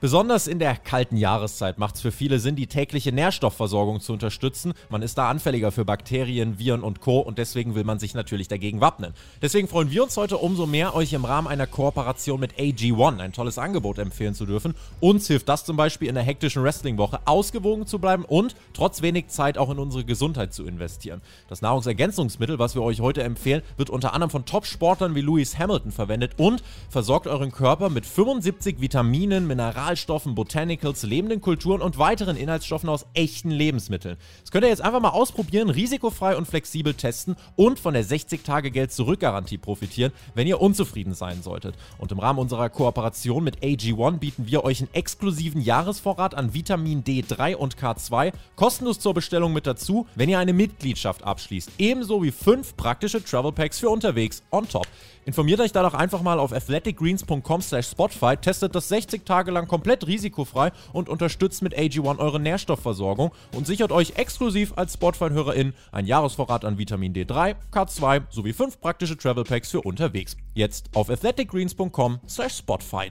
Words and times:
Besonders 0.00 0.46
in 0.46 0.58
der 0.58 0.76
kalten 0.76 1.18
Jahreszeit 1.18 1.78
macht 1.78 1.96
es 1.96 2.00
für 2.00 2.10
viele 2.10 2.38
Sinn, 2.38 2.56
die 2.56 2.66
tägliche 2.66 3.12
Nährstoffversorgung 3.12 4.00
zu 4.00 4.14
unterstützen. 4.14 4.72
Man 4.88 5.02
ist 5.02 5.18
da 5.18 5.28
anfälliger 5.28 5.72
für 5.72 5.84
Bakterien, 5.84 6.58
Viren 6.58 6.82
und 6.82 7.02
Co. 7.02 7.20
und 7.20 7.36
deswegen 7.36 7.74
will 7.74 7.84
man 7.84 7.98
sich 7.98 8.14
natürlich 8.14 8.48
dagegen 8.48 8.80
wappnen. 8.80 9.12
Deswegen 9.42 9.68
freuen 9.68 9.90
wir 9.90 10.02
uns 10.02 10.16
heute 10.16 10.38
umso 10.38 10.64
mehr, 10.64 10.94
euch 10.94 11.12
im 11.12 11.26
Rahmen 11.26 11.48
einer 11.48 11.66
Kooperation 11.66 12.40
mit 12.40 12.54
AG1 12.54 13.18
ein 13.18 13.34
tolles 13.34 13.58
Angebot 13.58 13.98
empfehlen 13.98 14.32
zu 14.32 14.46
dürfen. 14.46 14.74
Uns 15.00 15.26
hilft 15.26 15.50
das 15.50 15.66
zum 15.66 15.76
Beispiel 15.76 16.08
in 16.08 16.14
der 16.14 16.24
hektischen 16.24 16.62
Wrestling-Woche 16.62 17.20
ausgewogen 17.26 17.86
zu 17.86 17.98
bleiben 17.98 18.24
und 18.24 18.54
trotz 18.72 19.02
wenig 19.02 19.28
Zeit 19.28 19.58
auch 19.58 19.68
in 19.68 19.78
unsere 19.78 20.06
Gesundheit 20.06 20.54
zu 20.54 20.64
investieren. 20.64 21.20
Das 21.50 21.60
Nahrungsergänzungsmittel, 21.60 22.58
was 22.58 22.74
wir 22.74 22.80
euch 22.80 23.00
heute 23.00 23.22
empfehlen, 23.22 23.60
wird 23.76 23.90
unter 23.90 24.14
anderem 24.14 24.30
von 24.30 24.46
Top-Sportlern 24.46 25.14
wie 25.14 25.20
Lewis 25.20 25.58
Hamilton 25.58 25.92
verwendet 25.92 26.32
und 26.38 26.62
versorgt 26.88 27.26
euren 27.26 27.52
Körper 27.52 27.90
mit 27.90 28.06
75 28.06 28.80
Vitaminen, 28.80 29.46
Mineralien, 29.46 29.89
Mineralstoffen, 29.90 30.36
Botanicals, 30.36 31.02
lebenden 31.02 31.40
Kulturen 31.40 31.82
und 31.82 31.98
weiteren 31.98 32.36
Inhaltsstoffen 32.36 32.88
aus 32.88 33.06
echten 33.14 33.50
Lebensmitteln. 33.50 34.16
Das 34.40 34.52
könnt 34.52 34.64
ihr 34.64 34.68
jetzt 34.68 34.82
einfach 34.82 35.00
mal 35.00 35.08
ausprobieren, 35.08 35.68
risikofrei 35.68 36.36
und 36.36 36.46
flexibel 36.46 36.94
testen 36.94 37.34
und 37.56 37.80
von 37.80 37.94
der 37.94 38.04
60-Tage-Geld-Zurück-Garantie 38.04 39.58
profitieren, 39.58 40.12
wenn 40.34 40.46
ihr 40.46 40.60
unzufrieden 40.60 41.12
sein 41.14 41.42
solltet. 41.42 41.74
Und 41.98 42.12
im 42.12 42.20
Rahmen 42.20 42.38
unserer 42.38 42.68
Kooperation 42.68 43.42
mit 43.42 43.64
AG1 43.64 44.18
bieten 44.18 44.46
wir 44.46 44.62
euch 44.62 44.80
einen 44.80 44.94
exklusiven 44.94 45.60
Jahresvorrat 45.60 46.36
an 46.36 46.54
Vitamin 46.54 47.02
D3 47.02 47.56
und 47.56 47.76
K2 47.76 48.32
kostenlos 48.54 49.00
zur 49.00 49.14
Bestellung 49.14 49.52
mit 49.52 49.66
dazu, 49.66 50.06
wenn 50.14 50.28
ihr 50.28 50.38
eine 50.38 50.52
Mitgliedschaft 50.52 51.24
abschließt. 51.24 51.72
Ebenso 51.78 52.22
wie 52.22 52.30
fünf 52.30 52.76
praktische 52.76 53.24
Travel 53.24 53.50
Packs 53.50 53.80
für 53.80 53.90
unterwegs 53.90 54.44
on 54.52 54.68
top. 54.68 54.86
Informiert 55.30 55.60
euch 55.60 55.70
da 55.70 55.84
doch 55.84 55.94
einfach 55.94 56.22
mal 56.22 56.40
auf 56.40 56.52
athleticgreens.com 56.52 57.62
slash 57.62 57.86
Spotify, 57.86 58.36
testet 58.36 58.74
das 58.74 58.88
60 58.88 59.24
Tage 59.24 59.52
lang 59.52 59.68
komplett 59.68 60.04
risikofrei 60.08 60.72
und 60.92 61.08
unterstützt 61.08 61.62
mit 61.62 61.72
AG1 61.78 62.18
eure 62.18 62.40
Nährstoffversorgung 62.40 63.30
und 63.54 63.64
sichert 63.64 63.92
euch 63.92 64.14
exklusiv 64.16 64.72
als 64.74 64.94
Spotify-HörerInnen 64.94 65.74
ein 65.92 66.06
Jahresvorrat 66.06 66.64
an 66.64 66.78
Vitamin 66.78 67.14
D3, 67.14 67.54
K2 67.72 68.22
sowie 68.28 68.52
5 68.52 68.80
praktische 68.80 69.16
Travel 69.16 69.44
Packs 69.44 69.70
für 69.70 69.82
unterwegs. 69.82 70.36
Jetzt 70.54 70.90
auf 70.96 71.08
athleticgreens.com 71.08 72.18
slash 72.26 72.56
Spotify. 72.56 73.10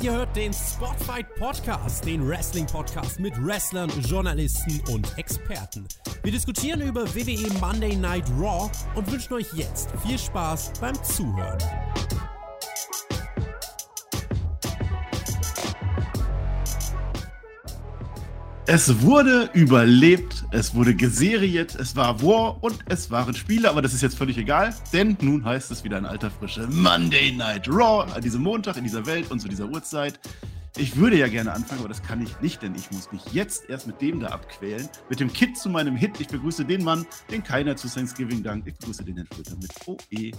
Ihr 0.00 0.12
hört 0.12 0.36
den 0.36 0.52
Spotfight 0.52 1.34
Podcast, 1.34 2.06
den 2.06 2.28
Wrestling 2.28 2.66
Podcast 2.66 3.18
mit 3.18 3.34
Wrestlern, 3.44 3.90
Journalisten 4.02 4.80
und 4.92 5.18
Experten. 5.18 5.88
Wir 6.22 6.30
diskutieren 6.30 6.82
über 6.82 7.02
WWE 7.02 7.52
Monday 7.60 7.96
Night 7.96 8.24
Raw 8.38 8.70
und 8.94 9.10
wünschen 9.10 9.34
euch 9.34 9.52
jetzt 9.54 9.90
viel 10.06 10.16
Spaß 10.16 10.74
beim 10.80 10.94
Zuhören. 11.02 11.58
Es 18.70 19.00
wurde 19.00 19.48
überlebt, 19.54 20.44
es 20.50 20.74
wurde 20.74 20.94
geseriert, 20.94 21.74
es 21.76 21.96
war 21.96 22.22
War 22.22 22.62
und 22.62 22.78
es 22.90 23.10
waren 23.10 23.34
Spiele, 23.34 23.70
aber 23.70 23.80
das 23.80 23.94
ist 23.94 24.02
jetzt 24.02 24.18
völlig 24.18 24.36
egal, 24.36 24.74
denn 24.92 25.16
nun 25.22 25.42
heißt 25.42 25.70
es 25.70 25.84
wieder 25.84 25.96
in 25.96 26.04
alter 26.04 26.30
Frische 26.30 26.68
Monday 26.68 27.32
Night 27.32 27.66
Raw 27.66 28.04
an 28.12 28.20
diesem 28.20 28.42
Montag 28.42 28.76
in 28.76 28.84
dieser 28.84 29.06
Welt 29.06 29.30
und 29.30 29.40
zu 29.40 29.48
dieser 29.48 29.70
Uhrzeit. 29.70 30.20
Ich 30.76 30.96
würde 30.96 31.16
ja 31.16 31.28
gerne 31.28 31.54
anfangen, 31.54 31.80
aber 31.80 31.88
das 31.88 32.02
kann 32.02 32.20
ich 32.20 32.38
nicht, 32.42 32.60
denn 32.60 32.74
ich 32.74 32.90
muss 32.90 33.10
mich 33.10 33.22
jetzt 33.32 33.70
erst 33.70 33.86
mit 33.86 34.02
dem 34.02 34.20
da 34.20 34.28
abquälen. 34.28 34.86
Mit 35.08 35.18
dem 35.18 35.32
Kit 35.32 35.56
zu 35.56 35.70
meinem 35.70 35.96
Hit. 35.96 36.20
Ich 36.20 36.28
begrüße 36.28 36.66
den 36.66 36.84
Mann, 36.84 37.06
den 37.30 37.42
keiner 37.42 37.74
zu 37.74 37.88
Thanksgiving 37.88 38.42
dankt. 38.42 38.68
Ich 38.68 38.74
begrüße 38.74 39.02
den 39.02 39.16
Herrn 39.16 39.28
Schlüter 39.32 39.56
mit 39.56 39.70
OE. 39.86 40.32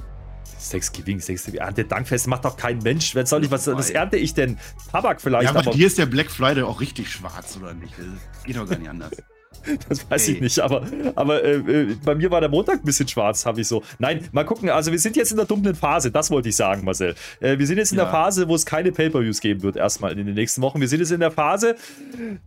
Thanksgiving, 0.71 1.19
Thanksgiving. 1.19 1.61
Ernte 1.61 1.85
Dankfest 1.85 2.27
macht 2.27 2.45
doch 2.45 2.57
kein 2.57 2.79
Mensch. 2.79 3.15
Was 3.15 3.29
soll 3.29 3.43
ich, 3.43 3.51
was, 3.51 3.67
was 3.67 3.89
ernte 3.89 4.17
ich 4.17 4.33
denn? 4.33 4.57
Tabak 4.91 5.21
vielleicht. 5.21 5.45
Ja, 5.45 5.49
aber, 5.51 5.59
aber 5.59 5.71
dir 5.71 5.87
ist 5.87 5.97
der 5.97 6.05
Black 6.05 6.29
Friday 6.29 6.63
auch 6.63 6.81
richtig 6.81 7.09
schwarz, 7.09 7.57
oder 7.57 7.73
nicht? 7.73 7.93
Das 7.97 8.43
geht 8.43 8.57
doch 8.57 8.67
gar 8.67 8.77
nicht 8.77 8.89
anders. 8.89 9.11
Das 9.89 10.09
weiß 10.09 10.27
hey. 10.27 10.35
ich 10.35 10.41
nicht, 10.41 10.59
aber, 10.59 10.83
aber 11.15 11.43
äh, 11.43 11.55
äh, 11.55 11.95
bei 12.03 12.15
mir 12.15 12.31
war 12.31 12.39
der 12.39 12.49
Montag 12.49 12.75
ein 12.75 12.85
bisschen 12.85 13.07
schwarz, 13.07 13.45
habe 13.45 13.61
ich 13.61 13.67
so. 13.67 13.83
Nein, 13.97 14.27
mal 14.31 14.45
gucken. 14.45 14.69
Also, 14.69 14.91
wir 14.91 14.99
sind 14.99 15.15
jetzt 15.15 15.31
in 15.31 15.37
der 15.37 15.45
dunklen 15.45 15.75
Phase, 15.75 16.11
das 16.11 16.31
wollte 16.31 16.49
ich 16.49 16.55
sagen, 16.55 16.85
Marcel. 16.85 17.15
Äh, 17.39 17.57
wir 17.57 17.67
sind 17.67 17.77
jetzt 17.77 17.91
in 17.91 17.97
ja. 17.97 18.05
der 18.05 18.11
Phase, 18.11 18.47
wo 18.47 18.55
es 18.55 18.65
keine 18.65 18.91
Pay-Per-Views 18.91 19.41
geben 19.41 19.61
wird, 19.63 19.75
erstmal 19.75 20.17
in 20.17 20.25
den 20.25 20.35
nächsten 20.35 20.61
Wochen. 20.61 20.79
Wir 20.79 20.87
sind 20.87 20.99
jetzt 20.99 21.11
in 21.11 21.19
der 21.19 21.31
Phase, 21.31 21.75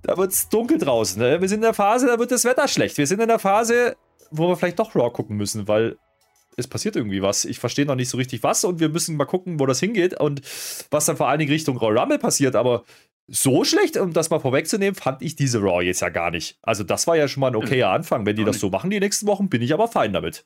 da 0.03 0.17
wird 0.17 0.33
es 0.33 0.49
dunkel 0.49 0.79
draußen. 0.79 1.21
Ne? 1.21 1.41
Wir 1.41 1.49
sind 1.49 1.59
in 1.59 1.63
der 1.63 1.75
Phase, 1.75 2.07
da 2.07 2.19
wird 2.19 2.31
das 2.31 2.45
Wetter 2.45 2.67
schlecht. 2.69 2.99
Wir 2.99 3.07
sind 3.07 3.21
in 3.21 3.29
der 3.29 3.39
Phase, 3.39 3.97
wo 4.31 4.49
wir 4.49 4.57
vielleicht 4.57 4.79
doch 4.79 4.95
Raw 4.95 5.11
gucken 5.11 5.37
müssen, 5.37 5.69
weil 5.69 5.97
es 6.57 6.69
passiert 6.69 6.97
irgendwie 6.97 7.23
was. 7.23 7.45
Ich 7.45 7.59
verstehe 7.59 7.87
noch 7.87 7.95
nicht 7.95 8.09
so 8.09 8.17
richtig 8.17 8.43
was 8.43 8.65
und 8.65 8.81
wir 8.81 8.89
müssen 8.89 9.17
mal 9.17 9.25
gucken, 9.25 9.61
wo 9.61 9.67
das 9.67 9.81
hingeht 9.81 10.19
und 10.19 10.43
was 10.91 11.07
dann 11.07 11.17
vor 11.17 11.29
allen 11.29 11.39
Dingen 11.39 11.53
Richtung 11.53 11.77
Royal 11.77 11.99
Rumble 11.99 12.19
passiert. 12.19 12.57
Aber 12.57 12.85
so 13.29 13.65
schlecht, 13.65 13.97
um 13.97 14.13
das 14.13 14.31
mal 14.31 14.41
vorwegzunehmen, 14.41 14.95
fand 14.95 15.23
ich 15.23 15.37
diese 15.37 15.61
Raw 15.61 15.83
jetzt 15.83 16.01
ja 16.01 16.09
gar 16.09 16.31
nicht. 16.31 16.59
Also, 16.63 16.85
das 16.85 17.07
war 17.07 17.17
ja 17.17 17.29
schon 17.29 17.41
mal 17.41 17.49
ein 17.49 17.57
okayer 17.57 17.91
Anfang. 17.91 18.27
Wenn 18.27 18.37
die 18.37 18.45
das 18.45 18.61
so 18.61 18.71
machen 18.71 18.91
die 18.91 19.01
nächsten 19.01 19.27
Wochen, 19.27 19.49
bin 19.49 19.63
ich 19.63 19.73
aber 19.73 19.89
fein 19.89 20.13
damit. 20.13 20.45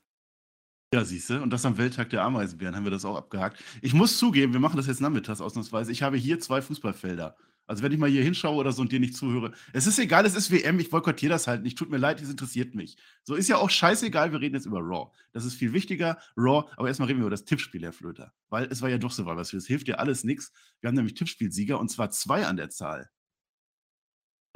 Ja, 0.95 1.05
siehst 1.05 1.31
du, 1.31 1.43
und 1.43 1.50
das 1.50 1.65
am 1.65 1.78
Welttag 1.78 2.11
der 2.11 2.22
Ameisenbären 2.22 2.77
haben 2.77 2.84
wir 2.84 2.93
das 2.93 3.05
auch 3.05 3.16
abgehakt. 3.16 3.62
Ich 3.83 3.93
muss 3.93 4.19
zugeben, 4.19 4.53
wir 4.53 4.61
machen 4.61 4.77
das 4.77 4.87
jetzt 4.87 5.00
nachmittags 5.00 5.41
ausnahmsweise. 5.41 5.91
Ich 5.91 6.03
habe 6.03 6.16
hier 6.16 6.39
zwei 6.39 6.62
Fußballfelder. 6.62 7.37
Also 7.66 7.82
wenn 7.82 7.93
ich 7.93 7.99
mal 7.99 8.09
hier 8.09 8.22
hinschaue 8.22 8.56
oder 8.56 8.72
so 8.72 8.82
und 8.82 8.93
dir 8.93 9.00
nicht 9.00 9.16
zuhöre, 9.16 9.53
es 9.72 9.87
ist 9.87 9.99
egal, 9.99 10.25
es 10.25 10.34
ist 10.34 10.50
WM, 10.50 10.78
ich 10.78 10.91
boykottiere 10.91 11.31
das 11.31 11.47
halt 11.47 11.62
nicht. 11.62 11.77
Tut 11.77 11.91
mir 11.91 11.99
leid, 11.99 12.21
es 12.21 12.31
interessiert 12.31 12.75
mich. 12.75 12.97
So 13.25 13.34
ist 13.34 13.49
ja 13.49 13.56
auch 13.56 13.71
scheißegal, 13.71 14.32
wir 14.32 14.41
reden 14.41 14.54
jetzt 14.54 14.66
über 14.66 14.81
Raw. 14.81 15.10
Das 15.32 15.44
ist 15.44 15.54
viel 15.54 15.72
wichtiger, 15.72 16.19
Raw, 16.37 16.69
aber 16.77 16.88
erstmal 16.88 17.09
reden 17.09 17.21
wir 17.21 17.27
über 17.27 17.31
das 17.31 17.44
Tippspiel, 17.44 17.82
Herr 17.82 17.93
Flöter. 17.93 18.32
Weil 18.49 18.66
es 18.66 18.82
war 18.82 18.88
ja 18.88 18.99
doch 18.99 19.10
so 19.10 19.27
was. 19.27 19.50
Das 19.50 19.66
hilft 19.66 19.88
dir 19.88 19.99
alles 19.99 20.25
nichts. 20.25 20.53
Wir 20.81 20.88
haben 20.88 20.94
nämlich 20.94 21.15
Tippspielsieger 21.15 21.78
und 21.78 21.91
zwar 21.91 22.10
zwei 22.10 22.47
an 22.47 22.56
der 22.56 22.71
Zahl. 22.71 23.10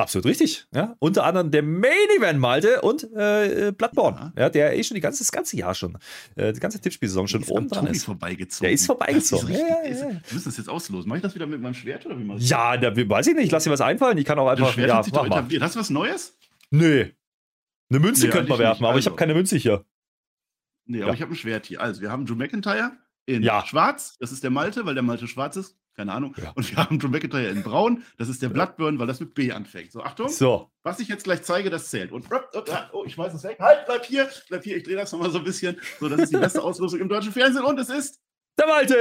Absolut 0.00 0.24
richtig. 0.24 0.66
Ja, 0.74 0.96
unter 0.98 1.24
anderem 1.24 1.50
der 1.50 1.62
Main 1.62 1.92
Event 2.18 2.40
Malte 2.40 2.80
und 2.80 3.06
äh, 3.14 3.68
äh 3.68 3.72
Bloodborne. 3.72 4.32
Ja. 4.34 4.42
ja. 4.42 4.48
der 4.48 4.76
eh 4.76 4.82
schon 4.82 4.94
die 4.94 5.00
ganze, 5.00 5.18
das 5.18 5.30
ganze 5.30 5.56
Jahr 5.56 5.74
schon, 5.74 5.98
äh, 6.36 6.52
die 6.52 6.60
ganze 6.60 6.80
Tippspielsaison 6.80 7.28
schon 7.28 7.44
oben 7.44 7.68
dran 7.68 7.86
ist. 7.86 8.04
vorbeigezogen. 8.04 8.64
Der 8.64 8.72
ist 8.72 8.86
vorbeigezogen. 8.86 9.50
Ist 9.50 9.60
ja, 9.60 9.66
ja, 9.68 9.90
ja. 9.90 10.08
Wir 10.08 10.20
müssen 10.32 10.48
das 10.48 10.56
jetzt 10.56 10.70
auslosen. 10.70 11.08
Mache 11.08 11.18
ich 11.18 11.22
das 11.22 11.34
wieder 11.34 11.46
mit 11.46 11.60
meinem 11.60 11.74
Schwert 11.74 12.06
oder 12.06 12.18
wie 12.18 12.24
mal? 12.24 12.38
Ja, 12.38 12.78
da, 12.78 12.96
weiß 12.96 13.26
ich 13.26 13.34
nicht. 13.34 13.46
Ich 13.46 13.50
lasse 13.50 13.68
dir 13.68 13.72
was 13.72 13.82
einfallen. 13.82 14.16
Ich 14.16 14.24
kann 14.24 14.38
auch 14.38 14.48
einfach. 14.48 14.66
Das 14.66 14.74
Schwert 14.74 14.88
ja, 14.88 15.02
doch 15.02 15.26
etabliert. 15.26 15.62
Hast 15.62 15.74
du 15.74 15.80
was 15.80 15.90
Neues? 15.90 16.38
Nö. 16.70 17.06
Eine 17.90 17.98
Münze 17.98 18.26
nee, 18.26 18.32
könnte 18.32 18.48
man 18.48 18.58
werfen, 18.58 18.84
aber 18.84 18.94
also. 18.94 19.00
ich 19.00 19.06
habe 19.06 19.16
keine 19.16 19.34
Münze 19.34 19.56
hier. 19.56 19.84
Nee, 20.86 21.02
aber 21.02 21.12
ich 21.12 21.20
habe 21.20 21.32
ein 21.32 21.36
Schwert 21.36 21.66
hier. 21.66 21.80
Also, 21.80 22.00
wir 22.00 22.10
haben 22.10 22.24
Drew 22.24 22.36
McIntyre 22.36 22.92
in 23.26 23.44
schwarz. 23.66 24.16
Das 24.18 24.32
ist 24.32 24.42
der 24.42 24.50
Malte, 24.50 24.86
weil 24.86 24.94
der 24.94 25.02
Malte 25.02 25.28
schwarz 25.28 25.56
ist 25.56 25.79
keine 26.00 26.12
Ahnung. 26.12 26.34
Ja. 26.42 26.52
Und 26.54 26.70
wir 26.70 26.78
haben 26.78 26.98
Drew 26.98 27.08
McIntyre 27.08 27.48
in 27.48 27.62
Braun, 27.62 28.02
das 28.16 28.30
ist 28.30 28.40
der 28.40 28.48
Bloodburn, 28.48 28.98
weil 28.98 29.06
das 29.06 29.20
mit 29.20 29.34
B 29.34 29.52
anfängt. 29.52 29.92
So, 29.92 30.02
Achtung. 30.02 30.28
So. 30.30 30.70
Was 30.82 30.98
ich 30.98 31.08
jetzt 31.08 31.24
gleich 31.24 31.42
zeige, 31.42 31.68
das 31.68 31.90
zählt. 31.90 32.10
Und 32.10 32.26
oh, 32.92 33.04
ich 33.04 33.18
weiß 33.18 33.34
es 33.34 33.44
weg. 33.44 33.58
Halt, 33.60 33.84
bleib 33.84 34.06
hier, 34.06 34.28
bleib 34.48 34.64
hier, 34.64 34.78
ich 34.78 34.84
drehe 34.84 34.96
das 34.96 35.12
nochmal 35.12 35.30
so 35.30 35.38
ein 35.38 35.44
bisschen. 35.44 35.78
So, 35.98 36.08
das 36.08 36.20
ist 36.20 36.32
die 36.32 36.38
beste 36.38 36.62
Ausrüstung 36.62 37.00
im 37.00 37.08
deutschen 37.08 37.32
Fernsehen 37.32 37.64
und 37.64 37.78
es 37.78 37.90
ist. 37.90 38.18
Der 38.58 38.66
Malte! 38.66 38.94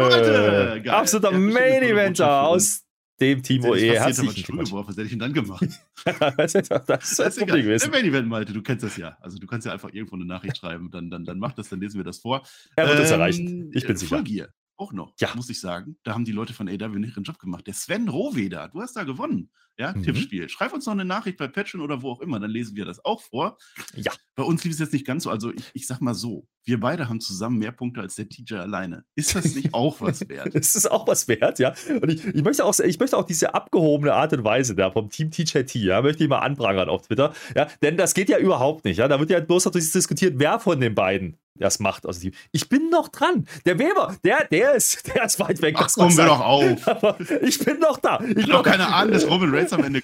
Malte! 0.00 0.92
Absoluter 0.92 1.32
Main 1.32 1.82
Eventer 1.82 2.42
aus 2.42 2.84
dem 3.20 3.42
Timo 3.42 3.74
E. 3.74 3.98
Herzlichen 3.98 4.44
Glückwunsch. 4.44 4.72
Was 4.72 4.96
hätte 4.96 5.02
ich 5.02 5.10
denn 5.10 5.18
dann 5.18 5.32
gemacht? 5.32 5.66
das 6.36 6.54
ist 6.54 6.70
das, 6.70 6.86
das 6.86 7.18
ist 7.18 7.38
Problem 7.38 7.64
gewesen. 7.64 7.90
Main 7.90 8.04
Event, 8.04 8.28
Malte, 8.28 8.52
du 8.52 8.62
kennst 8.62 8.84
das 8.84 8.96
ja. 8.96 9.16
Also 9.20 9.38
du 9.38 9.48
kannst 9.48 9.66
ja 9.66 9.72
einfach 9.72 9.92
irgendwo 9.92 10.14
eine 10.14 10.26
Nachricht 10.26 10.58
schreiben, 10.58 10.90
dann, 10.92 11.10
dann, 11.10 11.24
dann 11.24 11.40
mach 11.40 11.54
das, 11.54 11.68
dann 11.68 11.80
lesen 11.80 11.98
wir 11.98 12.04
das 12.04 12.18
vor. 12.18 12.42
Er 12.76 12.86
wird 12.86 12.98
ähm, 12.98 13.04
es 13.04 13.10
erreichen. 13.10 13.70
Ich 13.74 13.84
bin 13.84 13.96
sicher. 13.96 14.16
Fullgear 14.16 14.48
auch 14.78 14.92
noch, 14.92 15.12
ja. 15.18 15.34
muss 15.34 15.50
ich 15.50 15.60
sagen. 15.60 15.98
Da 16.02 16.14
haben 16.14 16.24
die 16.24 16.32
Leute 16.32 16.54
von 16.54 16.68
AW 16.68 16.98
nicht 16.98 17.16
ihren 17.16 17.24
Job 17.24 17.38
gemacht. 17.38 17.66
Der 17.66 17.74
Sven 17.74 18.08
Rohweder, 18.08 18.68
du 18.68 18.80
hast 18.80 18.96
da 18.96 19.04
gewonnen. 19.04 19.50
Ja, 19.78 19.92
mhm. 19.92 20.02
Tippspiel. 20.02 20.48
Schreib 20.48 20.72
uns 20.72 20.86
noch 20.86 20.92
eine 20.92 21.04
Nachricht 21.04 21.38
bei 21.38 21.46
Patreon 21.46 21.82
oder 21.82 22.02
wo 22.02 22.10
auch 22.10 22.20
immer, 22.20 22.40
dann 22.40 22.50
lesen 22.50 22.74
wir 22.76 22.84
das 22.84 23.04
auch 23.04 23.22
vor. 23.22 23.58
Ja. 23.94 24.12
Bei 24.34 24.42
uns 24.42 24.64
lief 24.64 24.72
es 24.72 24.80
jetzt 24.80 24.92
nicht 24.92 25.06
ganz 25.06 25.22
so. 25.22 25.30
Also 25.30 25.52
ich, 25.52 25.70
ich 25.72 25.86
sag 25.86 26.00
mal 26.00 26.14
so, 26.14 26.48
wir 26.64 26.80
beide 26.80 27.08
haben 27.08 27.20
zusammen 27.20 27.58
mehr 27.58 27.70
Punkte 27.70 28.00
als 28.00 28.16
der 28.16 28.28
TJ 28.28 28.54
alleine. 28.54 29.04
Ist 29.14 29.36
das 29.36 29.54
nicht 29.54 29.74
auch 29.74 29.96
was 30.00 30.28
wert? 30.28 30.54
das 30.54 30.74
ist 30.74 30.90
auch 30.90 31.06
was 31.06 31.28
wert, 31.28 31.60
ja. 31.60 31.74
Und 32.02 32.10
ich, 32.10 32.24
ich, 32.24 32.42
möchte 32.42 32.64
auch, 32.64 32.76
ich 32.78 32.98
möchte 32.98 33.16
auch 33.16 33.24
diese 33.24 33.54
abgehobene 33.54 34.14
Art 34.14 34.32
und 34.32 34.42
Weise 34.42 34.74
da 34.74 34.90
vom 34.90 35.10
Team 35.10 35.30
TJT, 35.30 35.76
ja, 35.76 36.02
möchte 36.02 36.24
ich 36.24 36.28
mal 36.28 36.40
anprangern 36.40 36.88
auf 36.88 37.02
Twitter. 37.02 37.32
Ja, 37.54 37.68
denn 37.80 37.96
das 37.96 38.14
geht 38.14 38.28
ja 38.28 38.38
überhaupt 38.38 38.84
nicht. 38.84 38.98
Ja. 38.98 39.06
Da 39.06 39.20
wird 39.20 39.30
ja 39.30 39.38
bloß 39.38 39.66
noch 39.66 39.72
diskutiert, 39.72 40.34
wer 40.38 40.58
von 40.58 40.80
den 40.80 40.94
beiden 40.94 41.38
das 41.58 41.80
macht 41.80 42.06
aus 42.06 42.20
dem 42.20 42.32
Ich 42.52 42.68
bin 42.68 42.88
noch 42.90 43.08
dran. 43.08 43.46
Der 43.66 43.78
Weber, 43.78 44.16
der, 44.24 44.46
der 44.50 44.74
ist, 44.74 45.06
der 45.14 45.24
ist 45.24 45.40
weit 45.40 45.60
weg. 45.60 45.74
Ach, 45.78 45.92
kommen 45.92 46.16
wir 46.16 46.26
doch 46.26 46.40
auf. 46.40 46.88
Aber 46.88 47.16
ich 47.42 47.58
bin 47.58 47.78
noch 47.80 47.98
da. 47.98 48.20
Ich 48.36 48.50
habe 48.50 48.68
keine 48.68 48.86
Ahnung, 48.88 49.12
dass 49.12 49.28
Roman 49.28 49.54
Reigns 49.54 49.67
am 49.72 49.84
Ende. 49.84 50.02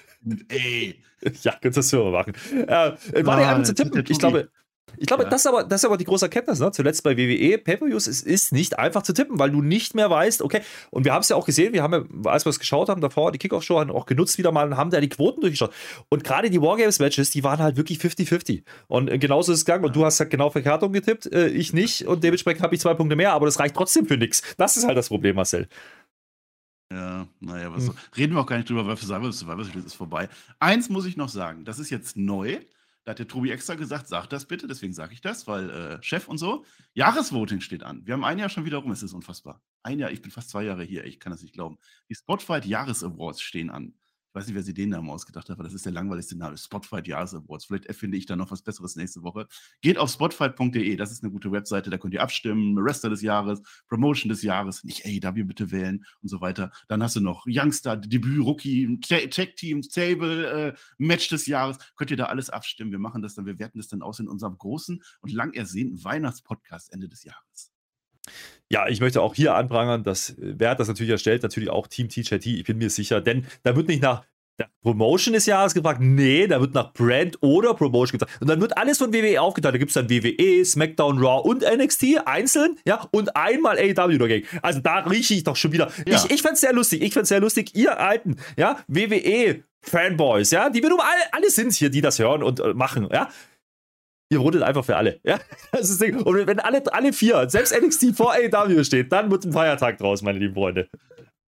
Ey. 0.49 0.95
Ja, 1.41 1.53
kannst 1.59 1.77
du 1.77 1.81
das 1.81 1.91
Hörer 1.91 2.11
machen. 2.11 2.33
Äh, 2.53 3.25
war 3.25 3.37
ah, 3.37 3.55
der 3.55 3.63
zu 3.63 3.73
tippen? 3.73 4.03
Ich 4.07 4.19
glaube, 4.19 4.49
ich 4.97 5.07
glaube, 5.07 5.23
ja. 5.23 5.29
das, 5.29 5.41
ist 5.41 5.47
aber, 5.47 5.63
das 5.63 5.81
ist 5.81 5.85
aber 5.85 5.97
die 5.97 6.05
große 6.05 6.25
Erkenntnis, 6.25 6.59
ne? 6.59 6.71
zuletzt 6.71 7.03
bei 7.03 7.17
WWE, 7.17 7.57
Pay-Per-Views, 7.57 8.07
es 8.07 8.21
ist 8.21 8.53
nicht 8.53 8.79
einfach 8.79 9.03
zu 9.03 9.13
tippen, 9.13 9.39
weil 9.39 9.51
du 9.51 9.61
nicht 9.61 9.95
mehr 9.95 10.09
weißt, 10.09 10.41
okay, 10.41 10.61
und 10.91 11.05
wir 11.05 11.13
haben 11.13 11.21
es 11.21 11.29
ja 11.29 11.35
auch 11.35 11.45
gesehen, 11.45 11.73
wir 11.73 11.83
haben 11.83 11.93
ja, 11.93 12.31
als 12.31 12.45
wir 12.45 12.49
es 12.49 12.59
geschaut 12.59 12.89
haben, 12.89 13.01
davor, 13.01 13.31
die 13.31 13.39
Kickoff-Show 13.39 13.79
haben 13.79 13.91
auch 13.91 14.05
genutzt 14.05 14.37
wieder 14.37 14.51
mal 14.51 14.67
und 14.67 14.77
haben 14.77 14.91
da 14.91 15.01
die 15.01 15.09
Quoten 15.09 15.41
durchgeschaut. 15.41 15.73
Und 16.09 16.23
gerade 16.23 16.49
die 16.49 16.61
Wargames-Matches, 16.61 17.31
die 17.31 17.43
waren 17.43 17.59
halt 17.59 17.77
wirklich 17.77 17.99
50-50. 17.99 18.63
Und 18.87 19.09
äh, 19.09 19.17
genauso 19.17 19.51
ist 19.51 19.59
es 19.59 19.65
gegangen. 19.65 19.85
Und 19.85 19.95
du 19.95 20.05
hast 20.05 20.19
halt 20.19 20.29
genau 20.29 20.49
Verkärtung 20.49 20.93
getippt, 20.93 21.31
äh, 21.33 21.47
ich 21.47 21.73
nicht. 21.73 22.07
Und 22.07 22.23
dementsprechend 22.23 22.63
habe 22.63 22.75
ich 22.75 22.81
zwei 22.81 22.93
Punkte 22.93 23.15
mehr, 23.15 23.33
aber 23.33 23.45
das 23.45 23.59
reicht 23.59 23.75
trotzdem 23.75 24.05
für 24.05 24.17
nichts. 24.17 24.43
Das 24.57 24.77
ist 24.77 24.85
halt 24.85 24.97
das 24.97 25.09
Problem, 25.09 25.35
Marcel. 25.35 25.67
Ja, 26.91 27.27
naja, 27.39 27.73
was 27.73 27.87
hm. 27.87 27.93
so. 27.93 27.95
Reden 28.15 28.35
wir 28.35 28.41
auch 28.41 28.45
gar 28.45 28.57
nicht 28.57 28.69
drüber, 28.69 28.85
weil 28.85 28.95
für 28.95 29.05
Survival 29.05 29.33
Survival 29.33 29.83
ist 29.83 29.95
vorbei. 29.95 30.29
Eins 30.59 30.89
muss 30.89 31.05
ich 31.05 31.17
noch 31.17 31.29
sagen, 31.29 31.65
das 31.65 31.79
ist 31.79 31.89
jetzt 31.89 32.15
neu. 32.15 32.59
Da 33.03 33.11
hat 33.11 33.19
der 33.19 33.27
Tobi 33.27 33.51
extra 33.51 33.75
gesagt, 33.75 34.07
sag 34.07 34.27
das 34.27 34.45
bitte, 34.45 34.67
deswegen 34.67 34.93
sage 34.93 35.13
ich 35.13 35.21
das, 35.21 35.45
weil 35.45 35.69
äh, 35.69 36.03
Chef 36.03 36.27
und 36.27 36.39
so. 36.39 36.65
Jahresvoting 36.93 37.61
steht 37.61 37.83
an. 37.83 38.01
Wir 38.05 38.15
haben 38.15 38.23
ein 38.23 38.39
Jahr 38.39 38.49
schon 38.49 38.65
wieder 38.65 38.79
rum, 38.79 38.91
es 38.91 39.03
ist 39.03 39.13
unfassbar. 39.13 39.61
Ein 39.83 39.99
Jahr, 39.99 40.11
ich 40.11 40.23
bin 40.23 40.31
fast 40.31 40.49
zwei 40.49 40.63
Jahre 40.63 40.83
hier, 40.83 41.05
ich 41.05 41.19
kann 41.19 41.31
das 41.31 41.43
nicht 41.43 41.53
glauben. 41.53 41.77
Die 42.09 42.15
Spotify 42.15 42.59
Jahresawards 42.63 43.41
stehen 43.41 43.69
an. 43.69 43.93
Weiß 44.35 44.47
nicht, 44.47 44.55
wer 44.55 44.63
sich 44.63 44.73
den 44.73 44.89
Namen 44.89 45.09
ausgedacht 45.09 45.49
hat, 45.49 45.55
aber 45.55 45.63
das 45.63 45.73
ist 45.73 45.85
der 45.85 45.93
langweiligste 45.93 46.37
Name. 46.37 46.57
Spotfight 46.57 47.07
Jahres 47.07 47.33
Awards. 47.33 47.65
Vielleicht 47.65 47.85
erfinde 47.85 48.17
ich 48.17 48.25
da 48.25 48.35
noch 48.35 48.51
was 48.51 48.61
Besseres 48.61 48.97
nächste 48.97 49.23
Woche. 49.23 49.47
Geht 49.79 49.97
auf 49.97 50.09
spotfight.de. 50.09 50.97
Das 50.97 51.09
ist 51.09 51.23
eine 51.23 51.31
gute 51.31 51.53
Webseite. 51.53 51.89
Da 51.89 51.97
könnt 51.97 52.13
ihr 52.13 52.21
abstimmen. 52.21 52.75
Wrestler 52.75 53.11
des 53.11 53.21
Jahres, 53.21 53.61
Promotion 53.87 54.27
des 54.27 54.41
Jahres, 54.41 54.83
nicht 54.83 55.05
AEW 55.05 55.45
bitte 55.45 55.71
wählen 55.71 56.03
und 56.21 56.27
so 56.27 56.41
weiter. 56.41 56.71
Dann 56.89 57.01
hast 57.01 57.15
du 57.15 57.21
noch 57.21 57.45
Youngster, 57.47 57.95
Debüt, 57.95 58.45
Rookie, 58.45 58.99
Tech 58.99 59.55
Teams, 59.55 59.87
Table, 59.87 60.73
äh, 60.73 60.73
Match 60.97 61.29
des 61.29 61.47
Jahres. 61.47 61.77
Könnt 61.95 62.11
ihr 62.11 62.17
da 62.17 62.25
alles 62.25 62.49
abstimmen. 62.49 62.91
Wir 62.91 62.99
machen 62.99 63.21
das 63.21 63.35
dann. 63.35 63.45
Wir 63.45 63.57
werten 63.57 63.77
das 63.77 63.87
dann 63.87 64.01
aus 64.01 64.19
in 64.19 64.27
unserem 64.27 64.57
großen 64.57 65.01
und 65.21 65.31
lang 65.31 65.53
ersehnten 65.53 66.03
Weihnachtspodcast 66.03 66.91
Ende 66.91 67.07
des 67.07 67.23
Jahres. 67.23 67.74
Ja, 68.69 68.87
ich 68.87 68.99
möchte 68.99 69.21
auch 69.21 69.35
hier 69.35 69.55
anprangern, 69.55 70.03
dass 70.03 70.35
wer 70.37 70.71
hat 70.71 70.79
das 70.79 70.87
natürlich 70.87 71.11
erstellt, 71.11 71.43
natürlich 71.43 71.69
auch 71.69 71.87
Team 71.87 72.09
TJT, 72.09 72.45
ich 72.47 72.63
bin 72.63 72.77
mir 72.77 72.89
sicher, 72.89 73.21
denn 73.21 73.45
da 73.63 73.75
wird 73.75 73.87
nicht 73.87 74.01
nach 74.01 74.23
der 74.57 74.69
Promotion 74.81 75.33
des 75.33 75.45
Jahres 75.45 75.73
gefragt, 75.73 75.99
nee, 76.01 76.47
da 76.47 76.61
wird 76.61 76.73
nach 76.73 76.93
Brand 76.93 77.37
oder 77.41 77.73
Promotion 77.73 78.19
gefragt. 78.19 78.41
Und 78.41 78.49
dann 78.49 78.61
wird 78.61 78.77
alles 78.77 78.97
von 78.97 79.13
WWE 79.13 79.41
aufgeteilt. 79.41 79.75
Da 79.75 79.77
gibt 79.77 79.89
es 79.89 79.95
dann 79.95 80.09
WWE, 80.09 80.63
SmackDown, 80.63 81.19
Raw 81.19 81.47
und 81.47 81.63
NXT 81.63 82.25
einzeln, 82.25 82.77
ja, 82.85 83.07
und 83.11 83.35
einmal 83.35 83.77
AEW 83.77 84.17
dagegen. 84.17 84.47
Also 84.61 84.79
da 84.79 84.99
rieche 84.99 85.33
ich 85.33 85.43
doch 85.43 85.55
schon 85.55 85.73
wieder. 85.73 85.91
Ja. 86.07 86.15
Ich, 86.15 86.31
ich 86.31 86.41
fände 86.41 86.53
es 86.53 86.61
sehr 86.61 86.73
lustig, 86.73 87.01
ich 87.01 87.13
fände 87.13 87.23
es 87.23 87.29
sehr 87.29 87.41
lustig, 87.41 87.75
ihr 87.75 87.99
alten, 87.99 88.37
ja, 88.57 88.79
WWE 88.87 89.63
Fanboys, 89.81 90.51
ja, 90.51 90.69
die 90.69 90.81
wir 90.81 90.89
nun 90.89 90.99
alle, 90.99 91.33
alle 91.33 91.49
sind 91.49 91.73
hier, 91.73 91.89
die 91.89 92.01
das 92.01 92.19
hören 92.19 92.41
und 92.41 92.59
äh, 92.59 92.73
machen, 92.73 93.07
ja. 93.11 93.29
Ihr 94.29 94.39
votet 94.39 94.63
einfach 94.63 94.83
für 94.83 94.97
alle. 94.97 95.19
Ja? 95.23 95.39
Das 95.71 95.89
ist 95.89 96.01
Und 96.01 96.47
wenn 96.47 96.59
alle, 96.59 96.81
alle 96.93 97.13
vier, 97.13 97.49
selbst 97.49 97.73
NXT 97.79 98.15
vor 98.15 98.33
AEW 98.33 98.83
steht, 98.83 99.11
dann 99.11 99.29
wird 99.29 99.45
ein 99.45 99.53
Feiertag 99.53 99.97
draus, 99.97 100.21
meine 100.21 100.39
lieben 100.39 100.55
Freunde. 100.55 100.89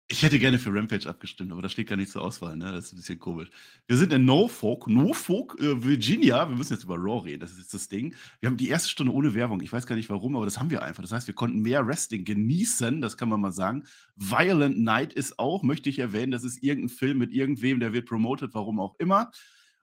Ich 0.09 0.23
hätte 0.23 0.39
gerne 0.39 0.57
für 0.57 0.73
Rampage 0.73 1.09
abgestimmt, 1.09 1.51
aber 1.51 1.61
da 1.61 1.67
steht 1.67 1.89
gar 1.89 1.97
nicht 1.97 2.09
zur 2.09 2.21
Auswahl, 2.21 2.55
ne? 2.55 2.71
Das 2.71 2.85
ist 2.85 2.93
ein 2.93 2.95
bisschen 2.95 3.19
komisch. 3.19 3.49
Wir 3.87 3.97
sind 3.97 4.13
in 4.13 4.23
Norfolk, 4.23 4.87
Norfolk, 4.87 5.57
äh, 5.59 5.83
Virginia. 5.83 6.47
Wir 6.47 6.55
müssen 6.55 6.73
jetzt 6.73 6.85
über 6.85 6.95
Raw 6.95 7.25
reden, 7.25 7.41
das 7.41 7.51
ist 7.51 7.57
jetzt 7.57 7.73
das 7.73 7.89
Ding. 7.89 8.15
Wir 8.39 8.47
haben 8.47 8.55
die 8.55 8.69
erste 8.69 8.87
Stunde 8.87 9.11
ohne 9.11 9.33
Werbung. 9.33 9.59
Ich 9.59 9.73
weiß 9.73 9.85
gar 9.85 9.97
nicht 9.97 10.09
warum, 10.09 10.37
aber 10.37 10.45
das 10.45 10.59
haben 10.59 10.69
wir 10.69 10.81
einfach. 10.81 11.03
Das 11.03 11.11
heißt, 11.11 11.27
wir 11.27 11.35
konnten 11.35 11.59
mehr 11.59 11.85
Wrestling 11.85 12.23
genießen, 12.23 13.01
das 13.01 13.17
kann 13.17 13.27
man 13.27 13.41
mal 13.41 13.51
sagen. 13.51 13.83
Violent 14.15 14.79
Night 14.79 15.11
ist 15.11 15.39
auch, 15.39 15.61
möchte 15.61 15.89
ich 15.89 15.99
erwähnen, 15.99 16.31
das 16.31 16.45
ist 16.45 16.63
irgendein 16.63 16.95
Film 16.95 17.17
mit 17.17 17.33
irgendwem, 17.33 17.81
der 17.81 17.91
wird 17.91 18.07
promoted, 18.07 18.53
warum 18.53 18.79
auch 18.79 18.95
immer. 18.99 19.31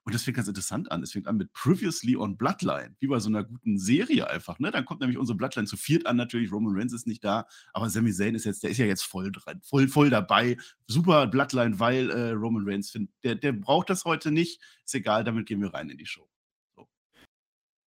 Und 0.04 0.14
das 0.14 0.22
fängt 0.22 0.36
ganz 0.36 0.48
interessant 0.48 0.92
an. 0.92 1.02
Es 1.02 1.12
fängt 1.12 1.26
an 1.26 1.38
mit 1.38 1.52
Previously 1.52 2.14
on 2.16 2.36
Bloodline, 2.36 2.94
wie 3.00 3.06
bei 3.06 3.18
so 3.18 3.30
einer 3.30 3.42
guten 3.42 3.78
Serie 3.78 4.28
einfach. 4.28 4.58
Ne? 4.58 4.70
Dann 4.70 4.84
kommt 4.84 5.00
nämlich 5.00 5.18
unsere 5.18 5.36
Bloodline 5.36 5.66
zu 5.66 5.78
viert 5.78 6.06
an, 6.06 6.16
natürlich. 6.16 6.52
Roman 6.52 6.76
Reigns 6.76 6.92
ist 6.92 7.06
nicht 7.06 7.24
da, 7.24 7.46
aber 7.72 7.88
Sami 7.88 8.12
Zayn 8.12 8.34
ist 8.34 8.44
jetzt, 8.44 8.62
der 8.62 8.70
ist 8.70 8.78
ja 8.78 8.86
jetzt 8.86 9.04
voll 9.04 9.32
dran, 9.32 9.60
voll, 9.62 9.88
voll 9.88 10.10
dabei. 10.10 10.58
Super 10.86 11.26
Bloodline, 11.26 11.80
weil 11.80 12.10
äh, 12.10 12.30
Roman 12.32 12.68
Reigns, 12.68 12.90
find, 12.90 13.10
der, 13.22 13.34
der 13.34 13.52
braucht 13.52 13.88
das 13.88 14.04
heute 14.04 14.30
nicht. 14.30 14.60
Ist 14.84 14.94
egal, 14.94 15.24
damit 15.24 15.46
gehen 15.46 15.62
wir 15.62 15.72
rein 15.72 15.88
in 15.88 15.96
die 15.96 16.06
Show. 16.06 16.28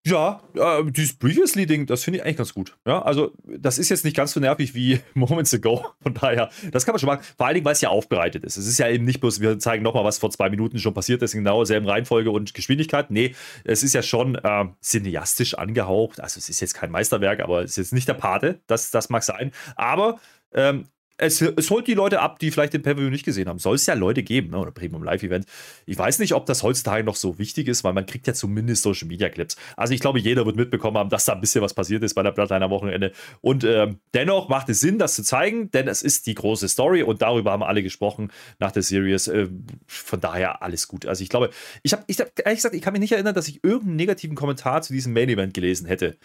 Ja, 0.07 0.41
äh, 0.53 0.89
dieses 0.89 1.17
Previously-Ding, 1.17 1.85
das 1.85 2.05
finde 2.05 2.19
ich 2.19 2.23
eigentlich 2.23 2.37
ganz 2.37 2.53
gut. 2.53 2.77
Ja, 2.87 3.01
also, 3.01 3.33
das 3.45 3.77
ist 3.77 3.89
jetzt 3.89 4.05
nicht 4.05 4.15
ganz 4.15 4.31
so 4.31 4.39
nervig 4.39 4.73
wie 4.73 5.01
Moments 5.15 5.53
Ago. 5.53 5.85
Von 6.01 6.13
daher, 6.13 6.49
das 6.71 6.85
kann 6.85 6.93
man 6.93 6.99
schon 6.99 7.07
machen. 7.07 7.25
Vor 7.35 7.45
allen 7.45 7.55
Dingen, 7.55 7.65
weil 7.65 7.73
es 7.73 7.81
ja 7.81 7.89
aufbereitet 7.89 8.45
ist. 8.45 8.55
Es 8.55 8.67
ist 8.67 8.77
ja 8.77 8.87
eben 8.87 9.03
nicht 9.03 9.19
bloß, 9.19 9.41
wir 9.41 9.59
zeigen 9.59 9.83
nochmal, 9.83 10.05
was 10.05 10.17
vor 10.17 10.31
zwei 10.31 10.49
Minuten 10.49 10.79
schon 10.79 10.93
passiert 10.93 11.21
ist, 11.23 11.33
in 11.33 11.39
genau 11.39 11.57
derselben 11.57 11.89
Reihenfolge 11.89 12.31
und 12.31 12.53
Geschwindigkeit. 12.53 13.11
Nee, 13.11 13.35
es 13.65 13.83
ist 13.83 13.91
ja 13.93 14.01
schon 14.01 14.35
äh, 14.35 14.65
cineastisch 14.81 15.55
angehaucht. 15.55 16.21
Also, 16.21 16.37
es 16.37 16.47
ist 16.47 16.61
jetzt 16.61 16.73
kein 16.73 16.89
Meisterwerk, 16.89 17.41
aber 17.41 17.63
es 17.63 17.71
ist 17.71 17.77
jetzt 17.77 17.93
nicht 17.93 18.07
der 18.07 18.13
Pate. 18.13 18.61
Das, 18.67 18.91
das 18.91 19.09
mag 19.09 19.23
sein. 19.23 19.51
Aber 19.75 20.21
ähm, 20.53 20.85
es, 21.17 21.41
es, 21.41 21.69
holt 21.71 21.87
die 21.87 21.95
Leute 21.95 22.19
ab, 22.19 22.39
die 22.39 22.51
vielleicht 22.51 22.73
den 22.73 22.83
Pay-Per-View 22.83 23.09
nicht 23.09 23.25
gesehen 23.25 23.49
haben. 23.49 23.57
Soll 23.57 23.75
es 23.75 23.85
ja 23.87 23.95
Leute 23.95 24.21
geben, 24.21 24.51
ne? 24.51 24.59
oder 24.59 24.71
Premium 24.71 25.03
Live-Event. 25.03 25.45
Ich 25.85 25.97
weiß 25.97 26.19
nicht, 26.19 26.33
ob 26.33 26.45
das 26.45 26.61
heutzutage 26.61 27.03
noch 27.03 27.15
so 27.15 27.39
wichtig 27.39 27.67
ist, 27.67 27.83
weil 27.83 27.93
man 27.93 28.05
kriegt 28.05 28.27
ja 28.27 28.33
zumindest 28.33 28.83
Social 28.83 29.07
Media 29.07 29.29
Clips. 29.29 29.57
Also 29.75 29.93
ich 29.93 29.99
glaube, 29.99 30.19
jeder 30.19 30.45
wird 30.45 30.55
mitbekommen 30.55 30.97
haben, 30.97 31.09
dass 31.09 31.25
da 31.25 31.33
ein 31.33 31.41
bisschen 31.41 31.61
was 31.61 31.73
passiert 31.73 32.03
ist 32.03 32.13
bei 32.13 32.23
der 32.23 32.31
Bloodline 32.31 32.65
am 32.65 32.71
Wochenende. 32.71 33.11
Und 33.41 33.63
ähm, 33.63 33.99
dennoch 34.13 34.47
macht 34.47 34.69
es 34.69 34.79
Sinn, 34.79 34.99
das 34.99 35.15
zu 35.15 35.23
zeigen, 35.23 35.71
denn 35.71 35.87
es 35.87 36.03
ist 36.03 36.27
die 36.27 36.35
große 36.35 36.69
Story 36.69 37.01
und 37.01 37.21
darüber 37.21 37.51
haben 37.51 37.63
alle 37.63 37.81
gesprochen 37.81 38.31
nach 38.59 38.71
der 38.71 38.83
Series. 38.83 39.27
Äh, 39.27 39.47
von 39.87 40.19
daher 40.19 40.61
alles 40.61 40.87
gut. 40.87 41.07
Also 41.07 41.23
ich 41.23 41.29
glaube, 41.29 41.49
ich 41.81 41.93
habe 41.93 42.03
ich 42.05 42.19
hab, 42.19 42.29
ehrlich 42.43 42.59
gesagt, 42.59 42.75
ich 42.75 42.81
kann 42.81 42.93
mich 42.93 43.01
nicht 43.01 43.13
erinnern, 43.13 43.33
dass 43.33 43.47
ich 43.47 43.63
irgendeinen 43.63 43.95
negativen 43.95 44.35
Kommentar 44.35 44.83
zu 44.83 44.93
diesem 44.93 45.13
Main-Event 45.13 45.53
gelesen 45.53 45.87
hätte. 45.87 46.17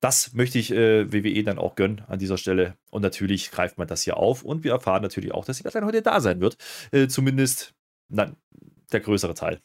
Das 0.00 0.32
möchte 0.32 0.58
ich 0.58 0.72
äh, 0.72 1.12
WWE 1.12 1.44
dann 1.44 1.58
auch 1.58 1.76
gönnen 1.76 2.02
an 2.08 2.18
dieser 2.18 2.38
Stelle. 2.38 2.74
Und 2.90 3.02
natürlich 3.02 3.50
greift 3.50 3.78
man 3.78 3.86
das 3.86 4.02
hier 4.02 4.16
auf 4.16 4.39
und 4.42 4.64
wir 4.64 4.72
erfahren 4.72 5.02
natürlich 5.02 5.32
auch, 5.32 5.44
dass 5.44 5.58
die 5.58 5.62
Deadline 5.62 5.84
heute 5.84 6.02
da 6.02 6.20
sein 6.20 6.40
wird. 6.40 6.56
Äh, 6.92 7.08
zumindest 7.08 7.74
na, 8.08 8.34
der 8.92 9.00
größere 9.00 9.34
Teil. 9.34 9.60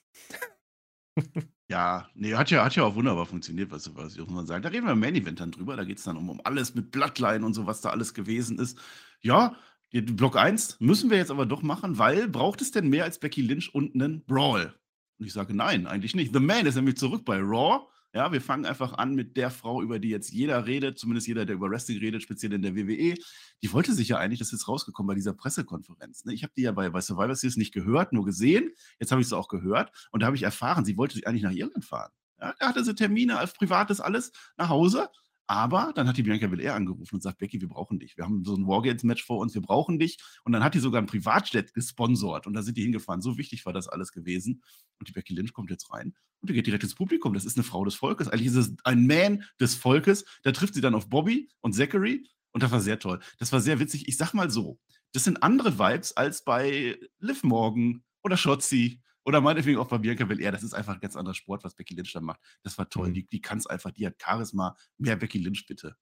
Ja, 1.68 2.08
nee, 2.14 2.36
hat 2.36 2.52
ja, 2.52 2.64
hat 2.64 2.76
ja 2.76 2.84
auch 2.84 2.94
wunderbar 2.94 3.26
funktioniert, 3.26 3.72
was, 3.72 3.96
was 3.96 4.18
muss 4.18 4.30
man 4.30 4.46
sagen. 4.46 4.62
Da 4.62 4.70
reden 4.70 4.86
wir 4.86 4.94
im 4.94 5.00
Main 5.00 5.16
Event 5.16 5.40
dann 5.40 5.52
drüber. 5.52 5.76
Da 5.76 5.84
geht 5.84 5.98
es 5.98 6.04
dann 6.04 6.16
um, 6.16 6.30
um 6.30 6.40
alles 6.44 6.76
mit 6.76 6.92
Bloodline 6.92 7.44
und 7.44 7.56
so, 7.56 7.66
was 7.66 7.82
da 7.82 7.90
alles 7.90 8.14
gewesen 8.14 8.60
ist. 8.60 8.78
Ja, 9.22 9.56
Block 9.92 10.36
1 10.38 10.80
müssen 10.80 11.10
wir 11.10 11.18
jetzt 11.18 11.32
aber 11.32 11.46
doch 11.48 11.64
machen, 11.64 11.98
weil 11.98 12.28
braucht 12.28 12.62
es 12.62 12.72
denn 12.72 12.90
mehr 12.90 13.04
als 13.04 13.18
Becky 13.18 13.42
Lynch 13.42 13.74
und 13.74 13.96
einen 13.96 14.24
Brawl? 14.26 14.76
Und 15.18 15.26
ich 15.26 15.34
sage 15.34 15.56
nein, 15.56 15.88
eigentlich 15.88 16.14
nicht. 16.14 16.34
The 16.34 16.40
Man 16.40 16.68
ist 16.68 16.76
nämlich 16.76 16.98
zurück 16.98 17.26
bei 17.26 17.40
Raw 17.40 17.88
ja, 18.16 18.32
wir 18.32 18.40
fangen 18.40 18.66
einfach 18.66 18.94
an 18.94 19.14
mit 19.14 19.36
der 19.36 19.52
Frau, 19.52 19.82
über 19.82 20.00
die 20.00 20.08
jetzt 20.08 20.32
jeder 20.32 20.66
redet, 20.66 20.98
zumindest 20.98 21.28
jeder, 21.28 21.46
der 21.46 21.58
über 21.58 21.70
Wrestling 21.70 22.00
redet, 22.00 22.24
speziell 22.24 22.54
in 22.54 22.62
der 22.62 22.74
WWE. 22.74 23.16
Die 23.62 23.74
wollte 23.74 23.94
sich 23.94 24.08
ja 24.08 24.18
eigentlich, 24.18 24.40
das 24.40 24.54
ist 24.54 24.70
rausgekommen 24.70 25.10
bei 25.10 25.16
dieser 25.16 25.34
Pressekonferenz. 25.34 26.24
Ne? 26.24 26.34
Ich 26.34 26.44
habe 26.44 26.54
die 26.56 26.62
ja 26.62 26.72
bei, 26.72 26.90
bei 26.90 27.02
Survivor 27.02 27.36
Series 27.36 27.58
nicht 27.58 27.74
gehört, 27.74 28.14
nur 28.14 28.24
gesehen. 28.24 28.72
Jetzt 29.02 29.12
habe 29.12 29.22
ich 29.22 29.28
sie 29.28 29.36
auch 29.36 29.50
gehört 29.50 29.92
und 30.12 30.22
da 30.22 30.28
habe 30.28 30.38
ich 30.38 30.44
erfahren, 30.44 30.86
sie 30.86 30.96
wollte 30.96 31.16
sich 31.16 31.28
eigentlich 31.28 31.44
nach 31.44 31.52
Irland 31.52 31.84
fahren. 31.84 32.14
Ja, 32.40 32.56
da 32.58 32.70
hatte 32.70 32.86
sie 32.86 32.96
Termine 32.96 33.38
als 33.38 33.52
privates 33.52 34.00
alles 34.00 34.32
nach 34.56 34.70
Hause 34.70 35.10
aber 35.48 35.92
dann 35.96 36.08
hat 36.08 36.18
die 36.18 36.24
Bianca 36.24 36.48
Belair 36.48 36.76
angerufen 36.76 37.16
und 37.16 37.22
sagt, 37.22 37.38
Becky, 37.38 37.62
wir 37.62 37.68
brauchen 37.68 38.00
dich. 38.00 38.18
Wir 38.18 38.26
haben 38.26 38.44
so 38.44 38.56
ein 38.56 38.68
Wargames-Match 38.68 39.24
vor 39.24 39.40
uns, 39.40 39.54
wir 39.54 39.62
brauchen 39.62 40.00
dich. 40.00 40.18
Und 40.44 40.54
dann 40.54 40.64
hat 40.64 40.74
die 40.74 40.80
sogar 40.80 41.02
ein 41.02 41.06
Privatjet 41.06 41.74
gesponsert 41.74 42.48
und 42.48 42.54
da 42.54 42.64
sind 42.64 42.78
die 42.78 42.84
hingefahren. 42.84 43.22
So 43.22 43.38
wichtig 43.38 43.66
war 43.66 43.74
das 43.74 43.88
alles 43.88 44.12
gewesen. 44.12 44.64
Und 45.00 45.08
die 45.08 45.12
Becky 45.12 45.34
Lynch 45.34 45.54
kommt 45.54 45.70
jetzt 45.70 45.92
rein 45.92 46.16
und 46.42 46.50
die 46.50 46.54
geht 46.54 46.68
direkt 46.68 46.84
ins 46.84 46.96
Publikum. 46.96 47.34
Das 47.34 47.46
ist 47.46 47.58
eine 47.58 47.64
Frau 47.64 47.86
des 47.86 47.96
Volkes. 47.96 48.28
Eigentlich 48.28 48.48
ist 48.48 48.56
es 48.56 48.76
ein 48.84 49.06
Man 49.06 49.44
des 49.60 49.76
Volkes. 49.76 50.26
Da 50.44 50.52
trifft 50.52 50.74
sie 50.74 50.82
dann 50.82 50.96
auf 50.96 51.10
Bobby 51.10 51.50
und 51.62 51.74
Zachary 51.74 52.28
und 52.52 52.64
das 52.64 52.72
war 52.72 52.82
sehr 52.82 53.00
toll. 53.00 53.20
Das 53.38 53.52
war 53.52 53.60
sehr 53.60 53.80
witzig. 53.80 54.08
Ich 54.08 54.18
sag 54.18 54.34
mal 54.34 54.50
so, 54.50 54.80
das 55.14 55.26
sind 55.26 55.44
andere 55.44 55.78
Vibes 55.78 56.16
als 56.18 56.44
bei 56.44 56.98
Liv 57.20 57.44
Morgan 57.44 58.04
oder 58.24 58.38
Shotzi 58.38 59.02
oder 59.26 59.42
meinetwegen 59.42 59.80
auch 59.80 59.88
bei 59.88 59.98
Bianca 59.98 60.24
Belair. 60.26 60.52
Das 60.52 60.64
ist 60.64 60.74
einfach 60.74 60.94
ein 60.94 61.00
ganz 61.02 61.16
anderer 61.16 61.36
Sport, 61.36 61.64
was 61.64 61.76
Becky 61.76 61.96
Lynch 61.96 62.14
da 62.14 62.22
macht. 62.22 62.40
Das 62.64 62.78
war 62.78 62.90
toll. 62.90 63.10
Mhm. 63.10 63.14
Die, 63.14 63.28
die 63.28 63.42
kann 63.42 63.58
es 63.58 63.68
einfach. 63.68 63.92
Die 63.92 64.06
hat 64.06 64.16
Charisma. 64.22 64.78
Mehr 64.98 65.16
Becky 65.16 65.40
Lynch, 65.40 65.66
bitte. 65.68 65.96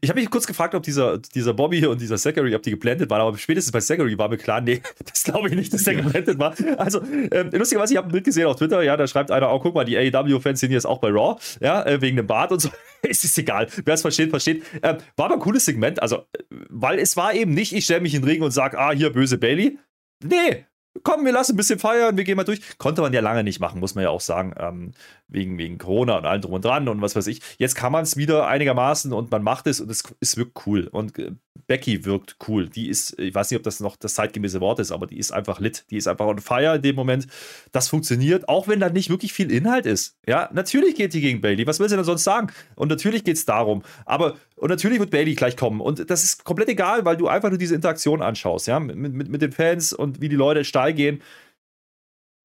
Ich 0.00 0.08
habe 0.08 0.20
mich 0.20 0.30
kurz 0.30 0.46
gefragt, 0.46 0.74
ob 0.74 0.82
dieser, 0.84 1.18
dieser 1.18 1.52
Bobby 1.52 1.84
und 1.86 2.00
dieser 2.00 2.16
Zachary, 2.16 2.54
ob 2.54 2.62
die 2.62 2.70
geblendet 2.70 3.10
waren, 3.10 3.20
aber 3.20 3.36
spätestens 3.36 3.72
bei 3.72 3.80
Zachary 3.80 4.16
war 4.16 4.28
mir 4.28 4.36
klar, 4.36 4.60
nee, 4.60 4.80
das 5.04 5.24
glaube 5.24 5.48
ich 5.48 5.54
nicht, 5.56 5.72
dass 5.72 5.82
der 5.82 5.94
ja. 5.94 6.02
geblendet 6.02 6.38
war. 6.38 6.54
Also, 6.78 7.02
ähm, 7.02 7.50
lustigerweise, 7.52 7.94
ich 7.94 7.98
habe 7.98 8.08
ein 8.08 8.12
Bild 8.12 8.24
gesehen 8.24 8.46
auf 8.46 8.56
Twitter, 8.56 8.82
ja, 8.82 8.96
da 8.96 9.08
schreibt 9.08 9.30
einer, 9.32 9.52
oh, 9.52 9.58
guck 9.58 9.74
mal, 9.74 9.84
die 9.84 9.96
AEW-Fans 9.96 10.60
sind 10.60 10.70
jetzt 10.70 10.86
auch 10.86 10.98
bei 10.98 11.08
Raw, 11.08 11.36
ja, 11.60 11.84
äh, 11.84 12.00
wegen 12.00 12.16
dem 12.16 12.28
Bart 12.28 12.52
und 12.52 12.60
so. 12.60 12.70
es 13.02 13.24
ist 13.24 13.36
egal, 13.38 13.66
wer 13.84 13.94
es 13.94 14.02
versteht, 14.02 14.30
versteht. 14.30 14.64
Ähm, 14.82 14.98
war 15.16 15.26
aber 15.26 15.34
ein 15.34 15.40
cooles 15.40 15.64
Segment, 15.64 16.00
also, 16.00 16.18
äh, 16.18 16.44
weil 16.70 17.00
es 17.00 17.16
war 17.16 17.34
eben 17.34 17.52
nicht, 17.52 17.72
ich 17.72 17.84
stelle 17.84 18.00
mich 18.00 18.14
in 18.14 18.22
den 18.22 18.28
Ring 18.28 18.42
und 18.42 18.52
sage, 18.52 18.78
ah, 18.78 18.92
hier, 18.92 19.10
böse 19.10 19.36
Bailey. 19.36 19.78
Nee, 20.22 20.64
komm, 21.02 21.24
wir 21.24 21.32
lassen 21.32 21.54
ein 21.54 21.56
bisschen 21.56 21.78
feiern, 21.78 22.16
wir 22.16 22.24
gehen 22.24 22.36
mal 22.36 22.44
durch. 22.44 22.60
Konnte 22.78 23.02
man 23.02 23.12
ja 23.12 23.20
lange 23.20 23.44
nicht 23.44 23.60
machen, 23.60 23.80
muss 23.80 23.94
man 23.94 24.04
ja 24.04 24.10
auch 24.10 24.20
sagen, 24.20 24.54
ähm, 24.58 24.92
wegen, 25.28 25.58
wegen 25.58 25.78
Corona 25.78 26.18
und 26.18 26.26
allem 26.26 26.42
drum 26.42 26.52
und 26.54 26.64
dran 26.64 26.88
und 26.88 27.00
was 27.00 27.16
weiß 27.16 27.26
ich. 27.26 27.40
Jetzt 27.58 27.74
kann 27.74 27.92
man 27.92 28.02
es 28.02 28.16
wieder 28.16 28.46
einigermaßen 28.46 29.12
und 29.12 29.30
man 29.30 29.42
macht 29.42 29.66
es 29.66 29.80
und 29.80 29.90
es, 29.90 30.02
es 30.20 30.36
wirkt 30.36 30.66
cool. 30.66 30.88
Und 30.88 31.18
äh, 31.18 31.32
Becky 31.66 32.04
wirkt 32.04 32.36
cool. 32.48 32.68
Die 32.68 32.88
ist, 32.88 33.18
ich 33.18 33.34
weiß 33.34 33.50
nicht, 33.50 33.58
ob 33.58 33.64
das 33.64 33.80
noch 33.80 33.96
das 33.96 34.14
zeitgemäße 34.14 34.60
Wort 34.60 34.78
ist, 34.78 34.92
aber 34.92 35.06
die 35.06 35.18
ist 35.18 35.32
einfach 35.32 35.60
lit. 35.60 35.84
Die 35.90 35.96
ist 35.96 36.06
einfach 36.06 36.26
on 36.26 36.38
fire 36.38 36.76
in 36.76 36.82
dem 36.82 36.96
Moment. 36.96 37.26
Das 37.72 37.88
funktioniert, 37.88 38.48
auch 38.48 38.68
wenn 38.68 38.80
da 38.80 38.88
nicht 38.88 39.10
wirklich 39.10 39.32
viel 39.32 39.50
Inhalt 39.50 39.86
ist. 39.86 40.16
Ja, 40.26 40.48
natürlich 40.52 40.94
geht 40.94 41.14
die 41.14 41.20
gegen 41.20 41.40
Bailey. 41.40 41.66
Was 41.66 41.80
will 41.80 41.88
sie 41.88 41.96
denn 41.96 42.04
sonst 42.04 42.24
sagen? 42.24 42.48
Und 42.74 42.88
natürlich 42.88 43.24
geht 43.24 43.36
es 43.36 43.44
darum. 43.44 43.82
Aber, 44.04 44.36
und 44.56 44.70
natürlich 44.70 44.98
wird 44.98 45.10
Bailey 45.10 45.34
gleich 45.34 45.56
kommen. 45.56 45.80
Und 45.80 46.10
das 46.10 46.24
ist 46.24 46.44
komplett 46.44 46.68
egal, 46.68 47.04
weil 47.04 47.16
du 47.16 47.28
einfach 47.28 47.48
nur 47.48 47.58
diese 47.58 47.74
Interaktion 47.74 48.22
anschaust, 48.22 48.66
ja, 48.66 48.80
mit, 48.80 48.96
mit, 48.96 49.28
mit 49.28 49.42
den 49.42 49.52
Fans 49.52 49.92
und 49.92 50.20
wie 50.20 50.28
die 50.28 50.36
Leute 50.36 50.64
steil 50.64 50.94
gehen 50.94 51.20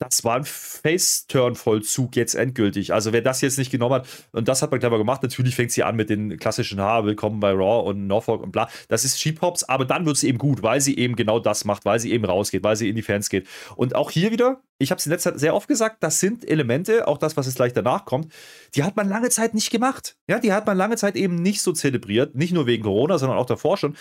das 0.01 0.23
war 0.23 0.35
ein 0.35 0.45
Face-Turn-Vollzug 0.45 2.15
jetzt 2.15 2.33
endgültig. 2.33 2.91
Also 2.91 3.13
wer 3.13 3.21
das 3.21 3.39
jetzt 3.41 3.59
nicht 3.59 3.69
genommen 3.69 3.95
hat, 3.95 4.07
und 4.31 4.47
das 4.47 4.63
hat 4.63 4.71
man 4.71 4.79
clever 4.79 4.97
gemacht, 4.97 5.21
natürlich 5.21 5.55
fängt 5.55 5.71
sie 5.71 5.83
an 5.83 5.95
mit 5.95 6.09
den 6.09 6.37
klassischen 6.37 6.81
Ha, 6.81 7.05
willkommen 7.05 7.39
bei 7.39 7.51
Raw 7.51 7.87
und 7.87 8.07
Norfolk 8.07 8.41
und 8.41 8.51
bla. 8.51 8.67
Das 8.87 9.05
ist 9.05 9.19
Cheap 9.19 9.41
Hops, 9.43 9.63
aber 9.63 9.85
dann 9.85 10.07
wird 10.07 10.17
sie 10.17 10.27
eben 10.27 10.39
gut, 10.39 10.63
weil 10.63 10.81
sie 10.81 10.97
eben 10.97 11.15
genau 11.15 11.39
das 11.39 11.65
macht, 11.65 11.85
weil 11.85 11.99
sie 11.99 12.11
eben 12.11 12.25
rausgeht, 12.25 12.63
weil 12.63 12.75
sie 12.75 12.89
in 12.89 12.95
die 12.95 13.03
Fans 13.03 13.29
geht. 13.29 13.47
Und 13.75 13.93
auch 13.93 14.09
hier 14.09 14.31
wieder, 14.31 14.63
ich 14.79 14.89
habe 14.89 14.97
es 14.97 15.05
in 15.05 15.11
letzter 15.11 15.33
Zeit 15.33 15.39
sehr 15.39 15.53
oft 15.53 15.67
gesagt, 15.67 15.97
das 16.01 16.19
sind 16.19 16.49
Elemente, 16.49 17.07
auch 17.07 17.19
das, 17.19 17.37
was 17.37 17.45
jetzt 17.45 17.57
gleich 17.57 17.73
danach 17.73 18.05
kommt, 18.05 18.33
die 18.73 18.83
hat 18.83 18.95
man 18.95 19.07
lange 19.07 19.29
Zeit 19.29 19.53
nicht 19.53 19.69
gemacht. 19.69 20.17
Ja, 20.27 20.39
die 20.39 20.51
hat 20.51 20.65
man 20.65 20.77
lange 20.77 20.97
Zeit 20.97 21.15
eben 21.15 21.35
nicht 21.35 21.61
so 21.61 21.73
zelebriert, 21.73 22.33
nicht 22.33 22.53
nur 22.53 22.65
wegen 22.65 22.83
Corona, 22.83 23.19
sondern 23.19 23.37
auch 23.37 23.45
davor 23.45 23.77
schon. 23.77 23.95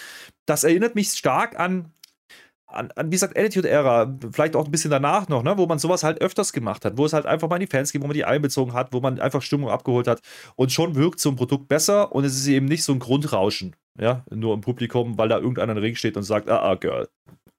Das 0.46 0.64
erinnert 0.64 0.94
mich 0.94 1.10
stark 1.10 1.60
an 1.60 1.92
an, 2.72 2.90
an, 2.96 3.06
wie 3.06 3.12
gesagt, 3.12 3.36
Attitude-Ära, 3.36 4.16
vielleicht 4.32 4.56
auch 4.56 4.64
ein 4.64 4.70
bisschen 4.70 4.90
danach 4.90 5.28
noch, 5.28 5.42
ne, 5.42 5.56
wo 5.58 5.66
man 5.66 5.78
sowas 5.78 6.04
halt 6.04 6.20
öfters 6.20 6.52
gemacht 6.52 6.84
hat, 6.84 6.96
wo 6.96 7.04
es 7.04 7.12
halt 7.12 7.26
einfach 7.26 7.48
mal 7.48 7.56
in 7.56 7.60
die 7.60 7.66
Fans 7.66 7.92
geht, 7.92 8.02
wo 8.02 8.06
man 8.06 8.14
die 8.14 8.24
einbezogen 8.24 8.72
hat, 8.72 8.92
wo 8.92 9.00
man 9.00 9.20
einfach 9.20 9.42
Stimmung 9.42 9.70
abgeholt 9.70 10.06
hat 10.06 10.20
und 10.56 10.72
schon 10.72 10.94
wirkt 10.94 11.20
so 11.20 11.30
ein 11.30 11.36
Produkt 11.36 11.68
besser 11.68 12.12
und 12.12 12.24
es 12.24 12.36
ist 12.36 12.46
eben 12.46 12.66
nicht 12.66 12.84
so 12.84 12.92
ein 12.92 12.98
Grundrauschen, 12.98 13.76
ja, 13.98 14.24
nur 14.30 14.54
im 14.54 14.60
Publikum, 14.60 15.18
weil 15.18 15.28
da 15.28 15.38
irgendeiner 15.38 15.72
im 15.72 15.78
Ring 15.78 15.94
steht 15.94 16.16
und 16.16 16.22
sagt, 16.22 16.48
ah, 16.48 16.62
ah, 16.62 16.74
Girl. 16.74 17.08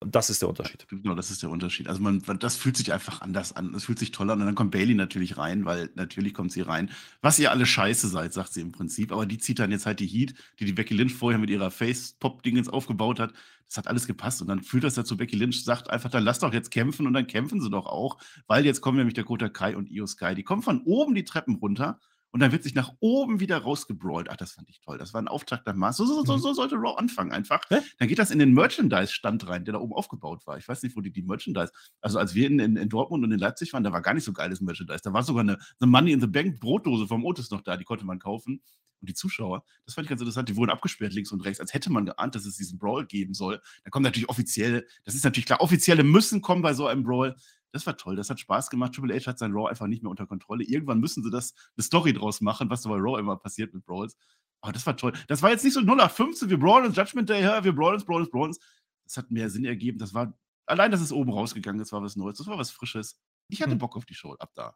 Und 0.04 0.16
das 0.16 0.32
ist 0.32 0.42
der 0.42 0.50
Unterschied. 0.50 0.88
Genau, 0.90 1.14
das 1.14 1.30
ist 1.30 1.44
der 1.44 1.52
Unterschied. 1.52 1.88
Also 1.88 2.02
man, 2.02 2.24
das 2.40 2.56
fühlt 2.56 2.76
sich 2.76 2.92
einfach 2.92 3.22
anders 3.22 3.56
an. 3.56 3.72
Das 3.72 3.86
fühlt 3.86 4.00
sich 4.00 4.10
toll 4.10 4.32
an. 4.32 4.40
Und 4.40 4.48
dann 4.48 4.56
kommt 4.56 4.72
Bailey 4.72 4.96
natürlich 4.96 5.38
rein, 5.38 5.64
weil 5.64 5.92
natürlich 5.94 6.34
kommt 6.34 6.52
sie 6.52 6.62
rein. 6.62 6.90
Was 7.22 7.38
ihr 7.38 7.52
alle 7.52 7.68
scheiße 7.68 8.08
seid, 8.08 8.34
sagt 8.34 8.52
sie 8.52 8.62
im 8.62 8.72
Prinzip. 8.72 9.12
Aber 9.12 9.28
die 9.28 9.38
zieht 9.38 9.60
dann 9.60 9.70
jetzt 9.70 9.86
halt 9.86 10.00
die 10.00 10.08
Heat, 10.08 10.34
die 10.60 10.66
die 10.66 10.74
Becky 10.74 10.96
Lynch 10.96 11.14
vorher 11.14 11.38
mit 11.38 11.52
ihrer 11.52 11.70
Face-Pop-Dingens 11.70 12.68
aufgebaut 12.68 13.20
hat. 13.20 13.32
Das 13.68 13.78
hat 13.78 13.86
alles 13.86 14.08
gepasst. 14.08 14.42
Und 14.42 14.48
dann 14.48 14.64
fühlt 14.64 14.84
das 14.84 14.96
dazu, 14.96 15.16
Becky 15.18 15.36
Lynch 15.36 15.64
sagt 15.64 15.92
einfach, 15.92 16.10
dann 16.10 16.24
lass 16.24 16.40
doch 16.40 16.52
jetzt 16.52 16.72
kämpfen. 16.72 17.06
Und 17.06 17.14
dann 17.14 17.28
kämpfen 17.28 17.62
sie 17.62 17.70
doch 17.70 17.86
auch. 17.86 18.18
Weil 18.48 18.66
jetzt 18.66 18.82
kommen 18.82 18.98
nämlich 18.98 19.14
der 19.14 19.24
Kota 19.24 19.50
Kai 19.50 19.78
und 19.78 19.88
Io 19.92 20.08
Sky. 20.08 20.34
Die 20.34 20.44
kommen 20.44 20.64
von 20.64 20.82
oben 20.82 21.14
die 21.14 21.26
Treppen 21.26 21.58
runter 21.58 22.00
und 22.32 22.40
dann 22.40 22.52
wird 22.52 22.64
sich 22.64 22.76
nach 22.76 22.94
oben 23.00 23.40
wieder 23.40 23.58
rausgebrawlt. 23.58 24.30
Ach, 24.30 24.38
das 24.38 24.54
fand 24.54 24.70
ich 24.70 24.80
toll. 24.80 24.98
Das 24.98 25.14
war 25.14 25.22
ein 25.22 25.28
Auftakt 25.28 25.68
nach 25.68 25.76
Maß. 25.76 25.98
So, 25.98 26.06
so, 26.06 26.24
so, 26.24 26.38
mhm. 26.38 26.40
so 26.40 26.54
sollte 26.54 26.76
Raw 26.76 26.98
anfangen 26.98 27.32
einfach. 27.32 27.62
Hä? 27.70 27.80
Dann 28.00 28.08
geht 28.08 28.20
das 28.20 28.32
in 28.32 28.40
den 28.40 28.54
Merchandise-Stand 28.54 29.48
rein, 29.48 29.66
der 29.66 29.74
da 29.74 29.80
oben 29.80 29.94
aufgebaut 29.94 30.48
war. 30.48 30.58
Ich 30.58 30.68
weiß 30.68 30.82
nicht, 30.84 30.96
wo 30.96 31.02
die, 31.02 31.12
die 31.12 31.24
Merchandise. 31.24 31.72
Also, 32.00 32.20
als 32.20 32.34
wir 32.34 32.48
in, 32.48 32.60
in, 32.60 32.78
in, 32.78 32.90
Dortmund 32.90 33.24
und 33.24 33.32
in 33.32 33.40
Leipzig 33.40 33.74
waren, 33.74 33.84
da 33.84 33.92
war 33.92 34.02
gar 34.02 34.14
nicht 34.14 34.24
so 34.24 34.32
geiles 34.32 34.62
Merchandise. 34.62 35.02
Da 35.04 35.12
war 35.12 35.24
sogar 35.24 35.42
eine, 35.42 35.58
eine 35.80 35.92
Money 35.92 36.14
in 36.14 36.22
the 36.22 36.28
Bank 36.28 36.60
Brotdose 36.60 37.06
vom 37.08 37.26
Otis 37.26 37.52
noch 37.52 37.62
da, 37.62 37.76
die 37.76 37.84
konnte 37.84 38.06
man 38.06 38.20
kaufen. 38.20 38.62
Und 39.02 39.10
die 39.10 39.16
Zuschauer, 39.16 39.64
das 39.86 39.96
fand 39.96 40.06
ich 40.06 40.10
ganz 40.10 40.22
interessant, 40.22 40.48
die 40.48 40.56
wurden 40.56 40.70
abgesperrt 40.70 41.12
links 41.14 41.32
und 41.32 41.44
rechts, 41.44 41.60
als 41.60 41.74
hätte 41.74 41.92
man 41.92 42.06
geahnt, 42.06 42.36
dass 42.36 42.46
es 42.46 42.56
diesen 42.56 42.78
Brawl 42.78 43.08
geben 43.08 43.34
soll. 43.34 43.60
Da 43.84 43.90
kommen 43.90 44.04
natürlich 44.04 44.30
offizielle, 44.30 44.86
das 45.04 45.16
ist 45.16 45.26
natürlich 45.26 45.48
klar, 45.48 45.60
offizielle 45.60 46.04
müssen 46.04 46.42
kommen 46.42 46.62
bei 46.62 46.76
so 46.76 46.86
einem 46.86 47.04
Brawl. 47.04 47.36
Das 47.72 47.86
war 47.86 47.98
toll, 47.98 48.16
das 48.16 48.30
hat 48.30 48.40
Spaß 48.40 48.70
gemacht. 48.70 48.94
Triple 48.94 49.16
H 49.16 49.28
hat 49.28 49.40
sein 49.40 49.54
Raw 49.54 49.70
einfach 49.70 49.88
nicht 49.88 50.04
mehr 50.04 50.10
unter 50.10 50.28
Kontrolle. 50.28 50.64
Irgendwann 50.64 51.00
müssen 51.00 51.24
sie 51.24 51.32
das 51.32 51.54
eine 51.78 51.84
Story 51.84 52.14
draus 52.14 52.42
machen, 52.42 52.70
was 52.70 52.84
so 52.84 52.90
bei 52.90 52.98
Raw 52.98 53.20
immer 53.20 53.38
passiert 53.38 53.74
mit 53.74 53.86
Brawls. 53.86 54.18
Aber 54.62 54.74
das 54.74 54.86
war 54.86 54.96
toll. 54.96 55.14
Das 55.28 55.42
war 55.42 55.50
jetzt 55.50 55.64
nicht 55.64 55.74
so 55.74 55.82
0 55.82 55.98
nach 55.98 56.12
15, 56.12 56.50
wir 56.50 56.60
brawlen 56.60 56.86
uns 56.86 56.96
Judgment 56.96 57.30
Day, 57.30 57.44
wir 57.64 57.74
brawlen 57.74 57.96
uns, 57.96 58.06
brawlen 58.06 58.24
uns, 58.24 58.32
brawlen 58.32 58.48
uns. 58.50 58.60
Das 59.06 59.18
hat 59.18 59.32
mehr 59.32 59.50
Sinn 59.50 59.66
ergeben. 59.66 59.98
Das 59.98 60.14
war, 60.14 60.34
allein, 60.68 60.92
dass 60.92 61.02
es 61.02 61.12
oben 61.12 61.32
rausgegangen 61.32 61.82
ist, 61.82 61.92
war 61.92 62.04
was 62.04 62.16
Neues. 62.16 62.38
Das 62.38 62.48
war 62.48 62.58
was 62.58 62.72
Frisches. 62.72 63.20
Ich 63.50 63.62
hatte 63.62 63.72
hm. 63.72 63.80
Bock 63.80 63.98
auf 63.98 64.06
die 64.06 64.14
Show 64.14 64.36
ab 64.40 64.52
da. 64.54 64.76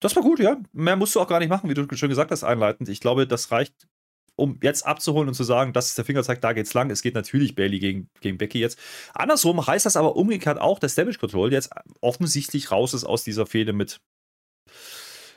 Das 0.00 0.16
war 0.16 0.22
gut, 0.22 0.38
ja. 0.38 0.56
Mehr 0.72 0.96
musst 0.96 1.14
du 1.14 1.20
auch 1.20 1.28
gar 1.28 1.40
nicht 1.40 1.48
machen, 1.48 1.68
wie 1.68 1.74
du 1.74 1.86
schon 1.96 2.08
gesagt 2.08 2.30
hast, 2.30 2.44
einleitend. 2.44 2.88
Ich 2.88 3.00
glaube, 3.00 3.26
das 3.26 3.50
reicht 3.50 3.88
um 4.36 4.58
jetzt 4.62 4.86
abzuholen 4.86 5.28
und 5.28 5.34
zu 5.34 5.44
sagen, 5.44 5.72
das 5.72 5.88
ist 5.88 5.98
der 5.98 6.04
Fingerzeig, 6.04 6.40
da 6.40 6.52
geht's 6.52 6.74
lang. 6.74 6.90
Es 6.90 7.02
geht 7.02 7.14
natürlich 7.14 7.54
Bailey 7.54 7.78
gegen, 7.78 8.10
gegen 8.20 8.38
Becky 8.38 8.58
jetzt. 8.58 8.78
Andersrum 9.14 9.66
heißt 9.66 9.86
das 9.86 9.96
aber 9.96 10.16
umgekehrt 10.16 10.60
auch, 10.60 10.78
dass 10.78 10.94
Damage 10.94 11.18
Control 11.18 11.52
jetzt 11.52 11.70
offensichtlich 12.00 12.70
raus 12.70 12.94
ist 12.94 13.04
aus 13.04 13.24
dieser 13.24 13.46
Fehde 13.46 13.72
mit 13.72 14.00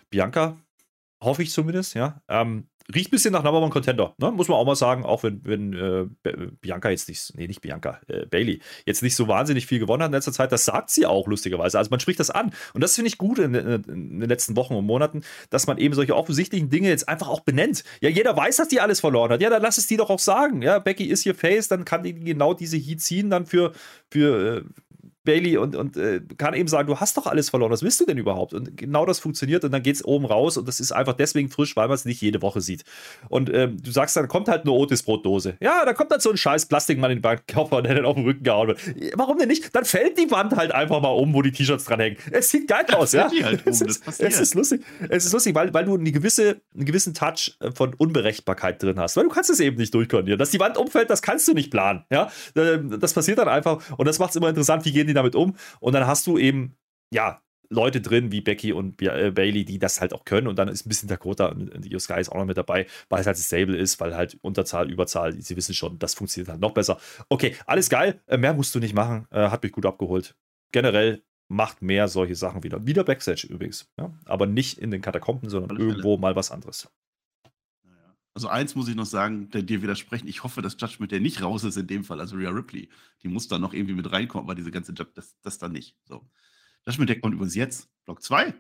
Bianca. 0.10 0.58
Hoffe 1.22 1.44
ich 1.44 1.52
zumindest, 1.52 1.96
ja. 1.96 2.22
Ähm, 2.28 2.68
riecht 2.94 3.08
ein 3.08 3.12
bisschen 3.12 3.32
nach 3.32 3.44
Number 3.44 3.62
One 3.62 3.72
Contender, 3.72 4.13
ne? 4.18 4.32
muss 4.32 4.48
man 4.48 4.58
auch 4.58 4.65
mal 4.65 4.75
sagen, 4.75 5.06
auch 5.06 5.24
wenn, 5.24 5.42
wenn 5.44 5.74
äh, 5.74 6.08
Bianca 6.62 6.89
jetzt 6.89 7.10
nicht, 7.10 7.34
nee, 7.36 7.48
nicht 7.48 7.62
Bianca, 7.62 8.00
äh, 8.08 8.25
Bailey, 8.25 8.62
jetzt 8.86 9.01
nicht 9.01 9.15
so 9.15 9.27
wahnsinnig 9.27 9.65
viel 9.65 9.80
gewonnen 9.80 10.04
hat 10.04 10.10
in 10.10 10.13
letzter 10.13 10.32
Zeit, 10.32 10.51
das 10.51 10.65
sagt 10.65 10.89
sie 10.89 11.06
auch 11.06 11.27
lustigerweise. 11.27 11.77
Also 11.77 11.89
man 11.89 12.00
spricht 12.00 12.20
das 12.20 12.30
an. 12.30 12.51
Und 12.74 12.84
das 12.84 12.96
finde 12.96 13.08
ich 13.08 13.18
gut 13.18 13.39
in, 13.39 13.56
in, 13.56 13.84
in, 13.84 14.20
den 14.20 14.30
letzten 14.30 14.56
Wochen 14.56 14.75
und 14.75 14.86
Monaten, 14.86 15.24
dass 15.50 15.68
man 15.68 15.77
eben 15.77 15.96
solche 15.96 16.15
offensichtlichen 16.15 16.70
Dinge 16.70 16.89
jetzt 16.89 17.10
einfach 17.10 17.27
auch 17.27 17.42
benennt. 17.42 17.84
Ja, 18.01 18.10
jeder 18.10 18.36
weiß, 18.36 18.58
dass 18.58 18.68
die 18.68 18.82
alles 18.82 19.00
verloren 19.00 19.32
hat. 19.32 19.42
Ja, 19.42 19.50
dann 19.50 19.62
lass 19.62 19.77
es 19.77 19.88
die 19.88 19.98
doch 19.98 20.10
auch 20.10 20.20
sagen. 20.20 20.62
Ja, 20.62 20.80
Becky 20.80 21.06
ist 21.06 21.24
hier 21.24 21.36
Face, 21.36 21.68
dann 21.68 21.86
kann 21.86 22.04
die 22.04 22.13
genau 22.13 22.54
diese 22.54 22.77
Heat 22.77 23.01
ziehen, 23.01 23.30
dann 23.30 23.46
für, 23.46 23.72
für, 24.12 24.58
äh, 24.58 24.63
Bailey 25.25 25.58
und, 25.58 25.75
und 25.75 25.98
äh, 25.98 26.22
kann 26.38 26.53
eben 26.53 26.67
sagen, 26.67 26.88
du 26.88 27.00
hast 27.00 27.17
doch 27.17 27.27
alles 27.27 27.50
verloren, 27.50 27.72
was 27.72 27.84
willst 27.84 28.00
du 28.00 28.05
denn 28.05 28.17
überhaupt? 28.17 28.53
Und 28.53 28.77
genau 28.77 29.05
das 29.05 29.20
funktioniert 29.20 29.63
und 29.63 29.72
dann 29.72 29.84
geht 29.84 29.96
es 29.96 30.05
oben 30.05 30.25
raus 30.25 30.58
und 30.58 30.67
das 30.67 30.79
ist 30.79 30.91
einfach 30.91 31.13
deswegen 31.13 31.50
frisch, 31.50 31.75
weil 31.75 31.88
man 31.88 31.96
es 31.96 32.05
nicht 32.05 32.22
jede 32.22 32.41
Woche 32.41 32.62
sieht. 32.62 32.84
Und 33.29 33.53
ähm, 33.53 33.77
du 33.82 33.91
sagst, 33.91 34.15
dann 34.15 34.27
kommt 34.27 34.48
halt 34.48 34.62
eine 34.62 34.72
Otis-Brotdose. 34.72 35.58
Ja, 35.60 35.84
da 35.86 35.94
kommt 35.94 36.12
dann 36.12 36.20
so 36.20 36.29
ein 36.29 36.38
scheiß 36.38 36.67
Plastikmann 36.67 37.12
in 37.12 37.22
den 37.22 37.39
Körper, 37.48 37.82
der 37.82 37.96
dann 37.96 38.05
auf 38.05 38.15
den 38.15 38.25
Rücken 38.25 38.44
gehauen 38.44 38.67
wird. 38.70 38.79
Warum 39.15 39.38
denn 39.38 39.48
nicht? 39.48 39.75
Dann 39.75 39.86
fällt 39.86 40.17
die 40.17 40.29
Wand 40.32 40.55
halt 40.55 40.72
einfach 40.72 41.01
mal 41.01 41.10
um, 41.10 41.34
wo 41.34 41.41
die 41.41 41.51
T-Shirts 41.51 41.86
dran 41.86 42.00
hängen. 42.00 42.17
Es 42.32 42.50
sieht 42.50 42.67
geil 42.67 42.86
aus, 42.94 43.12
ja. 43.12 43.29
Halt 43.44 43.62
um, 43.65 43.72
es, 43.72 43.82
ist, 43.82 44.03
es, 44.08 44.39
ist, 44.39 44.55
lustig. 44.55 44.82
Es 45.10 45.25
ist 45.25 45.34
lustig, 45.34 45.55
weil, 45.55 45.74
weil 45.74 45.86
du 45.86 45.96
eine 45.96 46.12
gewisse, 46.12 46.62
einen 46.74 46.86
gewissen 46.86 47.13
Touch 47.13 47.58
äh, 47.60 47.72
von 47.72 47.94
Unberechtbarkeit 47.96 48.82
drin 48.82 49.00
hast. 49.00 49.17
Weil 49.17 49.24
du 49.24 49.29
kannst 49.29 49.50
es 49.50 49.60
eben 49.60 49.77
nicht 49.77 49.94
durchkondieren. 49.94 50.38
Dass 50.38 50.51
die 50.51 50.60
Wand 50.60 50.77
umfällt, 50.77 51.10
das 51.10 51.22
kannst 51.22 51.48
du 51.48 51.53
nicht 51.53 51.72
planen. 51.72 52.05
Ja? 52.12 52.29
Ähm, 52.55 53.00
das 53.00 53.13
passiert 53.13 53.39
dann 53.39 53.48
einfach 53.48 53.82
und 53.98 54.08
das 54.08 54.20
macht 54.20 54.32
es 54.32 54.36
immer 54.36 54.50
interessant, 54.50 54.86
wie 54.86 54.91
gehen 54.91 55.08
die 55.08 55.14
damit 55.15 55.36
um. 55.36 55.55
Und 55.79 55.93
dann 55.93 56.07
hast 56.07 56.27
du 56.27 56.38
eben, 56.38 56.75
ja, 57.12 57.41
Leute 57.69 58.01
drin 58.01 58.31
wie 58.31 58.41
Becky 58.41 58.74
und 58.74 59.01
äh, 59.01 59.31
Bailey, 59.31 59.65
die 59.65 59.79
das 59.79 60.01
halt 60.01 60.13
auch 60.13 60.25
können. 60.25 60.48
Und 60.48 60.57
dann 60.57 60.67
ist 60.67 60.86
ein 60.86 60.89
bisschen 60.89 61.10
Dakota 61.10 61.48
und 61.48 61.86
Io 61.86 62.00
Sky 62.00 62.19
ist 62.19 62.29
auch 62.29 62.38
noch 62.38 62.45
mit 62.45 62.57
dabei, 62.57 62.86
weil 63.10 63.22
es 63.22 63.27
halt 63.27 63.38
stable 63.38 63.75
ist, 63.75 64.00
weil 64.00 64.15
halt 64.15 64.38
Unterzahl, 64.41 64.91
Überzahl, 64.91 65.34
sie 65.34 65.55
wissen 65.55 65.74
schon, 65.74 66.00
das 66.00 66.13
funktioniert 66.13 66.50
halt 66.50 66.62
noch 66.62 66.74
besser. 66.74 67.00
Okay, 67.29 67.55
alles 67.65 67.89
geil. 67.89 68.22
Äh, 68.27 68.38
mehr 68.38 68.53
musst 68.53 68.74
du 68.75 68.79
nicht 68.79 68.93
machen. 68.93 69.27
Äh, 69.31 69.50
hat 69.50 69.63
mich 69.63 69.72
gut 69.72 69.86
abgeholt. 69.86 70.36
Generell 70.72 71.24
macht 71.48 71.81
mehr 71.81 72.07
solche 72.07 72.36
Sachen 72.36 72.63
wieder. 72.63 72.86
Wieder 72.86 73.03
Backstage 73.03 73.48
übrigens. 73.48 73.91
Ja? 74.00 74.13
Aber 74.25 74.45
nicht 74.45 74.77
in 74.77 74.91
den 74.91 75.01
Katakomben, 75.01 75.50
sondern 75.50 75.77
irgendwo 75.77 76.17
mal 76.17 76.36
was 76.36 76.51
anderes. 76.51 76.89
Also 78.36 78.50
eins 78.50 78.75
muss 78.75 78.89
ich 78.89 78.96
noch 78.96 79.06
sagen, 79.06 79.50
der 79.51 79.63
dir 79.63 79.82
widersprechen. 79.82 80.27
Ich 80.27 80.44
hoffe, 80.44 80.62
dass 80.62 80.75
Judgment 80.77 81.13
der 81.13 81.22
nicht 81.22 81.42
raus 81.42 81.63
ist 81.63 81.77
in 81.77 81.88
dem 81.88 82.04
Fall, 82.04 82.20
also 82.20 82.36
Rhea 82.36 82.50
Ripley. 82.50 82.89
Die 83.24 83.30
muss 83.30 83.48
da 83.48 83.58
noch 83.58 83.74
irgendwie 83.74 83.94
mit 83.96 84.12
reinkommen, 84.12 84.46
aber 84.46 84.56
diese 84.56 84.72
ganze 84.72 84.92
Judge, 84.92 85.12
das, 85.15 85.39
das 85.42 85.58
dann 85.58 85.72
nicht. 85.72 85.96
So. 86.04 86.30
Judgment 86.86 87.10
Day 87.10 87.20
kommt 87.20 87.34
übrigens 87.34 87.56
jetzt. 87.56 87.89
Block 88.04 88.22
2. 88.22 88.54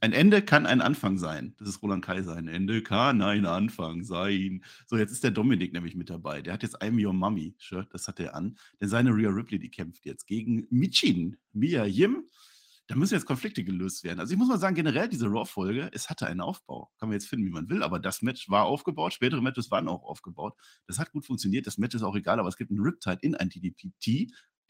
Ein 0.00 0.12
Ende 0.12 0.42
kann 0.42 0.66
ein 0.66 0.82
Anfang 0.82 1.16
sein. 1.16 1.54
Das 1.58 1.68
ist 1.68 1.82
Roland 1.82 2.04
Kaiser. 2.04 2.36
Ein 2.36 2.48
Ende 2.48 2.82
kann 2.82 3.22
ein 3.22 3.46
Anfang 3.46 4.04
sein. 4.04 4.62
So, 4.86 4.98
jetzt 4.98 5.12
ist 5.12 5.24
der 5.24 5.30
Dominik 5.30 5.72
nämlich 5.72 5.94
mit 5.94 6.10
dabei. 6.10 6.42
Der 6.42 6.52
hat 6.52 6.62
jetzt 6.62 6.82
I'm 6.82 7.02
Your 7.02 7.14
Mummy 7.14 7.54
Shirt, 7.56 7.88
das 7.92 8.06
hat 8.06 8.20
er 8.20 8.34
an. 8.34 8.58
Denn 8.78 8.90
seine 8.90 9.10
Rhea 9.10 9.30
Ripley, 9.30 9.58
die 9.58 9.70
kämpft 9.70 10.04
jetzt 10.04 10.26
gegen 10.26 10.66
Michin, 10.68 11.38
Mia 11.54 11.86
Yim 11.86 12.24
da 12.86 12.96
müssen 12.96 13.14
jetzt 13.14 13.26
Konflikte 13.26 13.64
gelöst 13.64 14.04
werden. 14.04 14.20
Also 14.20 14.32
ich 14.32 14.38
muss 14.38 14.48
mal 14.48 14.58
sagen, 14.58 14.74
generell 14.74 15.08
diese 15.08 15.26
Raw-Folge, 15.26 15.90
es 15.92 16.10
hatte 16.10 16.26
einen 16.26 16.40
Aufbau. 16.40 16.90
Kann 16.98 17.08
man 17.08 17.14
jetzt 17.14 17.28
finden, 17.28 17.46
wie 17.46 17.50
man 17.50 17.68
will, 17.68 17.82
aber 17.82 17.98
das 17.98 18.20
Match 18.20 18.50
war 18.50 18.64
aufgebaut, 18.64 19.14
spätere 19.14 19.40
Matches 19.40 19.70
waren 19.70 19.88
auch 19.88 20.02
aufgebaut. 20.02 20.54
Das 20.86 20.98
hat 20.98 21.12
gut 21.12 21.24
funktioniert, 21.24 21.66
das 21.66 21.78
Match 21.78 21.94
ist 21.94 22.02
auch 22.02 22.16
egal, 22.16 22.38
aber 22.38 22.48
es 22.48 22.56
gibt 22.56 22.70
einen 22.70 22.80
Riptide 22.80 23.18
in 23.22 23.34
ein 23.34 23.48
DDP 23.48 23.92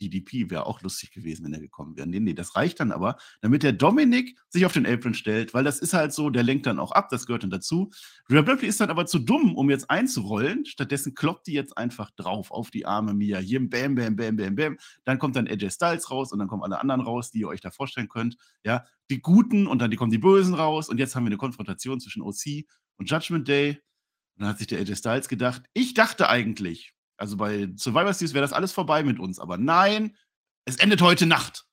DDP 0.01 0.51
wäre 0.51 0.67
auch 0.67 0.83
lustig 0.83 1.13
gewesen, 1.13 1.45
wenn 1.45 1.55
er 1.55 1.61
gekommen 1.61 1.97
wäre. 1.97 2.07
Nee, 2.07 2.21
nee, 2.21 2.35
das 2.35 2.57
reicht 2.57 2.81
dann 2.81 2.93
aber, 2.93 3.17
damit 3.41 3.63
der 3.63 3.73
Dominik 3.73 4.39
sich 4.49 4.67
auf 4.67 4.73
den 4.73 4.87
Apron 4.87 5.15
stellt, 5.15 5.55
weil 5.55 5.65
das 5.65 5.79
ist 5.79 5.95
halt 5.95 6.13
so, 6.13 6.31
der 6.31 6.43
lenkt 6.43 6.67
dann 6.67 6.79
auch 6.79 6.93
ab, 6.93 7.09
das 7.11 7.27
gehört 7.27 7.43
dann 7.43 7.51
dazu. 7.51 7.91
Rhea 8.31 8.41
Ripley 8.41 8.69
ist 8.69 8.81
dann 8.81 8.91
aber 8.91 9.07
zu 9.07 9.19
dumm, 9.19 9.55
um 9.55 9.71
jetzt 9.71 9.91
einzurollen. 9.91 10.67
Stattdessen 10.67 11.15
kloppt 11.15 11.47
die 11.47 11.53
jetzt 11.53 11.77
einfach 11.77 12.11
drauf 12.13 12.51
auf 12.51 12.71
die 12.71 12.87
Arme 12.87 13.15
Mia. 13.15 13.39
Hier, 13.39 13.61
bam, 13.69 13.95
bam, 13.95 14.17
bam, 14.17 14.37
bam, 14.37 14.55
bam. 14.55 14.77
Dann 15.05 15.19
kommt 15.19 15.37
dann 15.37 15.47
AJ 15.47 15.71
Styles 15.71 16.11
raus 16.11 16.33
und 16.33 16.39
dann 16.39 16.49
kommen 16.49 16.63
alle 16.63 16.81
anderen 16.81 17.01
raus, 17.01 17.31
die 17.31 17.41
ihr 17.41 17.49
euch 17.49 17.61
da 17.61 17.71
vorstellen 17.71 18.09
könnt. 18.09 18.37
Ja, 18.65 18.85
die 19.11 19.21
Guten 19.21 19.67
und 19.67 19.81
dann 19.81 19.91
die 19.91 19.97
kommen 19.97 20.11
die 20.11 20.19
Bösen 20.19 20.55
raus 20.55 20.89
und 20.89 20.99
jetzt 20.99 21.15
haben 21.15 21.25
wir 21.25 21.29
eine 21.29 21.37
Konfrontation 21.37 22.01
zwischen 22.01 22.23
OC 22.23 22.65
und 22.97 23.11
Judgment 23.11 23.49
Day. 23.49 23.81
Und 24.37 24.43
dann 24.43 24.49
hat 24.49 24.59
sich 24.59 24.67
der 24.67 24.81
AJ 24.81 24.97
Styles 24.97 25.29
gedacht, 25.29 25.63
ich 25.75 25.95
dachte 25.95 26.29
eigentlich, 26.29 26.94
also 27.17 27.37
bei 27.37 27.69
Survivor 27.77 28.13
Series 28.13 28.35
wäre 28.35 28.43
das 28.43 28.53
alles 28.53 28.73
vorbei 28.73 29.03
mit 29.03 29.19
uns. 29.19 29.39
Aber 29.39 29.57
nein, 29.57 30.17
es 30.65 30.77
endet 30.77 31.03
heute 31.03 31.27
Nacht. 31.27 31.65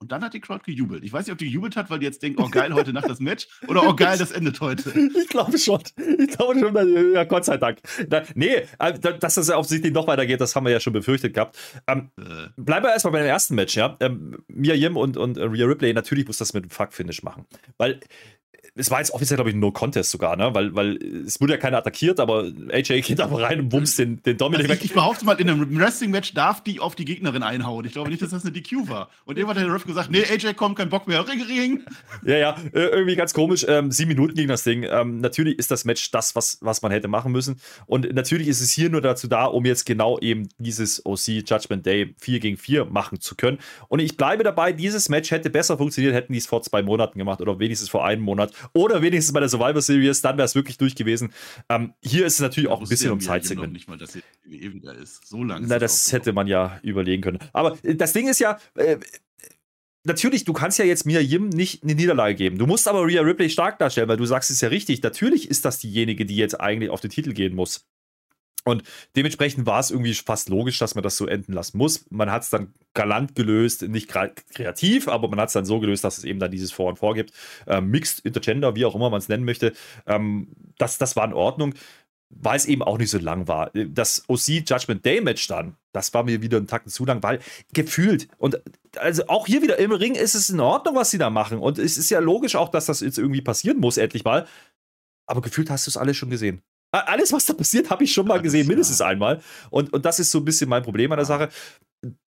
Und 0.00 0.12
dann 0.12 0.22
hat 0.22 0.32
die 0.32 0.40
Crowd 0.40 0.62
gejubelt. 0.64 1.02
Ich 1.02 1.12
weiß 1.12 1.26
nicht, 1.26 1.32
ob 1.32 1.38
die 1.38 1.46
gejubelt 1.46 1.74
hat, 1.76 1.90
weil 1.90 1.98
die 1.98 2.06
jetzt 2.06 2.22
denkt, 2.22 2.38
oh 2.40 2.48
geil, 2.48 2.72
heute 2.72 2.92
Nacht 2.92 3.10
das 3.10 3.18
Match 3.18 3.48
oder 3.66 3.82
oh 3.82 3.96
geil, 3.96 4.16
das 4.16 4.30
endet 4.30 4.60
heute. 4.60 4.92
Ich 5.18 5.28
glaube 5.28 5.58
schon. 5.58 5.82
Ich 5.96 6.36
glaube 6.36 6.58
schon, 6.58 7.14
ja, 7.14 7.24
Gott 7.24 7.44
sei 7.44 7.56
Dank. 7.56 7.80
Da, 8.08 8.22
nee, 8.34 8.62
äh, 8.78 8.98
dass 8.98 9.34
das 9.34 9.50
offensichtlich 9.50 9.92
noch 9.92 10.06
weitergeht, 10.06 10.40
das 10.40 10.54
haben 10.54 10.64
wir 10.64 10.72
ja 10.72 10.80
schon 10.80 10.92
befürchtet 10.92 11.34
gehabt. 11.34 11.58
Ähm, 11.88 12.10
äh. 12.16 12.48
Bleiben 12.56 12.86
wir 12.86 12.92
erstmal 12.92 13.12
beim 13.12 13.24
ersten 13.24 13.56
Match, 13.56 13.76
ja. 13.76 13.96
Ähm, 14.00 14.38
Mia 14.46 14.74
Yim 14.74 14.96
und, 14.96 15.16
und 15.16 15.36
Rhea 15.36 15.66
Ripley, 15.66 15.92
natürlich 15.92 16.26
muss 16.26 16.38
das 16.38 16.54
mit 16.54 16.64
dem 16.64 16.70
Fuck-Finish 16.70 17.22
machen. 17.24 17.46
Weil 17.76 18.00
es 18.74 18.90
war 18.90 18.98
jetzt 18.98 19.12
offiziell, 19.12 19.36
glaube 19.36 19.50
ich, 19.50 19.56
ein 19.56 19.60
No-Contest 19.60 20.10
sogar, 20.10 20.36
ne? 20.36 20.54
Weil, 20.54 20.74
weil 20.74 20.96
es 21.26 21.40
wurde 21.40 21.54
ja 21.54 21.58
keiner 21.58 21.78
attackiert, 21.78 22.20
aber 22.20 22.50
AJ 22.70 23.00
geht 23.02 23.20
einfach 23.20 23.40
rein 23.40 23.60
und 23.60 23.68
bumst 23.68 23.98
den, 23.98 24.22
den 24.22 24.36
Dominik 24.36 24.66
also 24.66 24.74
weg. 24.74 24.84
Ich, 24.84 24.92
behaupte 24.92 25.24
mal, 25.24 25.34
in 25.40 25.48
einem 25.48 25.78
Wrestling-Match 25.78 26.34
darf 26.34 26.62
die 26.62 26.80
auf 26.80 26.94
die 26.94 27.04
Gegnerin 27.04 27.42
einhauen. 27.42 27.84
Ich 27.84 27.92
glaube 27.92 28.10
nicht, 28.10 28.22
dass 28.22 28.30
das 28.30 28.44
eine 28.44 28.52
DQ 28.52 28.88
war. 28.88 29.08
Und 29.24 29.36
irgendwann 29.36 29.58
hat 29.58 29.66
der 29.66 29.74
Ref 29.74 29.84
gesagt, 29.84 30.10
nee, 30.10 30.22
AJ 30.22 30.54
kommt, 30.54 30.76
kein 30.76 30.88
Bock 30.88 31.08
mehr. 31.08 31.26
Ring, 31.26 31.42
ring. 31.42 31.84
Ja, 32.24 32.36
ja, 32.36 32.56
irgendwie 32.72 33.16
ganz 33.16 33.34
komisch. 33.34 33.64
Ähm, 33.68 33.90
sieben 33.90 34.08
Minuten 34.08 34.34
ging 34.34 34.48
das 34.48 34.64
Ding. 34.64 34.84
Ähm, 34.84 35.20
natürlich 35.20 35.58
ist 35.58 35.70
das 35.70 35.84
Match 35.84 36.10
das, 36.10 36.34
was, 36.36 36.58
was 36.60 36.82
man 36.82 36.92
hätte 36.92 37.08
machen 37.08 37.32
müssen. 37.32 37.60
Und 37.86 38.12
natürlich 38.14 38.48
ist 38.48 38.60
es 38.60 38.70
hier 38.70 38.90
nur 38.90 39.00
dazu 39.00 39.28
da, 39.28 39.44
um 39.44 39.64
jetzt 39.64 39.86
genau 39.86 40.18
eben 40.18 40.48
dieses 40.58 41.04
OC 41.04 41.28
Judgment 41.48 41.86
Day 41.86 42.14
4 42.18 42.40
gegen 42.40 42.56
4 42.56 42.86
machen 42.86 43.20
zu 43.20 43.34
können. 43.34 43.58
Und 43.88 44.00
ich 44.00 44.16
bleibe 44.16 44.44
dabei, 44.44 44.72
dieses 44.72 45.08
Match 45.08 45.30
hätte 45.30 45.50
besser 45.50 45.78
funktioniert, 45.78 46.14
hätten 46.14 46.32
die 46.32 46.38
es 46.38 46.46
vor 46.46 46.62
zwei 46.62 46.82
Monaten 46.82 47.18
gemacht 47.18 47.40
oder 47.40 47.58
wenigstens 47.58 47.88
vor 47.88 48.04
einem 48.04 48.22
Monat 48.22 48.52
oder 48.72 49.02
wenigstens 49.02 49.32
bei 49.32 49.40
der 49.40 49.48
Survivor 49.48 49.82
Series, 49.82 50.22
dann 50.22 50.36
wäre 50.36 50.46
es 50.46 50.54
wirklich 50.54 50.78
durch 50.78 50.94
gewesen. 50.94 51.32
Ähm, 51.68 51.94
hier 52.02 52.26
ist 52.26 52.34
es 52.34 52.40
natürlich 52.40 52.68
auch 52.68 52.80
ein 52.80 52.88
bisschen 52.88 53.12
um 53.12 53.20
Zeitsegment. 53.20 53.72
nicht 53.72 53.88
mal, 53.88 53.98
dass 53.98 54.16
eh 54.16 54.22
wieder 54.46 54.94
ist. 54.94 55.26
So 55.26 55.44
lange. 55.44 55.66
Na, 55.66 55.78
das 55.78 56.12
hätte 56.12 56.32
man 56.32 56.46
ja 56.46 56.78
überlegen 56.82 57.22
können. 57.22 57.38
Aber 57.52 57.78
äh, 57.82 57.94
das 57.94 58.12
Ding 58.12 58.28
ist 58.28 58.38
ja, 58.40 58.58
äh, 58.74 58.98
natürlich, 60.04 60.44
du 60.44 60.52
kannst 60.52 60.78
ja 60.78 60.84
jetzt 60.84 61.06
Mia 61.06 61.20
Yim 61.20 61.48
nicht 61.48 61.82
eine 61.82 61.94
Niederlage 61.94 62.34
geben. 62.34 62.58
Du 62.58 62.66
musst 62.66 62.88
aber 62.88 63.06
Rhea 63.06 63.22
Ripley 63.22 63.50
stark 63.50 63.78
darstellen, 63.78 64.08
weil 64.08 64.16
du 64.16 64.26
sagst 64.26 64.50
es 64.50 64.56
ist 64.56 64.62
ja 64.62 64.68
richtig. 64.68 65.02
Natürlich 65.02 65.48
ist 65.48 65.64
das 65.64 65.78
diejenige, 65.78 66.26
die 66.26 66.36
jetzt 66.36 66.60
eigentlich 66.60 66.90
auf 66.90 67.00
den 67.00 67.10
Titel 67.10 67.32
gehen 67.32 67.54
muss. 67.54 67.86
Und 68.68 68.82
dementsprechend 69.16 69.66
war 69.66 69.80
es 69.80 69.90
irgendwie 69.90 70.14
fast 70.14 70.48
logisch, 70.48 70.78
dass 70.78 70.94
man 70.94 71.02
das 71.02 71.16
so 71.16 71.26
enden 71.26 71.52
lassen 71.52 71.78
muss. 71.78 72.04
Man 72.10 72.30
hat 72.30 72.42
es 72.42 72.50
dann 72.50 72.74
galant 72.94 73.34
gelöst, 73.34 73.82
nicht 73.82 74.08
kreativ, 74.08 75.08
aber 75.08 75.28
man 75.28 75.40
hat 75.40 75.48
es 75.48 75.54
dann 75.54 75.64
so 75.64 75.80
gelöst, 75.80 76.04
dass 76.04 76.18
es 76.18 76.24
eben 76.24 76.38
dann 76.38 76.50
dieses 76.50 76.72
Vor 76.72 76.88
und 76.88 76.98
Vor 76.98 77.14
gibt. 77.14 77.32
Ähm, 77.66 77.90
Mixed 77.90 78.24
Intergender, 78.24 78.74
wie 78.76 78.84
auch 78.84 78.94
immer 78.94 79.10
man 79.10 79.18
es 79.18 79.28
nennen 79.28 79.44
möchte. 79.44 79.72
Ähm, 80.06 80.48
das, 80.78 80.98
das 80.98 81.16
war 81.16 81.24
in 81.24 81.32
Ordnung, 81.32 81.74
weil 82.30 82.56
es 82.56 82.66
eben 82.66 82.82
auch 82.82 82.98
nicht 82.98 83.10
so 83.10 83.18
lang 83.18 83.48
war. 83.48 83.70
Das 83.72 84.24
OC 84.28 84.68
Judgment 84.68 85.04
Day 85.04 85.20
Match 85.20 85.46
dann, 85.48 85.76
das 85.92 86.12
war 86.12 86.24
mir 86.24 86.42
wieder 86.42 86.58
ein 86.58 86.66
Tacken 86.66 86.90
zu 86.90 87.04
lang, 87.04 87.22
weil 87.22 87.40
gefühlt 87.72 88.28
und 88.36 88.60
also 88.96 89.26
auch 89.28 89.46
hier 89.46 89.62
wieder 89.62 89.78
im 89.78 89.92
Ring 89.92 90.14
ist 90.14 90.34
es 90.34 90.50
in 90.50 90.60
Ordnung, 90.60 90.94
was 90.94 91.10
sie 91.10 91.18
da 91.18 91.30
machen. 91.30 91.58
Und 91.58 91.78
es 91.78 91.96
ist 91.96 92.10
ja 92.10 92.20
logisch 92.20 92.56
auch, 92.56 92.68
dass 92.68 92.86
das 92.86 93.00
jetzt 93.00 93.18
irgendwie 93.18 93.40
passieren 93.40 93.78
muss, 93.78 93.96
endlich 93.96 94.24
mal. 94.24 94.46
Aber 95.26 95.40
gefühlt 95.40 95.70
hast 95.70 95.86
du 95.86 95.90
es 95.90 95.96
alles 95.96 96.16
schon 96.16 96.30
gesehen. 96.30 96.62
Alles, 96.90 97.32
was 97.32 97.44
da 97.44 97.52
passiert, 97.52 97.90
habe 97.90 98.04
ich 98.04 98.12
schon 98.12 98.26
mal 98.26 98.40
gesehen, 98.40 98.66
mindestens 98.66 99.02
einmal. 99.02 99.42
Und, 99.70 99.92
und 99.92 100.04
das 100.06 100.18
ist 100.20 100.30
so 100.30 100.38
ein 100.38 100.44
bisschen 100.44 100.70
mein 100.70 100.82
Problem 100.82 101.12
an 101.12 101.18
der 101.18 101.26
Sache. 101.26 101.50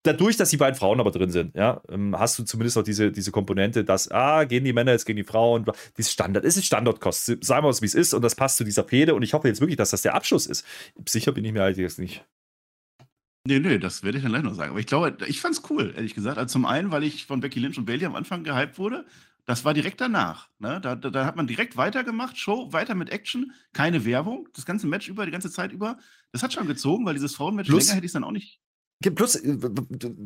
Dadurch, 0.02 0.38
dass 0.38 0.50
die 0.50 0.58
beiden 0.58 0.76
Frauen 0.76 1.00
aber 1.00 1.12
drin 1.12 1.30
sind, 1.30 1.54
ja, 1.56 1.82
ähm, 1.90 2.18
hast 2.18 2.40
du 2.40 2.44
zumindest 2.44 2.78
auch 2.78 2.84
diese, 2.84 3.12
diese 3.12 3.32
Komponente, 3.32 3.84
dass, 3.84 4.10
ah, 4.10 4.46
gehen 4.46 4.64
die 4.64 4.74
Männer 4.74 4.94
jetzt 4.94 5.06
gegen 5.06 5.18
die 5.18 5.24
Frauen. 5.24 5.66
Dieses 5.96 6.12
Standard, 6.12 6.44
es 6.44 6.58
ist 6.58 6.66
Standardkost. 6.66 7.44
Sagen 7.44 7.64
wir 7.64 7.68
uns, 7.68 7.82
wie 7.82 7.86
es 7.86 7.94
ist, 7.94 8.14
und 8.14 8.24
das 8.24 8.34
passt 8.34 8.58
zu 8.58 8.64
dieser 8.64 8.84
Fehde. 8.84 9.14
Und 9.14 9.22
ich 9.22 9.34
hoffe 9.34 9.48
jetzt 9.48 9.60
wirklich, 9.60 9.78
dass 9.78 9.92
das 9.92 10.02
der 10.02 10.16
Abschluss 10.16 10.48
ist. 10.48 10.66
Sicher 11.08 11.34
bin 11.34 11.46
ich 11.46 11.52
mir 11.52 11.62
halt 11.62 11.78
jetzt 11.78 12.00
nicht. 12.00 12.26
Nee, 13.48 13.60
nee, 13.60 13.78
das 13.78 14.04
werde 14.04 14.18
ich 14.18 14.24
dann 14.24 14.34
gleich 14.34 14.44
noch 14.44 14.56
sagen. 14.56 14.72
Aber 14.72 14.80
ich 14.80 14.88
glaube, 14.88 15.16
ich 15.28 15.40
fand 15.40 15.56
es 15.56 15.70
cool, 15.70 15.94
ehrlich 15.96 16.16
gesagt. 16.16 16.38
Also 16.38 16.52
zum 16.52 16.66
einen, 16.66 16.92
weil 16.92 17.04
ich 17.04 17.26
von 17.26 17.40
Becky 17.40 17.60
Lynch 17.60 17.78
und 17.78 17.86
Bailey 17.86 18.06
am 18.06 18.16
Anfang 18.16 18.44
gehypt 18.44 18.78
wurde. 18.78 19.06
Das 19.48 19.64
war 19.64 19.74
direkt 19.74 20.02
danach. 20.02 20.50
Ne? 20.60 20.82
Da, 20.82 20.96
da, 20.96 21.10
da, 21.10 21.26
hat 21.26 21.38
man 21.38 21.48
direkt 21.48 21.78
weitergemacht, 21.78 22.38
Show, 22.38 22.74
weiter 22.74 22.96
mit 22.96 23.10
Action, 23.10 23.54
keine 23.72 24.04
Werbung, 24.04 24.50
das 24.54 24.66
ganze 24.66 24.88
Match 24.88 25.08
über, 25.08 25.26
die 25.26 25.32
ganze 25.32 25.50
Zeit 25.50 25.72
über. 25.72 25.98
Das 26.34 26.44
hat 26.44 26.52
schon 26.52 26.68
gezogen, 26.68 27.06
weil 27.06 27.14
dieses 27.14 27.34
Frauenmatch 27.34 27.70
länger 27.70 27.94
hätte 27.94 28.06
ich 28.06 28.10
es 28.10 28.14
dann 28.14 28.26
auch 28.26 28.32
nicht. 28.32 28.60
Plus, 29.16 29.36
äh, 29.36 29.58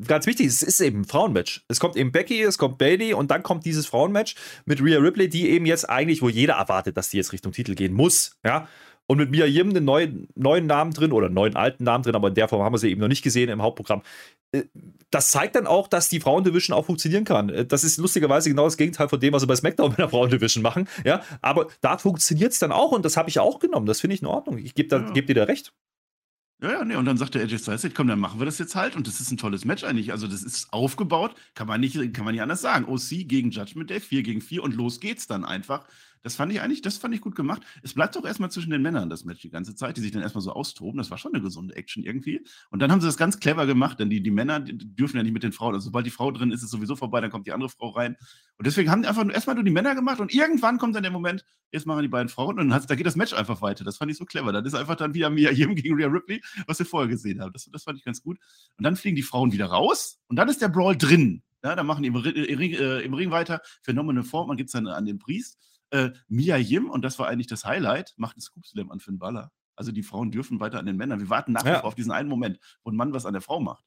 ganz 0.08 0.26
wichtig, 0.26 0.48
es 0.48 0.64
ist 0.64 0.80
eben 0.80 1.02
ein 1.02 1.06
Frauenmatch. 1.06 1.66
Es 1.68 1.80
kommt 1.80 1.98
eben 1.98 2.12
Becky, 2.12 2.42
es 2.42 2.58
kommt 2.58 2.80
Bailey 2.80 3.14
und 3.14 3.30
dann 3.30 3.44
kommt 3.44 3.66
dieses 3.66 3.86
Frauenmatch 3.86 4.36
mit 4.66 4.82
Rhea 4.82 4.98
Ripley, 4.98 5.30
die 5.30 5.50
eben 5.50 5.68
jetzt 5.68 5.88
eigentlich, 5.88 6.22
wo 6.24 6.30
jeder 6.30 6.56
erwartet, 6.56 6.98
dass 6.98 7.10
die 7.10 7.18
jetzt 7.18 7.32
Richtung 7.32 7.52
Titel 7.52 7.76
gehen 7.76 7.94
muss. 7.94 8.40
Ja, 8.44 8.68
und 9.12 9.18
mit 9.18 9.30
Mia 9.30 9.46
Yim 9.46 9.72
einen 9.72 9.84
neuen, 9.84 10.30
neuen 10.36 10.68
Namen 10.68 10.94
drin 10.94 11.12
oder 11.12 11.26
einen 11.26 11.36
neuen 11.36 11.58
alten 11.58 11.84
Namen 11.84 12.02
drin, 12.02 12.16
aber 12.16 12.30
in 12.30 12.34
der 12.34 12.48
Form 12.48 12.64
haben 12.64 12.74
wir 12.74 12.78
sie 12.78 12.90
eben 12.90 13.02
noch 13.02 13.10
nicht 13.10 13.24
gesehen 13.24 13.50
im 13.50 13.62
Hauptprogramm. 13.62 14.04
Äh, 14.54 14.64
das 15.10 15.32
zeigt 15.32 15.58
dann 15.58 15.68
auch, 15.68 15.90
dass 15.90 16.08
die 16.08 16.22
Frauendivision 16.22 16.78
auch 16.78 16.86
funktionieren 16.86 17.26
kann. 17.26 17.50
Äh, 17.50 17.66
das 17.66 17.84
ist 17.84 17.98
lustigerweise 17.98 18.50
genau 18.50 18.64
das 18.64 18.78
Gegenteil 18.78 19.10
von 19.10 19.20
dem, 19.20 19.34
was 19.34 19.42
sie 19.42 19.48
bei 19.48 19.56
SmackDown 19.58 19.90
mit 19.90 20.00
der 20.00 20.08
Frauendivision 20.08 20.64
machen. 20.64 20.88
Ja, 21.04 21.24
aber 21.42 21.68
da 21.82 21.98
funktioniert 21.98 22.54
es 22.54 22.60
dann 22.60 22.72
auch 22.72 22.94
und 22.94 23.04
das 23.04 23.18
habe 23.18 23.28
ich 23.28 23.38
auch 23.38 23.60
genommen. 23.60 23.86
Das 23.86 24.00
finde 24.00 24.16
ich 24.16 24.22
in 24.22 24.30
Ordnung. 24.30 24.58
Ich 24.60 24.76
gebe 24.76 24.96
ja. 24.96 25.12
geb 25.12 25.28
dir 25.28 25.36
da 25.36 25.44
recht. 25.44 25.74
Ja, 26.62 26.72
ja, 26.72 26.86
nee, 26.86 26.96
und 26.96 27.04
dann 27.04 27.18
sagt 27.18 27.36
der 27.36 27.42
AJ 27.42 27.58
Styles, 27.58 27.90
komm, 27.94 28.08
dann 28.08 28.20
machen 28.20 28.40
wir 28.40 28.46
das 28.46 28.60
jetzt 28.60 28.76
halt. 28.76 28.96
Und 28.96 29.08
das 29.08 29.20
ist 29.20 29.30
ein 29.30 29.38
tolles 29.38 29.66
Match 29.66 29.84
eigentlich. 29.84 30.12
Also, 30.12 30.28
das 30.28 30.44
ist 30.44 30.72
aufgebaut, 30.72 31.36
kann 31.54 31.68
man 31.68 31.82
nicht, 31.82 31.96
kann 32.14 32.24
man 32.24 32.34
nicht 32.34 32.42
anders 32.42 32.62
sagen. 32.62 32.86
OC 32.86 33.28
gegen 33.28 33.50
Judgment 33.50 33.90
Day, 33.90 34.00
4 34.00 34.22
gegen 34.22 34.42
4 34.42 34.64
und 34.64 34.76
los 34.76 35.02
geht's 35.02 35.28
dann 35.28 35.44
einfach. 35.44 35.86
Das 36.24 36.36
fand 36.36 36.52
ich 36.52 36.62
eigentlich, 36.62 36.82
das 36.82 36.98
fand 36.98 37.16
ich 37.16 37.22
gut 37.22 37.36
gemacht. 37.36 37.64
Es 37.82 37.94
bleibt 37.94 38.16
doch 38.16 38.26
erstmal 38.26 38.52
zwischen 38.52 38.70
den 38.70 38.82
Männern 38.82 39.10
das 39.10 39.26
Match 39.26 39.42
die 39.42 39.50
ganze 39.50 39.76
Zeit, 39.76 39.98
die 39.98 40.02
sich 40.02 40.12
dann 40.12 40.22
erstmal 40.22 40.42
so 40.42 40.52
austoben. 40.54 40.98
Das 40.98 41.10
war 41.10 41.18
schon 41.18 41.34
eine 41.34 41.42
gesunde 41.42 41.76
Action 41.76 42.04
irgendwie. 42.04 42.46
Und 42.70 42.80
dann 42.80 42.92
haben 42.92 43.02
sie 43.02 43.08
das 43.08 43.18
ganz 43.18 43.40
clever 43.40 43.66
gemacht, 43.66 44.00
denn 44.00 44.10
die, 44.10 44.22
die 44.22 44.32
Männer 44.32 44.60
die 44.60 44.78
dürfen 44.78 45.18
ja 45.18 45.24
nicht 45.24 45.34
mit 45.34 45.44
den 45.44 45.52
Frauen. 45.52 45.74
Also 45.74 45.86
sobald 45.86 46.06
die 46.06 46.12
Frau 46.12 46.32
drin 46.32 46.52
ist, 46.52 46.60
ist 46.60 46.66
es 46.66 46.72
sowieso 46.72 46.96
vorbei, 46.96 47.22
dann 47.22 47.32
kommt 47.32 47.48
die 47.48 47.54
andere 47.54 47.70
Frau 47.70 47.90
rein. 47.90 48.18
Und 48.58 48.68
deswegen 48.68 48.92
haben 48.92 49.02
die 49.02 49.08
einfach 49.08 49.28
erstmal 49.30 49.56
nur 49.56 49.64
die 49.64 49.72
Männer 49.72 49.96
gemacht 49.96 50.20
und 50.20 50.34
irgendwann 50.34 50.78
kommt 50.78 50.96
dann 50.96 51.04
der 51.04 51.12
Moment, 51.12 51.44
jetzt 51.72 51.88
machen 51.88 52.04
die 52.04 52.08
beiden 52.08 52.30
Frauen 52.30 52.60
und 52.60 52.70
dann 52.70 52.86
da 52.86 52.96
geht 52.96 53.06
das 53.06 53.16
Match 53.16 53.34
einfach 53.34 53.62
weiter. 53.62 53.84
Das 53.84 53.98
fand 53.98 54.12
ich 54.12 54.18
so 54.18 54.26
clever. 54.26 54.52
Dann 54.52 54.66
ist 54.66 54.76
einfach 54.76 54.96
dann 54.96 55.14
wieder 55.14 55.30
Mia 55.30 55.52
Yim 55.52 55.76
gegen 55.76 55.96
Rhea 55.96 56.08
Ripley, 56.08 56.42
was 56.68 56.78
wir 56.78 56.86
vorher 56.86 57.10
gesehen 57.10 57.42
haben. 57.42 57.52
Das, 57.54 57.70
das 57.72 57.84
fand 57.84 57.98
ich 57.98 58.04
ganz 58.06 58.22
gut. 58.22 58.38
Und 58.78 58.84
dann 58.84 58.96
fliegen 58.96 59.16
die 59.16 59.24
Frauen 59.24 59.52
wieder 59.52 59.68
raus 59.68 60.20
und 60.28 60.36
dann 60.36 60.50
ist 60.50 60.62
der 60.62 60.70
Brawl 60.70 60.96
drin. 60.96 61.42
Ja, 61.64 61.76
dann 61.76 61.86
machen 61.86 62.02
die 62.02 62.08
im, 62.08 62.16
Ring, 62.16 62.74
äh, 62.74 63.02
im 63.02 63.14
Ring 63.14 63.30
weiter. 63.30 63.62
Phänomene 63.84 64.24
Form, 64.24 64.48
man 64.48 64.58
gibt 64.58 64.70
es 64.70 64.74
dann 64.74 64.88
an 64.88 65.06
den 65.06 65.20
Priest 65.20 65.60
äh, 65.92 66.10
Mia 66.28 66.58
Yim, 66.58 66.90
und 66.90 67.04
das 67.04 67.20
war 67.20 67.28
eigentlich 67.28 67.48
das 67.48 67.66
Highlight, 67.66 68.14
macht 68.18 68.36
einen 68.36 68.42
Scoop 68.42 68.66
Slam 68.66 68.92
an 68.92 69.00
Finn 69.00 69.20
Balor. 69.20 69.52
Also 69.76 69.92
die 69.92 70.04
Frauen 70.04 70.32
dürfen 70.32 70.60
weiter 70.60 70.80
an 70.80 70.86
den 70.86 70.98
Männern. 70.98 71.20
Wir 71.20 71.30
warten 71.30 71.54
nach 71.54 71.66
wie 71.66 71.72
vor 71.72 71.86
auf 71.86 71.96
diesen 71.96 72.12
einen 72.12 72.30
Moment, 72.30 72.60
wo 72.84 72.92
ein 72.92 72.96
Mann 72.96 73.14
was 73.14 73.26
an 73.26 73.34
der 73.34 73.42
Frau 73.42 73.60
macht. 73.60 73.86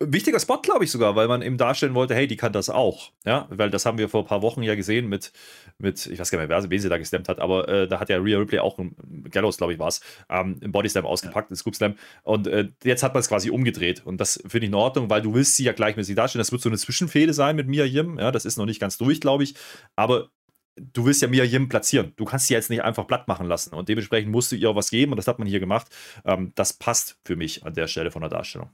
Wichtiger 0.00 0.38
Spot, 0.38 0.60
glaube 0.60 0.84
ich 0.84 0.90
sogar, 0.90 1.16
weil 1.16 1.28
man 1.28 1.40
eben 1.40 1.56
darstellen 1.56 1.94
wollte, 1.94 2.14
hey, 2.14 2.26
die 2.26 2.36
kann 2.36 2.52
das 2.52 2.68
auch. 2.68 3.10
Ja, 3.24 3.46
weil 3.48 3.70
das 3.70 3.86
haben 3.86 3.96
wir 3.96 4.10
vor 4.10 4.20
ein 4.20 4.26
paar 4.26 4.42
Wochen 4.42 4.62
ja 4.62 4.74
gesehen 4.74 5.08
mit, 5.08 5.32
mit 5.78 6.04
ich 6.04 6.18
weiß 6.18 6.30
gar 6.30 6.38
nicht 6.38 6.50
mehr, 6.50 6.70
wen 6.70 6.78
sie 6.78 6.90
da 6.90 6.98
gestemmt 6.98 7.26
hat, 7.30 7.40
aber 7.40 7.66
äh, 7.68 7.88
da 7.88 7.98
hat 7.98 8.10
ja 8.10 8.18
Rhea 8.18 8.38
Ripley 8.38 8.58
auch, 8.58 8.78
Gallows, 9.30 9.56
glaube 9.56 9.72
ich, 9.72 9.78
war 9.78 9.88
es, 9.88 10.02
ähm, 10.28 10.58
im 10.60 10.72
Bodyslam 10.72 11.06
ausgepackt, 11.06 11.48
ja. 11.48 11.54
im 11.54 11.56
Scoop 11.56 11.74
Slam. 11.74 11.94
Und 12.22 12.48
äh, 12.48 12.68
jetzt 12.84 13.02
hat 13.02 13.14
man 13.14 13.22
es 13.22 13.28
quasi 13.28 13.48
umgedreht. 13.48 14.04
Und 14.04 14.20
das 14.20 14.42
finde 14.46 14.66
ich 14.66 14.68
in 14.68 14.74
Ordnung, 14.74 15.08
weil 15.08 15.22
du 15.22 15.32
willst 15.32 15.56
sie 15.56 15.64
ja 15.64 15.72
gleichmäßig 15.72 16.16
darstellen. 16.16 16.40
Das 16.40 16.52
wird 16.52 16.60
so 16.60 16.68
eine 16.68 16.76
Zwischenfehde 16.76 17.32
sein 17.32 17.56
mit 17.56 17.66
Mia 17.66 17.86
Yim. 17.86 18.18
Ja, 18.18 18.30
das 18.30 18.44
ist 18.44 18.58
noch 18.58 18.66
nicht 18.66 18.80
ganz 18.80 18.98
durch, 18.98 19.22
glaube 19.22 19.42
ich. 19.42 19.54
Aber 19.96 20.28
du 20.76 21.04
willst 21.04 21.22
ja 21.22 21.28
Mia 21.28 21.44
Yim 21.44 21.68
platzieren. 21.68 22.12
Du 22.16 22.24
kannst 22.24 22.46
sie 22.46 22.54
jetzt 22.54 22.70
nicht 22.70 22.82
einfach 22.82 23.06
platt 23.06 23.28
machen 23.28 23.46
lassen. 23.46 23.74
Und 23.74 23.88
dementsprechend 23.88 24.30
musst 24.30 24.52
du 24.52 24.56
ihr 24.56 24.74
was 24.74 24.90
geben 24.90 25.12
und 25.12 25.16
das 25.16 25.28
hat 25.28 25.38
man 25.38 25.48
hier 25.48 25.60
gemacht. 25.60 25.88
Ähm, 26.24 26.52
das 26.54 26.72
passt 26.72 27.18
für 27.24 27.36
mich 27.36 27.64
an 27.64 27.74
der 27.74 27.86
Stelle 27.86 28.10
von 28.10 28.22
der 28.22 28.30
Darstellung. 28.30 28.70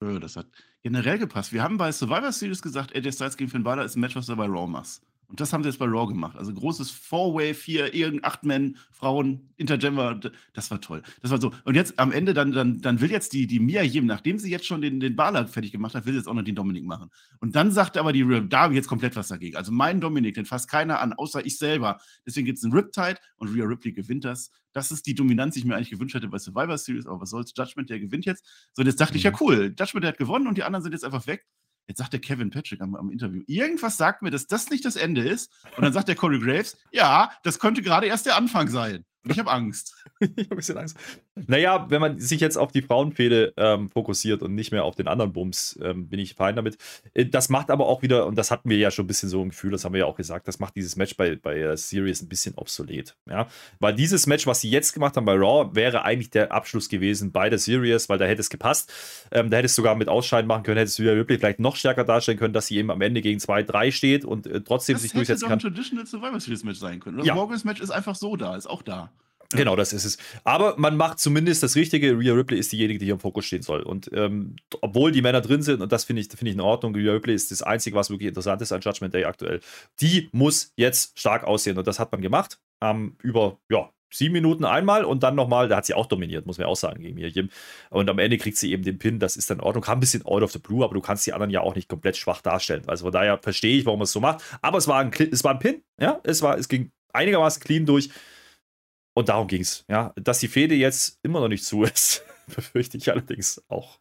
Das 0.00 0.36
hat 0.36 0.46
generell 0.82 1.18
gepasst. 1.18 1.52
Wir 1.52 1.62
haben 1.62 1.78
bei 1.78 1.90
Survivor 1.90 2.32
Series 2.32 2.60
gesagt, 2.60 2.94
AJ 2.94 3.12
Styles 3.12 3.36
gegen 3.36 3.50
Finn 3.50 3.62
Balor 3.62 3.84
ist 3.84 3.96
ein 3.96 4.00
Match, 4.00 4.14
was 4.14 4.26
du 4.26 4.36
bei 4.36 4.46
Raw 4.46 4.66
machst. 4.66 5.02
Und 5.28 5.40
das 5.40 5.52
haben 5.52 5.62
sie 5.62 5.68
jetzt 5.68 5.78
bei 5.78 5.86
Raw 5.86 6.06
gemacht. 6.06 6.36
Also 6.36 6.52
großes 6.52 6.90
Four-Way, 6.90 7.54
vier, 7.54 7.94
irgend 7.94 8.24
acht 8.24 8.44
Men, 8.44 8.76
Frauen, 8.92 9.48
Intergender. 9.56 10.20
Das 10.52 10.70
war 10.70 10.80
toll. 10.80 11.02
Das 11.20 11.30
war 11.30 11.40
so. 11.40 11.52
Und 11.64 11.74
jetzt 11.74 11.98
am 11.98 12.12
Ende, 12.12 12.32
dann, 12.32 12.52
dann, 12.52 12.80
dann 12.80 13.00
will 13.00 13.10
jetzt 13.10 13.32
die, 13.32 13.46
die 13.46 13.58
Mia 13.58 13.82
Yim, 13.82 14.06
nachdem 14.06 14.38
sie 14.38 14.50
jetzt 14.50 14.66
schon 14.66 14.80
den, 14.80 15.00
den 15.00 15.16
Bala 15.16 15.46
fertig 15.46 15.72
gemacht 15.72 15.94
hat, 15.94 16.06
will 16.06 16.12
sie 16.12 16.18
jetzt 16.18 16.28
auch 16.28 16.34
noch 16.34 16.44
den 16.44 16.54
Dominik 16.54 16.84
machen. 16.84 17.10
Und 17.40 17.56
dann 17.56 17.72
sagt 17.72 17.96
aber 17.96 18.12
die 18.12 18.24
da 18.48 18.62
habe 18.62 18.74
ich 18.74 18.76
jetzt 18.76 18.88
komplett 18.88 19.16
was 19.16 19.28
dagegen. 19.28 19.56
Also 19.56 19.72
mein 19.72 20.00
Dominik, 20.00 20.34
den 20.34 20.46
fasst 20.46 20.70
keiner 20.70 21.00
an, 21.00 21.12
außer 21.12 21.44
ich 21.44 21.58
selber. 21.58 21.98
Deswegen 22.24 22.46
gibt 22.46 22.58
es 22.58 22.64
einen 22.64 22.72
Riptide 22.72 23.16
und 23.36 23.48
Rhea 23.54 23.64
Ripley 23.64 23.92
gewinnt 23.92 24.24
das. 24.24 24.50
Das 24.72 24.92
ist 24.92 25.06
die 25.06 25.14
Dominanz, 25.14 25.54
die 25.54 25.60
ich 25.60 25.66
mir 25.66 25.74
eigentlich 25.74 25.90
gewünscht 25.90 26.14
hätte 26.14 26.28
bei 26.28 26.38
Survivor 26.38 26.78
Series. 26.78 27.06
Aber 27.06 27.20
was 27.20 27.30
soll's? 27.30 27.52
Judgment, 27.56 27.90
der 27.90 27.98
gewinnt 27.98 28.26
jetzt. 28.26 28.44
So, 28.72 28.82
und 28.82 28.86
jetzt 28.86 29.00
dachte 29.00 29.14
mhm. 29.14 29.18
ich, 29.18 29.22
ja 29.24 29.30
mhm. 29.32 29.36
cool, 29.40 29.74
Judgment, 29.78 30.04
der 30.04 30.08
hat 30.08 30.18
gewonnen 30.18 30.46
und 30.46 30.56
die 30.56 30.62
anderen 30.62 30.82
sind 30.82 30.92
jetzt 30.92 31.04
einfach 31.04 31.26
weg. 31.26 31.46
Jetzt 31.86 31.98
sagt 31.98 32.12
der 32.12 32.20
Kevin 32.20 32.50
Patrick 32.50 32.80
am, 32.80 32.96
am, 32.96 33.10
Interview, 33.10 33.42
irgendwas 33.46 33.96
sagt 33.96 34.22
mir, 34.22 34.30
dass 34.30 34.46
das 34.46 34.70
nicht 34.70 34.84
das 34.84 34.96
Ende 34.96 35.22
ist. 35.22 35.52
Und 35.76 35.84
dann 35.84 35.92
sagt 35.92 36.08
der 36.08 36.16
Corey 36.16 36.40
Graves, 36.40 36.76
ja, 36.90 37.30
das 37.44 37.58
könnte 37.58 37.82
gerade 37.82 38.06
erst 38.06 38.26
der 38.26 38.36
Anfang 38.36 38.68
sein. 38.68 39.04
Ich 39.28 39.38
habe 39.38 39.50
Angst. 39.50 39.94
ich 40.20 40.28
habe 40.28 40.50
ein 40.50 40.56
bisschen 40.56 40.78
Angst. 40.78 40.96
Naja, 41.34 41.86
wenn 41.90 42.00
man 42.00 42.18
sich 42.18 42.40
jetzt 42.40 42.56
auf 42.56 42.72
die 42.72 42.82
Frauenfehde 42.82 43.52
ähm, 43.56 43.88
fokussiert 43.88 44.42
und 44.42 44.54
nicht 44.54 44.72
mehr 44.72 44.84
auf 44.84 44.94
den 44.94 45.08
anderen 45.08 45.32
Bums, 45.32 45.78
ähm, 45.82 46.08
bin 46.08 46.18
ich 46.18 46.34
fein 46.34 46.56
damit. 46.56 46.78
Äh, 47.14 47.26
das 47.26 47.48
macht 47.48 47.70
aber 47.70 47.86
auch 47.86 48.02
wieder, 48.02 48.26
und 48.26 48.36
das 48.36 48.50
hatten 48.50 48.70
wir 48.70 48.78
ja 48.78 48.90
schon 48.90 49.04
ein 49.04 49.08
bisschen 49.08 49.28
so 49.28 49.42
ein 49.42 49.50
Gefühl, 49.50 49.70
das 49.70 49.84
haben 49.84 49.92
wir 49.92 50.00
ja 50.00 50.06
auch 50.06 50.16
gesagt, 50.16 50.48
das 50.48 50.58
macht 50.58 50.76
dieses 50.76 50.96
Match 50.96 51.16
bei, 51.16 51.36
bei 51.36 51.72
uh, 51.72 51.76
Series 51.76 52.22
ein 52.22 52.28
bisschen 52.28 52.54
obsolet. 52.56 53.16
Ja? 53.28 53.48
Weil 53.80 53.94
dieses 53.94 54.26
Match, 54.26 54.46
was 54.46 54.60
sie 54.60 54.70
jetzt 54.70 54.92
gemacht 54.92 55.16
haben 55.16 55.26
bei 55.26 55.34
Raw, 55.34 55.74
wäre 55.74 56.02
eigentlich 56.04 56.30
der 56.30 56.52
Abschluss 56.52 56.88
gewesen 56.88 57.32
bei 57.32 57.50
der 57.50 57.58
Series, 57.58 58.08
weil 58.08 58.18
da 58.18 58.24
hätte 58.24 58.40
es 58.40 58.50
gepasst. 58.50 58.92
Ähm, 59.32 59.50
da 59.50 59.58
hätte 59.58 59.66
es 59.66 59.74
sogar 59.74 59.94
mit 59.94 60.08
Ausscheiden 60.08 60.46
machen 60.46 60.62
können, 60.62 60.78
hätte 60.78 60.88
es 60.88 60.98
wieder 60.98 61.16
wirklich 61.16 61.40
vielleicht 61.40 61.60
noch 61.60 61.76
stärker 61.76 62.04
darstellen 62.04 62.38
können, 62.38 62.54
dass 62.54 62.68
sie 62.68 62.76
eben 62.76 62.90
am 62.90 63.00
Ende 63.00 63.20
gegen 63.20 63.40
2-3 63.40 63.92
steht 63.92 64.24
und 64.24 64.46
äh, 64.46 64.60
trotzdem 64.62 64.94
das 64.94 65.02
sich 65.02 65.12
durchsetzen 65.12 65.48
kann. 65.48 65.58
Das 65.58 65.64
hätte 65.64 65.74
doch 65.74 65.80
ein 65.80 65.84
Traditional 65.84 66.06
Survivor 66.06 66.40
Series 66.40 66.64
Match 66.64 66.78
sein 66.78 67.00
können. 67.00 67.18
Das 67.18 67.26
ja. 67.26 67.34
Morgans 67.34 67.64
Match 67.64 67.80
ist 67.80 67.90
einfach 67.90 68.14
so 68.14 68.36
da, 68.36 68.56
ist 68.56 68.66
auch 68.66 68.82
da. 68.82 69.10
Genau, 69.52 69.76
das 69.76 69.92
ist 69.92 70.04
es. 70.04 70.18
Aber 70.44 70.74
man 70.76 70.96
macht 70.96 71.18
zumindest 71.18 71.62
das 71.62 71.76
Richtige. 71.76 72.18
Rhea 72.18 72.34
Ripley 72.34 72.58
ist 72.58 72.72
diejenige, 72.72 72.98
die 72.98 73.06
hier 73.06 73.14
im 73.14 73.20
Fokus 73.20 73.44
stehen 73.44 73.62
soll. 73.62 73.82
Und 73.82 74.10
ähm, 74.12 74.56
obwohl 74.80 75.12
die 75.12 75.22
Männer 75.22 75.40
drin 75.40 75.62
sind, 75.62 75.82
und 75.82 75.92
das 75.92 76.04
finde 76.04 76.22
ich, 76.22 76.28
find 76.28 76.48
ich 76.48 76.54
in 76.54 76.60
Ordnung, 76.60 76.94
Rhea 76.94 77.12
Ripley 77.12 77.34
ist 77.34 77.50
das 77.50 77.62
Einzige, 77.62 77.96
was 77.96 78.10
wirklich 78.10 78.28
interessant 78.28 78.62
ist 78.62 78.72
an 78.72 78.80
Judgment 78.80 79.14
Day 79.14 79.24
aktuell. 79.24 79.60
Die 80.00 80.28
muss 80.32 80.72
jetzt 80.76 81.18
stark 81.18 81.44
aussehen. 81.44 81.78
Und 81.78 81.86
das 81.86 81.98
hat 81.98 82.12
man 82.12 82.20
gemacht. 82.20 82.58
Ähm, 82.82 83.16
über, 83.22 83.58
ja, 83.70 83.90
sieben 84.12 84.32
Minuten 84.32 84.64
einmal 84.64 85.04
und 85.04 85.22
dann 85.22 85.34
nochmal, 85.34 85.68
da 85.68 85.76
hat 85.76 85.86
sie 85.86 85.94
auch 85.94 86.06
dominiert, 86.06 86.46
muss 86.46 86.58
man 86.58 86.66
auch 86.66 86.76
sagen, 86.76 87.02
gegen 87.02 87.16
Mirjam. 87.16 87.50
Und 87.90 88.08
am 88.08 88.18
Ende 88.18 88.38
kriegt 88.38 88.56
sie 88.56 88.72
eben 88.72 88.82
den 88.82 88.98
Pin, 88.98 89.18
das 89.18 89.36
ist 89.36 89.50
dann 89.50 89.58
in 89.58 89.64
Ordnung. 89.64 89.82
Kam 89.82 89.98
ein 89.98 90.00
bisschen 90.00 90.24
out 90.24 90.42
of 90.42 90.52
the 90.52 90.58
blue, 90.58 90.84
aber 90.84 90.94
du 90.94 91.00
kannst 91.00 91.26
die 91.26 91.32
anderen 91.32 91.50
ja 91.50 91.60
auch 91.60 91.74
nicht 91.74 91.88
komplett 91.88 92.16
schwach 92.16 92.40
darstellen. 92.40 92.82
Also 92.86 93.04
von 93.04 93.12
daher 93.12 93.38
verstehe 93.38 93.78
ich, 93.78 93.86
warum 93.86 94.00
man 94.00 94.04
es 94.04 94.12
so 94.12 94.20
macht. 94.20 94.42
Aber 94.62 94.78
es 94.78 94.88
war 94.88 95.00
ein, 95.00 95.10
es 95.12 95.44
war 95.44 95.52
ein 95.52 95.58
Pin, 95.58 95.82
ja, 96.00 96.20
es, 96.24 96.42
war, 96.42 96.58
es 96.58 96.68
ging 96.68 96.90
einigermaßen 97.12 97.62
clean 97.62 97.86
durch. 97.86 98.10
Und 99.16 99.30
darum 99.30 99.48
ging 99.48 99.62
es. 99.62 99.86
Ja. 99.88 100.12
Dass 100.16 100.40
die 100.40 100.48
Fehde 100.48 100.74
jetzt 100.74 101.18
immer 101.22 101.40
noch 101.40 101.48
nicht 101.48 101.64
zu 101.64 101.84
ist, 101.84 102.22
befürchte 102.54 102.98
ich 102.98 103.10
allerdings 103.10 103.64
auch. 103.68 103.98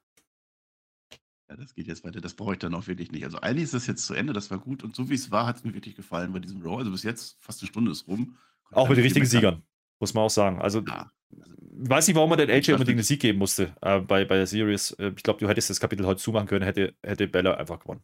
Ja, 1.49 1.55
das 1.55 1.73
geht 1.73 1.87
jetzt 1.87 2.03
weiter. 2.03 2.19
Das 2.19 2.33
brauche 2.33 2.53
ich 2.53 2.59
dann 2.59 2.73
auch 2.73 2.87
wirklich 2.87 3.13
nicht. 3.13 3.23
Also 3.23 3.39
eigentlich 3.39 3.63
ist 3.63 3.73
das 3.73 3.87
jetzt 3.87 4.05
zu 4.05 4.13
Ende, 4.13 4.33
das 4.33 4.51
war 4.51 4.57
gut. 4.57 4.83
Und 4.83 4.93
so 4.93 5.09
wie 5.09 5.13
es 5.13 5.31
war, 5.31 5.45
hat 5.45 5.55
es 5.55 5.63
mir 5.63 5.73
wirklich 5.73 5.95
gefallen 5.95 6.33
bei 6.33 6.39
diesem 6.39 6.61
Raw. 6.61 6.79
Also 6.79 6.91
bis 6.91 7.03
jetzt 7.03 7.37
fast 7.39 7.61
eine 7.61 7.69
Stunde 7.69 7.91
ist 7.91 8.09
rum. 8.09 8.35
Auch 8.71 8.89
mit 8.89 8.97
den 8.97 9.03
richtigen 9.03 9.25
Siegern, 9.25 9.63
muss 10.01 10.13
man 10.13 10.25
auch 10.25 10.29
sagen. 10.29 10.59
Also 10.61 10.81
ja. 10.81 11.09
Ich 11.29 11.89
weiß 11.89 12.07
nicht, 12.07 12.15
warum 12.15 12.29
man 12.29 12.39
den 12.39 12.49
AJ 12.49 12.73
unbedingt 12.73 12.97
einen 12.97 13.03
Sieg 13.03 13.21
geben 13.21 13.39
musste 13.39 13.73
äh, 13.81 14.01
bei, 14.01 14.25
bei 14.25 14.35
der 14.35 14.47
Series. 14.47 14.91
Äh, 14.91 15.13
ich 15.15 15.23
glaube, 15.23 15.39
du 15.39 15.47
hättest 15.47 15.69
das 15.69 15.79
Kapitel 15.79 16.05
heute 16.05 16.21
zumachen 16.21 16.47
können, 16.47 16.65
hätte, 16.65 16.93
hätte 17.01 17.27
Bella 17.29 17.53
einfach 17.53 17.79
gewonnen. 17.79 18.01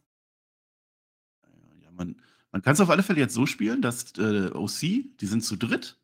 Ja, 1.82 1.90
man, 1.92 2.16
man 2.52 2.62
kann 2.62 2.72
es 2.72 2.80
auf 2.80 2.88
alle 2.88 3.02
Fälle 3.02 3.20
jetzt 3.20 3.34
so 3.34 3.44
spielen, 3.44 3.82
dass 3.82 4.16
äh, 4.16 4.50
OC, 4.52 4.80
die 5.20 5.26
sind 5.26 5.42
zu 5.42 5.56
dritt 5.56 5.98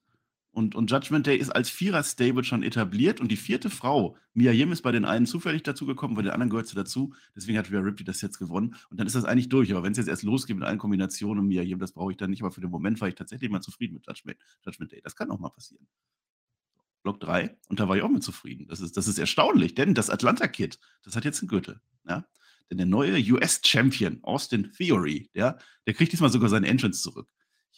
und, 0.59 0.75
und 0.75 0.91
Judgment 0.91 1.25
Day 1.25 1.37
ist 1.37 1.51
als 1.51 1.71
Vierer-Stable 1.71 2.43
schon 2.43 2.65
etabliert 2.65 3.21
und 3.21 3.31
die 3.31 3.37
vierte 3.37 3.71
Frau, 3.71 4.17
Mia 4.35 4.51
Yim, 4.51 4.73
ist 4.73 4.83
bei 4.83 4.91
den 4.91 5.05
einen 5.05 5.25
zufällig 5.25 5.63
dazugekommen, 5.63 6.17
bei 6.17 6.23
den 6.23 6.33
anderen 6.33 6.51
gehört 6.51 6.67
sie 6.67 6.75
dazu. 6.75 7.15
Deswegen 7.37 7.57
hat 7.57 7.71
Rhea 7.71 7.79
Ripley 7.79 8.05
das 8.05 8.21
jetzt 8.23 8.39
gewonnen. 8.39 8.75
Und 8.91 8.99
dann 8.99 9.07
ist 9.07 9.15
das 9.15 9.25
eigentlich 9.25 9.49
durch. 9.49 9.71
Aber 9.71 9.85
wenn 9.85 9.93
es 9.93 9.99
jetzt 9.99 10.09
erst 10.09 10.25
losgeht 10.25 10.57
mit 10.57 10.67
allen 10.67 10.79
Kombinationen 10.79 11.45
und 11.45 11.47
Mia 11.47 11.63
Yim, 11.63 11.79
das 11.79 11.93
brauche 11.93 12.11
ich 12.11 12.17
dann 12.17 12.31
nicht. 12.31 12.43
Aber 12.43 12.51
für 12.51 12.61
den 12.61 12.71
Moment 12.71 13.01
war 13.01 13.07
ich 13.07 13.15
tatsächlich 13.15 13.49
mal 13.51 13.61
zufrieden 13.61 13.95
mit 13.95 14.07
Judgment, 14.09 14.37
Judgment 14.67 14.91
Day. 14.91 15.01
Das 15.01 15.15
kann 15.15 15.31
auch 15.31 15.39
mal 15.39 15.51
passieren. 15.51 15.87
Block 17.05 17.21
3. 17.21 17.57
Und 17.69 17.79
da 17.79 17.89
war 17.89 17.97
ich 17.97 18.03
auch 18.03 18.09
mit 18.09 18.25
zufrieden. 18.25 18.67
Das 18.67 18.81
ist, 18.81 18.97
das 18.97 19.07
ist 19.07 19.21
erstaunlich, 19.21 19.77
denn 19.77 19.95
das 19.95 20.11
Atlanta-Kit, 20.11 20.81
das 21.05 21.15
hat 21.15 21.25
jetzt 21.25 21.41
einen 21.41 21.49
Gürtel. 21.49 21.81
Ja? 22.09 22.27
Denn 22.69 22.79
der 22.79 22.87
neue 22.87 23.17
US-Champion, 23.33 24.19
Austin 24.25 24.73
Theory, 24.77 25.31
der, 25.37 25.57
der 25.87 25.95
kriegt 25.95 26.11
diesmal 26.11 26.31
sogar 26.31 26.49
seinen 26.49 26.65
Entrance 26.65 27.01
zurück. 27.01 27.29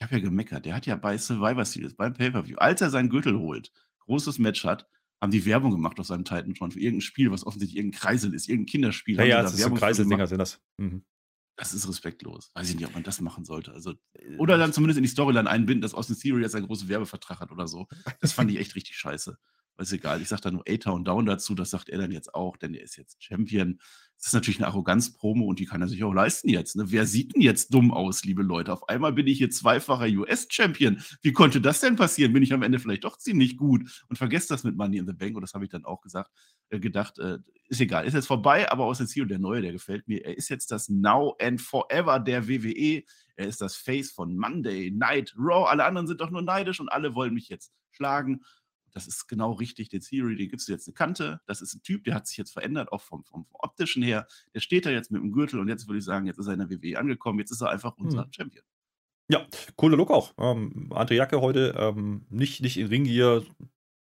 Ich 0.00 0.04
habe 0.06 0.16
ja 0.16 0.22
gemeckert. 0.22 0.64
Der 0.64 0.74
hat 0.74 0.86
ja 0.86 0.96
bei 0.96 1.18
Survivor 1.18 1.64
Series, 1.66 1.94
beim 1.94 2.14
Pay-Per-View, 2.14 2.56
als 2.56 2.80
er 2.80 2.88
seinen 2.88 3.10
Gürtel 3.10 3.38
holt, 3.38 3.70
großes 4.00 4.38
Match 4.38 4.64
hat, 4.64 4.88
haben 5.20 5.30
die 5.30 5.44
Werbung 5.44 5.72
gemacht 5.72 6.00
auf 6.00 6.06
seinem 6.06 6.24
Titan 6.24 6.56
schon 6.56 6.70
für 6.70 6.80
irgendein 6.80 7.02
Spiel, 7.02 7.30
was 7.30 7.46
offensichtlich 7.46 7.76
irgendein 7.76 8.00
Kreisel 8.00 8.32
ist, 8.32 8.48
irgendein 8.48 8.70
Kinderspiel. 8.70 9.18
Ja, 9.18 9.24
ja, 9.24 9.42
das 9.42 9.52
ist 9.52 9.62
so 9.62 9.74
Kreiseldinger 9.74 10.26
sind 10.26 10.38
das. 10.38 10.58
Mhm. 10.78 11.04
Das 11.56 11.74
ist 11.74 11.86
respektlos. 11.86 12.50
Weiß 12.54 12.70
ich 12.70 12.76
nicht, 12.76 12.86
ob 12.86 12.94
man 12.94 13.02
das 13.02 13.20
machen 13.20 13.44
sollte. 13.44 13.72
Also, 13.72 13.92
äh, 14.14 14.36
oder 14.38 14.56
dann 14.56 14.72
zumindest 14.72 14.96
in 14.96 15.02
die 15.02 15.10
Storyline 15.10 15.50
einbinden, 15.50 15.82
dass 15.82 15.92
Austin 15.92 16.16
Theory 16.16 16.40
jetzt 16.40 16.54
einen 16.54 16.66
großen 16.66 16.88
Werbevertrag 16.88 17.40
hat 17.40 17.52
oder 17.52 17.68
so. 17.68 17.86
Das 18.20 18.32
fand 18.32 18.50
ich 18.50 18.58
echt 18.58 18.74
richtig 18.74 18.96
scheiße. 18.96 19.36
Ist 19.88 19.92
egal. 19.92 20.20
Ich 20.20 20.28
sage 20.28 20.42
da 20.42 20.50
nur 20.50 20.64
A-Town 20.68 21.04
Down 21.04 21.26
dazu. 21.26 21.54
Das 21.54 21.70
sagt 21.70 21.88
er 21.88 21.98
dann 21.98 22.12
jetzt 22.12 22.34
auch, 22.34 22.56
denn 22.56 22.74
er 22.74 22.82
ist 22.82 22.96
jetzt 22.96 23.22
Champion. 23.22 23.78
Das 24.20 24.26
ist 24.26 24.32
natürlich 24.34 24.58
eine 24.58 24.66
Arroganz-Promo 24.66 25.46
und 25.46 25.58
die 25.58 25.64
kann 25.64 25.80
er 25.80 25.88
sich 25.88 26.04
auch 26.04 26.12
leisten 26.12 26.50
jetzt. 26.50 26.76
Ne? 26.76 26.84
Wer 26.88 27.06
sieht 27.06 27.34
denn 27.34 27.40
jetzt 27.40 27.72
dumm 27.72 27.90
aus, 27.90 28.22
liebe 28.22 28.42
Leute? 28.42 28.70
Auf 28.70 28.86
einmal 28.86 29.14
bin 29.14 29.26
ich 29.26 29.38
hier 29.38 29.48
zweifacher 29.50 30.06
US-Champion. 30.06 31.02
Wie 31.22 31.32
konnte 31.32 31.62
das 31.62 31.80
denn 31.80 31.96
passieren? 31.96 32.34
Bin 32.34 32.42
ich 32.42 32.52
am 32.52 32.62
Ende 32.62 32.78
vielleicht 32.78 33.04
doch 33.04 33.16
ziemlich 33.16 33.56
gut 33.56 34.04
und 34.10 34.16
vergesst 34.16 34.50
das 34.50 34.62
mit 34.62 34.76
Money 34.76 34.98
in 34.98 35.06
the 35.06 35.14
Bank 35.14 35.36
und 35.36 35.40
das 35.40 35.54
habe 35.54 35.64
ich 35.64 35.70
dann 35.70 35.86
auch 35.86 36.02
gesagt, 36.02 36.30
äh, 36.68 36.78
gedacht, 36.78 37.18
äh, 37.18 37.38
ist 37.68 37.80
egal, 37.80 38.04
ist 38.04 38.12
jetzt 38.12 38.26
vorbei, 38.26 38.70
aber 38.70 38.84
aus 38.84 38.98
dem 38.98 39.06
Ziel 39.06 39.26
der 39.26 39.38
Neue, 39.38 39.62
der 39.62 39.72
gefällt 39.72 40.06
mir. 40.06 40.22
Er 40.22 40.36
ist 40.36 40.50
jetzt 40.50 40.70
das 40.70 40.90
Now 40.90 41.36
and 41.40 41.58
Forever 41.58 42.20
der 42.20 42.46
WWE. 42.46 43.04
Er 43.36 43.46
ist 43.46 43.62
das 43.62 43.76
Face 43.76 44.10
von 44.10 44.36
Monday, 44.36 44.90
Night, 44.90 45.32
Raw. 45.38 45.70
Alle 45.70 45.84
anderen 45.84 46.06
sind 46.06 46.20
doch 46.20 46.30
nur 46.30 46.42
neidisch 46.42 46.78
und 46.78 46.90
alle 46.90 47.14
wollen 47.14 47.32
mich 47.32 47.48
jetzt 47.48 47.72
schlagen 47.92 48.42
das 48.92 49.06
ist 49.06 49.28
genau 49.28 49.52
richtig, 49.52 49.88
den 49.88 50.00
Theory, 50.00 50.36
den 50.36 50.48
gibst 50.48 50.68
du 50.68 50.72
jetzt 50.72 50.86
eine 50.86 50.94
Kante. 50.94 51.40
Das 51.46 51.62
ist 51.62 51.74
ein 51.74 51.82
Typ, 51.82 52.04
der 52.04 52.14
hat 52.14 52.26
sich 52.26 52.36
jetzt 52.36 52.52
verändert, 52.52 52.92
auch 52.92 53.00
vom, 53.00 53.24
vom, 53.24 53.44
vom 53.44 53.56
optischen 53.60 54.02
her. 54.02 54.26
Der 54.54 54.60
steht 54.60 54.86
da 54.86 54.90
jetzt 54.90 55.10
mit 55.10 55.22
dem 55.22 55.32
Gürtel 55.32 55.60
und 55.60 55.68
jetzt 55.68 55.86
würde 55.88 55.98
ich 55.98 56.04
sagen, 56.04 56.26
jetzt 56.26 56.38
ist 56.38 56.46
er 56.46 56.54
in 56.54 56.58
der 56.60 56.70
WWE 56.70 56.98
angekommen. 56.98 57.38
Jetzt 57.38 57.50
ist 57.50 57.60
er 57.60 57.70
einfach 57.70 57.96
unser 57.96 58.24
hm. 58.24 58.32
Champion. 58.32 58.64
Ja, 59.30 59.46
cooler 59.76 59.96
Look 59.96 60.10
auch. 60.10 60.34
Ähm, 60.38 60.90
andere 60.92 61.16
Jacke 61.16 61.40
heute, 61.40 61.74
ähm, 61.78 62.26
nicht, 62.30 62.62
nicht 62.62 62.76
in 62.76 62.88
Ringgear, 62.88 63.42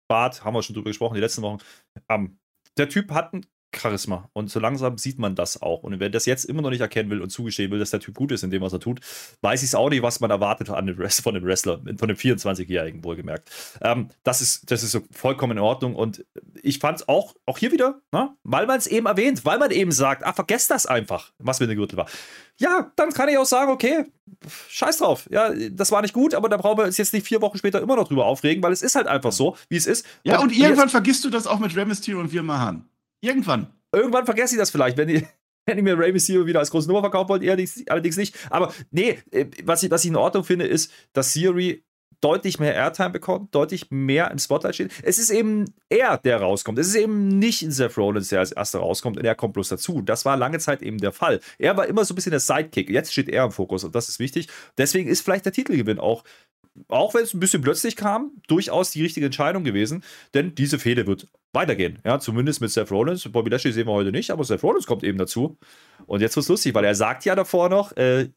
Bart, 0.08 0.42
haben 0.42 0.54
wir 0.54 0.62
schon 0.62 0.74
drüber 0.74 0.90
gesprochen, 0.90 1.14
die 1.14 1.20
letzten 1.20 1.42
Wochen. 1.42 1.58
Ähm, 2.08 2.38
der 2.78 2.88
Typ 2.88 3.10
hat 3.10 3.34
ein 3.34 3.44
Charisma. 3.78 4.28
Und 4.32 4.50
so 4.50 4.60
langsam 4.60 4.98
sieht 4.98 5.18
man 5.18 5.34
das 5.34 5.62
auch. 5.62 5.82
Und 5.82 6.00
wer 6.00 6.10
das 6.10 6.26
jetzt 6.26 6.44
immer 6.44 6.62
noch 6.62 6.70
nicht 6.70 6.80
erkennen 6.80 7.10
will 7.10 7.20
und 7.20 7.30
zugestehen 7.30 7.70
will, 7.70 7.78
dass 7.78 7.90
der 7.90 8.00
Typ 8.00 8.14
gut 8.14 8.32
ist 8.32 8.42
in 8.42 8.50
dem, 8.50 8.62
was 8.62 8.72
er 8.72 8.80
tut, 8.80 9.00
weiß 9.40 9.62
ich 9.62 9.68
es 9.68 9.74
auch 9.74 9.90
nicht, 9.90 10.02
was 10.02 10.20
man 10.20 10.30
erwartet 10.30 10.68
von 10.68 10.86
dem 10.86 10.98
Wrestler, 10.98 11.80
von 11.98 12.08
dem 12.08 12.16
24-Jährigen 12.16 13.04
wohlgemerkt. 13.04 13.50
Ähm, 13.80 14.08
das, 14.24 14.40
ist, 14.40 14.70
das 14.70 14.82
ist 14.82 14.92
so 14.92 15.00
vollkommen 15.10 15.58
in 15.58 15.62
Ordnung. 15.62 15.94
Und 15.94 16.24
ich 16.62 16.78
fand 16.78 17.00
es 17.00 17.08
auch, 17.08 17.34
auch 17.46 17.58
hier 17.58 17.72
wieder, 17.72 18.00
na, 18.12 18.24
ne, 18.24 18.36
weil 18.42 18.66
man 18.66 18.78
es 18.78 18.86
eben 18.86 19.06
erwähnt, 19.06 19.44
weil 19.44 19.58
man 19.58 19.70
eben 19.70 19.92
sagt, 19.92 20.24
ah, 20.24 20.32
vergesst 20.32 20.70
das 20.70 20.86
einfach, 20.86 21.32
was 21.38 21.60
mit 21.60 21.70
dem 21.70 21.76
Gürtel 21.76 21.96
war. 21.96 22.06
Ja, 22.58 22.90
dann 22.96 23.10
kann 23.10 23.28
ich 23.28 23.38
auch 23.38 23.46
sagen, 23.46 23.70
okay, 23.70 24.04
scheiß 24.68 24.98
drauf. 24.98 25.28
Ja, 25.30 25.52
das 25.70 25.92
war 25.92 26.02
nicht 26.02 26.12
gut, 26.12 26.34
aber 26.34 26.48
da 26.48 26.56
brauchen 26.56 26.78
wir 26.78 26.84
uns 26.84 26.96
jetzt 26.96 27.12
nicht 27.12 27.26
vier 27.26 27.40
Wochen 27.40 27.56
später 27.56 27.80
immer 27.80 27.96
noch 27.96 28.08
drüber 28.08 28.26
aufregen, 28.26 28.62
weil 28.62 28.72
es 28.72 28.82
ist 28.82 28.96
halt 28.96 29.06
einfach 29.06 29.32
so, 29.32 29.56
wie 29.68 29.76
es 29.76 29.86
ist. 29.86 30.04
Ja, 30.24 30.38
und, 30.38 30.48
und 30.48 30.56
irgendwann 30.56 30.88
vergisst 30.88 31.24
du 31.24 31.30
das 31.30 31.46
auch 31.46 31.60
mit 31.60 31.74
Rey 31.76 31.84
Mysterio 31.84 32.20
und 32.20 32.32
wir 32.32 32.42
Mahan. 32.42 32.88
Irgendwann. 33.20 33.72
Irgendwann 33.92 34.26
vergesse 34.26 34.54
ich 34.54 34.58
das 34.58 34.70
vielleicht, 34.70 34.96
wenn 34.96 35.08
ihr, 35.08 35.22
wenn 35.66 35.78
ihr 35.78 35.82
mir 35.82 35.98
Ray 35.98 36.12
Mysterio 36.12 36.46
wieder 36.46 36.60
als 36.60 36.70
große 36.70 36.88
Nummer 36.88 37.00
verkaufen 37.00 37.28
wollt, 37.28 37.42
allerdings 37.88 38.16
nicht. 38.16 38.36
Aber 38.50 38.72
nee, 38.90 39.18
äh, 39.30 39.46
was 39.64 39.82
ich, 39.82 39.90
was 39.90 40.04
ich 40.04 40.10
in 40.10 40.16
Ordnung 40.16 40.44
finde, 40.44 40.66
ist, 40.66 40.92
dass 41.12 41.32
Siri 41.32 41.84
deutlich 42.20 42.58
mehr 42.58 42.74
Airtime 42.74 43.10
bekommt, 43.10 43.54
deutlich 43.54 43.90
mehr 43.90 44.30
im 44.30 44.38
Spotlight 44.38 44.74
steht. 44.74 44.92
Es 45.02 45.18
ist 45.18 45.30
eben 45.30 45.66
er, 45.88 46.18
der 46.18 46.40
rauskommt. 46.40 46.78
Es 46.78 46.88
ist 46.88 46.96
eben 46.96 47.38
nicht 47.38 47.64
Seth 47.70 47.96
Rollins, 47.96 48.28
der 48.28 48.40
als 48.40 48.52
erster 48.52 48.80
rauskommt 48.80 49.18
und 49.18 49.24
er 49.24 49.34
kommt 49.34 49.54
bloß 49.54 49.68
dazu. 49.68 50.02
Das 50.02 50.24
war 50.24 50.36
lange 50.36 50.58
Zeit 50.58 50.82
eben 50.82 50.98
der 50.98 51.12
Fall. 51.12 51.40
Er 51.58 51.76
war 51.76 51.86
immer 51.86 52.04
so 52.04 52.14
ein 52.14 52.16
bisschen 52.16 52.30
der 52.30 52.40
Sidekick. 52.40 52.90
Jetzt 52.90 53.12
steht 53.12 53.28
er 53.28 53.44
im 53.44 53.52
Fokus 53.52 53.84
und 53.84 53.94
das 53.94 54.08
ist 54.08 54.18
wichtig. 54.18 54.48
Deswegen 54.76 55.08
ist 55.08 55.20
vielleicht 55.20 55.44
der 55.44 55.52
Titelgewinn 55.52 55.98
auch 55.98 56.24
auch 56.86 57.12
wenn 57.12 57.24
es 57.24 57.34
ein 57.34 57.40
bisschen 57.40 57.60
plötzlich 57.60 57.96
kam, 57.96 58.30
durchaus 58.46 58.92
die 58.92 59.02
richtige 59.02 59.26
Entscheidung 59.26 59.64
gewesen, 59.64 60.04
denn 60.32 60.54
diese 60.54 60.78
Fehde 60.78 61.08
wird 61.08 61.26
weitergehen. 61.52 61.98
Ja, 62.04 62.18
zumindest 62.18 62.60
mit 62.60 62.70
Seth 62.70 62.90
Rollins. 62.90 63.28
Bobby 63.30 63.50
Lashley 63.50 63.72
sehen 63.72 63.86
wir 63.86 63.92
heute 63.92 64.12
nicht, 64.12 64.30
aber 64.30 64.44
Seth 64.44 64.62
Rollins 64.62 64.86
kommt 64.86 65.04
eben 65.04 65.18
dazu. 65.18 65.58
Und 66.06 66.20
jetzt 66.20 66.36
wird 66.36 66.44
es 66.44 66.48
lustig, 66.48 66.74
weil 66.74 66.84
er 66.84 66.94
sagt 66.94 67.24
ja 67.24 67.34
davor 67.34 67.68
noch, 67.68 67.96
äh, 67.96 68.30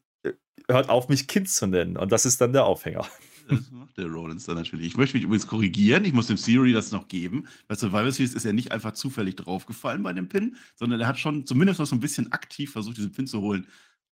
hört 0.68 0.88
auf, 0.88 1.08
mich 1.08 1.28
Kind 1.28 1.48
zu 1.48 1.66
nennen. 1.66 1.96
Und 1.96 2.12
das 2.12 2.26
ist 2.26 2.40
dann 2.40 2.52
der 2.52 2.64
Aufhänger. 2.64 3.06
Das 3.48 3.70
macht 3.70 3.98
der 3.98 4.06
Rollins 4.06 4.44
dann 4.44 4.56
natürlich. 4.56 4.86
Ich 4.86 4.96
möchte 4.96 5.16
mich 5.16 5.24
übrigens 5.24 5.46
korrigieren. 5.46 6.04
Ich 6.04 6.12
muss 6.12 6.28
dem 6.28 6.36
Theory 6.36 6.72
das 6.72 6.92
noch 6.92 7.08
geben. 7.08 7.48
Bei 7.66 7.74
Survivor 7.74 8.10
Series 8.12 8.34
ist 8.34 8.44
er 8.44 8.52
nicht 8.52 8.72
einfach 8.72 8.92
zufällig 8.92 9.36
draufgefallen 9.36 10.02
bei 10.02 10.12
dem 10.12 10.28
Pin, 10.28 10.56
sondern 10.76 11.00
er 11.00 11.08
hat 11.08 11.18
schon 11.18 11.44
zumindest 11.44 11.80
noch 11.80 11.86
so 11.86 11.96
ein 11.96 12.00
bisschen 12.00 12.30
aktiv 12.32 12.72
versucht, 12.72 12.96
diesen 12.96 13.12
Pin 13.12 13.26
zu 13.26 13.40
holen. 13.40 13.66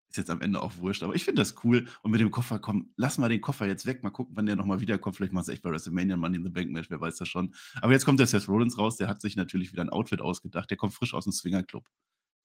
Ist 0.10 0.17
jetzt 0.17 0.30
am 0.30 0.39
Ende 0.41 0.62
auch 0.62 0.78
wurscht, 0.78 1.04
aber 1.04 1.15
ich 1.15 1.26
finde 1.26 1.41
das 1.41 1.56
cool. 1.63 1.86
Und 2.02 2.12
mit 2.12 2.22
dem 2.22 2.32
Koffer, 2.32 2.60
komm, 2.60 2.91
lass 2.96 3.17
mal 3.17 3.28
den 3.28 3.41
Koffer 3.41 3.67
jetzt 3.67 3.86
weg, 3.86 4.04
mal 4.04 4.10
gucken, 4.10 4.36
wann 4.38 4.46
der 4.46 4.56
nochmal 4.56 4.80
wiederkommt. 4.80 5.17
Vielleicht 5.17 5.34
macht 5.34 5.43
es 5.43 5.50
echt 5.50 5.63
bei 5.63 5.70
WrestleMania 5.70 6.15
Money 6.15 6.38
in 6.38 6.43
the 6.43 6.50
Bank 6.50 6.72
Match, 6.72 6.89
wer 6.89 7.02
weiß 7.02 7.17
das 7.17 7.28
schon. 7.28 7.54
Aber 7.82 7.91
jetzt 7.91 8.06
kommt 8.06 8.20
der 8.20 8.28
Seth 8.28 8.48
Rollins 8.48 8.78
raus, 8.78 8.96
der 8.96 9.10
hat 9.10 9.22
sich 9.22 9.36
natürlich 9.36 9.74
wieder 9.74 9.82
ein 9.82 9.89
Outfit 9.89 10.22
ausgedacht, 10.22 10.70
der 10.70 10.78
kommt 10.78 10.93
frisch 10.93 11.13
aus 11.13 11.26
dem 11.26 11.34
Swinger 11.34 11.63
Club. 11.63 11.86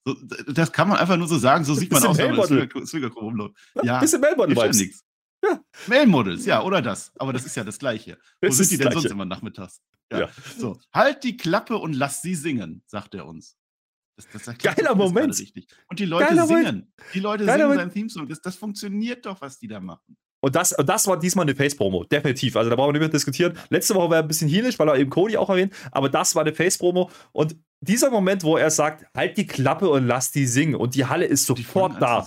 So, 0.05 0.16
das 0.48 0.72
kann 0.72 0.88
man 0.88 0.98
einfach 0.98 1.16
nur 1.16 1.29
so 1.29 1.38
sagen, 1.38 1.64
so 1.64 1.75
sieht 1.75 1.92
man 1.92 2.03
aus, 2.03 2.18
wenn 2.18 2.35
man 2.35 2.46
Swinger, 2.46 2.87
Swinger 2.87 3.11
Club 3.11 3.22
rumläuft. 3.22 3.55
Ja, 3.85 4.01
bisschen 4.01 4.20
Mailmodel-Vibes. 4.20 5.05
Ja. 5.44 5.61
Mail-Models, 5.87 6.46
ja, 6.46 6.62
oder 6.62 6.83
das. 6.83 7.12
Aber 7.16 7.33
das 7.33 7.44
ist 7.44 7.57
ja 7.57 7.64
das 7.64 7.79
Gleiche. 7.79 8.18
Wo 8.40 8.48
das 8.48 8.57
sind 8.57 8.70
die 8.70 8.79
denn 8.79 8.92
sonst 8.92 9.11
immer 9.11 9.25
nachmittags? 9.25 9.81
Ja. 10.11 10.20
ja. 10.20 10.29
So, 10.59 10.81
halt 10.92 11.25
die 11.25 11.37
Klappe 11.37 11.79
und 11.79 11.94
lass 11.94 12.22
sie 12.22 12.35
singen, 12.35 12.83
sagt 12.87 13.14
er 13.14 13.27
uns. 13.27 13.57
Das, 14.33 14.43
das 14.45 14.59
Geiler 14.59 14.95
Moment. 14.95 15.41
Und 15.89 15.99
die 15.99 16.05
Leute 16.05 16.27
Geiler 16.27 16.47
singen. 16.47 16.93
Die 17.15 17.21
Leute 17.21 17.45
Geiler 17.45 17.65
singen 17.67 17.79
seinen 17.79 17.93
Theme-Song. 17.93 18.29
Das, 18.29 18.41
das 18.41 18.57
funktioniert 18.57 19.25
doch, 19.27 19.41
was 19.41 19.59
die 19.59 19.69
da 19.69 19.81
machen. 19.81 20.17
Und 20.45 20.57
das, 20.57 20.73
und 20.73 20.89
das 20.89 21.07
war 21.07 21.19
diesmal 21.19 21.45
eine 21.45 21.55
Face-Promo, 21.55 22.03
definitiv. 22.05 22.57
Also 22.57 22.69
da 22.69 22.75
brauchen 22.75 22.89
wir 22.89 22.93
nicht 22.95 23.01
mehr 23.01 23.09
diskutieren. 23.09 23.57
Letzte 23.71 23.95
Woche 23.95 24.11
war 24.11 24.17
er 24.17 24.23
ein 24.23 24.29
bisschen 24.29 24.49
heelisch, 24.49 24.77
weil 24.79 24.89
er 24.89 24.97
eben 24.97 25.09
Cody 25.09 25.37
auch 25.37 25.49
erwähnt, 25.49 25.73
aber 25.93 26.09
das 26.09 26.35
war 26.35 26.43
eine 26.43 26.53
Face-Promo. 26.53 27.11
Und 27.31 27.57
dieser 27.81 28.11
Moment, 28.11 28.43
wo 28.43 28.57
er 28.57 28.71
sagt, 28.71 29.07
halt 29.15 29.37
die 29.37 29.47
Klappe 29.47 29.89
und 29.89 30.07
lass 30.07 30.33
die 30.33 30.47
singen 30.47 30.75
und 30.75 30.97
die 30.97 31.07
Halle 31.07 31.27
ist 31.27 31.47
sofort 31.47 32.03
da. 32.03 32.27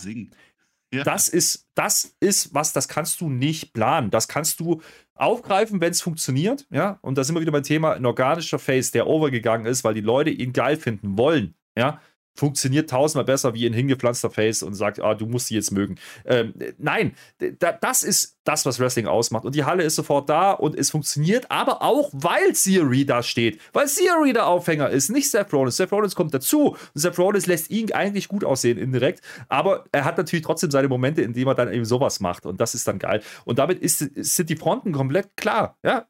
Ja. 0.94 1.04
Das 1.04 1.28
ist, 1.28 1.68
das 1.76 2.16
ist 2.22 2.54
was, 2.54 2.72
das 2.72 2.88
kannst 2.88 3.20
du 3.20 3.30
nicht 3.30 3.74
planen. 3.74 4.12
Das 4.12 4.30
kannst 4.30 4.62
du 4.62 4.82
aufgreifen, 5.16 5.82
wenn 5.82 5.92
es 5.92 6.02
funktioniert. 6.02 6.68
Ja, 6.70 7.00
und 7.02 7.18
da 7.18 7.24
sind 7.26 7.36
wir 7.36 7.42
wieder 7.42 7.52
beim 7.52 7.64
Thema 7.64 7.94
ein 7.94 8.06
organischer 8.06 8.60
Face, 8.60 8.92
der 8.92 9.08
overgegangen 9.08 9.66
ist, 9.66 9.84
weil 9.84 9.94
die 9.94 10.02
Leute 10.02 10.30
ihn 10.30 10.54
geil 10.54 10.78
finden 10.78 11.18
wollen. 11.18 11.56
Ja, 11.76 12.00
funktioniert 12.36 12.90
tausendmal 12.90 13.26
besser 13.26 13.54
wie 13.54 13.66
ein 13.66 13.74
hingepflanzter 13.74 14.30
Face 14.30 14.62
und 14.62 14.74
sagt, 14.76 15.02
ah, 15.02 15.16
du 15.16 15.26
musst 15.26 15.48
sie 15.48 15.56
jetzt 15.56 15.72
mögen. 15.72 15.96
Ähm, 16.26 16.54
nein, 16.78 17.16
das 17.60 18.04
ist 18.04 18.38
das, 18.44 18.66
was 18.66 18.80
Wrestling 18.80 19.08
ausmacht. 19.08 19.46
Und 19.46 19.56
die 19.56 19.64
Halle 19.64 19.84
ist 19.84 19.96
sofort 19.96 20.30
da 20.30 20.52
und 20.52 20.78
es 20.78 20.92
funktioniert, 20.92 21.50
aber 21.50 21.82
auch, 21.82 22.10
weil 22.14 22.52
Theory 22.54 23.06
da 23.06 23.24
steht. 23.24 23.60
Weil 23.74 23.88
Theory 23.88 24.34
der 24.34 24.48
Aufhänger 24.48 24.90
ist, 24.90 25.10
nicht 25.10 25.32
Seth 25.32 25.54
Rollins. 25.54 25.78
Seth 25.78 25.92
Rollins 25.92 26.16
kommt 26.16 26.34
dazu 26.34 26.72
und 26.72 26.78
Seth 26.94 27.18
Rollins 27.18 27.48
lässt 27.48 27.72
ihn 27.72 27.92
eigentlich 27.94 28.28
gut 28.28 28.44
aussehen 28.44 28.78
indirekt, 28.78 29.22
aber 29.48 29.86
er 29.92 30.06
hat 30.06 30.18
natürlich 30.18 30.46
trotzdem 30.46 30.72
seine 30.72 30.88
Momente, 30.88 31.22
in 31.22 31.34
denen 31.34 31.48
er 31.48 31.56
dann 31.56 31.72
eben 31.72 31.86
sowas 31.86 32.20
macht 32.20 32.46
und 32.46 32.60
das 32.60 32.76
ist 32.76 32.88
dann 32.88 33.00
geil. 33.00 33.22
Und 33.46 33.60
damit 33.60 33.80
ist, 33.80 34.00
sind 34.00 34.50
die 34.50 34.56
Fronten 34.56 34.92
komplett 34.92 35.38
klar. 35.38 35.78
Ja, 35.84 36.08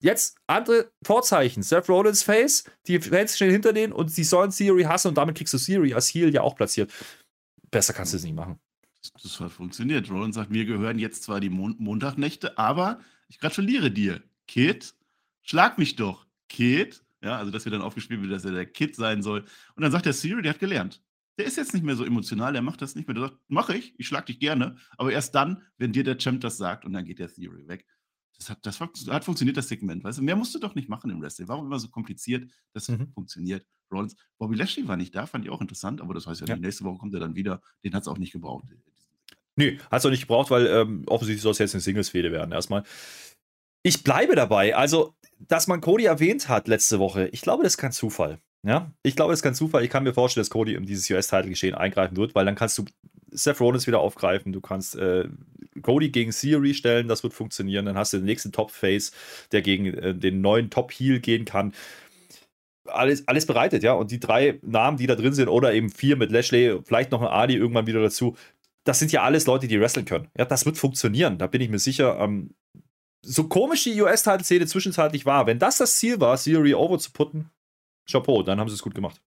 Jetzt 0.00 0.36
andere 0.46 0.90
Vorzeichen. 1.02 1.62
Seth 1.62 1.88
Rollins 1.88 2.22
Face, 2.22 2.64
die 2.86 3.00
Fans 3.00 3.36
stehen 3.36 3.50
hinter 3.50 3.72
denen 3.72 3.92
und 3.92 4.10
sie 4.10 4.24
sollen 4.24 4.50
Theory 4.50 4.84
hassen 4.84 5.08
und 5.08 5.16
damit 5.16 5.36
kriegst 5.36 5.52
du 5.54 5.58
Theory 5.58 5.94
als 5.94 6.08
Heel 6.08 6.32
ja 6.32 6.42
auch 6.42 6.54
platziert. 6.54 6.92
Besser 7.70 7.92
kannst 7.92 8.12
du 8.12 8.16
es 8.16 8.22
nicht 8.22 8.34
machen. 8.34 8.58
Das 9.22 9.40
hat 9.40 9.52
funktioniert. 9.52 10.10
Rollins 10.10 10.34
sagt, 10.36 10.50
mir 10.50 10.64
gehören 10.64 10.98
jetzt 10.98 11.22
zwar 11.22 11.40
die 11.40 11.50
Mon 11.50 11.76
Montagnächte, 11.78 12.58
aber 12.58 13.00
ich 13.28 13.38
gratuliere 13.38 13.90
dir. 13.90 14.22
Kid, 14.46 14.94
schlag 15.42 15.78
mich 15.78 15.96
doch. 15.96 16.26
Kid, 16.48 17.02
ja, 17.22 17.36
also 17.36 17.50
dass 17.50 17.64
wir 17.64 17.72
dann 17.72 17.82
aufgespielt 17.82 18.22
wird, 18.22 18.32
dass 18.32 18.44
er 18.44 18.52
der 18.52 18.66
Kid 18.66 18.96
sein 18.96 19.22
soll. 19.22 19.44
Und 19.74 19.82
dann 19.82 19.92
sagt 19.92 20.06
der 20.06 20.14
Theory, 20.14 20.42
der 20.42 20.52
hat 20.52 20.60
gelernt. 20.60 21.02
Der 21.38 21.46
ist 21.46 21.56
jetzt 21.56 21.72
nicht 21.72 21.84
mehr 21.84 21.94
so 21.94 22.04
emotional, 22.04 22.52
der 22.52 22.62
macht 22.62 22.82
das 22.82 22.96
nicht 22.96 23.06
mehr. 23.06 23.14
Der 23.14 23.28
sagt, 23.28 23.38
mach 23.46 23.68
ich, 23.68 23.94
ich 23.98 24.08
schlag 24.08 24.26
dich 24.26 24.40
gerne, 24.40 24.76
aber 24.96 25.12
erst 25.12 25.34
dann, 25.34 25.62
wenn 25.76 25.92
dir 25.92 26.02
der 26.02 26.18
Champ 26.18 26.40
das 26.40 26.56
sagt 26.56 26.84
und 26.84 26.92
dann 26.92 27.04
geht 27.04 27.20
der 27.20 27.32
Theory 27.32 27.68
weg. 27.68 27.86
Das 28.38 28.50
hat, 28.50 28.58
das 28.64 28.80
hat 28.80 29.24
funktioniert, 29.24 29.56
das 29.56 29.68
Segment. 29.68 30.04
Weißt 30.04 30.18
du, 30.18 30.22
mehr 30.22 30.36
musst 30.36 30.54
du 30.54 30.60
doch 30.60 30.74
nicht 30.74 30.88
machen 30.88 31.10
im 31.10 31.20
Wrestling. 31.20 31.48
Warum 31.48 31.66
immer 31.66 31.80
so 31.80 31.88
kompliziert? 31.88 32.50
Das 32.72 32.88
mhm. 32.88 33.10
funktioniert. 33.12 33.66
Rollins. 33.90 34.16
Bobby 34.38 34.54
Lashley 34.54 34.86
war 34.86 34.96
nicht 34.96 35.14
da, 35.14 35.26
fand 35.26 35.44
ich 35.44 35.50
auch 35.50 35.60
interessant, 35.60 36.00
aber 36.00 36.14
das 36.14 36.26
heißt 36.26 36.42
ja, 36.42 36.46
ja. 36.46 36.56
nächste 36.56 36.84
Woche 36.84 36.98
kommt 36.98 37.14
er 37.14 37.20
dann 37.20 37.34
wieder. 37.34 37.60
Den 37.84 37.94
hat 37.94 38.02
es 38.02 38.08
auch 38.08 38.18
nicht 38.18 38.32
gebraucht. 38.32 38.64
Nee, 39.56 39.78
hat 39.90 40.00
es 40.00 40.06
auch 40.06 40.10
nicht 40.10 40.20
gebraucht, 40.20 40.50
weil 40.50 40.66
ähm, 40.66 41.02
offensichtlich 41.06 41.42
soll 41.42 41.52
es 41.52 41.58
jetzt 41.58 41.74
eine 41.74 41.80
Singles-Fehde 41.80 42.30
werden. 42.30 42.52
Erstmal. 42.52 42.84
Ich 43.82 44.04
bleibe 44.04 44.36
dabei. 44.36 44.76
Also, 44.76 45.14
dass 45.38 45.66
man 45.66 45.80
Cody 45.80 46.04
erwähnt 46.04 46.48
hat 46.48 46.68
letzte 46.68 46.98
Woche, 46.98 47.28
ich 47.28 47.40
glaube, 47.40 47.64
das 47.64 47.72
ist 47.74 47.78
kein 47.78 47.92
Zufall. 47.92 48.38
Ja, 48.66 48.92
ich 49.02 49.16
glaube, 49.16 49.32
das 49.32 49.38
ist 49.38 49.44
kein 49.44 49.54
Zufall. 49.54 49.84
Ich 49.84 49.90
kann 49.90 50.02
mir 50.02 50.14
vorstellen, 50.14 50.42
dass 50.42 50.50
Cody 50.50 50.74
in 50.74 50.84
dieses 50.84 51.08
US-Title-Geschehen 51.10 51.74
eingreifen 51.74 52.16
wird, 52.16 52.34
weil 52.34 52.44
dann 52.44 52.54
kannst 52.54 52.76
du 52.78 52.84
Seth 53.30 53.60
Rollins 53.60 53.86
wieder 53.86 54.00
aufgreifen, 54.00 54.52
du 54.52 54.60
kannst 54.60 54.96
äh, 54.96 55.28
Cody 55.82 56.10
gegen 56.10 56.30
Theory 56.30 56.74
stellen, 56.74 57.08
das 57.08 57.22
wird 57.22 57.34
funktionieren. 57.34 57.86
Dann 57.86 57.96
hast 57.96 58.12
du 58.12 58.18
den 58.18 58.26
nächsten 58.26 58.52
Top-Face, 58.52 59.12
der 59.52 59.62
gegen 59.62 59.86
äh, 59.86 60.14
den 60.14 60.40
neuen 60.40 60.70
Top-Heel 60.70 61.20
gehen 61.20 61.44
kann. 61.44 61.72
Alles, 62.86 63.28
alles 63.28 63.46
bereitet, 63.46 63.82
ja. 63.82 63.92
Und 63.92 64.10
die 64.10 64.20
drei 64.20 64.58
Namen, 64.62 64.96
die 64.96 65.06
da 65.06 65.14
drin 65.14 65.34
sind, 65.34 65.48
oder 65.48 65.74
eben 65.74 65.90
vier 65.90 66.16
mit 66.16 66.32
Lashley, 66.32 66.80
vielleicht 66.84 67.10
noch 67.10 67.20
ein 67.20 67.28
Ali 67.28 67.54
irgendwann 67.54 67.86
wieder 67.86 68.00
dazu, 68.00 68.36
das 68.84 68.98
sind 68.98 69.12
ja 69.12 69.22
alles 69.22 69.46
Leute, 69.46 69.68
die 69.68 69.78
wresteln 69.80 70.06
können. 70.06 70.28
Ja, 70.36 70.46
das 70.46 70.64
wird 70.64 70.78
funktionieren, 70.78 71.36
da 71.36 71.46
bin 71.46 71.60
ich 71.60 71.68
mir 71.68 71.78
sicher. 71.78 72.18
Ähm, 72.18 72.54
so 73.22 73.44
komisch 73.48 73.84
die 73.84 74.00
US-Title-Szene 74.00 74.66
zwischenzeitlich 74.66 75.26
war, 75.26 75.46
wenn 75.46 75.58
das 75.58 75.78
das 75.78 75.96
Ziel 75.96 76.20
war, 76.20 76.38
Theory 76.38 76.74
over 76.74 76.98
zu 76.98 77.12
putten, 77.12 77.50
Chapeau, 78.10 78.42
dann 78.42 78.58
haben 78.58 78.68
sie 78.68 78.74
es 78.74 78.82
gut 78.82 78.94
gemacht. 78.94 79.20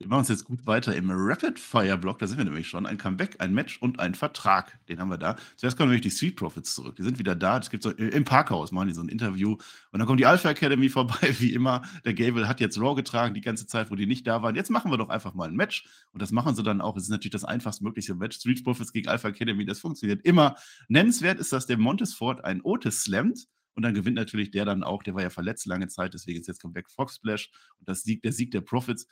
Wir 0.00 0.08
machen 0.08 0.20
uns 0.20 0.28
jetzt 0.28 0.44
gut 0.44 0.66
weiter 0.66 0.94
im 0.96 1.08
Rapid-Fire-Block. 1.08 2.18
Da 2.18 2.26
sind 2.26 2.38
wir 2.38 2.44
nämlich 2.44 2.66
schon. 2.66 2.84
Ein 2.84 2.98
Comeback, 2.98 3.36
ein 3.38 3.54
Match 3.54 3.80
und 3.80 4.00
ein 4.00 4.16
Vertrag. 4.16 4.76
Den 4.88 4.98
haben 4.98 5.08
wir 5.08 5.18
da. 5.18 5.36
Zuerst 5.56 5.76
kommen 5.76 5.90
nämlich 5.90 6.02
die 6.02 6.10
Street 6.10 6.34
Profits 6.34 6.74
zurück. 6.74 6.96
Die 6.96 7.04
sind 7.04 7.20
wieder 7.20 7.36
da. 7.36 7.58
Es 7.58 7.70
gibt 7.70 7.84
so 7.84 7.90
im 7.90 8.24
Parkhaus, 8.24 8.72
machen 8.72 8.88
die 8.88 8.94
so 8.94 9.02
ein 9.02 9.08
Interview. 9.08 9.52
Und 9.52 9.98
dann 10.00 10.06
kommt 10.06 10.18
die 10.18 10.26
Alpha 10.26 10.50
Academy 10.50 10.88
vorbei, 10.90 11.36
wie 11.38 11.54
immer. 11.54 11.82
Der 12.04 12.12
Gable 12.12 12.48
hat 12.48 12.58
jetzt 12.58 12.78
Raw 12.80 12.96
getragen, 12.96 13.34
die 13.34 13.40
ganze 13.40 13.68
Zeit, 13.68 13.92
wo 13.92 13.94
die 13.94 14.06
nicht 14.06 14.26
da 14.26 14.42
waren. 14.42 14.56
Jetzt 14.56 14.68
machen 14.68 14.90
wir 14.90 14.98
doch 14.98 15.10
einfach 15.10 15.32
mal 15.32 15.48
ein 15.48 15.54
Match. 15.54 15.86
Und 16.12 16.20
das 16.20 16.32
machen 16.32 16.56
sie 16.56 16.64
dann 16.64 16.80
auch. 16.80 16.96
Es 16.96 17.04
ist 17.04 17.10
natürlich 17.10 17.32
das 17.32 17.44
einfachstmögliche 17.44 18.16
Match. 18.16 18.38
Street 18.38 18.64
Profits 18.64 18.92
gegen 18.92 19.08
Alpha 19.08 19.28
Academy, 19.28 19.64
das 19.64 19.78
funktioniert 19.78 20.24
immer. 20.24 20.56
Nennenswert 20.88 21.38
ist, 21.38 21.52
dass 21.52 21.66
der 21.66 21.78
Montesfort 21.78 22.44
ein 22.44 22.62
Otis 22.62 23.04
slammt. 23.04 23.46
Und 23.74 23.82
dann 23.82 23.94
gewinnt 23.94 24.16
natürlich 24.16 24.50
der 24.50 24.64
dann 24.64 24.84
auch, 24.84 25.02
der 25.02 25.14
war 25.14 25.22
ja 25.22 25.30
verletzt 25.30 25.66
lange 25.66 25.88
Zeit, 25.88 26.14
deswegen 26.14 26.40
ist 26.40 26.46
jetzt 26.46 26.62
Comeback 26.62 26.88
Fox 26.88 27.16
Splash 27.16 27.50
und 27.80 27.88
das 27.88 28.02
Sieg, 28.02 28.22
der 28.22 28.32
Sieg 28.32 28.52
der 28.52 28.60
Profits 28.60 29.08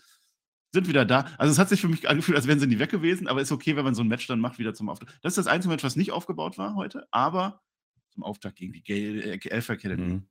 sind 0.72 0.88
wieder 0.88 1.04
da. 1.04 1.26
Also 1.38 1.52
es 1.52 1.58
hat 1.58 1.68
sich 1.68 1.80
für 1.80 1.88
mich 1.88 2.08
angefühlt, 2.08 2.36
als 2.36 2.46
wären 2.46 2.58
sie 2.58 2.66
nie 2.66 2.78
weg 2.78 2.90
gewesen, 2.90 3.28
aber 3.28 3.40
ist 3.40 3.52
okay, 3.52 3.76
wenn 3.76 3.84
man 3.84 3.94
so 3.94 4.02
ein 4.02 4.08
Match 4.08 4.26
dann 4.26 4.40
macht, 4.40 4.58
wieder 4.58 4.74
zum 4.74 4.88
Auftakt. 4.88 5.12
Das 5.22 5.32
ist 5.32 5.38
das 5.38 5.46
einzige 5.46 5.72
Match, 5.72 5.84
was 5.84 5.96
nicht 5.96 6.12
aufgebaut 6.12 6.58
war 6.58 6.74
heute, 6.74 7.06
aber 7.10 7.62
zum 8.10 8.22
Auftakt 8.22 8.56
gegen 8.56 8.72
die 8.72 8.82
Gale, 8.82 9.34
äh, 9.34 9.52
Alpha 9.52 9.74
Academy. 9.74 10.14
Mhm. 10.14 10.26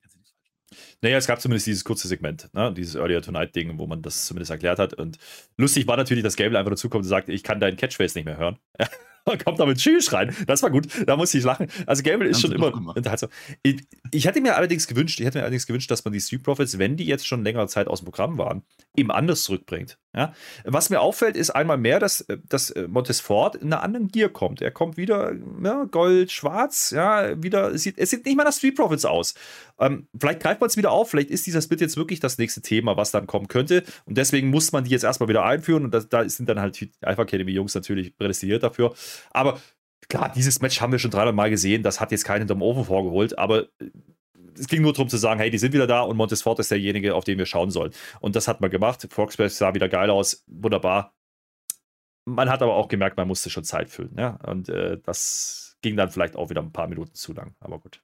Naja, 1.01 1.17
es 1.17 1.27
gab 1.27 1.41
zumindest 1.41 1.67
dieses 1.67 1.83
kurze 1.83 2.07
Segment, 2.07 2.49
ne? 2.53 2.73
dieses 2.73 2.95
Earlier 2.95 3.21
Tonight-Ding, 3.21 3.77
wo 3.77 3.87
man 3.87 4.01
das 4.01 4.25
zumindest 4.25 4.51
erklärt 4.51 4.79
hat. 4.79 4.93
Und 4.93 5.17
lustig 5.57 5.85
war 5.87 5.97
natürlich, 5.97 6.23
dass 6.23 6.37
Gable 6.37 6.57
einfach 6.57 6.71
dazukommt 6.71 7.03
und 7.03 7.09
sagt, 7.09 7.27
ich 7.27 7.43
kann 7.43 7.59
deinen 7.59 7.75
Catchphrase 7.75 8.17
nicht 8.17 8.25
mehr 8.25 8.37
hören. 8.37 8.57
kommt 9.43 9.59
da 9.59 9.65
mit 9.65 9.77
Tschüss 9.77 10.13
rein. 10.13 10.35
Das 10.47 10.63
war 10.63 10.69
gut. 10.69 10.87
Da 11.05 11.15
muss 11.15 11.33
ich 11.33 11.43
lachen. 11.43 11.67
Also 11.85 12.03
Gable 12.03 12.27
ist 12.27 12.41
schon 12.41 12.51
immer 12.51 12.73
unterhaltsam. 12.95 13.29
Ich, 13.63 13.81
ich, 14.11 14.25
hätte 14.25 14.41
mir 14.41 14.55
allerdings 14.55 14.87
gewünscht, 14.87 15.19
ich 15.19 15.25
hätte 15.25 15.37
mir 15.37 15.43
allerdings 15.43 15.67
gewünscht, 15.67 15.91
dass 15.91 16.03
man 16.05 16.13
die 16.13 16.21
Street 16.21 16.43
Profits, 16.43 16.77
wenn 16.77 16.97
die 16.97 17.05
jetzt 17.05 17.27
schon 17.27 17.43
längere 17.43 17.67
Zeit 17.67 17.87
aus 17.87 17.99
dem 17.99 18.05
Programm 18.05 18.37
waren, 18.37 18.63
eben 18.95 19.11
anders 19.11 19.43
zurückbringt. 19.43 19.97
Ja? 20.15 20.33
Was 20.65 20.89
mir 20.89 21.01
auffällt, 21.01 21.35
ist 21.35 21.51
einmal 21.51 21.77
mehr, 21.77 21.99
dass, 21.99 22.25
dass 22.47 22.73
Montesfort 22.87 23.55
in 23.55 23.71
einer 23.71 23.83
anderen 23.83 24.07
Gear 24.09 24.29
kommt. 24.29 24.61
Er 24.61 24.71
kommt 24.71 24.97
wieder 24.97 25.33
ja, 25.63 25.85
Gold, 25.85 26.31
Schwarz, 26.31 26.91
ja, 26.91 27.41
wieder, 27.41 27.71
es 27.71 27.83
sieht, 27.83 27.97
es 27.97 28.09
sieht 28.09 28.25
nicht 28.25 28.35
mehr 28.35 28.45
nach 28.45 28.53
Street 28.53 28.75
Profits 28.75 29.05
aus. 29.05 29.33
Ähm, 29.79 30.07
vielleicht 30.19 30.41
greift 30.41 30.61
man 30.61 30.67
es 30.67 30.77
wieder 30.77 30.91
auf, 30.91 31.09
vielleicht 31.09 31.29
ist 31.29 31.47
dieser 31.47 31.61
Split 31.61 31.81
jetzt 31.81 31.97
wirklich 31.97 32.19
das 32.19 32.37
nächste 32.37 32.61
Thema, 32.61 32.97
was 32.97 33.11
dann 33.11 33.27
kommen 33.27 33.47
könnte. 33.47 33.83
Und 34.05 34.17
deswegen 34.17 34.49
muss 34.49 34.71
man 34.71 34.83
die 34.83 34.91
jetzt 34.91 35.03
erstmal 35.03 35.29
wieder 35.29 35.43
einführen. 35.43 35.85
Und 35.85 35.93
das, 35.93 36.09
da 36.09 36.27
sind 36.27 36.49
dann 36.49 36.59
halt 36.59 36.79
die 36.79 36.91
Alpha 37.01 37.23
Academy 37.23 37.51
Jungs 37.51 37.73
natürlich 37.73 38.15
prädestiniert 38.15 38.63
dafür. 38.63 38.93
Aber 39.31 39.59
klar, 40.09 40.31
dieses 40.33 40.61
Match 40.61 40.81
haben 40.81 40.91
wir 40.91 40.99
schon 40.99 41.11
300 41.11 41.35
Mal 41.35 41.49
gesehen. 41.49 41.83
Das 41.83 41.99
hat 41.99 42.11
jetzt 42.11 42.25
keinen 42.25 42.41
hinterm 42.41 42.61
Ofen 42.61 42.85
vorgeholt. 42.85 43.37
Aber 43.37 43.67
es 44.57 44.67
ging 44.67 44.81
nur 44.81 44.93
darum 44.93 45.09
zu 45.09 45.17
sagen, 45.17 45.39
hey, 45.39 45.49
die 45.49 45.57
sind 45.57 45.73
wieder 45.73 45.87
da 45.87 46.01
und 46.01 46.17
Montesfort 46.17 46.59
ist 46.59 46.71
derjenige, 46.71 47.15
auf 47.15 47.23
den 47.23 47.37
wir 47.37 47.45
schauen 47.45 47.71
sollen. 47.71 47.91
Und 48.19 48.35
das 48.35 48.47
hat 48.47 48.61
man 48.61 48.69
gemacht. 48.69 49.07
Foxpress 49.09 49.57
sah 49.57 49.73
wieder 49.73 49.89
geil 49.89 50.09
aus, 50.09 50.43
wunderbar. 50.47 51.13
Man 52.25 52.49
hat 52.49 52.61
aber 52.61 52.75
auch 52.75 52.87
gemerkt, 52.87 53.17
man 53.17 53.27
musste 53.27 53.49
schon 53.49 53.63
Zeit 53.63 53.89
füllen. 53.89 54.15
Ja? 54.17 54.37
Und 54.45 54.69
äh, 54.69 54.99
das 55.03 55.77
ging 55.81 55.95
dann 55.95 56.11
vielleicht 56.11 56.35
auch 56.35 56.49
wieder 56.49 56.61
ein 56.61 56.71
paar 56.71 56.87
Minuten 56.87 57.13
zu 57.13 57.33
lang. 57.33 57.55
Aber 57.59 57.79
gut. 57.79 58.01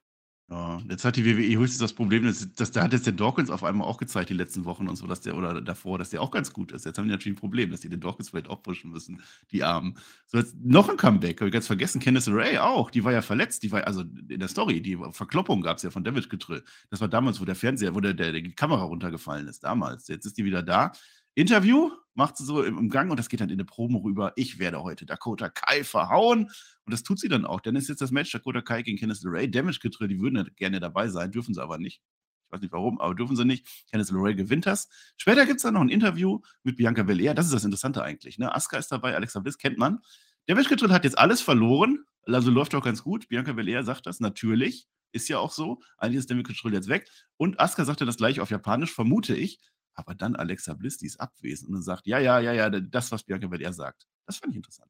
Ja, 0.50 0.80
jetzt 0.88 1.04
hat 1.04 1.16
die 1.16 1.26
WWE 1.26 1.58
höchstens 1.58 1.78
das 1.78 1.92
Problem, 1.92 2.24
dass, 2.24 2.54
dass 2.54 2.70
da 2.70 2.82
hat 2.82 2.94
jetzt 2.94 3.04
der 3.04 3.12
Dawkins 3.12 3.50
auf 3.50 3.62
einmal 3.62 3.86
auch 3.86 3.98
gezeigt, 3.98 4.30
die 4.30 4.34
letzten 4.34 4.64
Wochen 4.64 4.88
und 4.88 4.96
so, 4.96 5.06
dass 5.06 5.20
der, 5.20 5.36
oder 5.36 5.60
davor, 5.60 5.98
dass 5.98 6.08
der 6.08 6.22
auch 6.22 6.30
ganz 6.30 6.54
gut 6.54 6.72
ist. 6.72 6.86
Jetzt 6.86 6.96
haben 6.96 7.04
die 7.04 7.10
natürlich 7.10 7.36
ein 7.36 7.40
Problem, 7.40 7.70
dass 7.70 7.80
die 7.80 7.90
den 7.90 8.00
Dawkins 8.00 8.30
vielleicht 8.30 8.48
auch 8.48 8.62
pushen 8.62 8.90
müssen, 8.90 9.20
die 9.52 9.62
Armen. 9.62 9.98
So, 10.26 10.38
jetzt 10.38 10.56
noch 10.58 10.88
ein 10.88 10.96
Comeback, 10.96 11.38
habe 11.40 11.48
ich 11.48 11.52
ganz 11.52 11.66
vergessen, 11.66 12.00
Candice 12.00 12.28
Ray 12.28 12.56
auch, 12.56 12.90
die 12.90 13.04
war 13.04 13.12
ja 13.12 13.20
verletzt, 13.20 13.62
die 13.62 13.70
war, 13.72 13.86
also 13.86 14.00
in 14.00 14.40
der 14.40 14.48
Story, 14.48 14.80
die 14.80 14.96
Verkloppung 15.12 15.60
gab 15.60 15.76
es 15.76 15.82
ja 15.82 15.90
von 15.90 16.02
David 16.02 16.30
Getrill. 16.30 16.64
Das 16.88 17.02
war 17.02 17.08
damals, 17.08 17.42
wo 17.42 17.44
der 17.44 17.54
Fernseher, 17.54 17.94
wo 17.94 18.00
der, 18.00 18.14
der, 18.14 18.32
die 18.32 18.54
Kamera 18.54 18.84
runtergefallen 18.84 19.48
ist, 19.48 19.64
damals. 19.64 20.08
Jetzt 20.08 20.24
ist 20.24 20.38
die 20.38 20.46
wieder 20.46 20.62
da. 20.62 20.92
Interview 21.34 21.90
macht 22.18 22.36
sie 22.36 22.44
so 22.44 22.64
im, 22.64 22.90
Gang 22.90 23.12
und 23.12 23.16
das 23.16 23.28
geht 23.28 23.40
dann 23.40 23.48
in 23.48 23.54
eine 23.54 23.64
Promo 23.64 23.98
rüber. 23.98 24.32
Ich 24.34 24.58
werde 24.58 24.82
heute 24.82 25.06
Dakota 25.06 25.48
Kai 25.48 25.84
verhauen. 25.84 26.50
Und 26.84 26.92
das 26.92 27.04
tut 27.04 27.20
sie 27.20 27.28
dann 27.28 27.46
auch. 27.46 27.60
Dann 27.60 27.76
ist 27.76 27.88
jetzt 27.88 28.02
das 28.02 28.10
Match 28.10 28.32
Dakota 28.32 28.60
Kai 28.60 28.82
gegen 28.82 28.98
Kenneth 28.98 29.22
LeRae. 29.22 29.46
Damage 29.46 29.78
Control, 29.80 30.08
die 30.08 30.20
würden 30.20 30.50
gerne 30.56 30.80
dabei 30.80 31.08
sein, 31.08 31.30
dürfen 31.30 31.54
sie 31.54 31.62
aber 31.62 31.78
nicht. 31.78 32.02
Ich 32.46 32.52
weiß 32.52 32.60
nicht 32.60 32.72
warum, 32.72 33.00
aber 33.00 33.14
dürfen 33.14 33.36
sie 33.36 33.44
nicht. 33.44 33.84
Kenneth 33.88 34.10
LeRae 34.10 34.34
gewinnt 34.34 34.66
das. 34.66 34.88
Später 35.16 35.46
gibt 35.46 35.58
es 35.58 35.62
dann 35.62 35.74
noch 35.74 35.80
ein 35.80 35.90
Interview 35.90 36.40
mit 36.64 36.76
Bianca 36.76 37.04
Belair. 37.04 37.34
Das 37.34 37.46
ist 37.46 37.54
das 37.54 37.64
Interessante 37.64 38.02
eigentlich. 38.02 38.36
Ne? 38.36 38.52
Asuka 38.52 38.78
ist 38.78 38.90
dabei, 38.90 39.14
Alexa 39.14 39.38
Bliss 39.38 39.56
kennt 39.56 39.78
man. 39.78 40.00
Damage 40.48 40.68
Control 40.68 40.90
hat 40.90 41.04
jetzt 41.04 41.18
alles 41.18 41.40
verloren. 41.40 42.04
Also 42.24 42.50
läuft 42.50 42.74
auch 42.74 42.82
ganz 42.82 43.04
gut. 43.04 43.28
Bianca 43.28 43.52
Belair 43.52 43.84
sagt 43.84 44.06
das 44.06 44.18
natürlich. 44.18 44.88
Ist 45.12 45.28
ja 45.28 45.38
auch 45.38 45.52
so. 45.52 45.80
Eigentlich 45.98 46.18
ist 46.18 46.30
Damage 46.30 46.48
Control 46.48 46.74
jetzt 46.74 46.88
weg. 46.88 47.08
Und 47.36 47.60
Asuka 47.60 47.84
sagte 47.84 48.06
das 48.06 48.16
gleich 48.16 48.40
auf 48.40 48.50
Japanisch, 48.50 48.92
vermute 48.92 49.36
ich. 49.36 49.60
Aber 49.98 50.14
dann 50.14 50.36
Alexa 50.36 50.74
Bliss, 50.74 50.96
die 50.96 51.06
ist 51.06 51.20
abwesend 51.20 51.74
und 51.74 51.82
sagt, 51.82 52.06
ja, 52.06 52.20
ja, 52.20 52.38
ja, 52.38 52.52
ja, 52.52 52.70
das, 52.70 53.10
was 53.10 53.24
Bianca 53.24 53.48
Belair 53.48 53.72
sagt. 53.72 54.06
Das 54.26 54.36
fand 54.36 54.52
ich 54.52 54.56
interessant. 54.56 54.88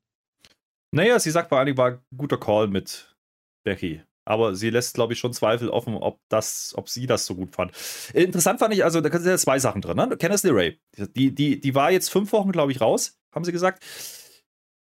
Naja, 0.94 1.18
sie 1.18 1.30
sagt 1.30 1.48
vor 1.48 1.58
allen 1.58 1.66
Dingen, 1.66 1.78
war 1.78 2.02
guter 2.14 2.38
Call 2.38 2.68
mit 2.68 3.16
Becky. 3.64 4.02
Aber 4.26 4.54
sie 4.54 4.68
lässt, 4.68 4.94
glaube 4.94 5.14
ich, 5.14 5.18
schon 5.18 5.32
Zweifel 5.32 5.70
offen, 5.70 5.94
ob, 5.94 6.20
das, 6.28 6.74
ob 6.76 6.90
sie 6.90 7.06
das 7.06 7.24
so 7.24 7.34
gut 7.34 7.54
fand. 7.54 7.72
Interessant 8.12 8.58
fand 8.58 8.74
ich, 8.74 8.84
also 8.84 9.00
da 9.00 9.10
sind 9.10 9.30
ja 9.30 9.38
zwei 9.38 9.58
Sachen 9.58 9.80
drin. 9.80 9.96
Ne? 9.96 10.14
Kenneth 10.18 10.42
LeRae, 10.42 10.78
die, 11.16 11.34
die, 11.34 11.58
die 11.58 11.74
war 11.74 11.90
jetzt 11.90 12.10
fünf 12.10 12.32
Wochen, 12.32 12.52
glaube 12.52 12.72
ich, 12.72 12.82
raus, 12.82 13.18
haben 13.34 13.46
sie 13.46 13.52
gesagt. 13.52 13.82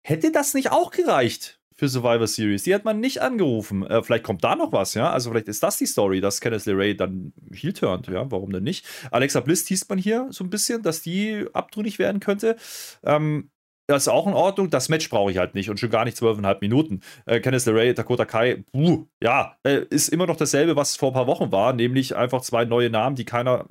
Hätte 0.07 0.31
das 0.31 0.55
nicht 0.55 0.71
auch 0.71 0.93
gereicht 0.93 1.61
für 1.83 1.89
Survivor 1.89 2.29
Series. 2.29 2.63
Die 2.63 2.73
hat 2.77 2.85
man 2.85 3.01
nicht 3.01 3.23
angerufen. 3.23 3.85
Äh, 3.85 4.05
vielleicht 4.05 4.23
kommt 4.23 4.45
da 4.45 4.55
noch 4.55 4.71
was, 4.71 4.95
ja. 4.95 5.11
Also 5.11 5.31
vielleicht 5.31 5.49
ist 5.49 5.65
das 5.65 5.79
die 5.79 5.87
Story, 5.87 6.21
dass 6.21 6.41
Kenneth 6.41 6.65
LeRae 6.65 6.95
dann 6.95 7.33
heel 7.53 7.73
turnt, 7.73 8.07
ja. 8.07 8.31
Warum 8.31 8.53
denn 8.53 8.63
nicht? 8.63 8.87
Alexa 9.11 9.41
Bliss 9.41 9.67
hieß 9.67 9.89
man 9.89 9.99
hier 9.99 10.29
so 10.31 10.45
ein 10.45 10.51
bisschen, 10.51 10.83
dass 10.85 11.03
die 11.03 11.45
abtrünnig 11.53 11.99
werden 11.99 12.21
könnte. 12.21 12.55
Ähm, 13.03 13.51
das 13.89 14.05
ist 14.05 14.09
auch 14.09 14.29
in 14.29 14.33
Ordnung. 14.33 14.71
Das 14.71 14.89
Match 14.91 15.11
brauche 15.11 15.33
ich 15.33 15.39
halt 15.39 15.57
nicht 15.57 15.71
und 15.71 15.81
schon 15.81 15.91
gar 15.91 16.05
nicht 16.05 16.17
zwölfeinhalb 16.17 16.61
Minuten. 16.63 17.01
Äh, 17.27 17.41
Kenneth 17.41 17.67
LeRae, 17.67 17.95
Dakota 17.95 18.27
Kai, 18.27 18.63
puh, 18.71 19.09
ja, 19.21 19.57
äh, 19.65 19.85
ist 19.91 20.09
immer 20.09 20.29
noch 20.29 20.37
dasselbe, 20.37 20.77
was 20.77 20.95
vor 20.95 21.11
ein 21.11 21.15
paar 21.15 21.27
Wochen 21.27 21.51
war, 21.51 21.73
nämlich 21.73 22.15
einfach 22.15 22.43
zwei 22.43 22.65
neue 22.65 22.91
Namen, 22.91 23.17
die 23.17 23.25
keiner 23.25 23.67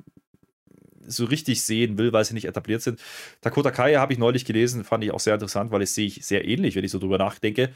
so 1.06 1.24
richtig 1.24 1.62
sehen 1.62 1.98
will, 1.98 2.12
weil 2.12 2.24
sie 2.24 2.34
nicht 2.34 2.46
etabliert 2.46 2.82
sind. 2.82 3.00
Dakota 3.40 3.70
Kai 3.70 3.94
habe 3.94 4.12
ich 4.12 4.18
neulich 4.18 4.44
gelesen, 4.44 4.84
fand 4.84 5.04
ich 5.04 5.12
auch 5.12 5.20
sehr 5.20 5.34
interessant, 5.34 5.70
weil 5.70 5.82
es 5.82 5.94
sehe 5.94 6.06
ich 6.06 6.24
sehr 6.24 6.46
ähnlich, 6.46 6.76
wenn 6.76 6.84
ich 6.84 6.90
so 6.90 6.98
drüber 6.98 7.18
nachdenke. 7.18 7.72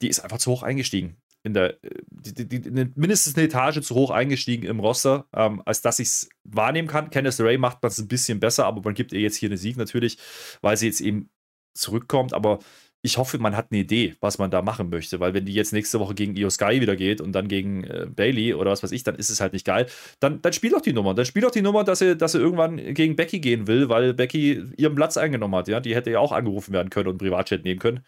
Die 0.00 0.08
ist 0.08 0.20
einfach 0.20 0.38
zu 0.38 0.50
hoch 0.50 0.62
eingestiegen. 0.62 1.16
In 1.44 1.54
der, 1.54 1.76
die, 2.10 2.34
die, 2.46 2.60
die, 2.60 2.90
mindestens 2.94 3.34
eine 3.34 3.46
Etage 3.46 3.80
zu 3.80 3.94
hoch 3.96 4.10
eingestiegen 4.10 4.64
im 4.64 4.78
Roster, 4.78 5.26
ähm, 5.34 5.60
als 5.64 5.80
dass 5.80 5.98
ich 5.98 6.08
es 6.08 6.28
wahrnehmen 6.44 6.86
kann. 6.86 7.10
Candice 7.10 7.40
Ray 7.40 7.58
macht 7.58 7.82
man 7.82 7.90
es 7.90 7.98
ein 7.98 8.06
bisschen 8.06 8.38
besser, 8.38 8.64
aber 8.66 8.80
man 8.82 8.94
gibt 8.94 9.12
ihr 9.12 9.20
jetzt 9.20 9.36
hier 9.36 9.48
einen 9.48 9.58
Sieg 9.58 9.76
natürlich, 9.76 10.18
weil 10.60 10.76
sie 10.76 10.86
jetzt 10.86 11.00
eben 11.00 11.30
zurückkommt. 11.74 12.34
Aber 12.34 12.58
ich 13.04 13.18
hoffe, 13.18 13.38
man 13.38 13.56
hat 13.56 13.68
eine 13.70 13.80
Idee, 13.80 14.14
was 14.20 14.38
man 14.38 14.50
da 14.50 14.62
machen 14.62 14.88
möchte, 14.88 15.18
weil 15.18 15.34
wenn 15.34 15.44
die 15.44 15.54
jetzt 15.54 15.72
nächste 15.72 15.98
Woche 15.98 16.14
gegen 16.14 16.36
Io 16.36 16.48
Sky 16.50 16.80
wieder 16.80 16.94
geht 16.94 17.20
und 17.20 17.32
dann 17.32 17.48
gegen 17.48 17.82
äh, 17.84 18.06
Bailey 18.08 18.54
oder 18.54 18.70
was 18.70 18.82
weiß 18.82 18.92
ich, 18.92 19.02
dann 19.02 19.16
ist 19.16 19.28
es 19.28 19.40
halt 19.40 19.52
nicht 19.52 19.66
geil. 19.66 19.86
Dann, 20.20 20.40
dann 20.40 20.52
spielt 20.52 20.72
doch 20.72 20.80
die 20.80 20.92
Nummer. 20.92 21.12
Dann 21.14 21.26
spielt 21.26 21.44
doch 21.44 21.50
die 21.50 21.62
Nummer, 21.62 21.82
dass 21.82 21.98
sie, 21.98 22.16
dass 22.16 22.32
sie 22.32 22.38
irgendwann 22.38 22.76
gegen 22.94 23.16
Becky 23.16 23.40
gehen 23.40 23.66
will, 23.66 23.88
weil 23.88 24.14
Becky 24.14 24.62
ihren 24.76 24.94
Platz 24.94 25.16
eingenommen 25.16 25.56
hat. 25.56 25.68
Ja, 25.68 25.80
die 25.80 25.94
hätte 25.96 26.12
ja 26.12 26.20
auch 26.20 26.32
angerufen 26.32 26.72
werden 26.72 26.90
können 26.90 27.08
und 27.08 27.18
Privatchat 27.18 27.64
nehmen 27.64 27.80
können. 27.80 28.04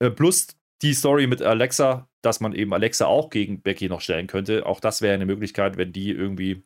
Äh, 0.00 0.10
plus 0.10 0.48
die 0.82 0.94
Story 0.94 1.26
mit 1.26 1.42
Alexa, 1.42 2.08
dass 2.22 2.40
man 2.40 2.52
eben 2.52 2.74
Alexa 2.74 3.06
auch 3.06 3.30
gegen 3.30 3.62
Becky 3.62 3.88
noch 3.88 4.00
stellen 4.00 4.26
könnte. 4.26 4.66
Auch 4.66 4.80
das 4.80 5.02
wäre 5.02 5.14
eine 5.14 5.26
Möglichkeit, 5.26 5.76
wenn 5.76 5.92
die 5.92 6.10
irgendwie 6.10 6.64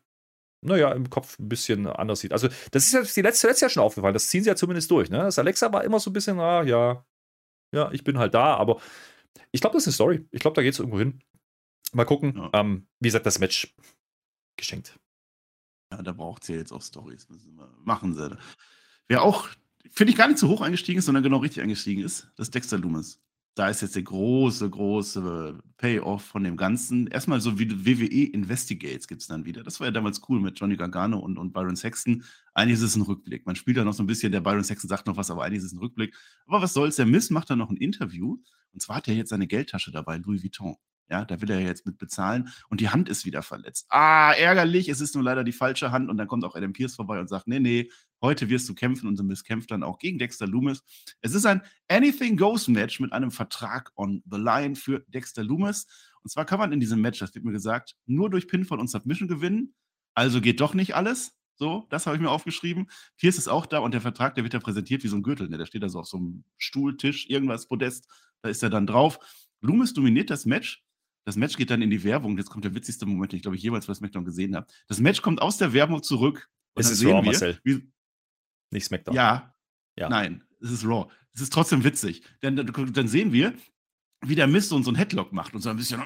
naja, 0.61 0.91
im 0.91 1.09
Kopf 1.09 1.39
ein 1.39 1.49
bisschen 1.49 1.87
anders 1.87 2.19
sieht. 2.19 2.33
Also, 2.33 2.47
das 2.71 2.85
ist 2.85 2.93
ja 2.93 3.01
die 3.01 3.21
letzte, 3.21 3.47
letzte 3.47 3.65
Jahr 3.65 3.69
schon 3.69 3.83
aufgefallen. 3.83 4.13
Das 4.13 4.27
ziehen 4.27 4.43
sie 4.43 4.49
ja 4.49 4.55
zumindest 4.55 4.89
durch. 4.91 5.09
Ne? 5.09 5.17
Das 5.17 5.39
Alexa 5.39 5.71
war 5.73 5.83
immer 5.83 5.99
so 5.99 6.09
ein 6.09 6.13
bisschen, 6.13 6.39
ah, 6.39 6.63
ja, 6.63 7.03
ja, 7.73 7.91
ich 7.91 8.03
bin 8.03 8.17
halt 8.19 8.33
da, 8.33 8.55
aber 8.55 8.81
ich 9.51 9.61
glaube, 9.61 9.73
das 9.73 9.83
ist 9.83 9.87
eine 9.87 9.93
Story. 9.93 10.27
Ich 10.31 10.41
glaube, 10.41 10.55
da 10.55 10.61
geht 10.61 10.73
es 10.73 10.79
irgendwo 10.79 10.99
hin. 10.99 11.21
Mal 11.93 12.05
gucken. 12.05 12.35
Ja. 12.35 12.49
Ähm, 12.53 12.87
wie 12.99 13.07
gesagt, 13.07 13.25
das 13.25 13.39
Match 13.39 13.73
geschenkt. 14.57 14.99
Ja, 15.91 16.01
da 16.01 16.11
braucht 16.11 16.43
sie 16.43 16.53
ja 16.53 16.59
jetzt 16.59 16.71
auch 16.71 16.81
Stories. 16.81 17.27
Machen 17.83 18.13
sie. 18.13 18.37
Wer 19.07 19.23
auch, 19.23 19.49
finde 19.89 20.11
ich, 20.11 20.17
gar 20.17 20.27
nicht 20.27 20.39
so 20.39 20.47
hoch 20.47 20.61
eingestiegen 20.61 20.99
ist, 20.99 21.05
sondern 21.05 21.23
genau 21.23 21.37
richtig 21.37 21.63
eingestiegen 21.63 22.03
ist, 22.03 22.31
das 22.35 22.51
Dexter 22.51 22.77
Loomis. 22.77 23.21
Da 23.55 23.67
ist 23.67 23.81
jetzt 23.81 23.95
der 23.95 24.03
große, 24.03 24.69
große 24.69 25.59
Payoff 25.75 26.23
von 26.23 26.43
dem 26.43 26.55
Ganzen. 26.55 27.07
Erstmal 27.07 27.41
so 27.41 27.59
wie 27.59 27.85
WWE 27.85 28.31
Investigates 28.31 29.07
gibt 29.07 29.21
es 29.21 29.27
dann 29.27 29.43
wieder. 29.43 29.61
Das 29.61 29.79
war 29.79 29.87
ja 29.87 29.91
damals 29.91 30.21
cool 30.29 30.39
mit 30.39 30.57
Johnny 30.57 30.77
Gargano 30.77 31.19
und, 31.19 31.37
und 31.37 31.51
Byron 31.51 31.75
Sexton. 31.75 32.23
Eigentlich 32.53 32.75
ist 32.75 32.83
es 32.83 32.95
ein 32.95 33.01
Rückblick. 33.01 33.45
Man 33.45 33.57
spielt 33.57 33.75
da 33.75 33.83
noch 33.83 33.93
so 33.93 34.03
ein 34.03 34.07
bisschen, 34.07 34.31
der 34.31 34.39
Byron 34.39 34.63
Sexton 34.63 34.87
sagt 34.87 35.05
noch 35.05 35.17
was, 35.17 35.29
aber 35.29 35.43
eigentlich 35.43 35.59
ist 35.59 35.65
es 35.65 35.73
ein 35.73 35.79
Rückblick. 35.79 36.15
Aber 36.47 36.61
was 36.61 36.73
soll's, 36.73 36.95
der 36.95 37.05
Miss 37.05 37.29
macht 37.29 37.49
dann 37.49 37.59
noch 37.59 37.69
ein 37.69 37.77
Interview. 37.77 38.37
Und 38.71 38.81
zwar 38.81 38.97
hat 38.97 39.09
er 39.09 39.15
jetzt 39.15 39.29
seine 39.29 39.47
Geldtasche 39.47 39.91
dabei, 39.91 40.17
Louis 40.17 40.43
Vuitton. 40.43 40.77
Ja, 41.09 41.25
da 41.25 41.41
will 41.41 41.51
er 41.51 41.59
jetzt 41.59 41.85
mit 41.85 41.97
bezahlen 41.97 42.49
und 42.69 42.79
die 42.79 42.87
Hand 42.87 43.09
ist 43.09 43.25
wieder 43.25 43.41
verletzt. 43.41 43.85
Ah, 43.89 44.31
ärgerlich, 44.31 44.87
es 44.87 45.01
ist 45.01 45.13
nur 45.13 45.25
leider 45.25 45.43
die 45.43 45.51
falsche 45.51 45.91
Hand 45.91 46.09
und 46.09 46.15
dann 46.15 46.29
kommt 46.29 46.45
auch 46.45 46.55
Adam 46.55 46.71
Pierce 46.71 46.95
vorbei 46.95 47.19
und 47.19 47.27
sagt, 47.27 47.49
nee, 47.49 47.59
nee, 47.59 47.91
heute 48.21 48.49
wirst 48.49 48.67
du 48.69 48.75
kämpfen 48.75 49.07
und 49.07 49.21
Miss 49.23 49.43
kämpft 49.43 49.71
dann 49.71 49.83
auch 49.83 49.99
gegen 49.99 50.19
Dexter 50.19 50.47
Loomis. 50.47 50.83
Es 51.21 51.33
ist 51.33 51.45
ein 51.45 51.61
Anything 51.87 52.37
Goes 52.37 52.67
Match 52.67 52.99
mit 52.99 53.13
einem 53.13 53.31
Vertrag 53.31 53.91
on 53.95 54.23
the 54.29 54.37
line 54.37 54.75
für 54.75 55.03
Dexter 55.07 55.43
Loomis. 55.43 55.87
Und 56.23 56.29
zwar 56.29 56.45
kann 56.45 56.59
man 56.59 56.71
in 56.71 56.79
diesem 56.79 57.01
Match, 57.01 57.19
das 57.19 57.33
wird 57.33 57.45
mir 57.45 57.51
gesagt, 57.51 57.95
nur 58.05 58.29
durch 58.29 58.47
Pinfall 58.47 58.79
und 58.79 58.89
Submission 58.89 59.27
gewinnen. 59.27 59.73
Also 60.13 60.41
geht 60.41 60.59
doch 60.59 60.73
nicht 60.73 60.95
alles. 60.95 61.33
So, 61.55 61.87
das 61.89 62.07
habe 62.07 62.15
ich 62.15 62.21
mir 62.21 62.29
aufgeschrieben. 62.29 62.89
Pierce 63.17 63.37
ist 63.37 63.47
auch 63.47 63.65
da 63.65 63.79
und 63.79 63.93
der 63.93 64.01
Vertrag, 64.01 64.35
der 64.35 64.43
wird 64.43 64.53
ja 64.53 64.59
präsentiert 64.59 65.03
wie 65.03 65.07
so 65.07 65.15
ein 65.15 65.23
Gürtel. 65.23 65.47
Ne? 65.47 65.57
Der 65.57 65.65
steht 65.65 65.83
da 65.83 65.89
so 65.89 65.99
auf 65.99 66.07
so 66.07 66.17
einem 66.17 66.43
Stuhl, 66.57 66.97
Tisch, 66.97 67.29
irgendwas, 67.29 67.67
Podest. 67.67 68.07
Da 68.41 68.49
ist 68.49 68.63
er 68.63 68.69
dann 68.69 68.87
drauf. 68.87 69.19
Loomis 69.61 69.93
dominiert 69.93 70.29
das 70.31 70.45
Match 70.45 70.83
das 71.25 71.35
Match 71.35 71.55
geht 71.55 71.69
dann 71.69 71.81
in 71.81 71.89
die 71.89 72.03
Werbung. 72.03 72.37
Jetzt 72.37 72.49
kommt 72.49 72.65
der 72.65 72.73
witzigste 72.73 73.05
Moment, 73.05 73.31
den 73.31 73.37
ich 73.37 73.41
glaube 73.43 73.55
ich 73.55 73.63
jemals 73.63 73.85
bei 73.85 73.93
SmackDown 73.93 74.25
gesehen 74.25 74.55
habe. 74.55 74.67
Das 74.87 74.99
Match 74.99 75.21
kommt 75.21 75.41
aus 75.41 75.57
der 75.57 75.73
Werbung 75.73 76.01
zurück. 76.01 76.49
Es 76.75 76.89
ist 76.89 77.03
Raw, 77.03 77.13
wir, 77.13 77.21
Marcel. 77.21 77.59
Wie, 77.63 77.91
Nicht 78.71 78.85
SmackDown. 78.85 79.15
Ja, 79.15 79.53
ja. 79.97 80.09
Nein, 80.09 80.43
es 80.61 80.71
ist 80.71 80.85
Raw. 80.85 81.09
Es 81.33 81.41
ist 81.41 81.53
trotzdem 81.53 81.83
witzig. 81.83 82.23
Denn 82.41 82.55
dann 82.55 83.07
sehen 83.07 83.31
wir, 83.31 83.53
wie 84.21 84.35
der 84.35 84.47
Mist 84.47 84.71
und 84.73 84.83
so 84.83 84.91
ein 84.91 84.95
Headlock 84.95 85.31
macht 85.33 85.53
und 85.53 85.61
so 85.61 85.69
ein 85.69 85.77
bisschen. 85.77 86.01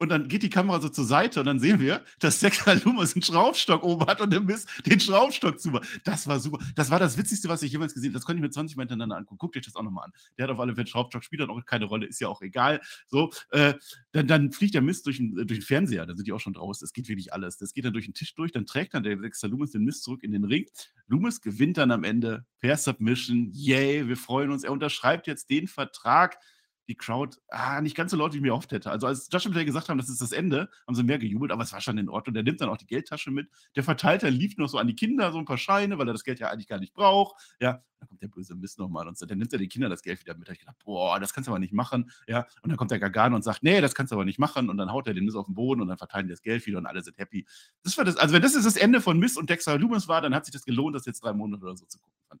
Und 0.00 0.08
dann 0.08 0.28
geht 0.28 0.42
die 0.42 0.48
Kamera 0.48 0.80
so 0.80 0.88
zur 0.88 1.04
Seite 1.04 1.40
und 1.40 1.46
dann 1.46 1.60
sehen 1.60 1.78
wir, 1.78 2.02
dass 2.20 2.40
Dexter 2.40 2.74
Loomis 2.74 3.14
einen 3.14 3.22
Schraubstock 3.22 3.82
oben 3.82 4.06
hat 4.06 4.22
und 4.22 4.32
der 4.32 4.40
Mist 4.40 4.66
den 4.86 4.98
Schraubstock 4.98 5.60
zu. 5.60 5.78
Das 6.04 6.26
war 6.26 6.40
super. 6.40 6.58
Das 6.74 6.90
war 6.90 6.98
das 6.98 7.18
Witzigste, 7.18 7.50
was 7.50 7.62
ich 7.62 7.70
jemals 7.70 7.92
gesehen 7.92 8.08
habe. 8.08 8.14
Das 8.14 8.24
konnte 8.24 8.38
ich 8.38 8.42
mir 8.42 8.50
20 8.50 8.78
Mal 8.78 8.84
hintereinander 8.84 9.18
angucken. 9.18 9.36
Guckt 9.36 9.58
euch 9.58 9.64
das 9.66 9.76
auch 9.76 9.82
nochmal 9.82 10.06
an. 10.06 10.12
Der 10.38 10.44
hat 10.44 10.50
auf 10.52 10.58
alle 10.58 10.74
Fälle 10.74 10.86
Schraubstock, 10.86 11.22
spielt 11.22 11.42
dann 11.42 11.50
auch 11.50 11.62
keine 11.66 11.84
Rolle, 11.84 12.06
ist 12.06 12.18
ja 12.18 12.28
auch 12.28 12.40
egal. 12.40 12.80
So, 13.08 13.30
äh, 13.50 13.74
dann, 14.12 14.26
dann 14.26 14.52
fliegt 14.52 14.72
der 14.72 14.80
Mist 14.80 15.04
durch 15.04 15.18
den, 15.18 15.34
durch 15.34 15.46
den 15.46 15.62
Fernseher, 15.62 16.06
da 16.06 16.16
sind 16.16 16.26
die 16.26 16.32
auch 16.32 16.40
schon 16.40 16.54
draußen. 16.54 16.82
Das 16.82 16.94
geht 16.94 17.08
wirklich 17.08 17.34
alles. 17.34 17.58
Das 17.58 17.74
geht 17.74 17.84
dann 17.84 17.92
durch 17.92 18.06
den 18.06 18.14
Tisch 18.14 18.34
durch, 18.34 18.52
dann 18.52 18.64
trägt 18.64 18.94
dann 18.94 19.02
der 19.02 19.16
Dexter 19.16 19.48
Loomis 19.48 19.72
den 19.72 19.84
Mist 19.84 20.04
zurück 20.04 20.22
in 20.22 20.32
den 20.32 20.44
Ring. 20.44 20.64
Loomis 21.08 21.42
gewinnt 21.42 21.76
dann 21.76 21.90
am 21.90 22.04
Ende 22.04 22.46
per 22.60 22.78
Submission. 22.78 23.50
Yay, 23.52 24.08
wir 24.08 24.16
freuen 24.16 24.50
uns. 24.50 24.64
Er 24.64 24.72
unterschreibt 24.72 25.26
jetzt 25.26 25.50
den 25.50 25.68
Vertrag 25.68 26.38
die 26.88 26.96
Crowd 26.96 27.36
ah, 27.48 27.80
nicht 27.80 27.96
ganz 27.96 28.10
so 28.10 28.16
laut, 28.16 28.32
wie 28.32 28.36
ich 28.36 28.42
mir 28.42 28.54
oft 28.54 28.72
hätte. 28.72 28.90
Also 28.90 29.06
als 29.06 29.28
und 29.32 29.52
Play 29.52 29.64
gesagt 29.64 29.88
haben, 29.88 29.98
das 29.98 30.08
ist 30.08 30.20
das 30.20 30.32
Ende, 30.32 30.68
haben 30.86 30.94
sie 30.94 31.02
mehr 31.02 31.18
gejubelt, 31.18 31.52
aber 31.52 31.62
es 31.62 31.72
war 31.72 31.80
schon 31.80 31.98
in 31.98 32.08
Ordnung. 32.08 32.34
Der 32.34 32.42
nimmt 32.42 32.60
dann 32.60 32.68
auch 32.68 32.76
die 32.76 32.86
Geldtasche 32.86 33.30
mit. 33.30 33.48
Der 33.76 33.84
Verteilter 33.84 34.30
lief 34.30 34.56
noch 34.56 34.68
so 34.68 34.78
an 34.78 34.86
die 34.86 34.94
Kinder 34.94 35.32
so 35.32 35.38
ein 35.38 35.44
paar 35.44 35.58
Scheine, 35.58 35.98
weil 35.98 36.08
er 36.08 36.12
das 36.12 36.24
Geld 36.24 36.40
ja 36.40 36.48
eigentlich 36.48 36.66
gar 36.66 36.80
nicht 36.80 36.92
braucht. 36.92 37.36
Ja, 37.60 37.82
dann 38.00 38.08
kommt 38.08 38.22
der 38.22 38.28
böse 38.28 38.54
Mist 38.54 38.78
nochmal 38.78 39.06
und 39.06 39.20
dann 39.30 39.38
nimmt 39.38 39.52
er 39.52 39.58
den 39.58 39.68
Kindern 39.68 39.90
das 39.90 40.02
Geld 40.02 40.20
wieder 40.20 40.34
mit. 40.36 40.48
Da 40.48 40.52
ich 40.52 40.60
gedacht, 40.60 40.76
boah, 40.84 41.20
das 41.20 41.32
kannst 41.32 41.48
du 41.48 41.52
aber 41.52 41.58
nicht 41.58 41.72
machen. 41.72 42.10
Ja, 42.26 42.46
und 42.62 42.70
dann 42.70 42.76
kommt 42.76 42.90
der 42.90 42.98
Gargano 42.98 43.36
und 43.36 43.42
sagt, 43.42 43.62
nee, 43.62 43.80
das 43.80 43.94
kannst 43.94 44.10
du 44.10 44.16
aber 44.16 44.24
nicht 44.24 44.38
machen. 44.38 44.68
Und 44.68 44.76
dann 44.78 44.90
haut 44.90 45.06
er 45.06 45.14
den 45.14 45.24
Mist 45.24 45.36
auf 45.36 45.46
den 45.46 45.54
Boden 45.54 45.80
und 45.80 45.88
dann 45.88 45.98
verteilen 45.98 46.26
die 46.26 46.32
das 46.32 46.42
Geld 46.42 46.66
wieder 46.66 46.78
und 46.78 46.86
alle 46.86 47.02
sind 47.02 47.18
happy. 47.18 47.46
Das 47.82 47.96
war 47.98 48.04
das, 48.04 48.16
also 48.16 48.34
wenn 48.34 48.42
das 48.42 48.54
ist 48.54 48.64
das 48.64 48.76
Ende 48.76 49.00
von 49.00 49.18
Mist 49.18 49.38
und 49.38 49.50
Dexter 49.50 49.78
Loomis 49.78 50.08
war, 50.08 50.22
dann 50.22 50.34
hat 50.34 50.46
sich 50.46 50.52
das 50.52 50.64
gelohnt, 50.64 50.96
das 50.96 51.06
jetzt 51.06 51.22
drei 51.22 51.32
Monate 51.32 51.62
oder 51.62 51.76
so 51.76 51.86
zu 51.86 51.98
gucken. 51.98 52.40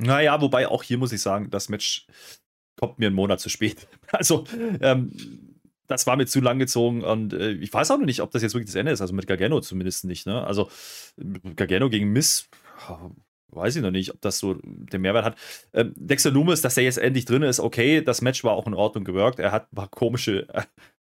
Naja, 0.00 0.40
wobei 0.40 0.68
auch 0.68 0.84
hier 0.84 0.96
muss 0.96 1.12
ich 1.12 1.20
sagen, 1.20 1.50
das 1.50 1.68
Match 1.68 2.06
kommt 2.78 2.98
mir 2.98 3.06
einen 3.06 3.16
Monat 3.16 3.40
zu 3.40 3.48
spät. 3.48 3.86
Also, 4.12 4.44
ähm, 4.80 5.12
das 5.86 6.06
war 6.06 6.16
mir 6.16 6.26
zu 6.26 6.40
lang 6.40 6.58
gezogen 6.58 7.02
und 7.02 7.32
äh, 7.32 7.52
ich 7.52 7.72
weiß 7.72 7.90
auch 7.90 7.98
noch 7.98 8.06
nicht, 8.06 8.20
ob 8.20 8.30
das 8.30 8.42
jetzt 8.42 8.54
wirklich 8.54 8.68
das 8.68 8.74
Ende 8.74 8.92
ist. 8.92 9.00
Also 9.00 9.14
mit 9.14 9.26
Gargano 9.26 9.60
zumindest 9.60 10.04
nicht. 10.04 10.26
Ne? 10.26 10.46
Also 10.46 10.68
Gargano 11.56 11.88
gegen 11.88 12.12
Miss, 12.12 12.48
weiß 13.50 13.76
ich 13.76 13.82
noch 13.82 13.90
nicht, 13.90 14.12
ob 14.12 14.20
das 14.20 14.38
so 14.38 14.56
den 14.62 15.00
Mehrwert 15.00 15.24
hat. 15.24 15.38
Ähm, 15.72 15.94
Dexter 15.96 16.30
Loomis, 16.30 16.60
dass 16.60 16.76
er 16.76 16.84
jetzt 16.84 16.98
endlich 16.98 17.24
drin 17.24 17.42
ist, 17.42 17.58
okay, 17.60 18.02
das 18.02 18.20
Match 18.20 18.44
war 18.44 18.52
auch 18.52 18.66
in 18.66 18.74
Ordnung 18.74 19.04
gewirkt. 19.04 19.38
Er 19.38 19.50
hat 19.50 19.72
ein 19.72 19.76
paar 19.76 19.88
komische 19.88 20.46
äh, 20.52 20.62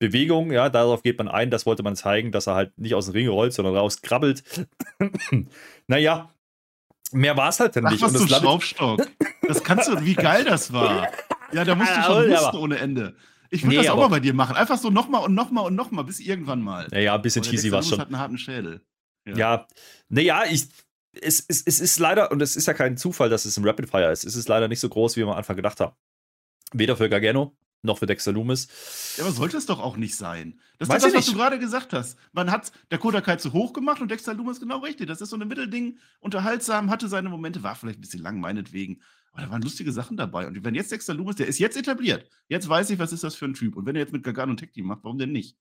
Bewegungen, 0.01 0.51
ja, 0.51 0.69
darauf 0.69 1.03
geht 1.03 1.19
man 1.19 1.29
ein, 1.29 1.51
das 1.51 1.67
wollte 1.67 1.85
man 1.85 1.95
zeigen, 1.95 2.33
dass 2.33 2.49
er 2.49 2.57
halt 2.57 2.77
nicht 2.79 2.95
aus 2.95 3.07
dem 3.07 3.13
Ring 3.13 3.29
rollt, 3.29 3.53
sondern 3.53 3.77
rauskrabbelt. 3.77 4.43
naja, 5.87 6.31
mehr 7.13 7.37
war 7.37 7.49
es 7.49 7.61
halt 7.61 7.77
dann 7.77 7.87
Ach, 7.87 7.93
nicht. 7.93 8.03
Was 8.03 8.15
und 8.15 8.31
das 8.31 8.41
Schraubstock. 8.41 9.07
Das 9.47 9.63
kannst 9.63 9.89
du, 9.89 10.05
wie 10.05 10.15
geil 10.15 10.45
das 10.45 10.73
war. 10.73 11.09
Ja, 11.55 11.65
da 11.65 11.75
musst 11.75 11.97
du 11.97 12.03
schon 12.03 12.31
husten 12.31 12.57
ohne 12.57 12.79
Ende. 12.79 13.15
Ich 13.51 13.63
würde 13.63 13.77
nee, 13.77 13.83
das 13.83 13.91
auch 13.91 13.99
mal 13.99 14.09
bei 14.09 14.21
dir 14.21 14.35
machen. 14.35 14.57
Einfach 14.57 14.79
so 14.79 14.91
nochmal 14.91 15.25
und 15.25 15.35
nochmal 15.35 15.67
und 15.67 15.75
nochmal, 15.75 16.05
bis 16.05 16.19
irgendwann 16.19 16.61
mal. 16.61 16.89
Ja, 16.91 16.99
ja, 16.99 17.15
ein 17.15 17.23
bisschen 17.23 17.43
cheesy 17.43 17.71
war 17.71 17.83
schon. 17.83 18.01
hat 18.01 18.09
einen 18.09 18.19
harten 18.19 18.39
Schädel. 18.39 18.81
Ja, 19.27 19.37
ja 19.37 19.67
naja, 20.09 20.43
ich, 20.51 20.67
es, 21.13 21.45
es, 21.47 21.63
es 21.65 21.81
ist 21.81 21.99
leider, 21.99 22.33
und 22.33 22.43
es 22.43 22.57
ist 22.57 22.67
ja 22.67 22.75
kein 22.75 22.97
Zufall, 22.97 23.31
dass 23.31 23.45
es 23.45 23.57
ein 23.57 23.65
Rapid 23.65 23.89
Fire 23.89 24.11
ist, 24.11 24.25
es 24.25 24.35
ist 24.35 24.49
leider 24.49 24.69
nicht 24.69 24.81
so 24.81 24.89
groß, 24.89 25.17
wie 25.17 25.21
wir 25.21 25.29
am 25.29 25.37
Anfang 25.37 25.57
gedacht 25.57 25.81
haben. 25.81 25.95
Weder 26.73 26.97
für 26.97 27.09
Gargano 27.09 27.57
noch 27.85 27.99
für 27.99 28.07
Dexter 28.07 28.33
Loomis. 28.33 28.69
Ja, 29.17 29.25
aber 29.25 29.33
sollte 29.33 29.57
es 29.57 29.67
doch 29.67 29.79
auch 29.79 29.97
nicht 29.97 30.17
sein. 30.17 30.59
Das 30.79 30.89
ist 30.89 31.05
das, 31.05 31.15
was 31.15 31.27
du 31.27 31.35
gerade 31.35 31.59
gesagt 31.59 31.93
hast. 31.93 32.19
Man 32.33 32.51
hat 32.51 32.73
Dakota 32.89 33.21
Kai 33.21 33.37
zu 33.37 33.53
hoch 33.53 33.73
gemacht 33.73 34.01
und 34.01 34.11
Dexter 34.11 34.35
Loomis 34.35 34.59
genau 34.59 34.79
richtig. 34.79 35.07
Das 35.07 35.21
ist 35.21 35.31
so 35.31 35.37
ein 35.37 35.47
Mittelding, 35.47 35.99
unterhaltsam, 36.21 36.91
hatte 36.91 37.09
seine 37.09 37.29
Momente, 37.29 37.63
war 37.63 37.77
vielleicht 37.77 37.99
ein 37.99 38.01
bisschen 38.01 38.23
lang, 38.23 38.41
meinetwegen. 38.41 39.03
Aber 39.35 39.43
da 39.43 39.51
waren 39.51 39.63
lustige 39.63 39.91
Sachen 39.91 40.17
dabei. 40.17 40.47
Und 40.47 40.65
wenn 40.65 40.77
jetzt 40.77 40.93
Dexter 40.93 41.13
Loomis, 41.13 41.37
der 41.37 41.49
ist 41.49 41.59
jetzt 41.59 41.77
etabliert. 41.77 42.31
Jetzt 42.49 42.69
weiß 42.69 42.91
ich, 42.91 43.01
was 43.01 43.13
ist 43.13 43.25
das 43.25 43.35
für 43.35 43.47
ein 43.47 43.55
Typ. 43.55 43.77
Und 43.77 43.85
wenn 43.85 43.97
er 43.97 44.03
jetzt 44.03 44.13
mit 44.13 44.23
Gargano 44.23 44.51
und 44.51 44.59
Tech 44.59 44.71
Team 44.71 44.87
macht, 44.87 45.03
warum 45.03 45.19
denn 45.19 45.33
nicht? 45.33 45.57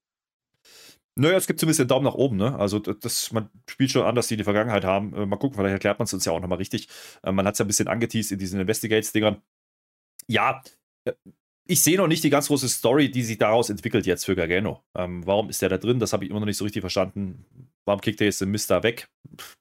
Naja, 1.15 1.37
es 1.37 1.47
gibt 1.47 1.59
zumindest 1.59 1.79
den 1.79 1.87
Daumen 1.87 2.05
nach 2.05 2.13
oben, 2.13 2.37
ne? 2.37 2.57
Also 2.57 2.79
das, 2.79 3.31
man 3.31 3.49
spielt 3.69 3.91
schon 3.91 4.05
an, 4.05 4.15
dass 4.15 4.27
die 4.27 4.37
die 4.37 4.43
Vergangenheit 4.43 4.83
haben. 4.83 5.13
Äh, 5.15 5.25
mal 5.25 5.37
gucken, 5.37 5.57
vielleicht 5.57 5.73
erklärt 5.73 5.97
man 5.97 6.05
es 6.05 6.13
uns 6.13 6.25
ja 6.25 6.31
auch 6.31 6.39
nochmal 6.39 6.59
richtig. 6.59 6.87
Äh, 7.23 7.31
man 7.31 7.47
hat 7.47 7.53
es 7.53 7.59
ja 7.59 7.65
ein 7.65 7.67
bisschen 7.67 7.87
angeteased 7.87 8.31
in 8.31 8.39
diesen 8.39 8.59
Investigates-Dingern. 8.59 9.41
Ja, 10.27 10.61
äh, 11.05 11.13
ich 11.65 11.81
sehe 11.81 11.97
noch 11.97 12.07
nicht 12.07 12.23
die 12.23 12.29
ganz 12.29 12.47
große 12.47 12.67
Story, 12.67 13.09
die 13.09 13.23
sich 13.23 13.37
daraus 13.37 13.69
entwickelt 13.69 14.05
jetzt 14.05 14.25
für 14.25 14.35
Gargano. 14.35 14.83
Ähm, 14.95 15.25
warum 15.25 15.49
ist 15.49 15.61
der 15.61 15.69
da 15.69 15.77
drin? 15.77 15.99
Das 15.99 16.13
habe 16.13 16.25
ich 16.25 16.29
immer 16.29 16.39
noch 16.39 16.45
nicht 16.45 16.57
so 16.57 16.65
richtig 16.65 16.81
verstanden. 16.81 17.45
Warum 17.85 18.01
kickt 18.01 18.21
er 18.21 18.25
jetzt 18.25 18.41
den 18.41 18.51
Mist 18.51 18.69
da 18.69 18.83
weg? 18.83 19.09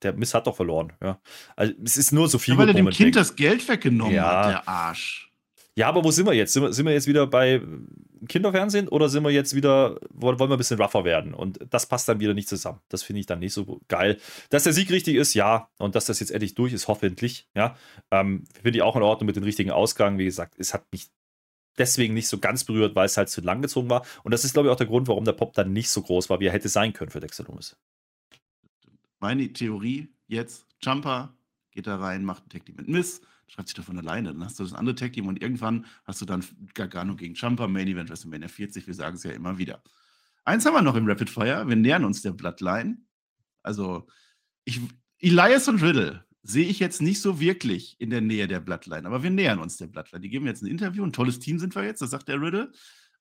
Der 0.02 0.12
Mist 0.12 0.34
hat 0.34 0.46
doch 0.46 0.56
verloren. 0.56 0.92
Ja. 1.02 1.20
Also, 1.56 1.74
es 1.84 1.96
ist 1.96 2.12
nur 2.12 2.28
so 2.28 2.38
viel. 2.38 2.54
Ja, 2.54 2.58
weil 2.58 2.68
er 2.68 2.74
dem 2.74 2.86
Kind 2.86 3.00
denkt. 3.00 3.16
das 3.16 3.36
Geld 3.36 3.68
weggenommen 3.68 4.14
ja. 4.14 4.44
hat, 4.44 4.50
der 4.50 4.68
Arsch. 4.68 5.28
Ja, 5.74 5.88
aber 5.88 6.04
wo 6.04 6.10
sind 6.10 6.26
wir 6.26 6.34
jetzt? 6.34 6.52
Sind 6.52 6.62
wir, 6.62 6.72
sind 6.72 6.84
wir 6.84 6.92
jetzt 6.92 7.06
wieder 7.06 7.26
bei 7.26 7.62
Kinderfernsehen 8.28 8.88
oder 8.88 9.08
sind 9.08 9.22
wir 9.24 9.30
jetzt 9.30 9.54
wieder, 9.54 9.98
wollen 10.10 10.38
wir 10.38 10.50
ein 10.50 10.58
bisschen 10.58 10.80
rougher 10.80 11.04
werden? 11.04 11.32
Und 11.32 11.60
das 11.70 11.86
passt 11.86 12.08
dann 12.08 12.20
wieder 12.20 12.34
nicht 12.34 12.48
zusammen. 12.48 12.80
Das 12.90 13.02
finde 13.02 13.20
ich 13.20 13.26
dann 13.26 13.38
nicht 13.38 13.54
so 13.54 13.80
geil. 13.88 14.18
Dass 14.50 14.64
der 14.64 14.74
Sieg 14.74 14.90
richtig 14.90 15.16
ist, 15.16 15.32
ja. 15.32 15.68
Und 15.78 15.94
dass 15.94 16.04
das 16.04 16.20
jetzt 16.20 16.30
endlich 16.30 16.54
durch 16.54 16.74
ist, 16.74 16.88
hoffentlich, 16.88 17.48
ja. 17.54 17.74
Ähm, 18.10 18.44
finde 18.62 18.78
ich 18.78 18.82
auch 18.82 18.96
in 18.96 19.02
Ordnung 19.02 19.26
mit 19.26 19.36
dem 19.36 19.44
richtigen 19.44 19.70
Ausgang. 19.70 20.18
Wie 20.18 20.26
gesagt, 20.26 20.54
es 20.58 20.74
hat 20.74 20.84
mich 20.92 21.08
deswegen 21.78 22.14
nicht 22.14 22.28
so 22.28 22.38
ganz 22.38 22.64
berührt, 22.64 22.94
weil 22.94 23.06
es 23.06 23.16
halt 23.16 23.28
zu 23.28 23.40
lang 23.40 23.62
gezogen 23.62 23.90
war. 23.90 24.04
Und 24.22 24.32
das 24.32 24.44
ist, 24.44 24.52
glaube 24.52 24.68
ich, 24.68 24.72
auch 24.72 24.76
der 24.76 24.86
Grund, 24.86 25.08
warum 25.08 25.24
der 25.24 25.32
Pop 25.32 25.54
dann 25.54 25.72
nicht 25.72 25.90
so 25.90 26.02
groß 26.02 26.30
war, 26.30 26.40
wie 26.40 26.46
er 26.46 26.52
hätte 26.52 26.68
sein 26.68 26.92
können 26.92 27.10
für 27.10 27.20
Dexter 27.20 27.44
Loomis. 27.44 27.76
Meine 29.20 29.52
Theorie 29.52 30.08
jetzt, 30.26 30.66
Jumper 30.82 31.34
geht 31.70 31.86
da 31.86 31.96
rein, 31.96 32.24
macht 32.24 32.46
ein 32.46 32.48
Tag 32.50 32.66
Team 32.66 32.76
mit 32.76 32.88
Miss, 32.88 33.22
schreibt 33.46 33.68
sich 33.68 33.76
da 33.76 33.82
von 33.82 33.98
alleine. 33.98 34.32
Dann 34.32 34.44
hast 34.44 34.58
du 34.58 34.64
das 34.64 34.72
andere 34.72 34.94
Tag 34.94 35.12
Team 35.12 35.28
und 35.28 35.40
irgendwann 35.40 35.86
hast 36.04 36.20
du 36.20 36.24
dann 36.24 36.44
Gargano 36.74 37.14
gegen 37.14 37.34
Jumper, 37.34 37.68
Main 37.68 37.88
Event 37.88 38.10
WrestleMania 38.10 38.48
40. 38.48 38.86
Wir 38.86 38.94
sagen 38.94 39.16
es 39.16 39.22
ja 39.22 39.32
immer 39.32 39.58
wieder. 39.58 39.82
Eins 40.44 40.66
haben 40.66 40.74
wir 40.74 40.82
noch 40.82 40.96
im 40.96 41.06
Rapid 41.06 41.30
Fire. 41.30 41.66
Wir 41.68 41.76
nähern 41.76 42.04
uns 42.04 42.22
der 42.22 42.32
Bloodline. 42.32 42.98
Also, 43.62 44.08
ich, 44.64 44.80
Elias 45.18 45.68
und 45.68 45.82
Riddle 45.82 46.24
sehe 46.42 46.66
ich 46.66 46.78
jetzt 46.80 47.02
nicht 47.02 47.20
so 47.20 47.40
wirklich 47.40 47.96
in 47.98 48.10
der 48.10 48.20
Nähe 48.20 48.48
der 48.48 48.60
Bloodline, 48.60 49.06
aber 49.06 49.22
wir 49.22 49.30
nähern 49.30 49.60
uns 49.60 49.76
der 49.76 49.86
Bloodline. 49.86 50.20
Die 50.20 50.28
geben 50.28 50.46
jetzt 50.46 50.62
ein 50.62 50.66
Interview, 50.66 51.04
ein 51.04 51.12
tolles 51.12 51.38
Team 51.38 51.58
sind 51.58 51.74
wir 51.74 51.84
jetzt, 51.84 52.02
das 52.02 52.10
sagt 52.10 52.28
der 52.28 52.40
Riddle. 52.40 52.72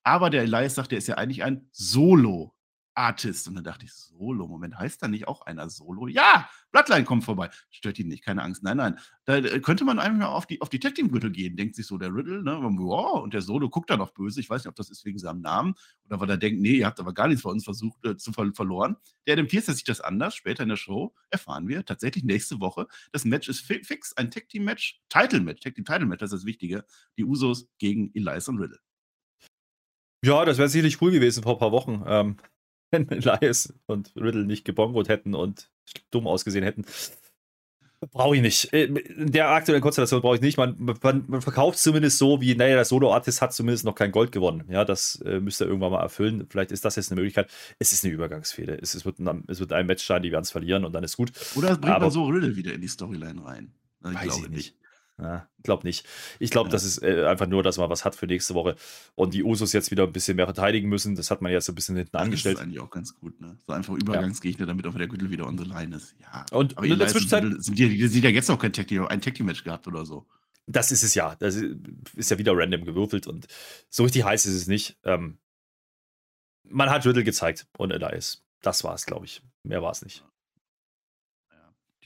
Aber 0.04 0.30
der 0.30 0.44
Elias 0.44 0.76
sagt, 0.76 0.92
der 0.92 0.98
ist 0.98 1.08
ja 1.08 1.16
eigentlich 1.16 1.44
ein 1.44 1.68
Solo 1.72 2.56
Artist. 2.94 3.48
Und 3.48 3.56
dann 3.56 3.64
dachte 3.64 3.86
ich, 3.86 3.94
Solo, 3.94 4.48
Moment, 4.48 4.78
heißt 4.78 5.02
da 5.02 5.08
nicht 5.08 5.28
auch 5.28 5.42
einer 5.42 5.70
Solo? 5.70 6.08
Ja, 6.08 6.50
Bloodline 6.72 7.06
kommt 7.06 7.24
vorbei. 7.24 7.50
Stört 7.70 8.00
ihn 8.00 8.08
nicht, 8.08 8.24
keine 8.24 8.44
Angst. 8.44 8.64
Nein, 8.64 8.78
nein. 8.78 9.00
Da 9.26 9.42
könnte 9.60 9.86
man 9.86 10.00
einfach 10.00 10.18
mal 10.20 10.26
auf 10.28 10.46
die, 10.46 10.62
auf 10.62 10.70
die 10.70 10.80
Tag 10.80 10.96
Team 10.96 11.12
Gürtel 11.12 11.32
gehen, 11.32 11.56
denkt 11.56 11.76
sich 11.76 11.86
so 11.86 11.98
der 11.98 12.14
Riddle, 12.14 12.44
ne? 12.44 12.60
Wow, 12.62 13.22
und 13.24 13.34
der 13.34 13.42
Solo 13.42 13.70
guckt 13.70 13.90
dann 13.90 14.02
auch 14.02 14.12
böse. 14.12 14.40
Ich 14.40 14.50
weiß 14.50 14.64
nicht, 14.64 14.70
ob 14.70 14.76
das 14.76 14.90
ist 14.90 15.06
wegen 15.06 15.20
seinem 15.20 15.42
Namen 15.42 15.76
oder 16.06 16.20
weil 16.20 16.30
er 16.30 16.38
denkt, 16.38 16.62
nee, 16.62 16.78
ihr 16.78 16.86
habt 16.86 17.00
aber 17.00 17.14
gar 17.14 17.28
nichts 17.28 17.44
bei 17.44 17.50
uns 17.50 17.64
versucht 17.64 18.06
äh, 18.06 18.18
zu 18.18 18.34
ver 18.34 18.52
verloren. 18.54 18.98
Der 19.28 19.36
dementiert 19.36 19.66
sich 19.66 19.84
das 19.84 20.02
anders. 20.02 20.36
Später 20.36 20.64
in 20.64 20.70
der 20.70 20.76
Show 20.76 21.14
erfahren 21.30 21.68
wir 21.68 21.86
tatsächlich 21.86 22.24
nächste 22.24 22.60
Woche. 22.60 22.88
Das 23.12 23.26
Match 23.26 23.48
ist 23.48 23.62
fi 23.62 23.84
fix, 23.84 24.14
ein 24.18 24.32
Tag 24.32 24.50
Team 24.50 24.66
Match, 24.66 25.02
Title 25.10 25.42
Match, 25.42 25.62
Tag 25.62 25.76
Team 25.76 25.86
Title 25.86 26.06
Match, 26.06 26.20
das 26.20 26.32
ist 26.32 26.40
das 26.42 26.46
Wichtige. 26.46 26.86
Die 27.18 27.24
Usos 27.24 27.70
gegen 27.78 28.12
Elias 28.14 28.48
und 28.48 28.58
Riddle. 28.58 28.80
Ja, 30.24 30.46
das 30.46 30.58
wäre 30.58 30.70
sicherlich 30.70 31.02
cool 31.02 31.12
gewesen 31.12 31.42
vor 31.42 31.54
ein 31.54 31.60
paar 31.60 31.72
Wochen. 31.72 32.04
Ähm, 32.06 32.38
wenn 32.92 33.10
Elias 33.10 33.74
und 33.88 34.12
Riddle 34.16 34.46
nicht 34.46 34.66
gebongot 34.66 35.10
hätten 35.10 35.34
und 35.36 35.70
dumm 36.12 36.28
ausgesehen 36.28 36.64
hätten. 36.64 36.86
Brauche 38.10 38.36
ich 38.36 38.42
nicht. 38.42 38.74
Äh, 38.74 38.86
in 38.86 39.32
der 39.32 39.50
aktuellen 39.50 39.82
Konstellation 39.82 40.22
brauche 40.22 40.36
ich 40.36 40.42
nicht. 40.42 40.58
Man, 40.58 40.76
man, 40.80 41.24
man 41.28 41.42
verkauft 41.42 41.78
zumindest 41.78 42.18
so, 42.18 42.42
wie, 42.42 42.56
naja, 42.56 42.74
der 42.74 42.86
Solo-Artist 42.86 43.44
hat 43.44 43.54
zumindest 43.54 43.86
noch 43.86 43.94
kein 43.94 44.12
Gold 44.12 44.32
gewonnen. 44.32 44.64
Ja, 44.70 44.84
das 44.86 45.22
äh, 45.24 45.40
müsste 45.40 45.66
er 45.66 45.68
irgendwann 45.68 45.92
mal 45.92 46.02
erfüllen. 46.02 46.48
Vielleicht 46.50 46.72
ist 46.72 46.84
das 46.84 46.96
jetzt 46.96 47.12
eine 47.12 47.22
Möglichkeit. 47.22 47.52
Es 47.78 47.94
ist 47.94 48.04
eine 48.04 48.12
Übergangsfehde. 48.12 48.80
Es, 48.82 48.96
es, 48.96 49.06
wird, 49.06 49.20
ein, 49.20 49.44
es 49.48 49.60
wird 49.60 49.72
ein 49.72 49.86
Match 49.86 50.04
sein, 50.04 50.24
die 50.24 50.32
werden 50.32 50.44
es 50.44 50.52
verlieren 50.52 50.84
und 50.84 50.94
dann 50.94 51.04
ist 51.04 51.16
gut. 51.16 51.32
Oder 51.56 51.72
es 51.72 51.78
bringt 51.78 51.96
Aber, 51.96 52.06
man 52.06 52.12
so 52.12 52.26
Riddle 52.26 52.56
wieder 52.56 52.74
in 52.74 52.82
die 52.82 52.88
Storyline 52.88 53.46
rein. 53.46 53.72
Ich 54.04 54.16
weiß 54.16 54.38
ich 54.38 54.42
nicht. 54.50 54.52
nicht. 54.52 54.81
Ja, 55.22 55.48
glaube 55.62 55.86
nicht. 55.86 56.08
Ich 56.40 56.50
glaube, 56.50 56.70
ja. 56.70 56.72
das 56.72 56.84
ist 56.84 57.04
äh, 57.04 57.26
einfach 57.26 57.46
nur, 57.46 57.62
dass 57.62 57.78
man 57.78 57.90
was 57.90 58.04
hat 58.06 58.16
für 58.16 58.26
nächste 58.26 58.56
Woche 58.56 58.76
und 59.14 59.36
die 59.36 59.44
Usos 59.44 59.72
jetzt 59.72 59.92
wieder 59.92 60.04
ein 60.04 60.12
bisschen 60.12 60.36
mehr 60.36 60.48
verteidigen 60.48 60.90
müssen. 60.90 61.16
Das 61.16 61.30
hat 61.30 61.42
man 61.42 61.52
jetzt 61.52 61.66
so 61.66 61.74
ein 61.74 61.76
bisschen 61.76 61.96
hinten 61.96 62.12
das 62.14 62.22
angestellt. 62.24 62.56
Das 62.56 62.62
ist 62.62 62.68
eigentlich 62.68 62.80
auch 62.82 62.90
ganz 62.90 63.16
gut, 63.16 63.40
ne? 63.40 63.56
So 63.68 63.74
einfach 63.74 63.94
Übergangsgegner, 63.94 64.66
damit 64.66 64.88
auch 64.88 64.96
der 64.96 65.08
Gürtel 65.08 65.30
wieder 65.30 65.46
on 65.46 65.58
the 65.60 65.64
line 65.64 65.96
ist. 65.96 66.16
Ja. 66.20 66.46
Und 66.52 66.76
aber 66.78 66.88
in 66.88 66.98
der 66.98 67.08
Zwischenzeit 67.08 67.44
sind 67.60 67.78
die, 67.78 68.08
sind 68.08 68.24
ja 68.24 68.32
jetzt 68.32 68.50
noch 68.50 68.58
kein 68.58 68.74
Tag 68.74 68.88
Team, 68.88 69.06
ein 69.06 69.22
Tag 69.22 69.36
Team 69.36 69.46
Match 69.46 69.64
gehabt 69.64 69.88
oder 69.88 70.06
so. 70.06 70.26
Das 70.66 70.92
ist 70.92 71.04
es 71.04 71.14
ja. 71.14 71.36
Das 71.36 71.56
ist 71.56 72.32
ja 72.32 72.38
wieder 72.40 72.54
random 72.56 72.84
gewürfelt 72.84 73.28
und 73.28 73.48
so 73.90 74.04
richtig 74.04 74.24
heiß 74.24 74.48
ist 74.48 74.56
es 74.56 74.68
nicht. 74.68 74.98
Ähm, 75.04 75.38
man 76.64 76.90
hat 76.90 77.06
Riddle 77.06 77.24
gezeigt 77.24 77.68
und 77.78 77.92
Elias. 77.92 78.44
Das 78.62 78.84
war 78.84 78.96
es, 78.96 79.06
glaube 79.06 79.26
ich. 79.26 79.44
Mehr 79.64 79.84
war 79.84 79.92
es 79.92 80.04
nicht. 80.04 80.24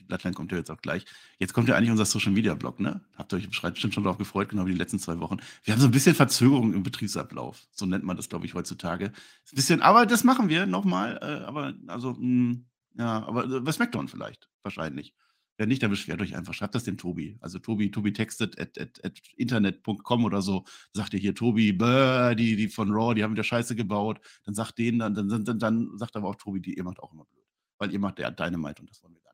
Bloodline 0.06 0.34
kommt 0.34 0.52
ja 0.52 0.58
jetzt 0.58 0.70
auch 0.70 0.80
gleich. 0.80 1.04
Jetzt 1.38 1.52
kommt 1.52 1.68
ja 1.68 1.76
eigentlich 1.76 1.90
unser 1.90 2.04
Social 2.04 2.32
Media 2.32 2.54
Blog, 2.54 2.80
ne? 2.80 3.00
Habt 3.16 3.32
ihr 3.32 3.38
euch 3.38 3.48
bestimmt 3.48 3.94
schon 3.94 4.04
darauf 4.04 4.18
gefreut, 4.18 4.48
genau 4.48 4.66
wie 4.66 4.72
die 4.72 4.78
letzten 4.78 4.98
zwei 4.98 5.18
Wochen. 5.20 5.38
Wir 5.64 5.74
haben 5.74 5.80
so 5.80 5.88
ein 5.88 5.92
bisschen 5.92 6.14
Verzögerung 6.14 6.74
im 6.74 6.82
Betriebsablauf. 6.82 7.62
So 7.72 7.86
nennt 7.86 8.04
man 8.04 8.16
das, 8.16 8.28
glaube 8.28 8.46
ich, 8.46 8.54
heutzutage. 8.54 9.06
Ein 9.06 9.54
bisschen, 9.54 9.82
aber 9.82 10.06
das 10.06 10.24
machen 10.24 10.48
wir 10.48 10.66
nochmal. 10.66 11.18
Äh, 11.22 11.44
aber, 11.44 11.74
also, 11.86 12.12
mh, 12.12 12.18
hm, 12.18 12.66
ja, 12.98 13.26
aber 13.26 13.44
äh, 13.44 13.60
bei 13.60 13.72
SmackDown 13.72 14.08
vielleicht, 14.08 14.48
wahrscheinlich. 14.62 15.14
Wenn 15.58 15.68
nicht, 15.68 15.82
dann 15.82 15.90
beschwert 15.90 16.20
euch 16.20 16.36
einfach. 16.36 16.52
Schreibt 16.52 16.74
das 16.74 16.84
dem 16.84 16.98
Tobi. 16.98 17.38
Also 17.40 17.58
Tobi, 17.58 17.90
Tobi 17.90 18.12
textet 18.12 18.60
at, 18.60 18.78
at, 18.78 19.02
at 19.04 19.18
internet.com 19.36 20.24
oder 20.24 20.42
so. 20.42 20.64
Sagt 20.92 21.14
ihr 21.14 21.20
hier, 21.20 21.34
Tobi, 21.34 21.72
die, 21.72 22.56
die 22.56 22.68
von 22.68 22.90
Raw, 22.92 23.14
die 23.14 23.24
haben 23.24 23.32
wieder 23.32 23.44
Scheiße 23.44 23.74
gebaut. 23.74 24.20
Dann 24.44 24.54
sagt 24.54 24.78
denen, 24.78 24.98
dann, 24.98 25.14
dann, 25.14 25.44
dann, 25.44 25.58
dann 25.58 25.98
sagt 25.98 26.16
aber 26.16 26.28
auch 26.28 26.36
Tobi, 26.36 26.60
die, 26.60 26.74
ihr 26.74 26.84
macht 26.84 27.00
auch 27.00 27.12
immer 27.12 27.24
blöd. 27.24 27.44
Weil 27.78 27.92
ihr 27.92 27.98
macht 27.98 28.18
der 28.18 28.30
Dynamite 28.30 28.82
und 28.82 28.90
das 28.90 29.02
wollen 29.02 29.14
wir. 29.14 29.25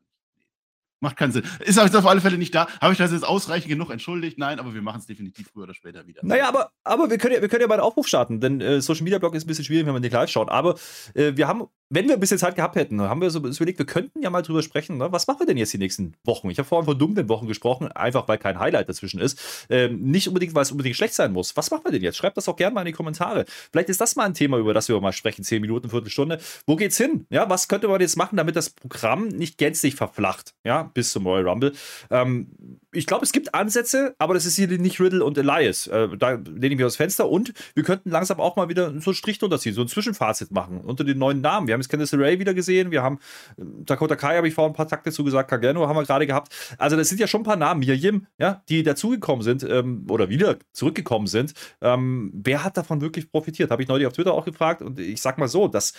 Macht 1.03 1.17
keinen 1.17 1.33
Sinn. 1.33 1.43
Ist 1.59 1.77
auf 1.77 2.05
alle 2.05 2.21
Fälle 2.21 2.37
nicht 2.37 2.55
da. 2.55 2.65
Habe 2.79 2.93
ich 2.93 2.97
das 2.97 3.11
jetzt 3.11 3.27
ausreichend 3.27 3.67
genug 3.67 3.89
entschuldigt? 3.89 4.37
Nein, 4.37 4.57
aber 4.57 4.73
wir 4.73 4.81
machen 4.81 4.99
es 4.99 5.05
definitiv 5.05 5.49
früher 5.51 5.63
oder 5.63 5.73
später 5.73 6.07
wieder. 6.07 6.21
Naja, 6.23 6.47
aber, 6.47 6.71
aber 6.85 7.09
wir, 7.09 7.17
können 7.17 7.35
ja, 7.35 7.41
wir 7.41 7.59
ja 7.59 7.67
mal 7.67 7.73
einen 7.73 7.83
Aufruf 7.83 8.07
starten, 8.07 8.39
denn 8.39 8.61
äh, 8.61 8.79
Social 8.79 9.03
Media 9.03 9.19
Blog 9.19 9.35
ist 9.35 9.43
ein 9.43 9.47
bisschen 9.47 9.65
schwierig, 9.65 9.85
wenn 9.85 9.91
man 9.91 10.01
nicht 10.01 10.13
live 10.13 10.29
schaut. 10.29 10.49
Aber 10.49 10.75
äh, 11.13 11.33
wir 11.35 11.45
haben, 11.49 11.65
wenn 11.93 12.07
wir 12.07 12.15
ein 12.15 12.19
bisschen 12.19 12.39
Zeit 12.39 12.55
gehabt 12.55 12.75
hätten, 12.75 12.99
haben 13.01 13.21
wir 13.21 13.29
so 13.29 13.37
überlegt, 13.37 13.77
wir 13.77 13.85
könnten 13.85 14.23
ja 14.23 14.31
mal 14.31 14.41
drüber 14.41 14.63
sprechen, 14.63 14.97
ne? 14.97 15.11
was 15.11 15.27
machen 15.27 15.39
wir 15.39 15.45
denn 15.45 15.57
jetzt 15.57 15.73
die 15.73 15.77
nächsten 15.77 16.15
Wochen? 16.23 16.49
Ich 16.49 16.57
habe 16.57 16.67
vorhin 16.67 16.85
von 16.85 16.97
dunklen 16.97 17.29
Wochen 17.29 17.47
gesprochen, 17.47 17.91
einfach 17.91 18.27
weil 18.27 18.39
kein 18.39 18.59
Highlight 18.59 18.89
dazwischen 18.89 19.19
ist. 19.19 19.67
Ähm, 19.69 20.01
nicht 20.01 20.27
unbedingt, 20.27 20.55
weil 20.55 20.63
es 20.63 20.71
unbedingt 20.71 20.95
schlecht 20.95 21.13
sein 21.13 21.31
muss. 21.31 21.55
Was 21.55 21.69
machen 21.69 21.83
wir 21.85 21.91
denn 21.91 22.01
jetzt? 22.01 22.17
Schreibt 22.17 22.35
das 22.37 22.49
auch 22.49 22.55
gerne 22.55 22.73
mal 22.73 22.81
in 22.81 22.87
die 22.87 22.93
Kommentare. 22.93 23.45
Vielleicht 23.71 23.89
ist 23.89 24.01
das 24.01 24.15
mal 24.15 24.23
ein 24.23 24.33
Thema, 24.33 24.57
über 24.57 24.73
das 24.73 24.89
wir 24.89 24.99
mal 24.99 25.13
sprechen, 25.13 25.43
zehn 25.43 25.61
Minuten, 25.61 25.89
Viertelstunde. 25.89 26.39
Wo 26.65 26.75
geht's 26.75 26.97
hin? 26.97 27.27
Ja, 27.29 27.47
was 27.49 27.67
könnte 27.67 27.87
man 27.87 28.01
jetzt 28.01 28.17
machen, 28.17 28.37
damit 28.37 28.55
das 28.55 28.71
Programm 28.71 29.27
nicht 29.27 29.59
gänzlich 29.59 29.93
verflacht? 29.93 30.55
Ja, 30.63 30.83
bis 30.83 31.11
zum 31.11 31.27
Royal 31.27 31.47
Rumble. 31.47 31.73
Ähm, 32.09 32.47
ich 32.93 33.05
glaube, 33.05 33.25
es 33.25 33.31
gibt 33.31 33.53
Ansätze, 33.53 34.15
aber 34.17 34.33
das 34.33 34.45
ist 34.45 34.55
hier 34.55 34.67
nicht 34.67 34.99
Riddle 34.99 35.23
und 35.23 35.37
Elias. 35.37 35.87
Äh, 35.87 36.09
da 36.17 36.31
lehnen 36.31 36.77
wir 36.77 36.85
aus 36.85 36.95
Fenster 36.95 37.29
und 37.29 37.53
wir 37.75 37.83
könnten 37.83 38.09
langsam 38.09 38.39
auch 38.39 38.55
mal 38.55 38.69
wieder 38.69 38.87
so 38.99 39.09
einen 39.11 39.15
Strich 39.15 39.39
drunter 39.39 39.59
ziehen, 39.59 39.73
so 39.73 39.81
ein 39.81 39.87
Zwischenfazit 39.87 40.51
machen 40.51 40.81
unter 40.81 41.03
den 41.03 41.17
neuen 41.17 41.41
Namen. 41.41 41.67
Wir 41.67 41.73
haben 41.73 41.81
jetzt 41.81 41.89
Candice 41.89 42.13
Ray 42.13 42.39
wieder 42.39 42.53
gesehen, 42.53 42.91
wir 42.91 43.03
haben 43.03 43.19
äh, 43.57 43.63
Dakota 43.85 44.15
Kai, 44.15 44.37
habe 44.37 44.47
ich 44.47 44.53
vorhin 44.53 44.71
ein 44.73 44.75
paar 44.75 44.87
Takte 44.87 45.11
zu 45.11 45.23
gesagt, 45.23 45.49
Kageno 45.49 45.87
haben 45.87 45.95
wir 45.95 46.03
gerade 46.03 46.27
gehabt. 46.27 46.53
Also, 46.77 46.95
das 46.95 47.09
sind 47.09 47.19
ja 47.19 47.27
schon 47.27 47.41
ein 47.41 47.45
paar 47.45 47.55
Namen, 47.55 47.79
Mirjim, 47.79 48.27
ja, 48.37 48.63
die 48.69 48.83
dazugekommen 48.83 49.43
sind 49.43 49.63
ähm, 49.63 50.05
oder 50.09 50.29
wieder 50.29 50.57
zurückgekommen 50.71 51.27
sind. 51.27 51.53
Ähm, 51.81 52.31
wer 52.33 52.63
hat 52.63 52.77
davon 52.77 53.01
wirklich 53.01 53.31
profitiert? 53.31 53.71
Habe 53.71 53.81
ich 53.81 53.87
neulich 53.87 54.07
auf 54.07 54.13
Twitter 54.13 54.33
auch 54.33 54.45
gefragt 54.45 54.81
und 54.81 54.99
ich 54.99 55.21
sag 55.21 55.37
mal 55.37 55.47
so, 55.47 55.67
dass 55.67 55.93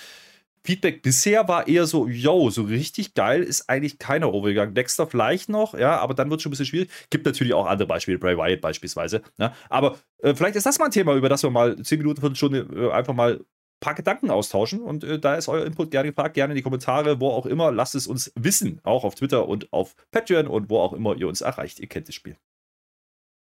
Feedback 0.64 1.02
bisher 1.02 1.46
war 1.46 1.68
eher 1.68 1.86
so, 1.86 2.08
yo, 2.08 2.48
so 2.48 2.62
richtig 2.62 3.12
geil 3.12 3.42
ist 3.42 3.68
eigentlich 3.68 3.98
keiner 3.98 4.32
overgegangen. 4.32 4.74
Dexter 4.74 5.06
vielleicht 5.06 5.50
noch, 5.50 5.74
ja, 5.74 5.98
aber 5.98 6.14
dann 6.14 6.30
wird 6.30 6.38
es 6.38 6.42
schon 6.42 6.50
ein 6.50 6.52
bisschen 6.52 6.66
schwierig. 6.66 6.90
Gibt 7.10 7.26
natürlich 7.26 7.52
auch 7.52 7.66
andere 7.66 7.86
Beispiele, 7.86 8.18
Bray 8.18 8.36
Wyatt 8.38 8.62
beispielsweise. 8.62 9.22
Ja, 9.36 9.54
aber 9.68 9.98
äh, 10.22 10.34
vielleicht 10.34 10.56
ist 10.56 10.64
das 10.64 10.78
mal 10.78 10.86
ein 10.86 10.90
Thema, 10.90 11.14
über 11.14 11.28
das 11.28 11.42
wir 11.42 11.50
mal 11.50 11.76
10 11.76 11.98
Minuten, 11.98 12.20
Viertelstunde 12.20 12.66
äh, 12.74 12.90
einfach 12.92 13.12
mal 13.12 13.34
ein 13.34 13.44
paar 13.80 13.94
Gedanken 13.94 14.30
austauschen. 14.30 14.80
Und 14.80 15.04
äh, 15.04 15.18
da 15.18 15.34
ist 15.34 15.48
euer 15.48 15.66
Input 15.66 15.90
gerne 15.90 16.08
gefragt, 16.08 16.32
gerne 16.32 16.54
in 16.54 16.56
die 16.56 16.62
Kommentare, 16.62 17.20
wo 17.20 17.28
auch 17.28 17.44
immer. 17.44 17.70
Lasst 17.70 17.94
es 17.94 18.06
uns 18.06 18.32
wissen, 18.34 18.80
auch 18.84 19.04
auf 19.04 19.14
Twitter 19.16 19.46
und 19.46 19.70
auf 19.70 19.94
Patreon 20.12 20.46
und 20.46 20.70
wo 20.70 20.78
auch 20.78 20.94
immer 20.94 21.14
ihr 21.14 21.28
uns 21.28 21.42
erreicht. 21.42 21.78
Ihr 21.78 21.88
kennt 21.88 22.08
das 22.08 22.14
Spiel. 22.14 22.38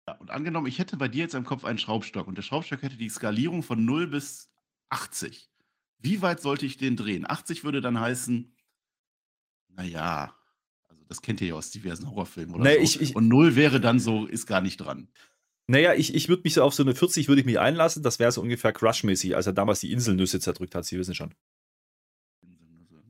Ja, 0.09 0.16
und 0.16 0.32
angenommen, 0.32 0.66
ich 0.66 0.80
hätte 0.80 0.97
bei 0.97 1.07
dir 1.07 1.22
jetzt 1.22 1.36
im 1.36 1.45
Kopf 1.45 1.64
einen 1.64 1.78
Schraubstock 1.78 2.28
und 2.28 2.38
der 2.39 2.41
Schraubstock 2.41 2.82
hätte 2.82 2.97
die 2.97 3.09
Skalierung 3.09 3.61
von 3.61 3.86
0 3.86 4.07
bis 4.07 4.49
80. 4.89 5.53
Wie 6.04 6.22
weit 6.22 6.41
sollte 6.41 6.66
ich 6.66 6.78
den 6.78 6.97
drehen? 6.97 7.26
80 7.26 7.64
würde 7.64 7.80
dann 7.80 7.97
heißen, 7.97 8.54
naja, 9.70 10.36
also 10.89 11.04
das 11.08 11.22
kennt 11.22 11.39
ihr 11.39 11.47
ja 11.47 11.54
aus 11.56 11.72
diversen 11.72 12.10
Horrorfilmen 12.10 12.56
oder 12.56 12.66
nee, 12.66 12.76
so. 12.76 12.82
Ich, 12.82 13.01
ich, 13.01 13.16
Und 13.16 13.30
0 13.30 13.56
wäre 13.56 13.80
dann 13.80 14.01
so, 14.01 14.26
ist 14.26 14.45
gar 14.45 14.60
nicht 14.60 14.78
dran. 14.78 15.08
Naja, 15.66 15.93
ich, 15.93 16.14
ich 16.14 16.28
würde 16.28 16.41
mich 16.43 16.56
so 16.56 16.64
auf 16.64 16.74
so 16.74 16.84
eine 16.84 16.93
40 16.93 17.30
würde 17.30 17.39
ich 17.39 17.45
mich 17.45 17.58
einlassen. 17.58 18.04
Das 18.04 18.20
wäre 18.20 18.34
so 18.34 18.41
ungefähr 18.41 18.74
Crush-mäßig, 18.74 19.34
als 19.34 19.47
er 19.47 19.54
damals 19.54 19.80
die 19.80 19.93
Inselnüsse 19.93 20.41
zerdrückt 20.41 20.76
hat. 20.76 20.84
Sie 20.84 20.99
wissen 20.99 21.16
schon. 21.16 21.34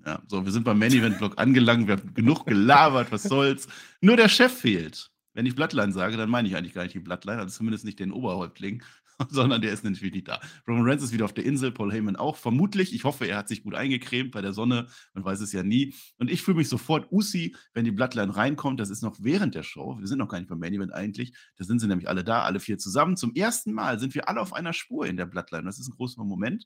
Ja, 0.06 0.22
so, 0.28 0.46
wir 0.46 0.52
sind 0.52 0.64
beim 0.64 0.78
Main 0.78 0.94
Event 0.94 1.18
Block 1.18 1.40
angelangt. 1.40 1.88
Wir 1.88 1.98
haben 1.98 2.14
genug 2.14 2.46
gelabert, 2.46 3.12
was 3.12 3.24
soll's. 3.24 3.68
Nur 4.02 4.18
der 4.18 4.30
Chef 4.30 4.54
fehlt. 4.54 5.12
Wenn 5.34 5.48
ich 5.48 5.56
Bloodline 5.56 5.94
sage, 5.94 6.16
dann 6.16 6.30
meine 6.30 6.48
ich 6.48 6.56
eigentlich 6.56 6.76
gar 6.76 6.84
nicht 6.84 6.94
die 6.94 7.00
Bloodline, 7.00 7.40
also 7.40 7.58
zumindest 7.58 7.86
nicht 7.86 8.00
den 8.00 8.12
Oberhäuptling, 8.12 8.84
sondern 9.30 9.62
der 9.62 9.74
ist 9.74 9.84
natürlich 9.84 10.14
nicht 10.14 10.28
da. 10.28 10.40
Roman 10.68 10.86
Reigns 10.86 11.04
ist 11.04 11.12
wieder 11.12 11.26
auf 11.26 11.34
der 11.34 11.46
Insel, 11.46 11.72
Paul 11.72 11.92
Heyman 11.92 12.16
auch, 12.16 12.38
vermutlich. 12.38 12.94
Ich 12.94 13.04
hoffe, 13.04 13.26
er 13.26 13.38
hat 13.38 13.48
sich 13.48 13.64
gut 13.64 13.76
eingecremt 13.76 14.32
bei 14.32 14.42
der 14.42 14.54
Sonne, 14.54 14.88
man 15.14 15.26
weiß 15.26 15.42
es 15.42 15.52
ja 15.52 15.64
nie. 15.64 15.94
Und 16.18 16.30
ich 16.30 16.42
fühle 16.42 16.58
mich 16.58 16.70
sofort 16.70 17.12
Usi, 17.12 17.56
wenn 17.74 17.86
die 17.86 17.92
Bloodline 17.92 18.36
reinkommt, 18.36 18.80
das 18.80 18.90
ist 18.90 19.02
noch 19.04 19.18
während 19.20 19.56
der 19.56 19.64
Show, 19.64 19.98
wir 20.00 20.08
sind 20.08 20.20
noch 20.20 20.28
gar 20.28 20.40
nicht 20.40 20.50
beim 20.50 20.60
Main 20.60 20.74
Event 20.74 20.94
eigentlich, 20.94 21.34
da 21.58 21.66
sind 21.66 21.80
sie 21.80 21.88
nämlich 21.88 22.10
alle 22.10 22.24
da, 22.24 22.44
alle 22.44 22.60
vier 22.60 22.78
zusammen. 22.78 23.18
Zum 23.18 23.34
ersten 23.34 23.74
Mal 23.74 24.00
sind 24.00 24.16
wir 24.16 24.30
alle 24.30 24.42
auf 24.42 24.54
einer 24.54 24.74
Spur 24.74 25.06
in 25.06 25.18
der 25.18 25.26
Bloodline, 25.26 25.66
das 25.66 25.80
ist 25.80 25.88
ein 25.88 25.96
großer 25.96 26.24
Moment. 26.24 26.66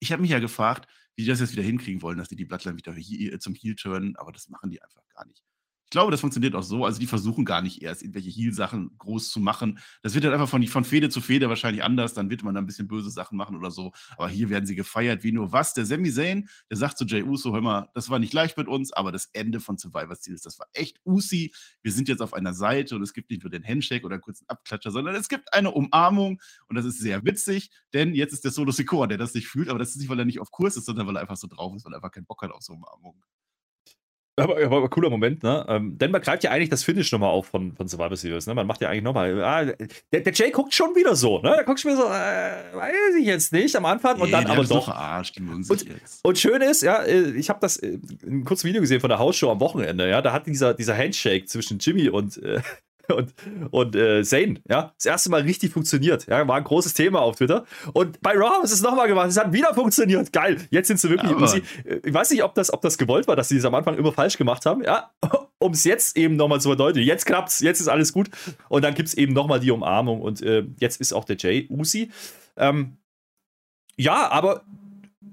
Ich 0.00 0.12
habe 0.12 0.22
mich 0.22 0.32
ja 0.32 0.40
gefragt, 0.40 0.88
wie 1.14 1.22
die 1.22 1.28
das 1.28 1.40
jetzt 1.40 1.52
wieder 1.52 1.62
hinkriegen 1.62 2.02
wollen, 2.02 2.18
dass 2.18 2.28
die 2.28 2.36
die 2.36 2.44
Bloodline 2.44 2.76
wieder 2.76 3.38
zum 3.38 3.54
Heel 3.54 3.76
turnen, 3.76 4.16
aber 4.16 4.32
das 4.32 4.48
machen 4.48 4.70
die 4.70 4.82
einfach 4.82 5.02
gar 5.14 5.26
nicht 5.26 5.44
glaube, 5.92 6.10
das 6.10 6.20
funktioniert 6.20 6.56
auch 6.56 6.62
so. 6.62 6.84
Also 6.84 6.98
die 6.98 7.06
versuchen 7.06 7.44
gar 7.44 7.62
nicht 7.62 7.82
erst 7.82 8.02
irgendwelche 8.02 8.30
Heal-Sachen 8.30 8.96
groß 8.98 9.30
zu 9.30 9.38
machen. 9.38 9.78
Das 10.02 10.14
wird 10.14 10.24
dann 10.24 10.32
einfach 10.32 10.48
von, 10.48 10.66
von 10.66 10.84
Fede 10.84 11.10
zu 11.10 11.20
Fede 11.20 11.48
wahrscheinlich 11.48 11.84
anders. 11.84 12.14
Dann 12.14 12.30
wird 12.30 12.42
man 12.42 12.54
da 12.54 12.60
ein 12.60 12.66
bisschen 12.66 12.88
böse 12.88 13.10
Sachen 13.10 13.36
machen 13.36 13.56
oder 13.56 13.70
so. 13.70 13.92
Aber 14.16 14.28
hier 14.28 14.50
werden 14.50 14.66
sie 14.66 14.74
gefeiert 14.74 15.22
wie 15.22 15.30
nur 15.30 15.52
was. 15.52 15.74
Der 15.74 15.86
Sami 15.86 16.10
Zayn, 16.10 16.48
der 16.70 16.78
sagt 16.78 16.98
zu 16.98 17.04
Jay 17.04 17.22
Uso, 17.22 17.52
hör 17.52 17.60
mal, 17.60 17.88
das 17.94 18.10
war 18.10 18.18
nicht 18.18 18.32
leicht 18.32 18.56
mit 18.56 18.66
uns, 18.66 18.92
aber 18.92 19.12
das 19.12 19.26
Ende 19.34 19.60
von 19.60 19.78
Survivor 19.78 20.16
Series, 20.16 20.42
das 20.42 20.58
war 20.58 20.66
echt 20.72 20.98
Usi. 21.04 21.52
Wir 21.82 21.92
sind 21.92 22.08
jetzt 22.08 22.22
auf 22.22 22.32
einer 22.32 22.54
Seite 22.54 22.96
und 22.96 23.02
es 23.02 23.12
gibt 23.12 23.30
nicht 23.30 23.42
nur 23.42 23.50
den 23.50 23.64
Handshake 23.64 24.04
oder 24.04 24.14
einen 24.14 24.22
kurzen 24.22 24.48
Abklatscher, 24.48 24.90
sondern 24.90 25.14
es 25.14 25.28
gibt 25.28 25.52
eine 25.52 25.70
Umarmung 25.70 26.40
und 26.68 26.76
das 26.76 26.86
ist 26.86 26.98
sehr 26.98 27.24
witzig, 27.24 27.70
denn 27.92 28.14
jetzt 28.14 28.32
ist 28.32 28.44
der 28.44 28.50
Solo 28.50 28.72
Secor, 28.72 29.08
der 29.08 29.18
das 29.18 29.34
nicht 29.34 29.46
fühlt, 29.46 29.68
aber 29.68 29.78
das 29.78 29.90
ist 29.90 29.98
nicht, 29.98 30.08
weil 30.08 30.18
er 30.18 30.24
nicht 30.24 30.40
auf 30.40 30.50
Kurs 30.50 30.76
ist, 30.76 30.86
sondern 30.86 31.06
weil 31.06 31.16
er 31.16 31.20
einfach 31.20 31.36
so 31.36 31.46
drauf 31.46 31.76
ist, 31.76 31.84
weil 31.84 31.92
er 31.92 31.96
einfach 31.96 32.12
keinen 32.12 32.26
Bock 32.26 32.42
hat 32.42 32.50
auf 32.50 32.62
so 32.62 32.72
Umarmung. 32.72 33.22
Aber, 34.36 34.56
aber, 34.56 34.76
aber, 34.78 34.88
cooler 34.88 35.10
Moment, 35.10 35.42
ne? 35.42 35.64
Ähm, 35.68 35.98
denn 35.98 36.10
man 36.10 36.22
greift 36.22 36.42
ja 36.42 36.50
eigentlich 36.50 36.70
das 36.70 36.82
Finish 36.82 37.12
nochmal 37.12 37.28
auf 37.28 37.46
von, 37.48 37.74
von 37.74 37.86
Survivor 37.86 38.16
Series, 38.16 38.46
ne? 38.46 38.54
Man 38.54 38.66
macht 38.66 38.80
ja 38.80 38.88
eigentlich 38.88 39.02
nochmal. 39.02 39.42
Ah, 39.42 39.64
der, 40.10 40.20
der 40.20 40.32
Jay 40.32 40.50
guckt 40.50 40.72
schon 40.72 40.94
wieder 40.94 41.14
so, 41.14 41.38
ne? 41.40 41.52
Der 41.54 41.64
guckt 41.64 41.80
schon 41.80 41.92
wieder 41.92 42.02
so, 42.02 42.08
äh, 42.08 42.76
weiß 42.76 43.16
ich 43.20 43.26
jetzt 43.26 43.52
nicht 43.52 43.76
am 43.76 43.84
Anfang 43.84 44.18
und 44.18 44.30
dann 44.30 44.46
aber 44.46 44.64
doch. 44.64 44.86
Verarscht, 44.86 45.36
die 45.36 45.42
und, 45.42 45.86
und 46.22 46.38
schön 46.38 46.62
ist, 46.62 46.82
ja, 46.82 47.02
äh, 47.02 47.32
ich 47.32 47.50
habe 47.50 47.60
das 47.60 47.76
äh, 47.76 47.98
ein 48.26 48.44
kurzes 48.44 48.64
Video 48.64 48.80
gesehen 48.80 49.00
von 49.00 49.10
der 49.10 49.18
Hausshow 49.18 49.50
am 49.50 49.60
Wochenende, 49.60 50.08
ja, 50.08 50.22
da 50.22 50.32
hat 50.32 50.46
dieser, 50.46 50.72
dieser 50.72 50.96
Handshake 50.96 51.44
zwischen 51.46 51.78
Jimmy 51.78 52.08
und, 52.08 52.38
äh, 52.38 52.60
und, 53.14 53.34
und 53.70 53.96
äh, 53.96 54.22
Zane, 54.22 54.60
ja, 54.68 54.92
das 54.96 55.06
erste 55.06 55.30
Mal 55.30 55.42
richtig 55.42 55.72
funktioniert. 55.72 56.26
Ja, 56.26 56.46
war 56.46 56.56
ein 56.56 56.64
großes 56.64 56.94
Thema 56.94 57.20
auf 57.20 57.36
Twitter. 57.36 57.64
Und 57.92 58.20
bei 58.20 58.32
Raw 58.32 58.62
ist 58.62 58.72
es 58.72 58.82
nochmal 58.82 59.08
gemacht. 59.08 59.28
Es 59.28 59.36
hat 59.36 59.52
wieder 59.52 59.74
funktioniert. 59.74 60.32
Geil. 60.32 60.58
Jetzt 60.70 60.88
sind 60.88 61.00
sie 61.00 61.10
wirklich. 61.10 61.30
Ja, 61.30 61.46
sie, 61.46 61.62
äh, 61.84 62.00
ich 62.04 62.14
weiß 62.14 62.30
nicht, 62.30 62.42
ob 62.42 62.54
das, 62.54 62.72
ob 62.72 62.82
das 62.82 62.98
gewollt 62.98 63.28
war, 63.28 63.36
dass 63.36 63.48
sie 63.48 63.56
es 63.56 63.64
am 63.64 63.74
Anfang 63.74 63.96
immer 63.96 64.12
falsch 64.12 64.38
gemacht 64.38 64.66
haben. 64.66 64.82
Ja, 64.82 65.10
um 65.58 65.72
es 65.72 65.84
jetzt 65.84 66.16
eben 66.16 66.36
nochmal 66.36 66.60
zu 66.60 66.68
verdeutlichen. 66.68 67.08
Jetzt 67.08 67.26
klappt's, 67.26 67.60
jetzt 67.60 67.80
ist 67.80 67.88
alles 67.88 68.12
gut. 68.12 68.30
Und 68.68 68.82
dann 68.82 68.94
gibt 68.94 69.08
es 69.08 69.14
eben 69.14 69.32
nochmal 69.32 69.60
die 69.60 69.70
Umarmung. 69.70 70.20
Und 70.20 70.42
äh, 70.42 70.64
jetzt 70.78 71.00
ist 71.00 71.12
auch 71.12 71.24
der 71.24 71.36
Jay 71.36 71.66
Usi. 71.70 72.10
Ähm, 72.56 72.98
ja, 73.96 74.28
aber 74.30 74.64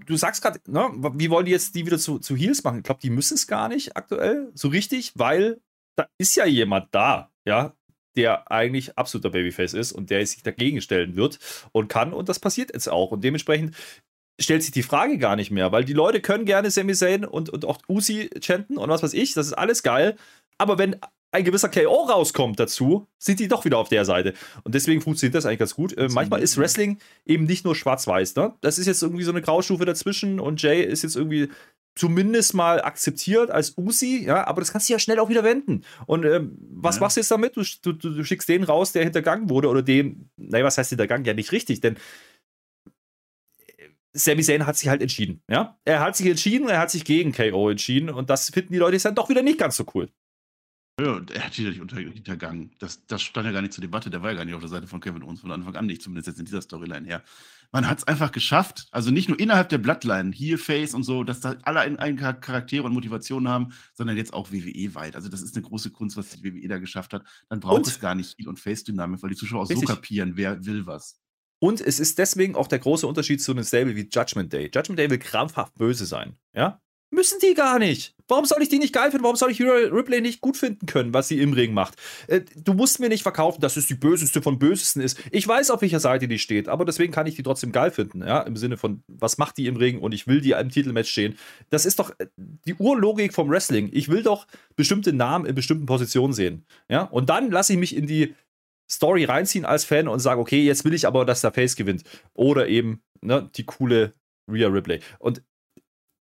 du 0.05 0.17
sagst 0.17 0.41
gerade, 0.41 0.59
ne, 0.67 0.89
wie 1.15 1.29
wollen 1.29 1.45
die 1.45 1.51
jetzt 1.51 1.75
die 1.75 1.85
wieder 1.85 1.97
zu, 1.97 2.19
zu 2.19 2.35
Heels 2.35 2.63
machen? 2.63 2.79
Ich 2.79 2.83
glaube, 2.83 3.01
die 3.01 3.09
müssen 3.09 3.35
es 3.35 3.47
gar 3.47 3.69
nicht 3.69 3.95
aktuell 3.95 4.51
so 4.53 4.67
richtig, 4.67 5.13
weil 5.15 5.61
da 5.95 6.07
ist 6.17 6.35
ja 6.35 6.45
jemand 6.45 6.87
da, 6.91 7.28
ja, 7.45 7.73
der 8.15 8.51
eigentlich 8.51 8.97
absoluter 8.97 9.29
Babyface 9.29 9.73
ist 9.73 9.91
und 9.91 10.09
der 10.09 10.25
sich 10.25 10.43
dagegen 10.43 10.81
stellen 10.81 11.15
wird 11.15 11.39
und 11.71 11.87
kann. 11.87 12.13
Und 12.13 12.27
das 12.27 12.39
passiert 12.39 12.73
jetzt 12.73 12.89
auch. 12.89 13.11
Und 13.11 13.23
dementsprechend 13.23 13.75
stellt 14.39 14.63
sich 14.63 14.71
die 14.71 14.83
Frage 14.83 15.17
gar 15.17 15.35
nicht 15.35 15.51
mehr, 15.51 15.71
weil 15.71 15.85
die 15.85 15.93
Leute 15.93 16.21
können 16.21 16.45
gerne 16.45 16.71
Sami 16.71 16.93
Zayn 16.93 17.25
und, 17.25 17.49
und 17.49 17.65
auch 17.65 17.79
Uzi 17.87 18.29
chanten 18.41 18.77
und 18.77 18.89
was 18.89 19.03
weiß 19.03 19.13
ich, 19.13 19.33
das 19.33 19.47
ist 19.47 19.53
alles 19.53 19.83
geil. 19.83 20.15
Aber 20.57 20.77
wenn 20.77 20.95
ein 21.31 21.43
gewisser 21.43 21.69
KO 21.69 22.05
rauskommt 22.05 22.59
dazu, 22.59 23.07
sind 23.19 23.39
die 23.39 23.47
doch 23.47 23.63
wieder 23.63 23.77
auf 23.77 23.89
der 23.89 24.03
Seite. 24.03 24.33
Und 24.63 24.73
deswegen 24.73 25.01
funktioniert 25.01 25.35
das 25.35 25.45
eigentlich 25.45 25.59
ganz 25.59 25.75
gut. 25.75 25.95
Äh, 25.95 26.09
manchmal 26.09 26.41
ist 26.41 26.57
Wrestling 26.57 26.97
eben 27.25 27.43
nicht 27.43 27.65
nur 27.65 27.75
schwarz-weiß. 27.75 28.35
Ne? 28.35 28.55
Das 28.61 28.79
ist 28.79 28.87
jetzt 28.87 29.03
irgendwie 29.03 29.23
so 29.23 29.31
eine 29.31 29.41
Graustufe 29.41 29.85
dazwischen 29.85 30.39
und 30.39 30.61
Jay 30.61 30.81
ist 30.81 31.03
jetzt 31.03 31.15
irgendwie 31.15 31.49
zumindest 31.99 32.53
mal 32.53 32.81
akzeptiert 32.81 33.51
als 33.51 33.77
Usi, 33.77 34.23
ja, 34.25 34.47
aber 34.47 34.61
das 34.61 34.71
kannst 34.71 34.87
du 34.87 34.93
ja 34.93 34.99
schnell 34.99 35.19
auch 35.19 35.27
wieder 35.27 35.43
wenden. 35.43 35.83
Und 36.05 36.23
ähm, 36.23 36.57
was 36.71 36.95
ja. 36.95 37.01
machst 37.01 37.17
du 37.17 37.19
jetzt 37.19 37.31
damit? 37.31 37.57
Du, 37.57 37.63
du, 37.81 37.91
du, 37.91 38.23
schickst 38.23 38.47
den 38.47 38.63
raus, 38.63 38.93
der 38.93 39.03
hintergangen 39.03 39.49
wurde 39.49 39.67
oder 39.67 39.81
dem, 39.81 40.29
naja, 40.37 40.63
was 40.63 40.77
heißt 40.77 40.89
hintergangen? 40.89 41.25
Ja, 41.25 41.33
nicht 41.33 41.51
richtig, 41.51 41.81
denn 41.81 41.97
äh, 43.77 43.89
Sami 44.13 44.43
Zayn 44.43 44.65
hat 44.65 44.77
sich 44.77 44.87
halt 44.87 45.01
entschieden, 45.01 45.43
ja. 45.49 45.77
Er 45.83 45.99
hat 45.99 46.15
sich 46.15 46.27
entschieden, 46.27 46.69
er 46.69 46.79
hat 46.79 46.89
sich 46.89 47.03
gegen 47.03 47.33
KO 47.33 47.69
entschieden 47.69 48.09
und 48.09 48.29
das 48.29 48.49
finden 48.49 48.71
die 48.71 48.79
Leute 48.79 48.93
jetzt 48.93 49.05
dann 49.05 49.15
doch 49.15 49.27
wieder 49.27 49.41
nicht 49.41 49.59
ganz 49.59 49.75
so 49.75 49.83
cool. 49.93 50.09
Ja, 50.99 51.21
er 51.33 51.45
hat 51.45 51.53
sich 51.53 51.65
nicht 51.65 51.79
hintergangen. 52.13 52.71
Das, 52.79 53.05
das 53.05 53.21
stand 53.21 53.45
ja 53.45 53.51
gar 53.51 53.61
nicht 53.61 53.73
zur 53.73 53.81
Debatte. 53.81 54.09
Der 54.09 54.21
war 54.21 54.31
ja 54.31 54.37
gar 54.37 54.45
nicht 54.45 54.53
auf 54.53 54.59
der 54.59 54.69
Seite 54.69 54.87
von 54.87 54.99
Kevin 54.99 55.23
Owens 55.23 55.41
von 55.41 55.51
Anfang 55.51 55.75
an 55.75 55.85
nicht, 55.85 56.01
zumindest 56.01 56.27
jetzt 56.27 56.39
in 56.39 56.45
dieser 56.45 56.61
Storyline 56.61 57.07
her. 57.07 57.23
Man 57.71 57.87
hat 57.87 57.99
es 57.99 58.03
einfach 58.05 58.31
geschafft, 58.31 58.87
also 58.91 59.11
nicht 59.11 59.29
nur 59.29 59.39
innerhalb 59.39 59.69
der 59.69 59.77
Bloodline, 59.77 60.31
Heel, 60.31 60.57
Face 60.57 60.95
und 60.95 61.03
so, 61.03 61.23
dass 61.23 61.39
da 61.39 61.55
alle 61.63 61.81
einen 61.81 62.17
Charaktere 62.17 62.83
und 62.83 62.93
Motivationen 62.93 63.47
haben, 63.47 63.73
sondern 63.93 64.17
jetzt 64.17 64.33
auch 64.33 64.51
WWE 64.51 64.95
weit. 64.95 65.15
Also 65.15 65.29
das 65.29 65.41
ist 65.41 65.55
eine 65.55 65.63
große 65.63 65.91
Kunst, 65.91 66.17
was 66.17 66.29
die 66.29 66.43
WWE 66.43 66.67
da 66.67 66.79
geschafft 66.79 67.13
hat. 67.13 67.23
Dann 67.47 67.59
braucht 67.59 67.77
und? 67.77 67.87
es 67.87 67.99
gar 67.99 68.15
nicht 68.15 68.37
Heel 68.37 68.47
und 68.47 68.59
Face-Dynamik, 68.59 69.21
weil 69.21 69.29
die 69.29 69.35
Zuschauer 69.35 69.63
auch 69.63 69.69
Richtig. 69.69 69.87
so 69.87 69.95
kapieren, 69.95 70.33
wer 70.35 70.65
will 70.65 70.87
was. 70.87 71.19
Und 71.59 71.81
es 71.81 71.99
ist 71.99 72.17
deswegen 72.17 72.55
auch 72.55 72.67
der 72.67 72.79
große 72.79 73.05
Unterschied 73.05 73.41
zu 73.41 73.51
einem 73.51 73.63
Stable 73.63 73.95
wie 73.95 74.09
Judgment 74.11 74.51
Day. 74.51 74.71
Judgment 74.73 74.97
Day 74.97 75.09
will 75.09 75.19
krampfhaft 75.19 75.75
böse 75.75 76.05
sein. 76.05 76.37
Ja? 76.53 76.81
Müssen 77.11 77.39
die 77.41 77.55
gar 77.55 77.79
nicht. 77.79 78.13
Warum 78.27 78.45
soll 78.45 78.61
ich 78.61 78.69
die 78.69 78.77
nicht 78.77 78.93
geil 78.93 79.09
finden? 79.09 79.23
Warum 79.23 79.35
soll 79.35 79.49
ich 79.49 79.59
Ripley 79.59 80.21
nicht 80.21 80.41
gut 80.41 80.55
finden 80.55 80.85
können, 80.85 81.13
was 81.15 81.27
sie 81.27 81.41
im 81.41 81.53
Ring 81.53 81.73
macht? 81.73 81.95
Äh, 82.27 82.41
du 82.55 82.73
musst 82.73 82.99
mir 82.99 83.09
nicht 83.09 83.23
verkaufen, 83.23 83.59
dass 83.61 83.75
es 83.75 83.87
die 83.87 83.95
böseste 83.95 84.43
von 84.43 84.59
bösesten 84.59 85.01
ist. 85.01 85.19
Ich 85.31 85.47
weiß, 85.47 85.71
auf 85.71 85.81
welcher 85.81 85.99
Seite 85.99 86.27
die 86.27 86.37
steht, 86.37 86.69
aber 86.69 86.85
deswegen 86.85 87.11
kann 87.11 87.25
ich 87.25 87.35
die 87.35 87.41
trotzdem 87.41 87.71
geil 87.71 87.89
finden. 87.89 88.21
Ja? 88.21 88.41
Im 88.41 88.55
Sinne 88.55 88.77
von, 88.77 89.01
was 89.07 89.39
macht 89.39 89.57
die 89.57 89.65
im 89.65 89.77
Ring 89.77 89.99
und 89.99 90.13
ich 90.13 90.27
will 90.27 90.41
die 90.41 90.51
im 90.51 90.69
Titelmatch 90.69 91.09
stehen. 91.09 91.37
Das 91.71 91.87
ist 91.87 91.97
doch 91.97 92.11
äh, 92.19 92.27
die 92.37 92.75
Urlogik 92.75 93.33
vom 93.33 93.49
Wrestling. 93.49 93.89
Ich 93.91 94.09
will 94.09 94.21
doch 94.21 94.45
bestimmte 94.75 95.11
Namen 95.11 95.47
in 95.47 95.55
bestimmten 95.55 95.87
Positionen 95.87 96.33
sehen. 96.33 96.65
Ja? 96.87 97.01
Und 97.01 97.31
dann 97.31 97.49
lasse 97.49 97.73
ich 97.73 97.79
mich 97.79 97.95
in 97.95 98.05
die 98.05 98.35
Story 98.89 99.23
reinziehen 99.25 99.65
als 99.65 99.85
Fan 99.85 100.07
und 100.07 100.19
sage, 100.19 100.39
okay, 100.39 100.63
jetzt 100.63 100.85
will 100.85 100.93
ich 100.93 101.07
aber, 101.07 101.25
dass 101.25 101.41
der 101.41 101.51
Face 101.51 101.75
gewinnt. 101.75 102.03
Oder 102.35 102.67
eben 102.67 103.01
ne, 103.21 103.49
die 103.55 103.65
coole 103.65 104.13
Rhea 104.47 104.67
Ripley. 104.67 104.99
Und 105.17 105.41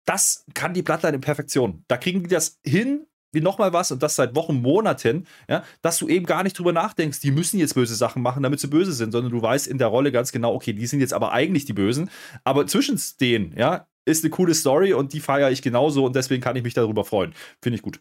das 0.05 0.45
kann 0.55 0.75
die 0.75 0.83
Bloodline 0.83 1.17
in 1.17 1.21
Perfektion. 1.21 1.85
Da 1.89 1.97
kriegen 1.97 2.23
die 2.23 2.29
das 2.29 2.59
hin, 2.65 3.07
wie 3.33 3.41
nochmal 3.41 3.73
was 3.73 3.91
und 3.91 4.03
das 4.03 4.17
seit 4.17 4.35
Wochen, 4.35 4.61
Monaten, 4.61 5.27
ja, 5.49 5.65
dass 5.81 5.99
du 5.99 6.09
eben 6.09 6.27
gar 6.27 6.43
nicht 6.43 6.59
drüber 6.59 6.73
nachdenkst, 6.73 7.21
die 7.21 7.31
müssen 7.31 7.59
jetzt 7.59 7.75
böse 7.75 7.95
Sachen 7.95 8.23
machen, 8.23 8.43
damit 8.43 8.61
sie 8.61 8.69
böse 8.69 8.93
sind, 8.93 9.13
sondern 9.13 9.33
du 9.33 9.41
weißt 9.41 9.67
in 9.67 9.79
der 9.79 9.89
Rolle 9.89 10.13
ganz 10.13 10.33
genau, 10.33 10.55
okay, 10.55 10.73
die 10.73 10.87
sind 10.87 11.01
jetzt 11.01 11.15
aber 11.15 11.33
eigentlich 11.33 11.65
die 11.65 11.73
Bösen. 11.73 12.11
Aber 12.45 12.67
zwischen 12.67 13.01
denen, 13.21 13.57
ja, 13.57 13.89
ist 14.05 14.25
eine 14.25 14.31
coole 14.31 14.55
Story 14.55 14.93
und 14.93 15.13
die 15.13 15.21
feiere 15.21 15.51
ich 15.51 15.63
genauso 15.63 16.05
und 16.05 16.15
deswegen 16.17 16.43
kann 16.43 16.57
ich 16.57 16.63
mich 16.63 16.75
darüber 16.75 17.05
freuen. 17.05 17.33
Finde 17.63 17.77
ich 17.77 17.83
gut. 17.83 18.01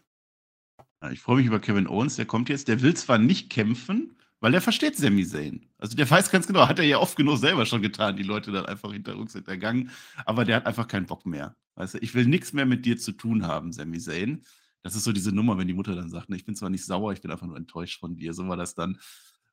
Ich 1.10 1.20
freue 1.20 1.36
mich 1.36 1.46
über 1.46 1.60
Kevin 1.60 1.88
Owens, 1.88 2.16
der 2.16 2.26
kommt 2.26 2.48
jetzt, 2.48 2.68
der 2.68 2.80
will 2.82 2.94
zwar 2.94 3.18
nicht 3.18 3.50
kämpfen, 3.50 4.16
weil 4.42 4.50
der 4.50 4.60
versteht 4.60 4.96
Sami 4.96 5.24
Zayn. 5.24 5.64
Also 5.78 5.96
der 5.96 6.10
weiß 6.10 6.28
ganz 6.32 6.48
genau, 6.48 6.66
hat 6.66 6.80
er 6.80 6.84
ja 6.84 6.98
oft 6.98 7.16
genug 7.16 7.38
selber 7.38 7.64
schon 7.64 7.80
getan, 7.80 8.16
die 8.16 8.24
Leute 8.24 8.50
dann 8.50 8.66
einfach 8.66 8.92
hinter 8.92 9.16
uns 9.16 9.34
hintergangen. 9.34 9.90
Aber 10.26 10.44
der 10.44 10.56
hat 10.56 10.66
einfach 10.66 10.88
keinen 10.88 11.06
Bock 11.06 11.24
mehr. 11.24 11.54
Weißt 11.76 11.94
du, 11.94 11.98
ich 11.98 12.12
will 12.14 12.26
nichts 12.26 12.52
mehr 12.52 12.66
mit 12.66 12.84
dir 12.84 12.98
zu 12.98 13.12
tun 13.12 13.46
haben, 13.46 13.72
Sami 13.72 14.00
Zayn. 14.00 14.42
Das 14.82 14.96
ist 14.96 15.04
so 15.04 15.12
diese 15.12 15.30
Nummer, 15.30 15.58
wenn 15.58 15.68
die 15.68 15.74
Mutter 15.74 15.94
dann 15.94 16.10
sagt, 16.10 16.28
ne, 16.28 16.34
ich 16.34 16.44
bin 16.44 16.56
zwar 16.56 16.70
nicht 16.70 16.84
sauer, 16.84 17.12
ich 17.12 17.20
bin 17.20 17.30
einfach 17.30 17.46
nur 17.46 17.56
enttäuscht 17.56 18.00
von 18.00 18.16
dir. 18.16 18.34
So 18.34 18.48
war 18.48 18.56
das 18.56 18.74
dann. 18.74 18.98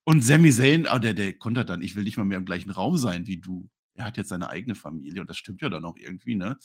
Und 0.06 0.24
Sami 0.24 0.52
Zayn, 0.52 0.88
oh, 0.92 0.98
der, 0.98 1.14
der 1.14 1.34
kontert 1.34 1.70
dann, 1.70 1.84
ich 1.84 1.96
will 1.96 2.04
nicht 2.04 2.18
mal 2.18 2.24
mehr 2.24 2.40
im 2.40 2.46
gleichen 2.46 2.72
Raum 2.72 2.98
sein 2.98 3.28
wie 3.28 3.38
du. 3.38 3.70
Er 3.94 4.06
hat 4.06 4.18
jetzt 4.18 4.30
seine 4.30 4.50
eigene 4.50 4.74
Familie 4.74 5.22
und 5.22 5.30
das 5.30 5.38
stimmt 5.38 5.62
ja 5.62 5.70
dann 5.70 5.86
auch 5.86 5.98
irgendwie, 5.98 6.34
ne? 6.34 6.58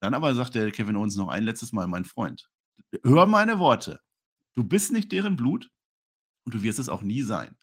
Dann 0.00 0.14
aber 0.14 0.34
sagt 0.34 0.56
der 0.56 0.72
Kevin 0.72 0.96
Owens 0.96 1.14
noch 1.14 1.28
ein 1.28 1.44
letztes 1.44 1.70
Mal, 1.70 1.86
mein 1.86 2.04
Freund, 2.04 2.50
hör 3.04 3.26
meine 3.26 3.60
Worte. 3.60 4.00
Du 4.54 4.64
bist 4.64 4.90
nicht 4.90 5.12
deren 5.12 5.36
Blut 5.36 5.70
und 6.50 6.54
du 6.54 6.64
wirst 6.64 6.80
es 6.80 6.88
auch 6.88 7.02
nie 7.02 7.22
sein. 7.22 7.56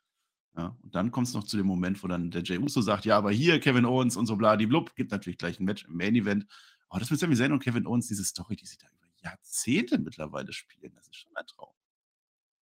Ja, 0.55 0.77
und 0.81 0.95
dann 0.95 1.11
kommt 1.11 1.27
es 1.27 1.33
noch 1.33 1.43
zu 1.43 1.57
dem 1.57 1.67
Moment, 1.67 2.01
wo 2.01 2.07
dann 2.07 2.31
der 2.31 2.41
Jay 2.41 2.57
Uso 2.57 2.79
sagt, 2.79 3.03
ja, 3.03 3.17
aber 3.17 3.31
hier 3.31 3.59
Kevin 3.59 3.85
Owens 3.85 4.15
und 4.15 4.27
so 4.27 4.37
bla, 4.37 4.55
die 4.55 4.65
blub, 4.65 4.95
gibt 4.95 5.11
natürlich 5.11 5.37
gleich 5.37 5.59
ein 5.59 5.65
Match 5.65 5.83
im 5.85 5.97
Main 5.97 6.15
Event. 6.15 6.45
Aber 6.87 7.01
das 7.01 7.11
mit 7.11 7.19
Sami 7.19 7.35
Zayn 7.35 7.51
und 7.51 7.61
Kevin 7.61 7.85
Owens, 7.85 8.07
diese 8.07 8.23
Story, 8.23 8.55
die 8.55 8.65
sie 8.65 8.77
da 8.77 8.87
über 8.87 9.07
Jahrzehnte 9.21 9.99
mittlerweile 9.99 10.53
spielen, 10.53 10.93
das 10.95 11.09
ist 11.09 11.17
schon 11.17 11.35
ein 11.35 11.45
Traum. 11.47 11.75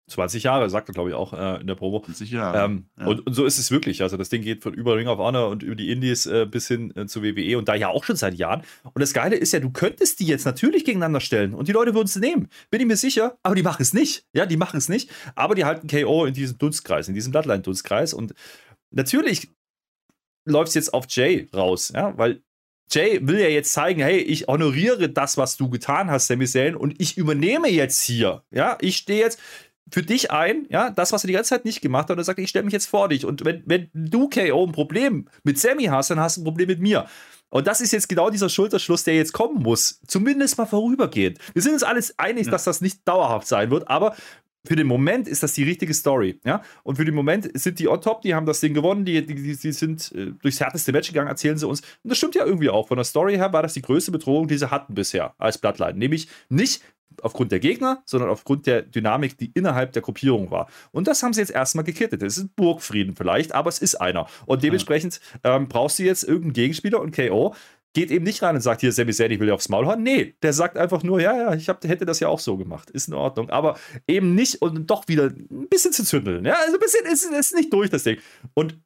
20 0.08 0.44
Jahre, 0.44 0.70
sagt 0.70 0.90
er, 0.90 0.94
glaube 0.94 1.10
ich, 1.10 1.16
auch 1.16 1.34
äh, 1.34 1.62
in 1.62 1.68
der 1.68 1.74
Promo. 1.76 2.00
20 2.00 2.30
Jahre. 2.30 2.64
Ähm, 2.64 2.86
ja. 3.00 3.08
und, 3.08 3.26
und, 3.26 3.34
so 3.34 3.46
ist 3.46 3.58
es 3.58 3.72
wirklich. 3.72 4.04
Also, 4.04 4.18
das 4.18 4.30
Ding 4.30 4.44
geht 4.44 4.62
von 4.62 4.74
über 4.74 4.96
Ring 4.96 5.08
of 5.08 5.18
Honor 5.18 5.50
und 5.50 5.64
über 5.64 5.76
die 5.76 5.92
Indies 5.92 6.28
äh, 6.28 6.46
bis 6.46 6.68
hin 6.68 6.96
äh, 6.96 7.08
zu 7.08 7.24
WWE 7.24 7.58
und 7.58 7.68
da 7.68 7.74
ja 7.74 7.90
auch 7.90 8.04
schon 8.04 8.16
seit 8.16 8.36
Jahren. 8.36 8.62
Und 8.84 9.02
das 9.02 9.14
Geile 9.14 9.36
ist 9.36 9.52
ja, 9.54 9.60
du 9.60 9.72
könntest 9.72 10.20
die 10.20 10.28
jetzt 10.28 10.46
natürlich 10.46 10.86
gegeneinander 10.86 11.22
stellen 11.22 11.56
und 11.56 11.68
die 11.68 11.72
Leute 11.72 11.96
würden 11.96 12.06
es 12.06 12.16
nehmen. 12.16 12.50
Bin 12.70 12.82
ich 12.82 12.88
mir 12.88 12.98
sicher, 12.98 13.38
aber 13.42 13.56
die 13.56 13.64
machen 13.64 13.82
es 13.82 13.94
nicht. 13.94 14.26
Ja, 14.34 14.46
die 14.46 14.58
machen 14.58 14.78
es 14.78 14.90
nicht. 14.90 15.10
Aber 15.34 15.56
die 15.56 15.66
halten 15.66 15.88
KO 15.88 16.26
in 16.26 16.36
diesem 16.36 16.58
Dunstkreis, 16.60 17.08
in 17.08 17.16
diesem 17.16 17.32
Bloodline-Dunstkreis. 17.32 18.14
Und 18.14 18.36
natürlich 18.92 19.50
läuft 20.46 20.70
es 20.70 20.76
jetzt 20.76 20.94
auf 20.94 21.06
Jay 21.10 21.50
raus, 21.54 21.92
ja, 21.96 22.16
weil 22.18 22.44
Jay 22.92 23.20
will 23.24 23.40
ja 23.40 23.48
jetzt 23.48 23.74
zeigen, 23.74 24.02
hey, 24.02 24.18
ich 24.20 24.48
honoriere 24.48 25.10
das, 25.10 25.38
was 25.38 25.58
du 25.58 25.70
getan 25.70 26.12
hast, 26.12 26.28
Sami 26.28 26.46
Zayn, 26.46 26.76
und 26.76 27.00
ich 27.02 27.18
übernehme 27.18 27.68
jetzt 27.68 28.02
hier. 28.02 28.44
Ja, 28.52 28.78
ich 28.80 28.98
stehe 28.98 29.20
jetzt, 29.20 29.40
für 29.92 30.02
dich 30.02 30.32
ein, 30.32 30.66
ja, 30.70 30.90
das, 30.90 31.12
was 31.12 31.24
er 31.24 31.28
die 31.28 31.34
ganze 31.34 31.50
Zeit 31.50 31.66
nicht 31.66 31.82
gemacht 31.82 32.06
hat, 32.06 32.12
und 32.12 32.18
er 32.20 32.24
sagt, 32.24 32.40
ich 32.40 32.50
stelle 32.50 32.66
mich 32.66 32.74
jetzt 32.74 32.88
vor 32.88 33.10
dich. 33.10 33.26
Und 33.26 33.46
wenn, 33.46 33.64
wenn 33.66 33.90
du, 33.94 34.30
KO, 34.30 34.66
ein 34.66 34.72
Problem 34.72 35.28
mit 35.44 35.60
Sammy 35.60 35.86
hast, 35.86 36.10
dann 36.10 36.20
hast 36.20 36.38
du 36.38 36.42
ein 36.42 36.46
Problem 36.46 36.68
mit 36.68 36.80
mir. 36.80 37.06
Und 37.50 37.68
das 37.68 37.80
ist 37.80 37.94
jetzt 37.94 38.10
genau 38.10 38.30
dieser 38.30 38.50
Schulterschluss, 38.50 39.04
der 39.04 39.16
jetzt 39.16 39.32
kommen 39.32 39.62
muss. 39.62 40.02
Zumindest 40.08 40.58
mal 40.58 40.66
vorübergehend. 40.66 41.40
Wir 41.54 41.62
sind 41.62 41.74
uns 41.74 41.84
alles 41.84 42.18
einig, 42.18 42.48
ja. 42.48 42.52
dass 42.52 42.64
das 42.64 42.82
nicht 42.82 43.08
dauerhaft 43.08 43.48
sein 43.48 43.70
wird, 43.70 43.88
aber 43.88 44.16
für 44.66 44.76
den 44.76 44.88
Moment 44.88 45.28
ist 45.28 45.44
das 45.44 45.54
die 45.54 45.64
richtige 45.64 45.94
Story. 45.94 46.40
Ja? 46.44 46.64
Und 46.84 46.96
für 46.96 47.06
den 47.06 47.14
Moment 47.14 47.50
sind 47.58 47.80
die 47.80 47.88
on 47.88 48.02
top, 48.02 48.22
die 48.22 48.34
haben 48.34 48.46
das 48.46 48.60
Ding 48.60 48.74
gewonnen, 48.74 49.06
die, 49.06 49.26
die, 49.26 49.36
die 49.36 49.72
sind 49.72 50.12
äh, 50.14 50.32
durchs 50.42 50.60
härteste 50.60 50.92
Match 50.92 51.10
gegangen, 51.10 51.28
erzählen 51.28 51.58
sie 51.58 51.68
uns. 51.68 51.82
Und 51.82 52.10
das 52.10 52.18
stimmt 52.18 52.36
ja 52.36 52.46
irgendwie 52.46 52.70
auch. 52.70 52.88
Von 52.88 52.98
der 52.98 53.06
Story 53.06 53.36
her 53.36 53.54
war 53.54 53.62
das 53.62 53.74
die 53.74 53.82
größte 53.82 54.12
Bedrohung, 54.12 54.48
die 54.48 54.58
sie 54.58 54.72
hatten 54.72 54.96
bisher 54.96 55.36
als 55.38 55.60
Bloodline. 55.60 55.98
Nämlich 55.98 56.28
nicht 56.50 56.82
aufgrund 57.22 57.52
der 57.52 57.60
Gegner, 57.60 58.04
sondern 58.06 58.30
aufgrund 58.30 58.68
der 58.68 58.82
Dynamik, 58.82 59.38
die 59.38 59.52
innerhalb 59.54 59.94
der 59.94 60.02
Gruppierung 60.02 60.52
war. 60.52 60.68
Und 60.92 61.08
das 61.08 61.24
haben 61.24 61.34
sie 61.34 61.42
jetzt 61.42 61.52
erstmal 61.52 61.86
gekittet. 61.86 62.22
Das 62.22 62.38
ist 62.38 62.56
Burgfrieden 62.56 63.16
vielleicht, 63.16 63.54
aber 63.54 63.70
es 63.70 63.80
ist 63.80 63.96
einer. 63.96 64.28
Und 64.46 64.64
dementsprechend 64.64 65.20
ähm, 65.44 65.68
brauchst 65.68 66.00
du 66.00 66.04
jetzt 66.04 66.24
irgendeinen 66.24 66.54
Gegenspieler 66.54 67.00
und 67.00 67.16
KO 67.16 67.56
geht 67.94 68.12
eben 68.12 68.26
nicht 68.26 68.44
rein 68.44 68.56
und 68.56 68.62
sagt, 68.62 68.82
hier, 68.82 68.92
Sami 68.92 69.14
Zayn, 69.14 69.32
ich 69.32 69.40
will 69.40 69.48
dir 69.48 69.54
aufs 69.54 69.70
Maul 69.70 69.88
hauen. 69.88 70.04
Nee, 70.04 70.36
der 70.44 70.52
sagt 70.52 70.78
einfach 70.78 71.02
nur, 71.02 71.22
ja, 71.22 71.36
ja, 71.36 71.56
ich 71.56 71.70
hab, 71.70 71.84
hätte 71.86 72.06
das 72.06 72.20
ja 72.20 72.28
auch 72.28 72.40
so 72.40 72.58
gemacht. 72.58 72.92
Ist 72.92 73.08
in 73.08 73.14
Ordnung. 73.14 73.50
Aber 73.50 73.80
eben 74.06 74.36
nicht 74.36 74.62
und 74.62 74.86
doch 74.92 75.08
wieder 75.08 75.28
ein 75.28 75.68
bisschen 75.70 75.94
zu 75.94 76.04
zündeln. 76.04 76.46
Ja, 76.46 76.56
also 76.56 76.74
ein 76.74 76.80
bisschen 76.80 77.06
ist, 77.06 77.24
ist 77.24 77.56
nicht 77.56 77.72
durch, 77.72 77.90
das 77.90 78.04
Ding. 78.04 78.20
Und 78.54 78.78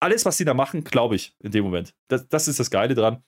alles, 0.00 0.24
was 0.26 0.36
sie 0.36 0.44
da 0.44 0.52
machen, 0.52 0.82
glaube 0.82 1.14
ich, 1.14 1.34
in 1.38 1.52
dem 1.52 1.64
Moment. 1.64 1.94
Das, 2.08 2.28
das 2.28 2.48
ist 2.48 2.58
das 2.58 2.70
Geile 2.70 2.94
dran. 2.94 3.22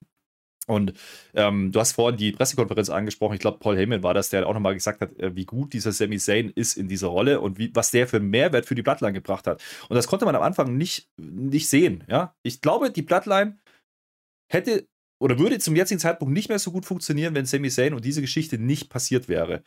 Und 0.66 0.94
ähm, 1.34 1.70
du 1.70 1.80
hast 1.80 1.92
vorhin 1.92 2.16
die 2.18 2.32
Pressekonferenz 2.32 2.90
angesprochen. 2.90 3.34
Ich 3.34 3.40
glaube, 3.40 3.58
Paul 3.58 3.76
Heyman 3.76 4.02
war 4.02 4.14
das, 4.14 4.30
der 4.30 4.46
auch 4.46 4.54
nochmal 4.54 4.74
gesagt 4.74 5.00
hat, 5.00 5.18
äh, 5.18 5.34
wie 5.36 5.44
gut 5.44 5.72
dieser 5.72 5.92
Sami 5.92 6.18
Zayn 6.18 6.50
ist 6.54 6.76
in 6.76 6.88
dieser 6.88 7.08
Rolle 7.08 7.40
und 7.40 7.58
wie, 7.58 7.70
was 7.74 7.92
der 7.92 8.08
für 8.08 8.16
einen 8.16 8.30
Mehrwert 8.30 8.66
für 8.66 8.74
die 8.74 8.82
Bloodline 8.82 9.12
gebracht 9.12 9.46
hat. 9.46 9.62
Und 9.88 9.94
das 9.94 10.08
konnte 10.08 10.24
man 10.24 10.34
am 10.34 10.42
Anfang 10.42 10.76
nicht, 10.76 11.08
nicht 11.16 11.68
sehen. 11.68 12.04
Ja? 12.08 12.34
Ich 12.42 12.60
glaube, 12.60 12.90
die 12.90 13.02
Bloodline 13.02 13.58
hätte 14.52 14.86
oder 15.18 15.38
würde 15.38 15.58
zum 15.58 15.76
jetzigen 15.76 16.00
Zeitpunkt 16.00 16.34
nicht 16.34 16.48
mehr 16.48 16.58
so 16.58 16.70
gut 16.70 16.84
funktionieren, 16.84 17.34
wenn 17.34 17.46
Sami 17.46 17.70
Zayn 17.70 17.94
und 17.94 18.04
diese 18.04 18.20
Geschichte 18.20 18.58
nicht 18.58 18.90
passiert 18.90 19.28
wäre. 19.28 19.62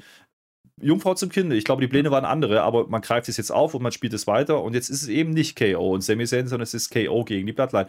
Jungfrau 0.81 1.13
zum 1.13 1.29
Kinde. 1.29 1.55
Ich 1.55 1.65
glaube, 1.65 1.81
die 1.81 1.87
Pläne 1.87 2.11
waren 2.11 2.25
andere, 2.25 2.61
aber 2.61 2.87
man 2.87 3.01
greift 3.01 3.27
es 3.29 3.37
jetzt 3.37 3.51
auf 3.51 3.73
und 3.73 3.81
man 3.81 3.91
spielt 3.91 4.13
es 4.13 4.27
weiter. 4.27 4.63
Und 4.63 4.73
jetzt 4.73 4.89
ist 4.89 5.01
es 5.01 5.07
eben 5.07 5.31
nicht 5.31 5.57
KO 5.57 5.93
und 5.93 6.01
Sami 6.01 6.25
Zayn, 6.25 6.47
sondern 6.47 6.63
es 6.63 6.73
ist 6.73 6.89
KO 6.89 7.23
gegen 7.25 7.47
die 7.47 7.53
Bloodline. 7.53 7.87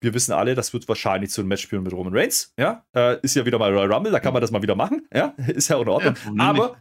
Wir 0.00 0.14
wissen 0.14 0.32
alle, 0.32 0.54
das 0.54 0.72
wird 0.72 0.86
wahrscheinlich 0.88 1.30
zu 1.30 1.40
einem 1.40 1.48
Match 1.48 1.66
führen 1.66 1.82
mit 1.82 1.92
Roman 1.92 2.14
Reigns. 2.14 2.52
Ja, 2.58 2.84
äh, 2.94 3.18
ist 3.22 3.34
ja 3.34 3.46
wieder 3.46 3.58
mal 3.58 3.72
Royal 3.72 3.92
Rumble, 3.92 4.12
da 4.12 4.20
kann 4.20 4.32
man 4.32 4.42
das 4.42 4.50
mal 4.50 4.62
wieder 4.62 4.74
machen. 4.74 5.06
Ja, 5.12 5.34
ist 5.46 5.68
ja 5.68 5.80
in 5.80 5.88
Ordnung. 5.88 6.14
Ja, 6.36 6.44
aber 6.44 6.76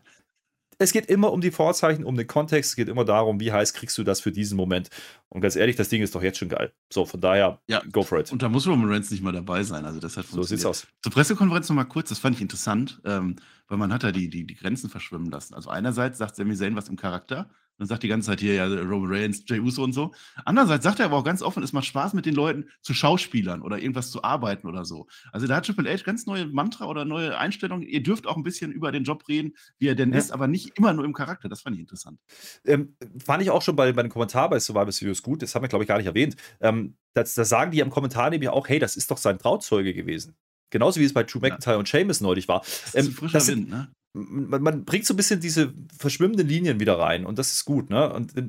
es 0.77 0.91
geht 0.91 1.05
immer 1.07 1.31
um 1.31 1.41
die 1.41 1.51
Vorzeichen, 1.51 2.03
um 2.03 2.15
den 2.15 2.27
Kontext, 2.27 2.71
es 2.71 2.75
geht 2.75 2.89
immer 2.89 3.05
darum, 3.05 3.39
wie 3.39 3.51
heiß 3.51 3.73
kriegst 3.73 3.97
du 3.97 4.03
das 4.03 4.19
für 4.19 4.31
diesen 4.31 4.57
Moment. 4.57 4.89
Und 5.29 5.41
ganz 5.41 5.55
ehrlich, 5.55 5.75
das 5.75 5.89
Ding 5.89 6.01
ist 6.01 6.15
doch 6.15 6.23
jetzt 6.23 6.37
schon 6.37 6.49
geil. 6.49 6.73
So, 6.91 7.05
von 7.05 7.21
daher, 7.21 7.61
ja, 7.67 7.81
go 7.91 8.03
for 8.03 8.19
it. 8.19 8.31
Und 8.31 8.41
da 8.41 8.49
muss 8.49 8.67
Roman 8.67 8.89
Reigns 8.89 9.11
nicht 9.11 9.23
mal 9.23 9.31
dabei 9.31 9.63
sein. 9.63 9.85
Also 9.85 9.99
das 9.99 10.17
hat 10.17 10.25
So 10.25 10.43
sieht's 10.43 10.65
aus. 10.65 10.87
Zur 11.01 11.11
Pressekonferenz 11.11 11.69
nochmal 11.69 11.85
kurz, 11.85 12.09
das 12.09 12.19
fand 12.19 12.35
ich 12.35 12.41
interessant, 12.41 13.01
ähm, 13.05 13.37
weil 13.67 13.77
man 13.77 13.93
hat 13.93 14.03
da 14.03 14.11
die, 14.11 14.29
die, 14.29 14.45
die 14.45 14.55
Grenzen 14.55 14.89
verschwimmen 14.89 15.31
lassen. 15.31 15.53
Also 15.53 15.69
einerseits 15.69 16.17
sagt 16.17 16.35
Sami 16.35 16.55
Zayn 16.55 16.75
was 16.75 16.89
im 16.89 16.97
Charakter, 16.97 17.49
dann 17.77 17.87
sagt 17.87 18.03
die 18.03 18.07
ganze 18.07 18.27
Zeit 18.27 18.39
hier 18.39 18.53
ja 18.53 18.65
Roman 18.65 19.11
Reigns, 19.11 19.43
Jey 19.47 19.59
Uso 19.59 19.83
und 19.83 19.93
so. 19.93 20.13
Andererseits 20.45 20.83
sagt 20.83 20.99
er 20.99 21.05
aber 21.05 21.17
auch 21.17 21.23
ganz 21.23 21.41
offen, 21.41 21.61
es 21.63 21.73
macht 21.73 21.85
Spaß 21.85 22.13
mit 22.13 22.25
den 22.25 22.35
Leuten 22.35 22.69
zu 22.81 22.93
Schauspielern 22.93 23.61
oder 23.61 23.79
irgendwas 23.79 24.11
zu 24.11 24.23
arbeiten 24.23 24.67
oder 24.67 24.85
so. 24.85 25.07
Also 25.31 25.47
da 25.47 25.57
hat 25.57 25.65
Triple 25.65 25.91
H 25.91 26.03
ganz 26.03 26.25
neue 26.25 26.47
Mantra 26.47 26.85
oder 26.85 27.05
neue 27.05 27.37
Einstellungen. 27.37 27.87
Ihr 27.87 28.01
dürft 28.01 28.27
auch 28.27 28.37
ein 28.37 28.43
bisschen 28.43 28.71
über 28.71 28.91
den 28.91 29.03
Job 29.03 29.27
reden, 29.27 29.53
wie 29.77 29.87
er 29.87 29.95
denn 29.95 30.13
ja. 30.13 30.19
ist, 30.19 30.31
aber 30.31 30.47
nicht 30.47 30.77
immer 30.77 30.93
nur 30.93 31.05
im 31.05 31.13
Charakter. 31.13 31.49
Das 31.49 31.61
fand 31.61 31.75
ich 31.75 31.81
interessant. 31.81 32.19
Ähm, 32.65 32.95
fand 33.23 33.43
ich 33.43 33.51
auch 33.51 33.61
schon 33.61 33.75
bei, 33.75 33.91
bei 33.91 34.03
dem 34.03 34.11
Kommentar 34.11 34.49
bei 34.49 34.59
Survivor 34.59 34.91
Series 34.91 35.21
gut. 35.21 35.41
Das 35.41 35.53
haben 35.53 35.63
wir, 35.63 35.69
glaube 35.69 35.83
ich, 35.83 35.87
gar 35.87 35.97
nicht 35.97 36.07
erwähnt. 36.07 36.35
Ähm, 36.61 36.95
da 37.13 37.25
sagen 37.25 37.71
die 37.71 37.79
im 37.79 37.89
Kommentar 37.89 38.29
nämlich 38.29 38.49
auch, 38.49 38.67
hey, 38.67 38.79
das 38.79 38.95
ist 38.95 39.09
doch 39.11 39.17
sein 39.17 39.39
Trauzeuge 39.39 39.93
gewesen. 39.93 40.35
Genauso 40.69 40.99
wie 40.99 41.05
es 41.05 41.13
bei 41.13 41.23
Drew 41.23 41.39
McIntyre 41.39 41.75
ja. 41.75 41.79
und 41.79 41.87
Sheamus 41.87 42.21
neulich 42.21 42.47
war. 42.47 42.59
Das 42.59 42.95
ist 42.95 43.07
ähm, 43.07 43.13
frischer 43.13 43.33
das 43.33 43.47
Wind, 43.47 43.69
ne? 43.69 43.91
Man, 44.15 44.61
man, 44.61 44.85
bringt 44.85 45.05
so 45.05 45.13
ein 45.13 45.17
bisschen 45.17 45.41
diese 45.41 45.73
verschwimmenden 45.97 46.47
Linien 46.47 46.79
wieder 46.79 46.97
rein 46.97 47.25
und 47.25 47.37
das 47.37 47.51
ist 47.51 47.65
gut. 47.65 47.89
Ne? 47.89 48.11
Und 48.11 48.35
äh, 48.37 48.43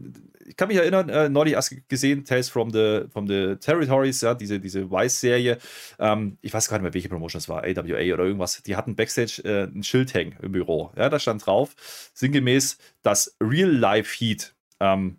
ich 0.47 0.57
kann 0.57 0.69
mich 0.69 0.77
erinnern, 0.77 1.09
äh, 1.09 1.29
neulich 1.29 1.55
erst 1.55 1.89
gesehen, 1.89 2.25
Tales 2.25 2.49
from 2.49 2.71
the, 2.71 3.03
from 3.11 3.27
the 3.27 3.57
Territories, 3.57 4.21
ja, 4.21 4.35
diese, 4.35 4.61
diese 4.61 4.91
Vice-Serie. 4.91 5.59
Ähm, 5.99 6.39
ich 6.41 6.55
weiß 6.55 6.69
gar 6.69 6.77
nicht 6.77 6.85
mehr, 6.85 6.95
welche 6.95 7.09
Promotion 7.09 7.39
es 7.39 7.49
war, 7.49 7.65
AWA 7.65 8.15
oder 8.15 8.25
irgendwas. 8.25 8.63
Die 8.63 8.77
hatten 8.77 8.95
Backstage 8.95 9.43
äh, 9.45 9.65
ein 9.65 9.83
Schild 9.83 10.15
hängen 10.15 10.37
im 10.41 10.53
Büro. 10.53 10.93
Ja, 10.97 11.09
da 11.09 11.19
stand 11.19 11.45
drauf, 11.45 11.75
sinngemäß, 12.15 12.79
dass 13.03 13.37
Real-Life-Heat 13.43 14.55
ähm, 14.79 15.19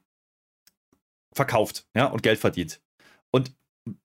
verkauft 1.33 1.85
ja, 1.93 2.05
und 2.05 2.23
Geld 2.23 2.39
verdient. 2.39 2.79
Und 3.31 3.53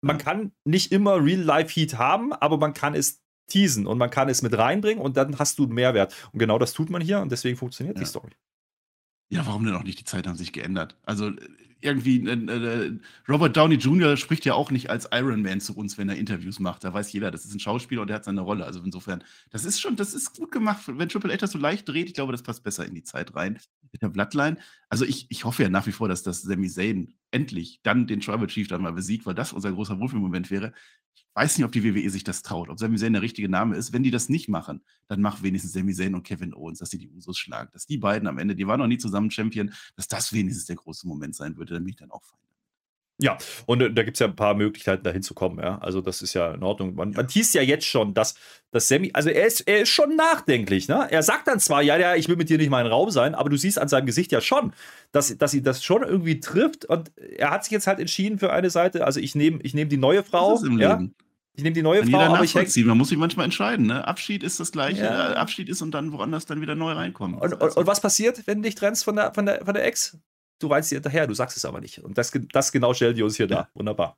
man 0.01 0.19
kann 0.19 0.53
nicht 0.65 0.91
immer 0.91 1.25
Real-Life-Heat 1.25 1.99
haben, 1.99 2.33
aber 2.33 2.57
man 2.59 2.75
kann 2.75 2.95
es 2.95 3.22
teasen 3.53 3.87
und 3.87 3.99
man 3.99 4.11
kann 4.11 4.29
es 4.29 4.43
mit 4.43 4.57
reinbringen 4.57 5.03
und 5.03 5.17
dann 5.17 5.39
hast 5.39 5.59
du 5.59 5.65
einen 5.65 5.75
Mehrwert. 5.75 6.15
Und 6.33 6.39
genau 6.39 6.59
das 6.59 6.73
tut 6.73 6.91
man 6.91 7.03
hier 7.03 7.21
und 7.21 7.31
deswegen 7.31 7.57
funktioniert 7.57 7.97
ja. 7.97 8.03
die 8.03 8.09
Story. 8.09 8.33
Ja, 9.29 9.47
warum 9.47 9.65
denn 9.65 9.75
auch 9.75 9.85
nicht? 9.85 9.99
Die 9.99 10.05
Zeiten 10.05 10.29
haben 10.29 10.37
sich 10.37 10.53
geändert. 10.53 10.97
Also 11.05 11.31
irgendwie, 11.81 12.27
äh, 12.27 12.33
äh, 12.33 12.99
Robert 13.29 13.57
Downey 13.57 13.75
Jr. 13.75 14.17
spricht 14.17 14.45
ja 14.45 14.55
auch 14.55 14.71
nicht 14.71 14.89
als 14.89 15.09
Iron 15.13 15.43
Man 15.43 15.61
zu 15.61 15.77
uns, 15.77 15.99
wenn 15.99 16.09
er 16.09 16.17
Interviews 16.17 16.61
macht. 16.61 16.85
Da 16.85 16.95
weiß 16.95 17.13
jeder, 17.13 17.31
das 17.31 17.45
ist 17.45 17.55
ein 17.55 17.61
Schauspieler 17.61 18.03
und 18.03 18.09
der 18.09 18.17
hat 18.17 18.25
seine 18.25 18.41
Rolle. 18.41 18.65
Also 18.65 18.81
insofern, 18.83 19.25
das 19.51 19.65
ist 19.65 19.81
schon, 19.81 19.97
das 19.97 20.15
ist 20.15 20.37
gut 20.37 20.53
gemacht. 20.53 20.83
Wenn 20.87 21.09
Triple 21.09 21.33
H 21.33 21.39
das 21.39 21.51
so 21.51 21.59
leicht 21.59 21.89
dreht, 21.89 22.07
ich 22.07 22.15
glaube, 22.15 22.33
das 22.33 22.43
passt 22.43 22.63
besser 22.63 22.87
in 22.87 22.95
die 22.95 23.03
Zeit 23.03 23.35
rein. 23.35 23.59
Mit 23.91 24.01
der 24.01 24.09
Bloodline. 24.09 24.57
Also 24.89 25.05
ich, 25.05 25.27
ich 25.29 25.45
hoffe 25.45 25.65
ja 25.65 25.69
nach 25.69 25.87
wie 25.87 25.93
vor, 25.93 26.09
dass 26.09 26.23
das 26.23 26.43
Sami 26.43 26.69
Zayn 26.69 27.13
endlich 27.33 27.81
dann 27.83 28.07
den 28.07 28.21
Tribal 28.21 28.47
Chief 28.47 28.69
dann 28.69 28.83
mal 28.83 28.93
besiegt, 28.93 29.27
weil 29.27 29.35
das 29.35 29.53
unser 29.53 29.73
großer 29.73 29.99
Wurf-Moment 29.99 30.51
wäre. 30.51 30.73
Ich 31.15 31.27
weiß 31.35 31.59
nicht, 31.59 31.65
ob 31.65 31.73
die 31.73 31.83
WWE 31.83 32.09
sich 32.11 32.25
das 32.25 32.43
traut, 32.43 32.69
ob 32.69 32.79
Sami 32.79 32.97
Zayn 32.97 33.15
der 33.15 33.23
richtige 33.23 33.49
Name 33.49 33.77
ist. 33.77 33.93
Wenn 33.93 34.03
die 34.03 34.11
das 34.11 34.29
nicht 34.29 34.49
machen, 34.49 34.83
dann 35.09 35.21
mach 35.21 35.43
wenigstens 35.43 35.73
Sami 35.73 35.95
Zayn 35.95 36.15
und 36.15 36.23
Kevin 36.23 36.55
Owens, 36.55 36.79
dass 36.79 36.91
sie 36.91 36.99
die 36.99 37.09
Usos 37.09 37.39
schlagen. 37.39 37.71
Dass 37.73 37.87
die 37.87 37.99
beiden 37.99 38.29
am 38.29 38.39
Ende, 38.39 38.55
die 38.55 38.67
waren 38.67 38.79
noch 38.79 38.87
nie 38.87 38.99
zusammen 38.99 39.31
Champion, 39.31 39.73
dass 39.97 40.09
das 40.09 40.33
wenigstens 40.33 40.67
der 40.67 40.77
große 40.77 41.09
Moment 41.09 41.35
sein 41.35 41.57
würde, 41.57 41.75
dann 41.75 41.85
bin 41.85 41.91
ich 41.91 41.97
dann 41.97 42.11
auch 42.11 42.23
fein. 42.23 42.39
Ja, 43.19 43.39
und 43.67 43.81
äh, 43.83 43.93
da 43.93 44.03
gibt 44.03 44.17
es 44.17 44.21
ja 44.21 44.27
ein 44.27 44.37
paar 44.37 44.55
Möglichkeiten, 44.55 45.05
da 45.05 45.11
hinzukommen, 45.11 45.63
ja. 45.63 45.79
Also, 45.79 46.01
das 46.01 46.23
ist 46.23 46.35
ja 46.35 46.53
in 46.55 46.63
Ordnung. 46.63 46.95
Man, 46.95 47.13
man 47.13 47.29
hieß 47.29 47.53
ja 47.55 47.63
jetzt 47.63 47.87
schon, 47.87 48.15
dass, 48.15 48.35
dass 48.71 48.89
Sammy, 48.89 49.11
also 49.13 49.29
er 49.29 49.47
ist, 49.47 49.61
er 49.61 49.83
ist 49.83 49.91
schon 49.91 50.17
nachdenklich, 50.17 50.89
ne? 50.89 51.07
Er 51.11 51.23
sagt 51.23 51.47
dann 51.47 51.61
zwar, 51.61 51.83
ja, 51.83 51.97
ja, 51.97 52.15
ich 52.17 52.29
will 52.29 52.37
mit 52.37 52.49
dir 52.49 52.59
nicht 52.59 52.71
mal 52.71 52.87
Raum 52.87 53.11
sein, 53.11 53.35
aber 53.35 53.51
du 53.51 53.57
siehst 53.57 53.79
an 53.79 53.89
seinem 53.89 54.07
Gesicht 54.07 54.33
ja 54.33 54.41
schon, 54.41 54.73
dass, 55.13 55.37
dass 55.37 55.51
sie 55.51 55.63
das 55.63 55.85
schon 55.85 56.03
irgendwie 56.03 56.41
trifft 56.41 56.85
und 56.87 57.13
er 57.17 57.51
hat 57.51 57.65
sich 57.65 57.73
jetzt 57.73 57.87
halt 57.87 58.01
entschieden 58.01 58.39
für 58.39 58.53
eine 58.53 58.71
Seite. 58.71 59.05
Also, 59.05 59.21
ich 59.21 59.35
nehme 59.35 59.61
ich 59.63 59.75
nehm 59.75 59.89
die 59.89 59.99
neue 59.99 60.25
Frau. 60.25 60.53
Das 60.53 60.63
ist 60.63 60.69
im 60.69 60.79
ja? 60.79 60.95
Leben. 60.95 61.15
Ich 61.55 61.63
nehme 61.63 61.75
die 61.75 61.83
neue 61.83 62.07
Frau, 62.07 62.19
aber 62.19 62.45
ich 62.45 62.55
häng... 62.55 62.67
Man 62.87 62.97
muss 62.97 63.11
sich 63.11 63.19
manchmal 63.19 63.45
entscheiden. 63.45 63.87
Ne? 63.87 64.07
Abschied 64.07 64.43
ist 64.43 64.59
das 64.59 64.73
gleiche. 64.73 65.05
Ja. 65.05 65.35
Abschied 65.35 65.69
ist 65.69 65.83
und 65.83 65.91
dann 65.91 66.11
woanders 66.13 66.47
dann 66.47 66.63
wieder 66.63 66.75
neu 66.75 66.93
reinkommen. 66.93 67.39
Und, 67.39 67.53
und, 67.61 67.77
und, 67.77 67.87
was 67.87 68.01
passiert, 68.01 68.47
wenn 68.47 68.63
du 68.63 68.69
dich 68.69 68.75
trennst 68.75 69.05
von 69.05 69.17
der, 69.17 69.35
von 69.35 69.45
der, 69.45 69.63
von 69.63 69.75
der 69.75 69.85
Ex? 69.85 70.17
Du 70.63 70.69
weißt 70.69 70.89
sie 70.89 70.97
hinterher, 70.97 71.27
du 71.27 71.35
sagst 71.35 71.57
es 71.57 71.65
aber 71.65 71.81
nicht. 71.81 71.99
Und 71.99 72.17
das, 72.19 72.33
das 72.53 72.73
genau 72.73 72.95
stellen 72.95 73.17
die 73.17 73.23
uns 73.23 73.37
hier 73.37 73.47
da. 73.47 73.69
Wunderbar. 73.75 74.17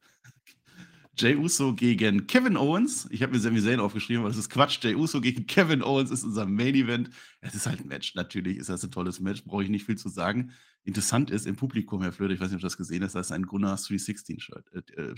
Jay 1.16 1.36
Uso 1.36 1.74
gegen 1.74 2.26
Kevin 2.26 2.57
Owens. 2.57 3.07
Ich 3.11 3.22
habe 3.22 3.32
mir 3.32 3.38
Sami 3.38 3.62
Zayn 3.62 3.78
aufgeschrieben, 3.78 4.22
aber 4.22 4.30
das 4.30 4.38
ist 4.38 4.51
Quatsch. 4.51 4.82
Jay 4.82 4.97
Uso 4.97 5.20
gegen 5.20 5.47
Kevin 5.47 5.82
Owens 5.82 6.11
ist 6.11 6.24
unser 6.24 6.45
Main 6.45 6.74
Event. 6.74 7.11
Es 7.40 7.55
ist 7.55 7.66
halt 7.66 7.80
ein 7.80 7.88
Match. 7.88 8.14
Natürlich 8.16 8.59
ist 8.59 8.68
das 8.68 8.82
ein 8.82 8.90
tolles 8.90 9.20
Match. 9.20 9.45
Brauche 9.45 9.62
ich 9.62 9.70
nicht 9.70 9.86
viel 9.86 9.97
zu 9.97 10.09
sagen. 10.09 10.53
Interessant 10.82 11.30
ist 11.30 11.47
im 11.47 11.57
Publikum, 11.57 12.03
Herr 12.03 12.12
Flöde, 12.12 12.34
ich 12.34 12.40
weiß 12.40 12.49
nicht, 12.49 12.57
ob 12.57 12.61
du 12.61 12.66
das 12.66 12.76
gesehen 12.76 13.03
hast, 13.05 13.14
da 13.14 13.20
ist 13.20 13.32
ein 13.32 13.45
Gunnar 13.45 13.76
316-Schild. 13.76 14.64
Äh, 14.72 15.01
äh, 15.01 15.14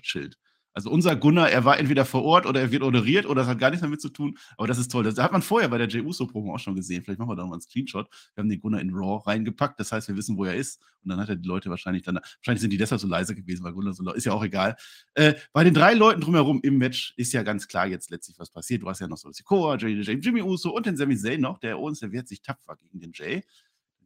also 0.77 0.91
unser 0.91 1.17
Gunnar, 1.17 1.51
er 1.51 1.65
war 1.65 1.79
entweder 1.79 2.05
vor 2.05 2.23
Ort 2.23 2.45
oder 2.45 2.61
er 2.61 2.71
wird 2.71 2.83
honoriert 2.83 3.25
oder 3.25 3.41
es 3.41 3.49
hat 3.49 3.59
gar 3.59 3.71
nichts 3.71 3.81
damit 3.81 4.03
zu 4.03 4.11
tun. 4.11 4.37
Aber 4.59 4.67
das 4.69 4.77
ist 4.77 4.91
toll. 4.91 5.05
Das 5.05 5.17
hat 5.17 5.33
man 5.33 5.41
vorher 5.41 5.71
bei 5.71 5.79
der 5.79 5.89
Jey 5.89 6.03
Uso-Promo 6.03 6.55
auch 6.55 6.59
schon 6.59 6.77
gesehen. 6.77 7.03
Vielleicht 7.03 7.19
machen 7.19 7.31
wir 7.31 7.35
da 7.35 7.45
noch 7.45 7.49
mal 7.49 7.55
einen 7.55 7.63
Screenshot. 7.63 8.11
Wir 8.35 8.43
haben 8.43 8.51
den 8.51 8.61
Gunnar 8.61 8.83
in 8.83 8.91
Raw 8.93 9.23
reingepackt. 9.25 9.81
Das 9.81 9.91
heißt, 9.91 10.07
wir 10.09 10.17
wissen, 10.19 10.37
wo 10.37 10.45
er 10.45 10.55
ist. 10.55 10.83
Und 11.03 11.09
dann 11.09 11.19
hat 11.19 11.31
er 11.31 11.37
die 11.37 11.49
Leute 11.49 11.71
wahrscheinlich 11.71 12.03
dann, 12.03 12.17
wahrscheinlich 12.17 12.61
sind 12.61 12.75
die 12.75 12.77
deshalb 12.77 13.01
so 13.01 13.09
leise 13.09 13.35
gewesen, 13.35 13.65
weil 13.65 13.73
Gunnar 13.73 13.95
so 13.95 14.03
laut 14.03 14.17
ist 14.17 14.27
ja 14.27 14.35
auch 14.35 14.45
egal. 14.45 14.77
Äh, 15.15 15.37
bei 15.55 15.65
den 15.65 15.73
drei 15.73 15.95
Leuten 15.95 16.21
drumherum 16.21 16.61
im 16.63 16.77
Match 16.77 17.15
ist 17.17 17.33
ja 17.33 17.43
ganz 17.43 17.69
klar 17.69 17.87
jetzt 17.87 18.11
letztlich, 18.11 18.39
was 18.39 18.51
passiert. 18.51 18.83
Du 18.83 18.89
hast 18.91 19.01
ja 19.01 19.09
noch 19.09 19.17
so 19.17 19.33
Sikoa, 19.33 19.77
Jimmy 19.77 20.43
Uso 20.43 20.77
und 20.77 20.85
den 20.85 20.99
Sami 20.99 21.17
Zayn 21.17 21.41
noch. 21.41 21.57
Der 21.57 21.79
Owens, 21.79 22.01
der 22.01 22.13
wehrt 22.13 22.29
sich 22.29 22.43
tapfer 22.43 22.77
gegen 22.77 23.01
den 23.01 23.13
Jay. 23.15 23.43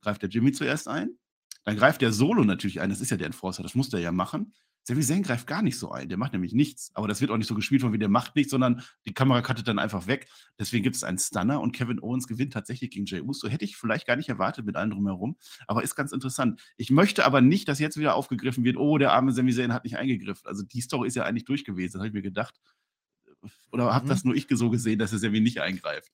Greift 0.03 0.23
der 0.23 0.29
Jimmy 0.29 0.53
zuerst 0.53 0.87
ein. 0.87 1.19
Dann 1.65 1.77
greift 1.77 2.01
der 2.01 2.13
Solo 2.13 2.45
natürlich 2.45 2.81
ein. 2.81 2.91
Das 2.91 3.01
ist 3.01 3.11
ja 3.11 3.17
der 3.17 3.27
Enforcer. 3.27 3.65
Das 3.65 3.75
muss 3.75 3.89
der 3.89 3.99
ja 3.99 4.13
machen. 4.13 4.55
Sami 4.85 5.03
Zayn 5.03 5.23
greift 5.23 5.47
gar 5.47 5.63
nicht 5.63 5.79
so 5.79 5.91
ein. 5.91 6.09
Der 6.09 6.19
macht 6.19 6.33
nämlich 6.33 6.53
nichts. 6.53 6.91
Aber 6.95 7.07
das 7.07 7.21
wird 7.21 7.31
auch 7.31 7.37
nicht 7.37 7.47
so 7.47 7.55
gespielt 7.55 7.83
von 7.83 7.93
wie 7.93 7.99
der 7.99 8.09
macht 8.09 8.35
nichts, 8.37 8.51
sondern 8.51 8.83
die 9.07 9.13
Kamera 9.13 9.43
cuttet 9.43 9.69
dann 9.69 9.79
einfach 9.79 10.07
weg. 10.07 10.29
Deswegen 10.59 10.83
gibt 10.83 10.97
es 10.97 11.05
einen 11.05 11.19
Stunner 11.19 11.61
und 11.61 11.73
Kevin 11.73 12.01
Owens 12.01 12.27
gewinnt 12.27 12.53
tatsächlich 12.53 12.91
gegen 12.91 13.07
Jey 13.07 13.21
Uso. 13.21 13.49
Hätte 13.49 13.65
ich 13.65 13.77
vielleicht 13.77 14.07
gar 14.07 14.17
nicht 14.17 14.29
erwartet 14.29 14.65
mit 14.65 14.77
allen 14.77 14.91
drumherum. 14.91 15.37
Aber 15.67 15.83
ist 15.83 15.95
ganz 15.95 16.13
interessant. 16.13 16.61
Ich 16.77 16.91
möchte 16.91 17.25
aber 17.25 17.41
nicht, 17.41 17.69
dass 17.69 17.79
jetzt 17.79 17.99
wieder 17.99 18.15
aufgegriffen 18.15 18.65
wird, 18.65 18.77
oh, 18.77 18.99
der 18.99 19.13
arme 19.13 19.33
Sami 19.33 19.53
Zayn 19.53 19.73
hat 19.73 19.85
nicht 19.85 19.97
eingegriffen. 19.97 20.47
Also 20.47 20.63
die 20.63 20.81
Story 20.81 21.09
ist 21.09 21.17
ja 21.17 21.25
eigentlich 21.25 21.45
durch 21.45 21.65
gewesen. 21.65 21.95
Das 21.95 22.01
habe 22.01 22.09
ich 22.09 22.15
mir 22.15 22.23
gedacht. 22.23 22.59
Oder 23.73 23.87
mhm. 23.87 23.95
habe 23.95 24.09
das 24.09 24.25
nur 24.25 24.35
ich 24.35 24.47
so 24.51 24.71
gesehen, 24.71 24.99
dass 24.99 25.13
er 25.13 25.19
Sami 25.19 25.41
nicht 25.41 25.61
eingreift? 25.61 26.11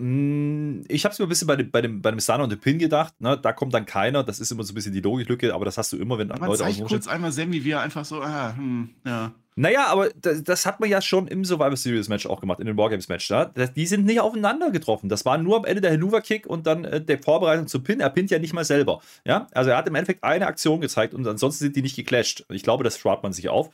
Hm, 0.00 0.82
ich 0.88 1.04
habe 1.04 1.12
es 1.12 1.18
mir 1.18 1.26
ein 1.26 1.28
bisschen 1.28 1.46
bei 1.46 1.56
dem, 1.56 1.70
bei 1.70 1.82
dem, 1.82 2.00
bei 2.00 2.10
dem 2.10 2.20
Stunner 2.20 2.44
und 2.44 2.50
dem 2.50 2.58
Pin 2.58 2.78
gedacht. 2.78 3.20
Ne? 3.20 3.36
Da 3.36 3.52
kommt 3.52 3.74
dann 3.74 3.84
keiner. 3.84 4.24
Das 4.24 4.40
ist 4.40 4.50
immer 4.50 4.62
so 4.64 4.72
ein 4.72 4.74
bisschen 4.74 4.94
die 4.94 5.02
Logiklücke, 5.02 5.54
aber 5.54 5.66
das 5.66 5.76
hast 5.76 5.92
du 5.92 5.98
immer, 5.98 6.16
wenn 6.16 6.28
man 6.28 6.40
Leute 6.40 6.62
zeigt 6.62 6.82
kurz 6.86 7.06
einmal 7.06 7.30
Sammy, 7.32 7.62
wie 7.62 7.72
er 7.72 7.82
einfach 7.82 8.06
so, 8.06 8.22
ah, 8.22 8.54
hm, 8.56 8.88
ja. 9.04 9.32
Naja, 9.56 9.88
aber 9.88 10.08
das, 10.22 10.42
das, 10.42 10.64
hat 10.64 10.80
man 10.80 10.88
ja 10.88 11.02
schon 11.02 11.28
im 11.28 11.44
Survivor 11.44 11.76
Series 11.76 12.08
Match 12.08 12.24
auch 12.24 12.40
gemacht, 12.40 12.60
in 12.60 12.66
den 12.66 12.78
Wargames 12.78 13.08
Match. 13.08 13.28
Ja? 13.28 13.44
Die 13.44 13.86
sind 13.86 14.06
nicht 14.06 14.20
aufeinander 14.20 14.70
getroffen. 14.70 15.10
Das 15.10 15.26
war 15.26 15.36
nur 15.36 15.58
am 15.58 15.66
Ende 15.66 15.82
der 15.82 15.92
Hanuva 15.92 16.22
Kick 16.22 16.46
und 16.46 16.66
dann 16.66 16.84
äh, 16.84 17.04
der 17.04 17.18
Vorbereitung 17.18 17.66
zum 17.66 17.82
Pin. 17.82 18.00
Er 18.00 18.08
pinnt 18.08 18.30
ja 18.30 18.38
nicht 18.38 18.54
mal 18.54 18.64
selber. 18.64 19.02
Ja? 19.26 19.48
Also 19.52 19.68
er 19.68 19.76
hat 19.76 19.86
im 19.86 19.94
Endeffekt 19.96 20.24
eine 20.24 20.46
Aktion 20.46 20.80
gezeigt 20.80 21.12
und 21.12 21.26
ansonsten 21.26 21.64
sind 21.64 21.76
die 21.76 21.82
nicht 21.82 21.96
geclasht. 21.96 22.46
Ich 22.48 22.62
glaube, 22.62 22.84
das 22.84 22.96
spart 22.96 23.22
man 23.22 23.34
sich 23.34 23.50
auf. 23.50 23.68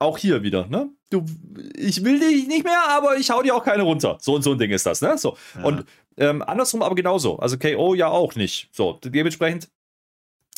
Auch 0.00 0.18
hier 0.18 0.42
wieder, 0.42 0.66
ne? 0.66 0.90
Du, 1.10 1.24
ich 1.76 2.04
will 2.04 2.18
dich 2.18 2.46
nicht 2.46 2.64
mehr, 2.64 2.82
aber 2.88 3.16
ich 3.16 3.30
hau 3.30 3.42
dir 3.42 3.54
auch 3.54 3.64
keine 3.64 3.82
runter. 3.82 4.18
So 4.20 4.34
und 4.34 4.42
so 4.42 4.52
ein 4.52 4.58
Ding 4.58 4.70
ist 4.70 4.86
das, 4.86 5.00
ne? 5.00 5.18
So. 5.18 5.36
Ja. 5.54 5.64
Und 5.64 5.84
ähm, 6.16 6.42
andersrum 6.42 6.82
aber 6.82 6.94
genauso. 6.94 7.38
Also 7.38 7.58
KO 7.58 7.94
ja 7.94 8.08
auch 8.08 8.34
nicht. 8.34 8.68
So, 8.72 8.98
dementsprechend, 9.04 9.68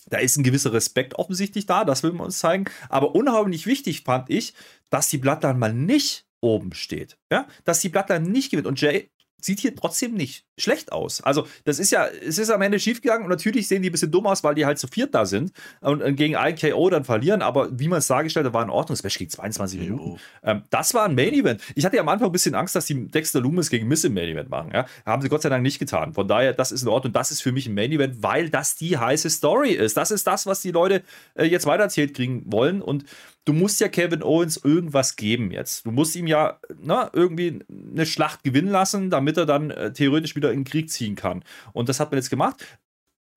da 0.06 0.18
ist 0.18 0.36
ein 0.36 0.44
gewisser 0.44 0.72
Respekt 0.72 1.14
offensichtlich 1.16 1.66
da, 1.66 1.84
das 1.84 2.02
will 2.02 2.12
man 2.12 2.26
uns 2.26 2.38
zeigen. 2.38 2.66
Aber 2.88 3.14
unheimlich 3.14 3.66
wichtig 3.66 4.02
fand 4.02 4.30
ich, 4.30 4.54
dass 4.90 5.08
die 5.08 5.18
Bloodline 5.18 5.58
mal 5.58 5.72
nicht 5.72 6.26
oben 6.40 6.74
steht. 6.74 7.16
Ja? 7.30 7.46
Dass 7.64 7.80
die 7.80 7.88
Bloodline 7.88 8.28
nicht 8.28 8.50
gewinnt. 8.50 8.66
Und 8.66 8.80
Jay 8.80 9.10
sieht 9.44 9.60
hier 9.60 9.74
trotzdem 9.74 10.14
nicht 10.14 10.44
schlecht 10.58 10.92
aus. 10.92 11.22
Also, 11.22 11.46
das 11.64 11.78
ist 11.78 11.90
ja, 11.90 12.06
es 12.06 12.38
ist 12.38 12.50
am 12.50 12.62
Ende 12.62 12.78
schiefgegangen 12.78 13.24
und 13.24 13.30
natürlich 13.30 13.68
sehen 13.68 13.82
die 13.82 13.90
ein 13.90 13.92
bisschen 13.92 14.10
dumm 14.10 14.26
aus, 14.26 14.44
weil 14.44 14.54
die 14.54 14.66
halt 14.66 14.78
zu 14.78 14.86
viert 14.86 15.14
da 15.14 15.26
sind 15.26 15.52
und 15.80 16.16
gegen 16.16 16.36
ein 16.36 16.56
KO 16.56 16.90
dann 16.90 17.04
verlieren, 17.04 17.42
aber 17.42 17.68
wie 17.78 17.88
man 17.88 17.98
es 17.98 18.06
dargestellt 18.06 18.46
hat, 18.46 18.52
war 18.52 18.62
in 18.62 18.70
Ordnung. 18.70 18.94
Das 18.94 19.02
Match 19.02 19.18
ging 19.18 19.28
22 19.28 19.80
hey, 19.80 19.90
Minuten. 19.90 20.20
Ähm, 20.42 20.62
das 20.70 20.94
war 20.94 21.04
ein 21.04 21.14
Main 21.14 21.32
Event. 21.32 21.62
Ich 21.74 21.84
hatte 21.84 21.96
ja 21.96 22.02
am 22.02 22.08
Anfang 22.08 22.28
ein 22.28 22.32
bisschen 22.32 22.54
Angst, 22.54 22.74
dass 22.74 22.86
die 22.86 23.08
Dexter 23.08 23.40
Loomis 23.40 23.70
gegen 23.70 23.88
Miss 23.88 24.04
im 24.04 24.14
Main 24.14 24.28
Event 24.28 24.50
machen. 24.50 24.70
Ja? 24.72 24.86
Haben 25.06 25.22
sie 25.22 25.28
Gott 25.28 25.42
sei 25.42 25.48
Dank 25.48 25.62
nicht 25.62 25.78
getan. 25.78 26.12
Von 26.12 26.28
daher, 26.28 26.52
das 26.52 26.72
ist 26.72 26.82
in 26.82 26.88
Ordnung. 26.88 27.12
Das 27.12 27.30
ist 27.30 27.42
für 27.42 27.52
mich 27.52 27.66
ein 27.66 27.74
Main 27.74 27.92
Event, 27.92 28.22
weil 28.22 28.50
das 28.50 28.76
die 28.76 28.98
heiße 28.98 29.30
Story 29.30 29.70
ist. 29.70 29.96
Das 29.96 30.10
ist 30.10 30.26
das, 30.26 30.46
was 30.46 30.62
die 30.62 30.70
Leute 30.70 31.02
äh, 31.34 31.44
jetzt 31.44 31.66
weitererzählt 31.66 32.14
kriegen 32.14 32.44
wollen 32.46 32.82
und 32.82 33.04
du 33.44 33.52
musst 33.52 33.80
ja 33.80 33.88
Kevin 33.88 34.22
Owens 34.22 34.56
irgendwas 34.56 35.16
geben 35.16 35.50
jetzt. 35.50 35.86
Du 35.86 35.90
musst 35.90 36.14
ihm 36.16 36.26
ja 36.26 36.60
na, 36.78 37.10
irgendwie 37.12 37.60
eine 37.68 38.06
Schlacht 38.06 38.44
gewinnen 38.44 38.70
lassen, 38.70 39.10
damit 39.10 39.36
er 39.36 39.46
dann 39.46 39.70
äh, 39.70 39.92
theoretisch 39.92 40.36
wieder 40.36 40.52
in 40.52 40.60
den 40.60 40.64
Krieg 40.64 40.90
ziehen 40.90 41.16
kann. 41.16 41.44
Und 41.72 41.88
das 41.88 42.00
hat 42.00 42.10
man 42.10 42.18
jetzt 42.18 42.30
gemacht. 42.30 42.64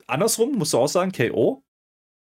Andersrum 0.07 0.53
musst 0.53 0.73
du 0.73 0.77
auch 0.77 0.87
sagen, 0.87 1.11
KO 1.11 1.63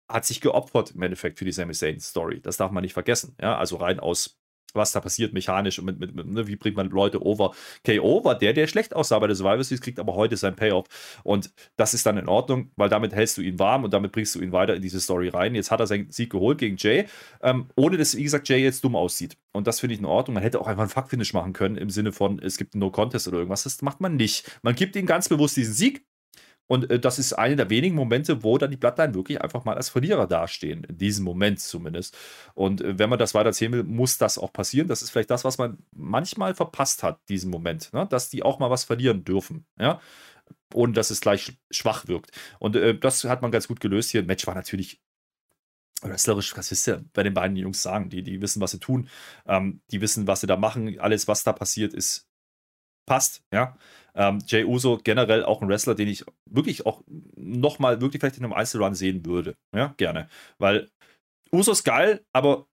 hat 0.08 0.26
sich 0.26 0.42
geopfert 0.42 0.92
im 0.92 1.02
Endeffekt 1.04 1.38
für 1.38 1.46
die 1.46 1.52
Sami 1.52 1.74
Zayn 1.74 2.00
Story. 2.00 2.42
Das 2.42 2.58
darf 2.58 2.72
man 2.72 2.82
nicht 2.82 2.94
vergessen. 2.94 3.36
Ja, 3.40 3.58
also 3.58 3.78
rein 3.78 4.00
aus 4.00 4.40
was 4.76 4.92
da 4.92 5.02
passiert 5.02 5.34
mechanisch 5.34 5.80
und 5.80 5.86
mit, 5.86 6.00
mit, 6.00 6.16
mit 6.16 6.28
ne, 6.28 6.48
wie 6.48 6.56
bringt 6.56 6.78
man 6.78 6.90
Leute 6.90 7.26
over. 7.26 7.54
KO 7.86 8.24
war 8.24 8.38
der, 8.38 8.54
der 8.54 8.68
schlecht 8.68 8.96
aussah 8.96 9.20
bei 9.20 9.28
der 9.28 9.36
Survivor 9.36 9.64
Series, 9.64 9.82
kriegt 9.82 10.00
aber 10.00 10.16
heute 10.16 10.38
sein 10.38 10.56
Payoff 10.56 10.86
und 11.24 11.52
das 11.78 11.94
ist 11.94 12.06
dann 12.06 12.18
in 12.18 12.28
Ordnung, 12.28 12.72
weil 12.76 12.90
damit 12.90 13.14
hältst 13.14 13.38
du 13.38 13.42
ihn 13.42 13.60
warm 13.60 13.84
und 13.84 13.94
damit 13.94 14.12
bringst 14.12 14.36
du 14.36 14.40
ihn 14.40 14.52
weiter 14.52 14.76
in 14.76 14.82
diese 14.82 15.00
Story 15.00 15.30
rein. 15.30 15.56
Jetzt 15.56 15.72
hat 15.72 15.80
er 15.80 15.88
seinen 15.88 16.12
Sieg 16.12 16.32
geholt 16.32 16.58
gegen 16.58 16.78
Jay, 16.78 17.06
ähm, 17.42 17.68
ohne 17.76 17.98
dass, 17.98 18.16
wie 18.16 18.24
gesagt, 18.24 18.50
Jay 18.50 18.64
jetzt 18.64 18.84
dumm 18.84 18.96
aussieht 18.96 19.38
und 19.52 19.68
das 19.68 19.80
finde 19.80 19.94
ich 19.96 20.00
in 20.00 20.06
Ordnung. 20.06 20.36
Man 20.36 20.44
hätte 20.44 20.60
auch 20.60 20.68
einfach 20.68 20.84
einen 20.84 20.90
Fuck-Finish 20.90 21.34
machen 21.34 21.54
können 21.54 21.76
im 21.78 21.90
Sinne 21.90 22.12
von, 22.12 22.40
es 22.40 22.58
gibt 22.58 22.74
einen 22.74 22.82
No-Contest 22.82 23.28
oder 23.28 23.38
irgendwas, 23.38 23.64
das 23.64 23.82
macht 23.82 24.02
man 24.02 24.16
nicht. 24.16 24.60
Man 24.62 24.76
gibt 24.76 24.96
ihm 24.96 25.06
ganz 25.06 25.30
bewusst 25.30 25.58
diesen 25.58 25.74
Sieg, 25.74 26.06
und 26.70 26.90
äh, 26.92 27.00
das 27.00 27.18
ist 27.18 27.34
einer 27.34 27.56
der 27.56 27.70
wenigen 27.72 27.96
Momente, 27.96 28.44
wo 28.44 28.58
dann 28.60 28.70
die 28.70 28.78
Bloodline 28.78 29.16
wirklich 29.16 29.42
einfach 29.42 29.66
mal 29.66 29.76
als 29.76 29.90
Verlierer 29.90 30.28
dastehen. 30.28 30.84
In 30.84 31.00
diesem 31.00 31.26
Moment 31.26 31.60
zumindest. 31.60 32.16
Und 32.54 32.82
äh, 32.82 33.00
wenn 33.00 33.10
man 33.10 33.18
das 33.18 33.34
weiter 33.34 33.48
erzählen 33.48 33.72
will, 33.72 33.84
muss 33.84 34.20
das 34.20 34.38
auch 34.38 34.54
passieren. 34.54 34.88
Das 34.88 35.02
ist 35.02 35.10
vielleicht 35.10 35.32
das, 35.32 35.44
was 35.44 35.58
man 35.58 35.80
manchmal 35.92 36.54
verpasst 36.54 37.02
hat, 37.02 37.28
diesen 37.28 37.50
Moment. 37.50 37.92
Ne? 37.92 38.06
Dass 38.08 38.30
die 38.30 38.44
auch 38.44 38.60
mal 38.60 38.70
was 38.70 38.84
verlieren 38.84 39.24
dürfen. 39.24 39.66
Ja? 39.80 40.00
Ohne 40.72 40.94
dass 40.94 41.10
es 41.10 41.22
gleich 41.22 41.58
schwach 41.72 42.08
wirkt. 42.08 42.32
Und 42.60 42.76
äh, 42.76 42.98
das 42.98 43.24
hat 43.24 43.42
man 43.42 43.50
ganz 43.50 43.68
gut 43.68 43.80
gelöst 43.80 44.12
hier. 44.12 44.22
Match 44.22 44.46
war 44.46 44.54
natürlich 44.54 45.02
wrestlerisch, 46.04 46.56
was 46.56 46.70
wisst 46.70 46.88
ihr 46.88 47.04
bei 47.14 47.24
den 47.24 47.34
beiden 47.34 47.58
Jungs 47.58 47.82
sagen? 47.82 48.12
Die, 48.12 48.22
die 48.22 48.44
wissen, 48.44 48.62
was 48.62 48.72
sie 48.72 48.80
tun. 48.80 49.10
Ähm, 49.48 49.82
die 49.90 50.02
wissen, 50.02 50.28
was 50.28 50.42
sie 50.42 50.48
da 50.48 50.56
machen. 50.56 51.00
Alles, 51.00 51.28
was 51.28 51.44
da 51.44 51.52
passiert, 51.52 51.96
ist 51.96 52.30
passt, 53.10 53.44
ja. 53.52 53.76
Ähm, 54.16 54.40
Jay 54.48 54.64
Uso 54.64 55.00
generell 55.04 55.44
auch 55.44 55.62
ein 55.62 55.70
Wrestler, 55.70 55.96
den 55.96 56.08
ich 56.08 56.26
wirklich 56.46 56.86
auch 56.86 57.02
nochmal 57.36 58.02
wirklich 58.02 58.22
vielleicht 58.22 58.38
in 58.38 58.44
einem 58.44 58.54
Einzelrun 58.54 58.96
sehen 58.96 59.26
würde. 59.26 59.56
Ja, 59.76 59.94
gerne. 59.98 60.28
Weil 60.58 60.90
Uso 61.52 61.72
ist 61.72 61.84
geil, 61.84 62.24
aber 62.34 62.68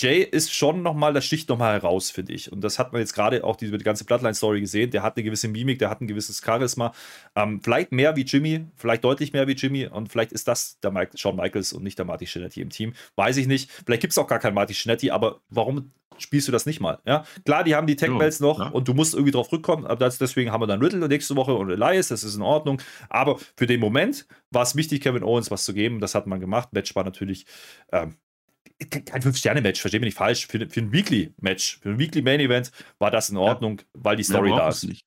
Jay 0.00 0.22
ist 0.22 0.54
schon 0.54 0.82
nochmal, 0.82 1.12
das 1.12 1.26
sticht 1.26 1.48
nochmal 1.48 1.74
heraus, 1.74 2.10
finde 2.10 2.32
ich. 2.32 2.50
Und 2.50 2.62
das 2.62 2.78
hat 2.78 2.92
man 2.92 3.00
jetzt 3.00 3.12
gerade 3.12 3.44
auch 3.44 3.56
die, 3.56 3.70
die 3.70 3.78
ganze 3.84 4.04
Bloodline-Story 4.04 4.60
gesehen. 4.60 4.90
Der 4.90 5.02
hat 5.02 5.16
eine 5.16 5.24
gewisse 5.24 5.48
Mimik, 5.48 5.78
der 5.78 5.90
hat 5.90 6.00
ein 6.00 6.06
gewisses 6.06 6.40
Charisma. 6.42 6.94
Ähm, 7.34 7.60
vielleicht 7.62 7.92
mehr 7.92 8.16
wie 8.16 8.22
Jimmy, 8.22 8.64
vielleicht 8.76 9.04
deutlich 9.04 9.32
mehr 9.32 9.46
wie 9.46 9.52
Jimmy. 9.52 9.86
Und 9.86 10.10
vielleicht 10.10 10.32
ist 10.32 10.48
das 10.48 10.78
der 10.80 10.90
Mike, 10.90 11.18
Shawn 11.18 11.36
Michaels 11.36 11.72
und 11.72 11.82
nicht 11.82 11.98
der 11.98 12.06
Marty 12.06 12.26
Shinetti 12.26 12.62
im 12.62 12.70
Team. 12.70 12.94
Weiß 13.16 13.36
ich 13.36 13.46
nicht. 13.46 13.70
Vielleicht 13.84 14.00
gibt 14.00 14.12
es 14.12 14.18
auch 14.18 14.26
gar 14.26 14.38
keinen 14.38 14.54
Marty 14.54 14.72
Shinetti, 14.72 15.10
aber 15.10 15.40
warum 15.50 15.92
spielst 16.22 16.48
du 16.48 16.52
das 16.52 16.66
nicht 16.66 16.80
mal. 16.80 16.98
Ja? 17.06 17.24
Klar, 17.44 17.64
die 17.64 17.74
haben 17.74 17.86
die 17.86 17.96
Tech-Bells 17.96 18.40
noch 18.40 18.60
ja. 18.60 18.68
und 18.68 18.88
du 18.88 18.94
musst 18.94 19.14
irgendwie 19.14 19.32
drauf 19.32 19.50
rückkommen, 19.52 19.86
aber 19.86 19.96
das, 19.96 20.18
deswegen 20.18 20.52
haben 20.52 20.62
wir 20.62 20.66
dann 20.66 20.82
Riddle 20.82 21.06
nächste 21.08 21.36
Woche 21.36 21.54
und 21.54 21.70
Elias, 21.70 22.08
das 22.08 22.24
ist 22.24 22.36
in 22.36 22.42
Ordnung. 22.42 22.80
Aber 23.08 23.38
für 23.56 23.66
den 23.66 23.80
Moment 23.80 24.26
war 24.50 24.62
es 24.62 24.76
wichtig, 24.76 25.02
Kevin 25.02 25.22
Owens 25.22 25.50
was 25.50 25.64
zu 25.64 25.74
geben. 25.74 26.00
Das 26.00 26.14
hat 26.14 26.26
man 26.26 26.40
gemacht. 26.40 26.72
Match 26.72 26.94
war 26.94 27.04
natürlich 27.04 27.46
ähm, 27.92 28.16
kein 28.88 29.22
Fünf-Sterne-Match, 29.22 29.80
verstehe 29.80 30.00
mich 30.00 30.08
nicht 30.08 30.18
falsch. 30.18 30.46
Für, 30.46 30.68
für 30.68 30.80
ein 30.80 30.92
Weekly-Match, 30.92 31.80
für 31.80 31.90
ein 31.90 31.98
Weekly-Main-Event 31.98 32.72
war 32.98 33.10
das 33.10 33.30
in 33.30 33.36
Ordnung, 33.36 33.78
ja. 33.78 33.84
weil 33.94 34.16
die 34.16 34.24
Story 34.24 34.50
da 34.50 34.68
ist. 34.68 34.84
Nicht. 34.84 35.04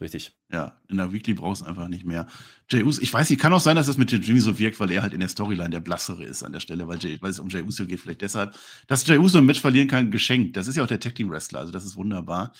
Richtig. 0.00 0.36
Ja, 0.52 0.78
in 0.88 0.98
der 0.98 1.12
Weekly 1.12 1.32
brauchst 1.34 1.62
du 1.62 1.66
einfach 1.66 1.88
nicht 1.88 2.04
mehr. 2.04 2.26
Jay 2.70 2.82
Uso, 2.82 3.00
ich 3.00 3.12
weiß 3.12 3.30
nicht, 3.30 3.40
kann 3.40 3.52
auch 3.52 3.60
sein, 3.60 3.76
dass 3.76 3.86
das 3.86 3.96
mit 3.96 4.12
Jimmy 4.12 4.40
so 4.40 4.58
wirkt, 4.58 4.78
weil 4.78 4.90
er 4.90 5.02
halt 5.02 5.14
in 5.14 5.20
der 5.20 5.28
Storyline 5.30 5.70
der 5.70 5.80
Blassere 5.80 6.22
ist 6.24 6.42
an 6.42 6.52
der 6.52 6.60
Stelle, 6.60 6.86
weil, 6.86 6.98
Jay, 6.98 7.16
weil 7.20 7.30
es 7.30 7.38
um 7.38 7.48
Jay 7.48 7.62
Uso 7.62 7.86
geht, 7.86 8.00
vielleicht 8.00 8.20
deshalb. 8.20 8.54
Dass 8.88 9.06
Jay 9.06 9.16
Uso 9.16 9.38
ein 9.38 9.46
Match 9.46 9.60
verlieren 9.60 9.88
kann, 9.88 10.10
geschenkt. 10.10 10.56
Das 10.56 10.68
ist 10.68 10.76
ja 10.76 10.82
auch 10.82 10.88
der 10.88 11.00
Tag 11.00 11.14
Team 11.14 11.30
Wrestler, 11.30 11.60
also 11.60 11.72
das 11.72 11.84
ist 11.84 11.96
wunderbar. 11.96 12.52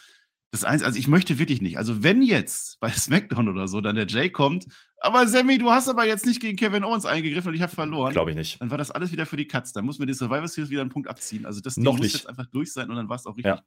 Das 0.50 0.64
eins, 0.64 0.82
also 0.82 0.98
ich 0.98 1.08
möchte 1.08 1.38
wirklich 1.38 1.60
nicht. 1.60 1.76
Also 1.76 2.02
wenn 2.02 2.22
jetzt 2.22 2.80
bei 2.80 2.90
SmackDown 2.90 3.48
oder 3.48 3.68
so 3.68 3.82
dann 3.82 3.96
der 3.96 4.06
Jay 4.06 4.30
kommt, 4.30 4.66
aber 5.00 5.26
Sammy, 5.28 5.58
du 5.58 5.70
hast 5.70 5.88
aber 5.88 6.06
jetzt 6.06 6.24
nicht 6.24 6.40
gegen 6.40 6.56
Kevin 6.56 6.84
Owens 6.84 7.04
eingegriffen 7.04 7.50
und 7.50 7.54
ich 7.54 7.60
habe 7.62 7.74
verloren. 7.74 8.12
Glaube 8.12 8.30
ich 8.30 8.36
nicht. 8.36 8.60
Dann 8.62 8.70
war 8.70 8.78
das 8.78 8.90
alles 8.90 9.12
wieder 9.12 9.26
für 9.26 9.36
die 9.36 9.46
Katz. 9.46 9.74
Dann 9.74 9.84
muss 9.84 9.98
mir 9.98 10.06
die 10.06 10.14
Survivor 10.14 10.48
Series 10.48 10.70
wieder 10.70 10.80
einen 10.80 10.90
Punkt 10.90 11.08
abziehen. 11.08 11.44
Also 11.44 11.60
das 11.60 11.76
Noch 11.76 11.92
muss 11.92 12.00
nicht. 12.00 12.14
jetzt 12.14 12.28
einfach 12.28 12.46
durch 12.46 12.72
sein 12.72 12.88
und 12.88 12.96
dann 12.96 13.08
war 13.08 13.16
es 13.16 13.26
auch 13.26 13.36
richtig. 13.36 13.56
Ja. 13.56 13.62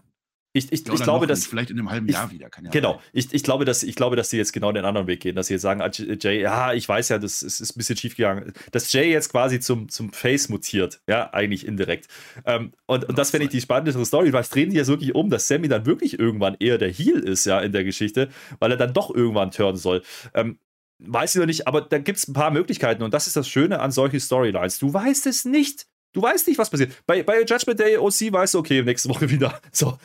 Ich, 0.52 0.72
ich, 0.72 0.88
ich 0.88 1.04
glaube, 1.04 1.28
dass. 1.28 1.46
Vielleicht 1.46 1.70
in 1.70 1.78
einem 1.78 1.92
halben 1.92 2.08
Jahr 2.08 2.32
wieder. 2.32 2.50
Ja 2.64 2.70
genau. 2.72 3.00
Ich, 3.14 3.32
ich, 3.34 3.44
glaube, 3.44 3.66
dass, 3.66 3.84
ich 3.84 3.96
glaube, 3.96 4.16
dass 4.16 4.32
sie 4.32 4.38
jetzt 4.38 4.52
genau 4.52 4.72
den 4.72 4.84
anderen 4.84 5.06
Weg 5.06 5.20
gehen. 5.20 5.36
Dass 5.36 5.48
sie 5.48 5.54
jetzt 5.54 5.62
sagen, 5.62 5.82
ah, 5.82 5.92
Jay, 5.92 6.42
ja, 6.42 6.74
ich 6.74 6.90
weiß 6.90 7.10
ja, 7.10 7.20
das 7.20 7.44
ist, 7.44 7.60
ist 7.60 7.76
ein 7.76 7.78
bisschen 7.78 7.98
schief 7.98 8.16
gegangen. 8.16 8.54
Dass 8.72 8.92
Jay 8.92 9.12
jetzt 9.12 9.30
quasi 9.30 9.60
zum, 9.60 9.90
zum 9.90 10.12
Face 10.12 10.50
mutiert. 10.50 11.02
Ja, 11.08 11.32
eigentlich 11.34 11.68
indirekt. 11.68 12.08
Ähm, 12.46 12.72
und, 12.88 13.06
und 13.08 13.18
das 13.18 13.30
fände 13.30 13.46
ich 13.46 13.52
die 13.52 13.62
spannendere 13.62 14.04
Story, 14.06 14.34
weil 14.34 14.42
es 14.42 14.50
drehen 14.50 14.72
die 14.72 14.78
jetzt 14.78 14.88
wirklich 14.88 15.14
um, 15.14 15.30
dass 15.30 15.48
Sammy 15.48 15.68
dann 15.68 15.86
wirklich 15.86 16.18
irgendwann 16.18 16.56
eher 16.60 16.80
der 16.80 16.90
Heel 16.90 17.20
ist, 17.20 17.46
ja, 17.46 17.60
in 17.60 17.72
der 17.72 17.84
Geschichte, 17.84 18.30
weil 18.60 18.72
er 18.72 18.78
dann 18.78 18.94
doch 18.94 19.14
irgendwann 19.14 19.52
turnen 19.52 19.78
soll. 19.78 20.02
Ähm, 20.34 20.58
weiß 21.00 21.36
ich 21.36 21.40
noch 21.40 21.46
nicht, 21.46 21.68
aber 21.68 21.82
da 21.82 22.00
gibt 22.00 22.18
es 22.18 22.28
ein 22.28 22.34
paar 22.34 22.52
Möglichkeiten 22.52 23.04
und 23.04 23.14
das 23.14 23.28
ist 23.28 23.36
das 23.36 23.48
Schöne 23.48 23.80
an 23.80 23.92
solchen 23.92 24.20
Storylines. 24.20 24.80
Du 24.80 24.92
weißt 24.94 25.28
es 25.28 25.46
nicht. 25.46 25.89
Du 26.12 26.22
weißt 26.22 26.48
nicht, 26.48 26.58
was 26.58 26.70
passiert. 26.70 26.94
Bei, 27.06 27.22
bei 27.22 27.42
Judgment 27.44 27.80
Day 27.80 27.98
OC 27.98 28.32
weißt 28.32 28.56
du, 28.56 28.60
okay, 28.60 28.82
nächste 28.82 29.10
Woche 29.10 29.30
wieder. 29.30 29.60
So, 29.72 29.98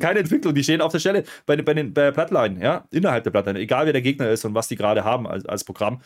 keine 0.00 0.20
Entwicklung, 0.20 0.54
die 0.54 0.64
stehen 0.64 0.80
auf 0.80 0.92
der 0.92 0.98
Stelle. 0.98 1.24
Bei, 1.46 1.56
bei, 1.56 1.74
den, 1.74 1.94
bei 1.94 2.10
der 2.10 2.56
ja, 2.60 2.84
innerhalb 2.90 3.24
der 3.24 3.30
Bloodline, 3.30 3.58
egal 3.58 3.86
wer 3.86 3.92
der 3.92 4.02
Gegner 4.02 4.30
ist 4.30 4.44
und 4.44 4.54
was 4.54 4.68
die 4.68 4.76
gerade 4.76 5.04
haben 5.04 5.26
als, 5.26 5.46
als 5.46 5.64
Programm. 5.64 6.00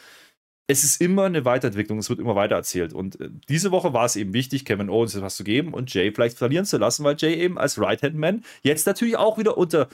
Es 0.69 0.85
ist 0.85 1.01
immer 1.01 1.25
eine 1.25 1.45
Weiterentwicklung, 1.45 1.99
es 1.99 2.09
wird 2.09 2.21
immer 2.21 2.37
weiter 2.37 2.55
erzählt. 2.55 2.93
Und 2.93 3.21
äh, 3.21 3.31
diese 3.49 3.71
Woche 3.71 3.93
war 3.93 4.05
es 4.05 4.17
eben 4.17 4.33
wichtig, 4.35 4.65
Kevin 4.65 4.91
Owens 4.91 5.15
etwas 5.15 5.37
zu 5.37 5.45
geben 5.45 5.75
und 5.75 5.93
Jay 5.93 6.13
vielleicht 6.13 6.39
verlieren 6.39 6.65
zu 6.65 6.79
lassen, 6.79 7.05
weil 7.05 7.17
Jay 7.19 7.35
eben 7.35 7.59
als 7.59 7.81
Right-Hand-Man 7.81 8.45
jetzt 8.63 8.87
natürlich 8.87 9.17
auch 9.17 9.39
wieder 9.39 9.57
unter 9.57 9.89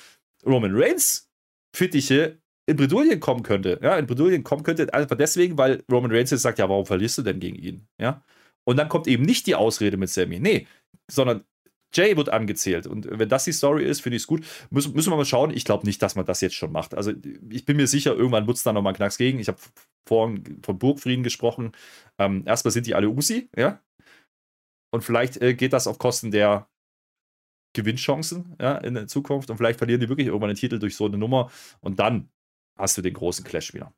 Roman 0.45 0.73
Reigns 0.75 1.31
Fittiche 1.75 2.39
in 2.67 2.77
Bredouillen 2.77 3.21
kommen 3.21 3.43
könnte. 3.43 3.79
Ja, 3.83 3.97
in 3.97 4.07
Bredouillen 4.07 4.45
kommen 4.45 4.63
könnte, 4.63 4.93
einfach 4.93 5.17
deswegen, 5.17 5.57
weil 5.57 5.83
Roman 5.91 6.13
Reigns 6.13 6.31
jetzt 6.31 6.43
sagt, 6.43 6.59
ja, 6.59 6.69
warum 6.69 6.87
verlierst 6.87 7.19
du 7.19 7.23
denn 7.23 7.41
gegen 7.41 7.57
ihn? 7.57 7.87
Ja, 7.99 8.23
und 8.69 8.77
dann 8.77 8.91
kommt 8.91 9.07
eben 9.07 9.23
nicht 9.23 9.47
die 9.47 9.55
Ausrede 9.55 9.97
mit 9.97 10.11
Sammy. 10.11 10.41
Nee, 10.41 10.67
sondern 11.11 11.43
Jay 11.95 12.15
wird 12.19 12.29
angezählt. 12.29 12.87
Und 12.87 13.09
wenn 13.11 13.31
das 13.31 13.45
die 13.45 13.53
Story 13.53 13.83
ist, 13.83 14.03
finde 14.03 14.17
ich 14.17 14.25
es 14.25 14.27
gut. 14.27 14.45
Müssen, 14.69 14.93
müssen 14.93 15.11
wir 15.11 15.17
mal 15.17 15.25
schauen. 15.25 15.51
Ich 15.57 15.65
glaube 15.65 15.87
nicht, 15.87 16.03
dass 16.03 16.17
man 16.17 16.27
das 16.27 16.43
jetzt 16.43 16.55
schon 16.55 16.71
macht. 16.71 16.95
Also 16.95 17.15
ich 17.49 17.65
bin 17.65 17.79
mir 17.79 17.87
sicher, 17.87 18.15
irgendwann 18.15 18.47
wird 18.47 18.59
es 18.59 18.65
da 18.65 18.75
nochmal 18.75 18.93
Knacks 18.93 19.17
gegen. 19.17 19.39
Ich 19.39 19.49
habe 19.49 19.57
vorhin 20.07 20.61
von 20.63 20.79
Burgfrieden 20.79 21.25
gesprochen. 21.25 21.73
Ähm, 22.19 22.43
erstmal 22.45 22.73
sind 22.73 22.87
die 22.87 22.95
alle 22.95 23.09
Usi, 23.09 23.49
ja. 23.57 23.83
Und 24.91 25.03
vielleicht 25.03 25.41
äh, 25.41 25.55
geht 25.55 25.73
das 25.73 25.87
auf 25.87 25.99
Kosten 25.99 26.31
der 26.31 26.69
Gewinnchancen 27.75 28.55
ja, 28.61 28.77
in 28.77 28.93
der 28.93 29.07
Zukunft. 29.07 29.49
Und 29.49 29.57
vielleicht 29.57 29.79
verlieren 29.79 30.03
die 30.03 30.11
wirklich 30.11 30.27
irgendwann 30.27 30.51
den 30.51 30.59
Titel 30.59 30.79
durch 30.79 30.95
so 30.95 31.07
eine 31.07 31.17
Nummer. 31.17 31.51
Und 31.81 32.01
dann 32.01 32.29
hast 32.79 32.99
du 32.99 33.01
den 33.01 33.15
großen 33.15 33.47
Clash 33.47 33.73
wieder 33.73 33.95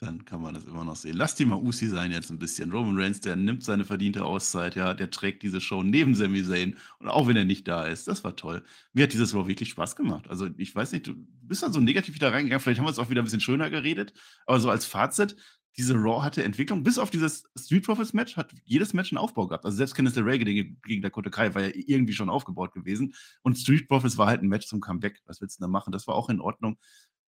dann 0.00 0.24
kann 0.24 0.40
man 0.40 0.54
das 0.54 0.64
immer 0.64 0.84
noch 0.84 0.94
sehen. 0.96 1.16
Lass 1.16 1.34
die 1.34 1.44
mal 1.44 1.56
Usi 1.56 1.88
sein 1.88 2.12
jetzt 2.12 2.30
ein 2.30 2.38
bisschen. 2.38 2.70
Roman 2.70 2.98
Reigns, 2.98 3.20
der 3.20 3.34
nimmt 3.34 3.64
seine 3.64 3.84
verdiente 3.84 4.24
Auszeit, 4.24 4.76
ja, 4.76 4.94
der 4.94 5.10
trägt 5.10 5.42
diese 5.42 5.60
Show 5.60 5.82
neben 5.82 6.14
Sami 6.14 6.44
Zayn 6.44 6.76
und 7.00 7.08
auch 7.08 7.26
wenn 7.26 7.36
er 7.36 7.44
nicht 7.44 7.66
da 7.66 7.84
ist, 7.84 8.06
das 8.06 8.22
war 8.22 8.36
toll. 8.36 8.64
Mir 8.92 9.04
hat 9.04 9.12
dieses 9.12 9.34
Raw 9.34 9.48
wirklich 9.48 9.70
Spaß 9.70 9.96
gemacht. 9.96 10.28
Also 10.28 10.48
ich 10.56 10.74
weiß 10.74 10.92
nicht, 10.92 11.08
du 11.08 11.14
bist 11.42 11.62
dann 11.62 11.72
so 11.72 11.80
negativ 11.80 12.14
wieder 12.14 12.32
reingegangen, 12.32 12.60
vielleicht 12.60 12.78
haben 12.78 12.86
wir 12.86 12.90
es 12.90 12.98
auch 12.98 13.10
wieder 13.10 13.22
ein 13.22 13.24
bisschen 13.24 13.40
schöner 13.40 13.70
geredet, 13.70 14.12
aber 14.46 14.60
so 14.60 14.70
als 14.70 14.86
Fazit, 14.86 15.36
diese 15.78 15.94
Raw 15.94 16.22
hatte 16.22 16.42
Entwicklung, 16.42 16.82
bis 16.82 16.98
auf 16.98 17.10
dieses 17.10 17.44
Street 17.56 17.84
Profits 17.84 18.12
Match 18.12 18.36
hat 18.36 18.52
jedes 18.64 18.94
Match 18.94 19.12
einen 19.12 19.18
Aufbau 19.18 19.46
gehabt. 19.46 19.64
Also 19.64 19.76
selbst 19.76 19.94
Kenneth 19.94 20.16
LeRae 20.16 20.38
gegen, 20.38 20.80
gegen 20.84 21.02
Dakota 21.02 21.30
Kai 21.30 21.54
war 21.54 21.62
ja 21.62 21.70
irgendwie 21.72 22.14
schon 22.14 22.30
aufgebaut 22.30 22.72
gewesen 22.72 23.14
und 23.42 23.56
Street 23.56 23.88
Profits 23.88 24.18
war 24.18 24.26
halt 24.26 24.42
ein 24.42 24.48
Match 24.48 24.66
zum 24.66 24.80
Comeback. 24.80 25.20
Was 25.26 25.40
willst 25.40 25.58
du 25.58 25.62
da 25.62 25.68
machen? 25.68 25.92
Das 25.92 26.08
war 26.08 26.16
auch 26.16 26.30
in 26.30 26.40
Ordnung. 26.40 26.78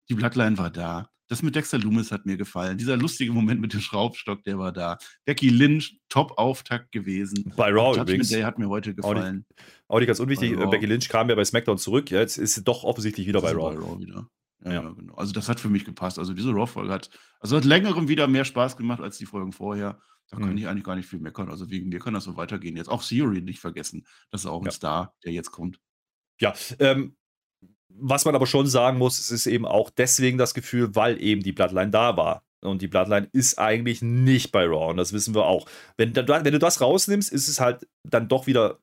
Die 0.08 0.14
Bloodline 0.14 0.56
war 0.58 0.70
da 0.70 1.10
Das 1.28 1.42
mit 1.42 1.54
Dexter 1.54 1.78
Loomis 1.78 2.10
hat 2.10 2.24
mir 2.24 2.36
gefallen. 2.36 2.78
Dieser 2.78 2.96
lustige 2.96 3.32
Moment 3.32 3.60
mit 3.60 3.74
dem 3.74 3.80
Schraubstock, 3.80 4.42
der 4.44 4.58
war 4.58 4.72
da. 4.72 4.96
Becky 5.26 5.50
Lynch, 5.50 6.00
Top-Auftakt 6.08 6.90
gewesen. 6.92 7.52
Bei 7.56 7.70
Raw 7.70 7.88
Judgment 7.88 8.08
übrigens. 8.08 8.28
Day 8.30 8.42
hat 8.42 8.58
mir 8.58 8.68
heute 8.68 8.94
gefallen. 8.94 9.44
Auch 9.88 9.98
nicht, 9.98 10.06
ganz 10.06 10.20
unwichtig, 10.20 10.56
Becky 10.70 10.86
Lynch 10.86 11.08
kam 11.08 11.28
ja 11.28 11.34
bei 11.34 11.44
SmackDown 11.44 11.78
zurück. 11.78 12.10
Ja, 12.10 12.20
jetzt 12.20 12.38
ist 12.38 12.54
sie 12.54 12.62
doch 12.62 12.84
offensichtlich 12.84 13.26
wieder 13.26 13.42
bei 13.42 13.52
Raw. 13.52 13.74
bei 13.74 13.82
Raw. 13.82 14.00
wieder. 14.00 14.28
Ja, 14.64 14.72
ja. 14.72 14.90
genau. 14.90 15.14
Also 15.14 15.32
das 15.32 15.48
hat 15.48 15.60
für 15.60 15.68
mich 15.68 15.84
gepasst. 15.84 16.18
Also 16.18 16.32
diese 16.32 16.50
Raw-Folge 16.50 16.92
hat, 16.92 17.10
also 17.40 17.56
hat 17.56 17.64
längerem 17.64 18.08
wieder 18.08 18.26
mehr 18.26 18.44
Spaß 18.44 18.76
gemacht 18.76 19.00
als 19.00 19.18
die 19.18 19.26
Folgen 19.26 19.52
vorher. 19.52 20.00
Da 20.30 20.36
kann 20.38 20.50
mhm. 20.50 20.58
ich 20.58 20.68
eigentlich 20.68 20.84
gar 20.84 20.96
nicht 20.96 21.08
viel 21.08 21.20
meckern. 21.20 21.48
Also 21.48 21.70
wegen 21.70 21.88
mir 21.88 22.00
kann 22.00 22.14
das 22.14 22.24
so 22.24 22.36
weitergehen. 22.36 22.76
Jetzt 22.76 22.88
auch 22.88 23.02
Theory 23.02 23.40
nicht 23.40 23.60
vergessen. 23.60 24.06
Das 24.30 24.42
ist 24.42 24.46
auch 24.46 24.64
ein. 24.64 24.70
Star, 24.70 25.14
der 25.24 25.32
jetzt 25.32 25.50
kommt. 25.50 25.80
Ja, 26.40 26.54
ähm, 26.78 27.16
was 27.88 28.24
man 28.24 28.34
aber 28.34 28.46
schon 28.46 28.66
sagen 28.66 28.98
muss, 28.98 29.18
es 29.18 29.30
ist 29.30 29.46
eben 29.46 29.66
auch 29.66 29.90
deswegen 29.90 30.38
das 30.38 30.54
Gefühl, 30.54 30.94
weil 30.94 31.20
eben 31.22 31.42
die 31.42 31.52
Bloodline 31.52 31.90
da 31.90 32.16
war. 32.16 32.42
Und 32.60 32.82
die 32.82 32.88
Bloodline 32.88 33.28
ist 33.32 33.58
eigentlich 33.58 34.02
nicht 34.02 34.50
bei 34.50 34.64
Raw. 34.64 34.90
Und 34.90 34.96
das 34.96 35.12
wissen 35.12 35.34
wir 35.34 35.46
auch. 35.46 35.66
Wenn, 35.96 36.14
wenn 36.16 36.52
du 36.52 36.58
das 36.58 36.80
rausnimmst, 36.80 37.32
ist 37.32 37.48
es 37.48 37.60
halt 37.60 37.86
dann 38.02 38.28
doch 38.28 38.46
wieder 38.46 38.78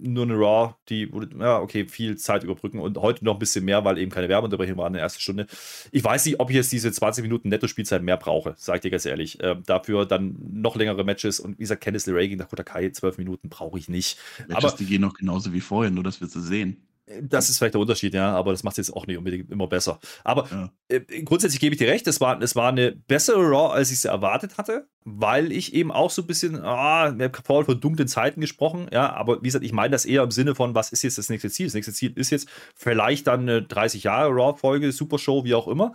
nur 0.00 0.24
eine 0.24 0.34
Raw, 0.34 0.74
die, 0.88 1.10
ja, 1.38 1.58
okay, 1.58 1.86
viel 1.86 2.16
Zeit 2.16 2.44
überbrücken 2.44 2.78
und 2.78 2.98
heute 2.98 3.24
noch 3.24 3.34
ein 3.34 3.38
bisschen 3.38 3.64
mehr, 3.64 3.84
weil 3.84 3.98
eben 3.98 4.10
keine 4.10 4.28
Werbeunterbrechung 4.28 4.76
war 4.76 4.86
in 4.86 4.92
der 4.92 5.02
ersten 5.02 5.20
Stunde. 5.20 5.46
Ich 5.90 6.02
weiß 6.02 6.24
nicht, 6.26 6.40
ob 6.40 6.50
ich 6.50 6.56
jetzt 6.56 6.72
diese 6.72 6.90
20 6.92 7.22
Minuten 7.22 7.48
Netto-Spielzeit 7.48 8.02
mehr 8.02 8.16
brauche, 8.16 8.54
sag 8.56 8.76
ich 8.76 8.80
dir 8.82 8.90
ganz 8.90 9.06
ehrlich. 9.06 9.40
Äh, 9.40 9.56
dafür 9.66 10.06
dann 10.06 10.36
noch 10.52 10.76
längere 10.76 11.04
Matches 11.04 11.40
und 11.40 11.58
wie 11.58 11.62
gesagt, 11.62 11.82
Candice 11.82 12.06
LeRae 12.06 12.28
gegen 12.28 12.38
Dakota 12.38 12.62
Kai, 12.62 12.90
12 12.90 13.18
Minuten 13.18 13.48
brauche 13.48 13.78
ich 13.78 13.88
nicht. 13.88 14.18
Matches, 14.46 14.64
Aber 14.64 14.76
die 14.76 14.86
gehen 14.86 15.02
noch 15.02 15.14
genauso 15.14 15.52
wie 15.52 15.60
vorher, 15.60 15.90
nur 15.90 16.04
dass 16.04 16.20
wir 16.20 16.28
sie 16.28 16.42
sehen. 16.42 16.87
Das 17.22 17.48
ist 17.48 17.58
vielleicht 17.58 17.74
der 17.74 17.80
Unterschied, 17.80 18.12
ja, 18.12 18.32
aber 18.34 18.50
das 18.52 18.64
macht 18.64 18.78
es 18.78 18.88
jetzt 18.88 18.96
auch 18.96 19.06
nicht 19.06 19.16
unbedingt 19.16 19.50
immer 19.50 19.66
besser. 19.66 19.98
Aber 20.24 20.46
ja. 20.50 20.70
äh, 20.88 21.00
grundsätzlich 21.22 21.60
gebe 21.60 21.74
ich 21.74 21.78
dir 21.78 21.88
recht, 21.88 22.06
es 22.06 22.20
war, 22.20 22.40
es 22.42 22.54
war 22.54 22.68
eine 22.68 22.92
bessere 22.92 23.40
Raw, 23.40 23.72
als 23.72 23.90
ich 23.90 24.00
sie 24.00 24.08
erwartet 24.08 24.58
hatte, 24.58 24.88
weil 25.04 25.52
ich 25.52 25.74
eben 25.74 25.90
auch 25.90 26.10
so 26.10 26.22
ein 26.22 26.26
bisschen, 26.26 26.62
ah, 26.62 27.16
wir 27.16 27.26
haben 27.26 27.44
vorhin 27.44 27.66
von 27.66 27.80
dunklen 27.80 28.08
Zeiten 28.08 28.40
gesprochen, 28.40 28.88
ja, 28.92 29.12
aber 29.12 29.38
wie 29.42 29.46
gesagt, 29.46 29.64
ich 29.64 29.72
meine 29.72 29.92
das 29.92 30.04
eher 30.04 30.22
im 30.22 30.30
Sinne 30.30 30.54
von, 30.54 30.74
was 30.74 30.92
ist 30.92 31.02
jetzt 31.02 31.18
das 31.18 31.30
nächste 31.30 31.50
Ziel? 31.50 31.66
Das 31.66 31.74
nächste 31.74 31.92
Ziel 31.92 32.12
ist 32.14 32.30
jetzt 32.30 32.48
vielleicht 32.74 33.26
dann 33.26 33.40
eine 33.40 33.62
30 33.62 34.04
Jahre 34.04 34.30
Raw-Folge, 34.30 34.92
Super 34.92 35.18
Show, 35.18 35.44
wie 35.44 35.54
auch 35.54 35.68
immer. 35.68 35.94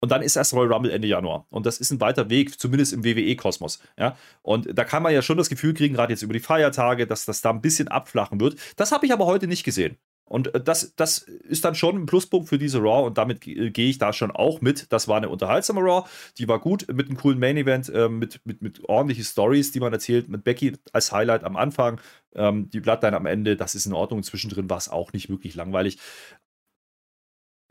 Und 0.00 0.12
dann 0.12 0.22
ist 0.22 0.36
erst 0.36 0.52
Royal 0.52 0.72
Rumble 0.72 0.90
Ende 0.90 1.08
Januar. 1.08 1.46
Und 1.50 1.66
das 1.66 1.78
ist 1.78 1.90
ein 1.90 2.00
weiter 2.00 2.28
Weg, 2.28 2.60
zumindest 2.60 2.92
im 2.92 3.04
WWE-Kosmos. 3.04 3.80
Ja? 3.98 4.16
Und 4.42 4.68
da 4.76 4.84
kann 4.84 5.02
man 5.02 5.12
ja 5.12 5.22
schon 5.22 5.38
das 5.38 5.48
Gefühl 5.48 5.74
kriegen, 5.74 5.94
gerade 5.94 6.12
jetzt 6.12 6.22
über 6.22 6.34
die 6.34 6.40
Feiertage, 6.40 7.06
dass 7.06 7.24
das 7.24 7.40
da 7.40 7.50
ein 7.50 7.62
bisschen 7.62 7.88
abflachen 7.88 8.38
wird. 8.40 8.56
Das 8.76 8.92
habe 8.92 9.06
ich 9.06 9.12
aber 9.12 9.26
heute 9.26 9.46
nicht 9.46 9.64
gesehen. 9.64 9.96
Und 10.26 10.54
äh, 10.54 10.60
das, 10.60 10.94
das 10.96 11.18
ist 11.18 11.64
dann 11.64 11.74
schon 11.74 11.96
ein 11.96 12.06
Pluspunkt 12.06 12.48
für 12.48 12.58
diese 12.58 12.78
Raw 12.78 13.06
und 13.06 13.16
damit 13.16 13.40
gehe 13.40 13.70
ich 13.72 13.98
da 13.98 14.12
schon 14.12 14.30
auch 14.30 14.60
mit. 14.60 14.92
Das 14.92 15.08
war 15.08 15.16
eine 15.16 15.28
unterhaltsame 15.28 15.80
Raw, 15.80 16.08
die 16.38 16.48
war 16.48 16.58
gut 16.58 16.86
mit 16.92 17.08
einem 17.08 17.16
coolen 17.16 17.38
Main 17.38 17.56
Event, 17.56 17.88
äh, 17.88 18.08
mit, 18.08 18.40
mit, 18.44 18.60
mit 18.60 18.84
ordentlichen 18.88 19.24
Stories, 19.24 19.72
die 19.72 19.80
man 19.80 19.92
erzählt, 19.92 20.28
mit 20.28 20.44
Becky 20.44 20.74
als 20.92 21.12
Highlight 21.12 21.44
am 21.44 21.56
Anfang, 21.56 22.00
ähm, 22.34 22.68
die 22.70 22.80
Bloodline 22.80 23.16
am 23.16 23.26
Ende, 23.26 23.56
das 23.56 23.74
ist 23.74 23.86
in 23.86 23.92
Ordnung. 23.92 24.22
Zwischendrin 24.22 24.68
war 24.68 24.78
es 24.78 24.88
auch 24.88 25.12
nicht 25.12 25.30
wirklich 25.30 25.54
langweilig. 25.54 25.98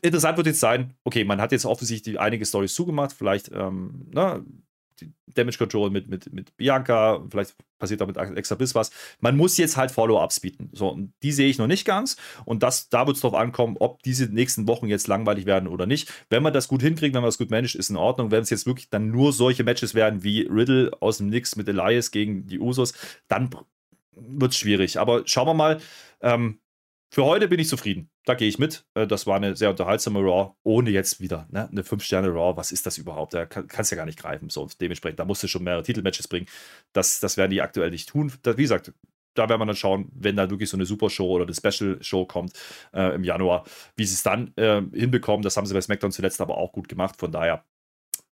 Interessant 0.02 0.38
wird 0.38 0.48
jetzt 0.48 0.60
sein, 0.60 0.94
okay, 1.04 1.24
man 1.24 1.42
hat 1.42 1.52
jetzt 1.52 1.66
offensichtlich 1.66 2.20
einige 2.20 2.46
Stories 2.46 2.74
zugemacht, 2.74 3.12
vielleicht 3.12 3.52
ähm, 3.52 4.06
na, 4.12 4.38
ne, 4.38 4.46
Damage 5.28 5.58
Control 5.58 5.90
mit, 5.90 6.08
mit, 6.08 6.32
mit 6.32 6.56
Bianca, 6.58 7.26
vielleicht 7.30 7.56
passiert 7.78 8.02
da 8.02 8.06
mit 8.06 8.18
extra 8.18 8.56
Biss 8.56 8.76
was. 8.76 8.92
Man 9.20 9.36
muss 9.38 9.58
jetzt 9.58 9.78
halt 9.78 9.92
Follow-ups 9.92 10.40
bieten. 10.40 10.70
So, 10.72 10.98
die 11.24 11.32
sehe 11.32 11.50
ich 11.50 11.58
noch 11.58 11.68
nicht 11.68 11.86
ganz. 11.86 12.16
Und 12.46 12.64
das, 12.64 12.90
da 12.90 13.06
wird 13.06 13.18
es 13.18 13.22
darauf 13.22 13.38
ankommen, 13.38 13.76
ob 13.80 14.02
diese 14.04 14.26
nächsten 14.26 14.68
Wochen 14.68 14.88
jetzt 14.88 15.08
langweilig 15.08 15.46
werden 15.46 15.68
oder 15.68 15.86
nicht. 15.86 16.12
Wenn 16.30 16.44
man 16.44 16.54
das 16.54 16.68
gut 16.68 16.82
hinkriegt, 16.82 17.14
wenn 17.14 17.22
man 17.22 17.28
das 17.28 17.38
gut 17.38 17.52
managt, 17.52 17.76
ist 17.76 17.90
in 17.90 17.98
Ordnung. 17.98 18.32
Wenn 18.32 18.44
es 18.44 18.50
jetzt 18.50 18.66
wirklich 18.66 18.90
dann 18.90 19.12
nur 19.12 19.34
solche 19.34 19.64
Matches 19.64 19.94
werden 19.94 20.24
wie 20.24 20.42
Riddle 20.42 20.92
aus 21.02 21.18
dem 21.18 21.28
Nix 21.28 21.56
mit 21.56 21.68
Elias 21.68 22.12
gegen 22.12 22.48
die 22.48 22.60
Usos, 22.60 22.94
dann 23.28 23.50
wird 24.14 24.52
es 24.52 24.58
schwierig. 24.58 25.00
Aber 25.00 25.24
schauen 25.26 25.48
wir 25.48 25.54
mal. 25.54 25.82
Ähm, 26.22 26.60
für 27.12 27.26
heute 27.26 27.48
bin 27.48 27.60
ich 27.60 27.68
zufrieden. 27.68 28.10
Da 28.26 28.34
gehe 28.34 28.48
ich 28.48 28.60
mit. 28.60 28.86
Äh, 28.96 29.08
das 29.08 29.28
war 29.28 29.36
eine 29.36 29.56
sehr 29.56 29.70
unterhaltsame 29.70 30.20
Raw, 30.20 30.56
ohne 30.64 30.90
jetzt 30.90 31.22
wieder 31.22 31.48
ne? 31.52 31.70
eine 31.72 31.84
5-Sterne-Raw. 31.84 32.58
Was 32.58 32.72
ist 32.72 32.86
das 32.86 32.98
überhaupt? 32.98 33.34
Da 33.34 33.46
kann, 33.46 33.68
kannst 33.68 33.92
du 33.92 33.96
ja 33.96 33.98
gar 34.02 34.06
nicht 34.06 34.20
greifen. 34.20 34.50
So, 34.50 34.68
dementsprechend, 34.82 35.20
da 35.20 35.26
musst 35.26 35.44
du 35.44 35.48
schon 35.48 35.64
mehrere 35.64 35.84
Titelmatches 35.84 36.28
bringen. 36.28 36.48
Das, 36.92 37.20
das 37.20 37.38
werden 37.38 37.52
die 37.52 37.62
aktuell 37.62 37.92
nicht 37.92 38.10
tun. 38.10 38.34
Das, 38.42 38.58
wie 38.58 38.64
gesagt, 38.64 38.92
da 39.36 39.48
werden 39.50 39.62
wir 39.62 39.66
dann 39.66 39.76
schauen, 39.76 40.10
wenn 40.14 40.36
da 40.36 40.50
wirklich 40.50 40.70
so 40.70 40.78
eine 40.78 40.86
Super-Show 40.86 41.30
oder 41.30 41.46
eine 41.46 41.54
Special-Show 41.54 42.26
kommt 42.26 42.54
äh, 42.94 43.14
im 43.14 43.24
Januar, 43.24 43.66
wie 43.96 44.06
sie 44.06 44.16
es 44.16 44.24
dann 44.24 44.54
äh, 44.56 44.82
hinbekommen. 44.94 45.44
Das 45.44 45.58
haben 45.58 45.66
sie 45.66 45.74
bei 45.74 45.82
SmackDown 45.82 46.12
zuletzt 46.12 46.42
aber 46.42 46.58
auch 46.58 46.72
gut 46.72 46.88
gemacht. 46.88 47.18
Von 47.18 47.32
daher, 47.32 47.64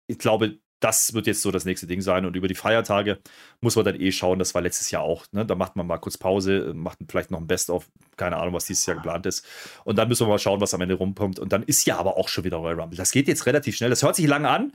ich 0.07 0.17
glaube, 0.17 0.57
das 0.83 1.13
wird 1.13 1.27
jetzt 1.27 1.41
so 1.41 1.49
das 1.49 1.63
nächste 1.63 1.87
Ding 1.87 2.01
sein. 2.01 2.25
Und 2.25 2.35
über 2.35 2.49
die 2.49 2.55
Feiertage 2.55 3.19
muss 3.61 3.77
man 3.77 3.85
dann 3.85 3.99
eh 3.99 4.11
schauen. 4.11 4.37
Das 4.37 4.53
war 4.53 4.61
letztes 4.61 4.91
Jahr 4.91 5.03
auch. 5.03 5.25
Ne? 5.31 5.45
Da 5.45 5.55
macht 5.55 5.77
man 5.77 5.87
mal 5.87 5.97
kurz 5.97 6.17
Pause, 6.17 6.73
macht 6.75 6.99
vielleicht 7.07 7.31
noch 7.31 7.39
ein 7.39 7.47
Best-of. 7.47 7.89
Keine 8.17 8.35
Ahnung, 8.37 8.53
was 8.53 8.65
dieses 8.65 8.85
Jahr 8.85 8.97
geplant 8.97 9.25
ist. 9.25 9.45
Und 9.85 9.97
dann 9.97 10.09
müssen 10.09 10.27
wir 10.27 10.29
mal 10.29 10.39
schauen, 10.39 10.59
was 10.59 10.73
am 10.73 10.81
Ende 10.81 10.95
rumkommt. 10.95 11.39
Und 11.39 11.53
dann 11.53 11.63
ist 11.63 11.85
ja 11.85 11.97
aber 11.97 12.17
auch 12.17 12.27
schon 12.27 12.43
wieder 12.43 12.57
Royal 12.57 12.81
Rumble. 12.81 12.97
Das 12.97 13.11
geht 13.11 13.29
jetzt 13.29 13.45
relativ 13.45 13.77
schnell. 13.77 13.89
Das 13.89 14.03
hört 14.03 14.17
sich 14.17 14.27
lange 14.27 14.49
an. 14.49 14.73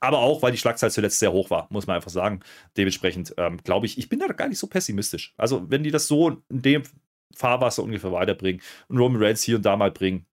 Aber 0.00 0.18
auch, 0.18 0.42
weil 0.42 0.50
die 0.50 0.58
Schlagzahl 0.58 0.90
zuletzt 0.90 1.20
sehr 1.20 1.30
hoch 1.30 1.50
war, 1.50 1.68
muss 1.70 1.86
man 1.86 1.94
einfach 1.94 2.10
sagen. 2.10 2.40
Dementsprechend 2.76 3.34
ähm, 3.36 3.58
glaube 3.62 3.86
ich, 3.86 3.98
ich 3.98 4.08
bin 4.08 4.18
da 4.18 4.26
gar 4.26 4.48
nicht 4.48 4.58
so 4.58 4.66
pessimistisch. 4.66 5.32
Also, 5.36 5.70
wenn 5.70 5.84
die 5.84 5.92
das 5.92 6.08
so 6.08 6.42
in 6.48 6.62
dem 6.62 6.82
Fahrwasser 7.36 7.84
ungefähr 7.84 8.10
weiterbringen 8.10 8.60
und 8.88 8.98
Roman 8.98 9.22
Reigns 9.22 9.44
hier 9.44 9.56
und 9.56 9.62
da 9.62 9.76
mal 9.76 9.92
bringen, 9.92 10.26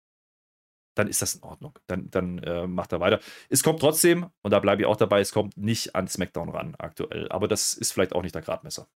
dann 1.00 1.08
ist 1.08 1.22
das 1.22 1.36
in 1.36 1.43
Ordnung. 1.43 1.80
Dann, 1.88 2.10
dann 2.12 2.39
äh, 2.39 2.68
macht 2.68 2.91
er 2.91 3.00
weiter. 3.00 3.20
Es 3.47 3.64
kommt 3.64 3.80
trotzdem, 3.80 4.28
und 4.41 4.52
da 4.52 4.60
bleibe 4.60 4.82
ich 4.82 4.86
auch 4.86 4.97
dabei, 4.97 5.22
es 5.22 5.32
kommt 5.32 5.56
nicht 5.58 5.95
an 5.95 6.08
SmackDown 6.08 6.50
ran 6.50 6.76
aktuell. 6.78 7.30
Aber 7.30 7.47
das 7.47 7.74
ist 7.74 7.93
vielleicht 7.93 8.14
auch 8.14 8.22
nicht 8.22 8.36
der 8.36 8.41
Gradmesser. 8.41 8.88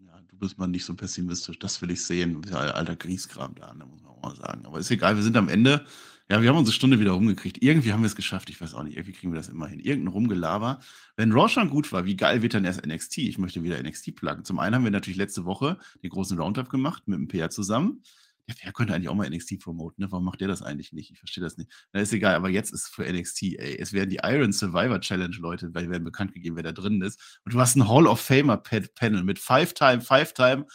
Ja, 0.00 0.20
du 0.28 0.36
bist 0.36 0.58
mal 0.58 0.66
nicht 0.66 0.84
so 0.84 0.94
pessimistisch. 0.94 1.58
Das 1.60 1.80
will 1.80 1.92
ich 1.92 2.04
sehen. 2.04 2.44
Alter 2.52 2.96
Grieskram 2.96 3.54
da, 3.54 3.72
da 3.72 3.86
muss 3.86 4.02
man 4.02 4.12
auch 4.12 4.22
mal 4.22 4.34
sagen. 4.34 4.66
Aber 4.66 4.80
ist 4.80 4.90
egal, 4.90 5.14
wir 5.14 5.22
sind 5.22 5.36
am 5.36 5.48
Ende. 5.48 5.86
Ja, 6.28 6.42
wir 6.42 6.48
haben 6.48 6.58
unsere 6.58 6.74
Stunde 6.74 6.98
wieder 6.98 7.12
rumgekriegt. 7.12 7.62
Irgendwie 7.62 7.92
haben 7.92 8.02
wir 8.02 8.08
es 8.08 8.16
geschafft. 8.16 8.50
Ich 8.50 8.60
weiß 8.60 8.74
auch 8.74 8.82
nicht. 8.82 8.96
Irgendwie 8.96 9.12
kriegen 9.12 9.32
wir 9.32 9.38
das 9.38 9.48
immer 9.48 9.68
hin. 9.68 9.78
Irgendein 9.78 10.12
Rumgelaber. 10.12 10.80
Wenn 11.16 11.32
Raw 11.32 11.48
schon 11.48 11.70
gut 11.70 11.92
war, 11.92 12.06
wie 12.06 12.16
geil 12.16 12.42
wird 12.42 12.54
dann 12.54 12.64
erst 12.64 12.84
NXT? 12.84 13.18
Ich 13.18 13.38
möchte 13.38 13.62
wieder 13.62 13.80
NXT 13.80 14.16
pluggen. 14.16 14.44
Zum 14.44 14.58
einen 14.58 14.74
haben 14.74 14.84
wir 14.84 14.90
natürlich 14.90 15.16
letzte 15.16 15.44
Woche 15.44 15.78
den 16.02 16.10
großen 16.10 16.38
Roundup 16.38 16.68
gemacht 16.68 17.06
mit 17.06 17.18
dem 17.18 17.28
PR 17.28 17.50
zusammen 17.50 18.02
ja, 18.48 18.54
wer 18.62 18.72
könnte 18.72 18.94
eigentlich 18.94 19.08
auch 19.08 19.14
mal 19.14 19.28
NXT 19.28 19.60
promoten, 19.60 20.02
ne? 20.02 20.10
Warum 20.10 20.24
macht 20.24 20.40
der 20.40 20.48
das 20.48 20.62
eigentlich 20.62 20.92
nicht? 20.92 21.10
Ich 21.10 21.18
verstehe 21.18 21.44
das 21.44 21.58
nicht. 21.58 21.70
Na, 21.92 22.00
ist 22.00 22.12
egal, 22.12 22.34
aber 22.34 22.48
jetzt 22.48 22.72
ist 22.72 22.88
für 22.88 23.04
NXT, 23.04 23.42
ey, 23.42 23.78
es 23.78 23.92
werden 23.92 24.08
die 24.08 24.20
Iron 24.22 24.52
Survivor 24.52 25.00
Challenge 25.00 25.36
Leute, 25.38 25.74
weil 25.74 25.90
werden 25.90 26.04
bekannt 26.04 26.32
gegeben, 26.32 26.56
wer 26.56 26.62
da 26.62 26.72
drin 26.72 27.02
ist. 27.02 27.40
Und 27.44 27.54
du 27.54 27.60
hast 27.60 27.76
ein 27.76 27.88
Hall 27.88 28.06
of 28.06 28.20
Famer 28.20 28.56
Panel 28.56 29.22
mit 29.22 29.38
Five-Time, 29.38 30.00
Five-Time. 30.00 30.66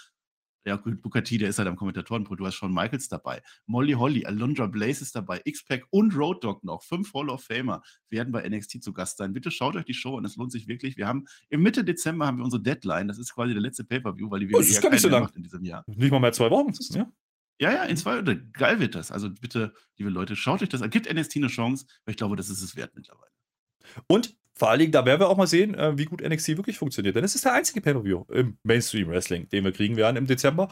Ja, 0.65 0.77
gut, 0.77 1.25
T, 1.25 1.37
der 1.37 1.49
ist 1.49 1.57
halt 1.57 1.67
am 1.67 1.75
Kommentatorenpult. 1.75 2.39
Du 2.39 2.45
hast 2.45 2.55
schon 2.55 2.73
Michaels 2.73 3.09
dabei. 3.09 3.41
Molly 3.65 3.93
Holly, 3.93 4.25
Alundra 4.25 4.67
Blaze 4.67 5.01
ist 5.01 5.13
dabei. 5.13 5.41
X-Pac 5.43 5.85
und 5.89 6.15
Road 6.15 6.43
Dog 6.43 6.63
noch. 6.63 6.83
Fünf 6.83 7.13
Hall 7.13 7.29
of 7.29 7.43
Famer 7.43 7.81
werden 8.09 8.31
bei 8.31 8.47
NXT 8.47 8.81
zu 8.81 8.93
Gast 8.93 9.17
sein. 9.17 9.33
Bitte 9.33 9.51
schaut 9.51 9.75
euch 9.75 9.83
die 9.83 9.93
Show 9.93 10.17
an. 10.17 10.23
Es 10.23 10.37
lohnt 10.37 10.53
sich 10.53 10.67
wirklich. 10.67 10.95
Wir 10.95 11.07
haben 11.07 11.25
im 11.49 11.63
Mitte 11.63 11.83
Dezember 11.83 12.27
haben 12.27 12.37
wir 12.37 12.45
unsere 12.45 12.63
Deadline. 12.63 13.09
Das 13.09 13.17
ist 13.17 13.33
quasi 13.33 13.51
der 13.51 13.61
letzte 13.61 13.83
Pay-Per-View, 13.83 14.31
weil 14.31 14.39
die 14.39 14.53
oh, 14.53 14.59
das 14.59 14.69
ist 14.69 14.81
gar 14.81 14.89
nicht 14.89 15.01
so 15.01 15.09
lang. 15.09 15.29
in 15.35 15.43
diesem 15.43 15.65
Jahr. 15.65 15.83
Nicht 15.85 16.11
mal 16.11 16.19
mehr 16.19 16.31
zwei 16.31 16.49
Wochen. 16.49 16.71
Ja. 16.91 17.11
Ja, 17.63 17.71
ja, 17.71 17.83
in 17.83 17.95
zwei 17.95 18.19
oder 18.19 18.35
geil 18.35 18.81
wird 18.81 18.93
das. 18.93 19.09
Also 19.09 19.29
bitte, 19.29 19.73
liebe 19.97 20.09
Leute, 20.09 20.35
schaut 20.35 20.61
euch 20.61 20.67
das 20.67 20.81
an. 20.81 20.89
Gibt 20.89 21.11
NXT 21.11 21.37
eine 21.37 21.47
Chance, 21.47 21.85
weil 22.03 22.11
ich 22.11 22.17
glaube, 22.17 22.35
das 22.35 22.49
ist 22.49 22.61
es 22.61 22.75
wert 22.75 22.91
mittlerweile. 22.93 23.31
Und 24.07 24.35
vor 24.53 24.69
allen 24.69 24.79
Dingen, 24.79 24.91
da 24.91 25.05
werden 25.05 25.21
wir 25.21 25.29
auch 25.29 25.37
mal 25.37 25.47
sehen, 25.47 25.73
äh, 25.73 25.97
wie 25.97 26.03
gut 26.03 26.21
NXT 26.21 26.57
wirklich 26.57 26.77
funktioniert. 26.77 27.15
Denn 27.15 27.23
es 27.23 27.35
ist 27.35 27.45
der 27.45 27.53
einzige 27.53 27.79
Pay-Per-View 27.79 28.25
im 28.33 28.57
Mainstream 28.63 29.07
Wrestling, 29.07 29.47
den 29.47 29.63
wir 29.63 29.71
kriegen 29.71 29.95
werden 29.95 30.17
im 30.17 30.27
Dezember. 30.27 30.67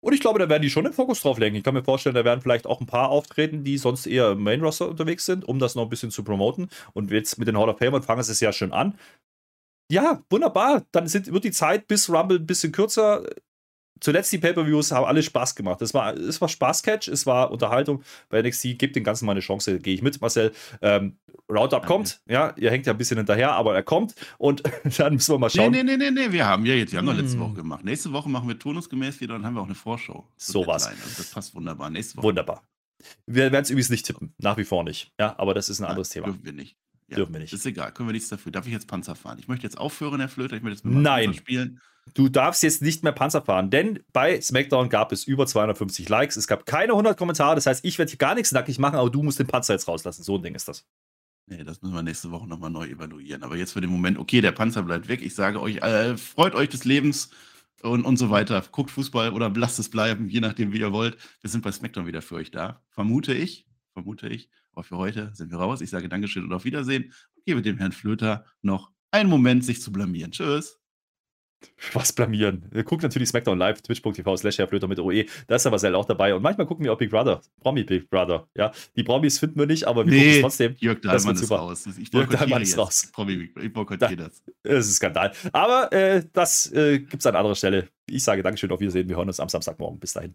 Und 0.00 0.14
ich 0.14 0.20
glaube, 0.20 0.40
da 0.40 0.48
werden 0.48 0.62
die 0.62 0.70
schon 0.70 0.82
den 0.82 0.92
Fokus 0.92 1.20
drauf 1.20 1.38
legen. 1.38 1.54
Ich 1.54 1.62
kann 1.62 1.74
mir 1.74 1.84
vorstellen, 1.84 2.16
da 2.16 2.24
werden 2.24 2.40
vielleicht 2.40 2.66
auch 2.66 2.80
ein 2.80 2.86
paar 2.86 3.10
auftreten, 3.10 3.62
die 3.62 3.78
sonst 3.78 4.08
eher 4.08 4.32
im 4.32 4.42
Main 4.42 4.62
Roster 4.62 4.88
unterwegs 4.88 5.24
sind, 5.24 5.44
um 5.44 5.60
das 5.60 5.76
noch 5.76 5.84
ein 5.84 5.90
bisschen 5.90 6.10
zu 6.10 6.24
promoten. 6.24 6.70
Und 6.92 7.12
jetzt 7.12 7.38
mit 7.38 7.46
den 7.46 7.56
Hall 7.56 7.68
of 7.68 7.78
Fame 7.78 8.02
fangen 8.02 8.24
sie 8.24 8.32
es 8.32 8.40
ja 8.40 8.52
schon 8.52 8.72
an. 8.72 8.98
Ja, 9.92 10.24
wunderbar. 10.28 10.82
Dann 10.90 11.06
sind, 11.06 11.32
wird 11.32 11.44
die 11.44 11.52
Zeit 11.52 11.86
bis 11.86 12.10
Rumble 12.10 12.40
ein 12.40 12.46
bisschen 12.46 12.72
kürzer 12.72 13.24
zuletzt 14.02 14.32
die 14.32 14.38
Pay-Per-Views 14.38 14.92
haben 14.92 15.06
alle 15.06 15.22
Spaß 15.22 15.54
gemacht. 15.54 15.80
Es 15.80 15.94
war, 15.94 16.14
es 16.14 16.40
war 16.40 16.48
Spaßcatch, 16.48 17.08
es 17.08 17.24
war 17.24 17.50
Unterhaltung 17.50 18.02
bei 18.28 18.42
NXT. 18.42 18.78
Gebt 18.78 18.96
den 18.96 19.04
Ganzen 19.04 19.26
mal 19.26 19.32
eine 19.32 19.40
Chance, 19.40 19.78
gehe 19.78 19.94
ich 19.94 20.02
mit, 20.02 20.20
Marcel. 20.20 20.52
Ähm, 20.82 21.16
Roundup 21.48 21.86
kommt, 21.86 22.20
ja, 22.28 22.54
ihr 22.56 22.70
hängt 22.70 22.86
ja 22.86 22.92
ein 22.92 22.98
bisschen 22.98 23.18
hinterher, 23.18 23.52
aber 23.52 23.74
er 23.74 23.82
kommt 23.82 24.14
und 24.38 24.62
dann 24.98 25.14
müssen 25.14 25.34
wir 25.34 25.38
mal 25.38 25.50
schauen. 25.50 25.72
Nee, 25.72 25.82
nee, 25.82 25.96
nee, 25.96 26.10
nee, 26.10 26.32
wir 26.32 26.46
haben 26.46 26.64
ja 26.66 26.74
jetzt, 26.74 26.92
wir 26.92 26.98
haben 26.98 27.06
doch 27.06 27.14
letzte 27.14 27.34
hm. 27.34 27.40
Woche 27.40 27.54
gemacht. 27.54 27.84
Nächste 27.84 28.12
Woche 28.12 28.28
machen 28.28 28.48
wir 28.48 28.58
turnusgemäß 28.58 29.20
wieder 29.20 29.34
und 29.34 29.44
haben 29.44 29.54
wir 29.54 29.60
auch 29.60 29.66
eine 29.66 29.74
Vorschau. 29.74 30.26
So 30.36 30.66
was. 30.66 30.86
Also 30.86 31.02
das 31.16 31.30
passt 31.30 31.54
wunderbar. 31.54 31.90
Nächste 31.90 32.16
Woche. 32.16 32.26
Wunderbar. 32.26 32.62
Wir 33.26 33.50
werden 33.50 33.62
es 33.62 33.70
übrigens 33.70 33.90
nicht 33.90 34.06
tippen, 34.06 34.34
nach 34.38 34.56
wie 34.56 34.64
vor 34.64 34.84
nicht. 34.84 35.12
Ja, 35.18 35.34
aber 35.38 35.54
das 35.54 35.68
ist 35.68 35.80
ein 35.80 35.86
anderes 35.86 36.10
Thema. 36.10 36.26
Dürfen 36.26 36.44
wir 36.44 36.52
nicht. 36.52 36.76
Ja, 37.08 37.16
dürfen 37.16 37.32
wir 37.34 37.40
nicht. 37.40 37.52
Ist 37.52 37.66
egal, 37.66 37.92
können 37.92 38.08
wir 38.08 38.12
nichts 38.12 38.28
dafür. 38.28 38.52
Darf 38.52 38.66
ich 38.66 38.72
jetzt 38.72 38.86
Panzer 38.86 39.14
fahren? 39.14 39.38
Ich 39.38 39.48
möchte 39.48 39.64
jetzt 39.64 39.76
aufhören, 39.76 40.20
Herr 40.20 40.28
Flöter, 40.28 40.56
ich 40.56 40.62
möchte 40.62 40.76
jetzt 40.76 40.84
mit 40.84 40.94
Nein. 40.94 41.26
Panzer 41.26 41.38
spielen. 41.38 41.80
Du 42.14 42.28
darfst 42.28 42.62
jetzt 42.62 42.82
nicht 42.82 43.02
mehr 43.02 43.12
Panzer 43.12 43.42
fahren, 43.42 43.70
denn 43.70 44.00
bei 44.12 44.40
SmackDown 44.40 44.88
gab 44.88 45.12
es 45.12 45.24
über 45.24 45.46
250 45.46 46.08
Likes, 46.08 46.36
es 46.36 46.46
gab 46.46 46.66
keine 46.66 46.92
100 46.92 47.16
Kommentare, 47.16 47.54
das 47.54 47.66
heißt, 47.66 47.84
ich 47.84 47.98
werde 47.98 48.10
hier 48.10 48.18
gar 48.18 48.34
nichts 48.34 48.52
nackig 48.52 48.78
machen, 48.78 48.96
aber 48.96 49.10
du 49.10 49.22
musst 49.22 49.38
den 49.38 49.46
Panzer 49.46 49.74
jetzt 49.74 49.88
rauslassen. 49.88 50.22
So 50.22 50.36
ein 50.36 50.42
Ding 50.42 50.54
ist 50.54 50.68
das. 50.68 50.84
Nee, 51.46 51.64
das 51.64 51.82
müssen 51.82 51.94
wir 51.94 52.02
nächste 52.02 52.30
Woche 52.30 52.46
nochmal 52.46 52.70
neu 52.70 52.86
evaluieren. 52.86 53.42
Aber 53.42 53.56
jetzt 53.56 53.72
für 53.72 53.80
den 53.80 53.90
Moment, 53.90 54.18
okay, 54.18 54.40
der 54.40 54.52
Panzer 54.52 54.82
bleibt 54.82 55.08
weg. 55.08 55.22
Ich 55.22 55.34
sage 55.34 55.60
euch, 55.60 55.78
äh, 55.78 56.16
freut 56.16 56.54
euch 56.54 56.68
des 56.68 56.84
Lebens 56.84 57.30
und, 57.82 58.04
und 58.04 58.16
so 58.16 58.30
weiter. 58.30 58.62
Guckt 58.70 58.90
Fußball 58.90 59.32
oder 59.32 59.50
lasst 59.50 59.78
es 59.78 59.90
bleiben, 59.90 60.28
je 60.28 60.40
nachdem, 60.40 60.72
wie 60.72 60.78
ihr 60.78 60.92
wollt. 60.92 61.16
Wir 61.40 61.50
sind 61.50 61.62
bei 61.62 61.72
SmackDown 61.72 62.06
wieder 62.06 62.22
für 62.22 62.36
euch 62.36 62.50
da. 62.50 62.82
Vermute 62.90 63.34
ich, 63.34 63.66
vermute 63.92 64.28
ich. 64.28 64.50
Aber 64.72 64.84
für 64.84 64.96
heute 64.96 65.30
sind 65.34 65.50
wir 65.50 65.58
raus. 65.58 65.80
Ich 65.80 65.90
sage 65.90 66.08
Dankeschön 66.08 66.44
und 66.44 66.52
auf 66.52 66.64
Wiedersehen 66.64 67.12
und 67.34 67.44
gebe 67.44 67.60
dem 67.60 67.78
Herrn 67.78 67.92
Flöter 67.92 68.46
noch 68.62 68.90
einen 69.10 69.28
Moment, 69.28 69.64
sich 69.64 69.82
zu 69.82 69.92
blamieren. 69.92 70.32
Tschüss. 70.32 70.81
Was 71.92 72.12
blamieren? 72.12 72.70
Gucken 72.84 73.02
natürlich 73.02 73.28
SmackDown 73.28 73.58
live, 73.58 73.82
twitch.tv 73.82 74.36
slash 74.36 74.56
Flöter 74.56 74.88
mit 74.88 74.98
OE. 74.98 75.26
Da 75.46 75.56
ist 75.56 75.64
der 75.64 75.70
Marcel 75.70 75.94
auch 75.94 76.04
dabei. 76.04 76.34
Und 76.34 76.42
manchmal 76.42 76.66
gucken 76.66 76.84
wir 76.84 76.92
auch 76.92 76.98
Big 76.98 77.10
Brother, 77.10 77.40
Promi 77.60 77.84
Big 77.84 78.08
Brother. 78.08 78.48
Ja, 78.56 78.72
die 78.96 79.02
Promis 79.02 79.38
finden 79.38 79.58
wir 79.58 79.66
nicht, 79.66 79.86
aber 79.86 80.04
wir 80.06 80.12
nee, 80.12 80.18
gucken 80.18 80.34
es 80.34 80.40
trotzdem. 80.40 80.76
Jörg 80.78 81.00
Dahlmann 81.00 81.34
ist 81.34 81.50
raus. 81.50 81.88
Ich 81.98 82.12
Jörg 82.12 82.28
Dahlmann 82.28 82.62
ist 82.62 82.78
raus. 82.78 83.10
Promi 83.12 83.36
Big 83.36 83.54
Brother. 83.54 83.66
Ich 83.66 83.72
boykottiere 83.72 84.16
da, 84.16 84.24
das. 84.24 84.42
Das 84.62 84.86
ist 84.86 84.92
ein 84.92 84.94
Skandal. 84.94 85.32
Aber 85.52 85.92
äh, 85.92 86.24
das 86.32 86.72
äh, 86.72 86.98
gibt 86.98 87.20
es 87.20 87.26
an 87.26 87.36
anderer 87.36 87.54
Stelle. 87.54 87.88
Ich 88.06 88.22
sage 88.22 88.42
Dankeschön, 88.42 88.70
auf 88.70 88.80
Wiedersehen. 88.80 89.08
Wir 89.08 89.16
hören 89.16 89.28
uns 89.28 89.40
am 89.40 89.48
Samstagmorgen. 89.48 89.98
Bis 89.98 90.12
dahin. 90.12 90.34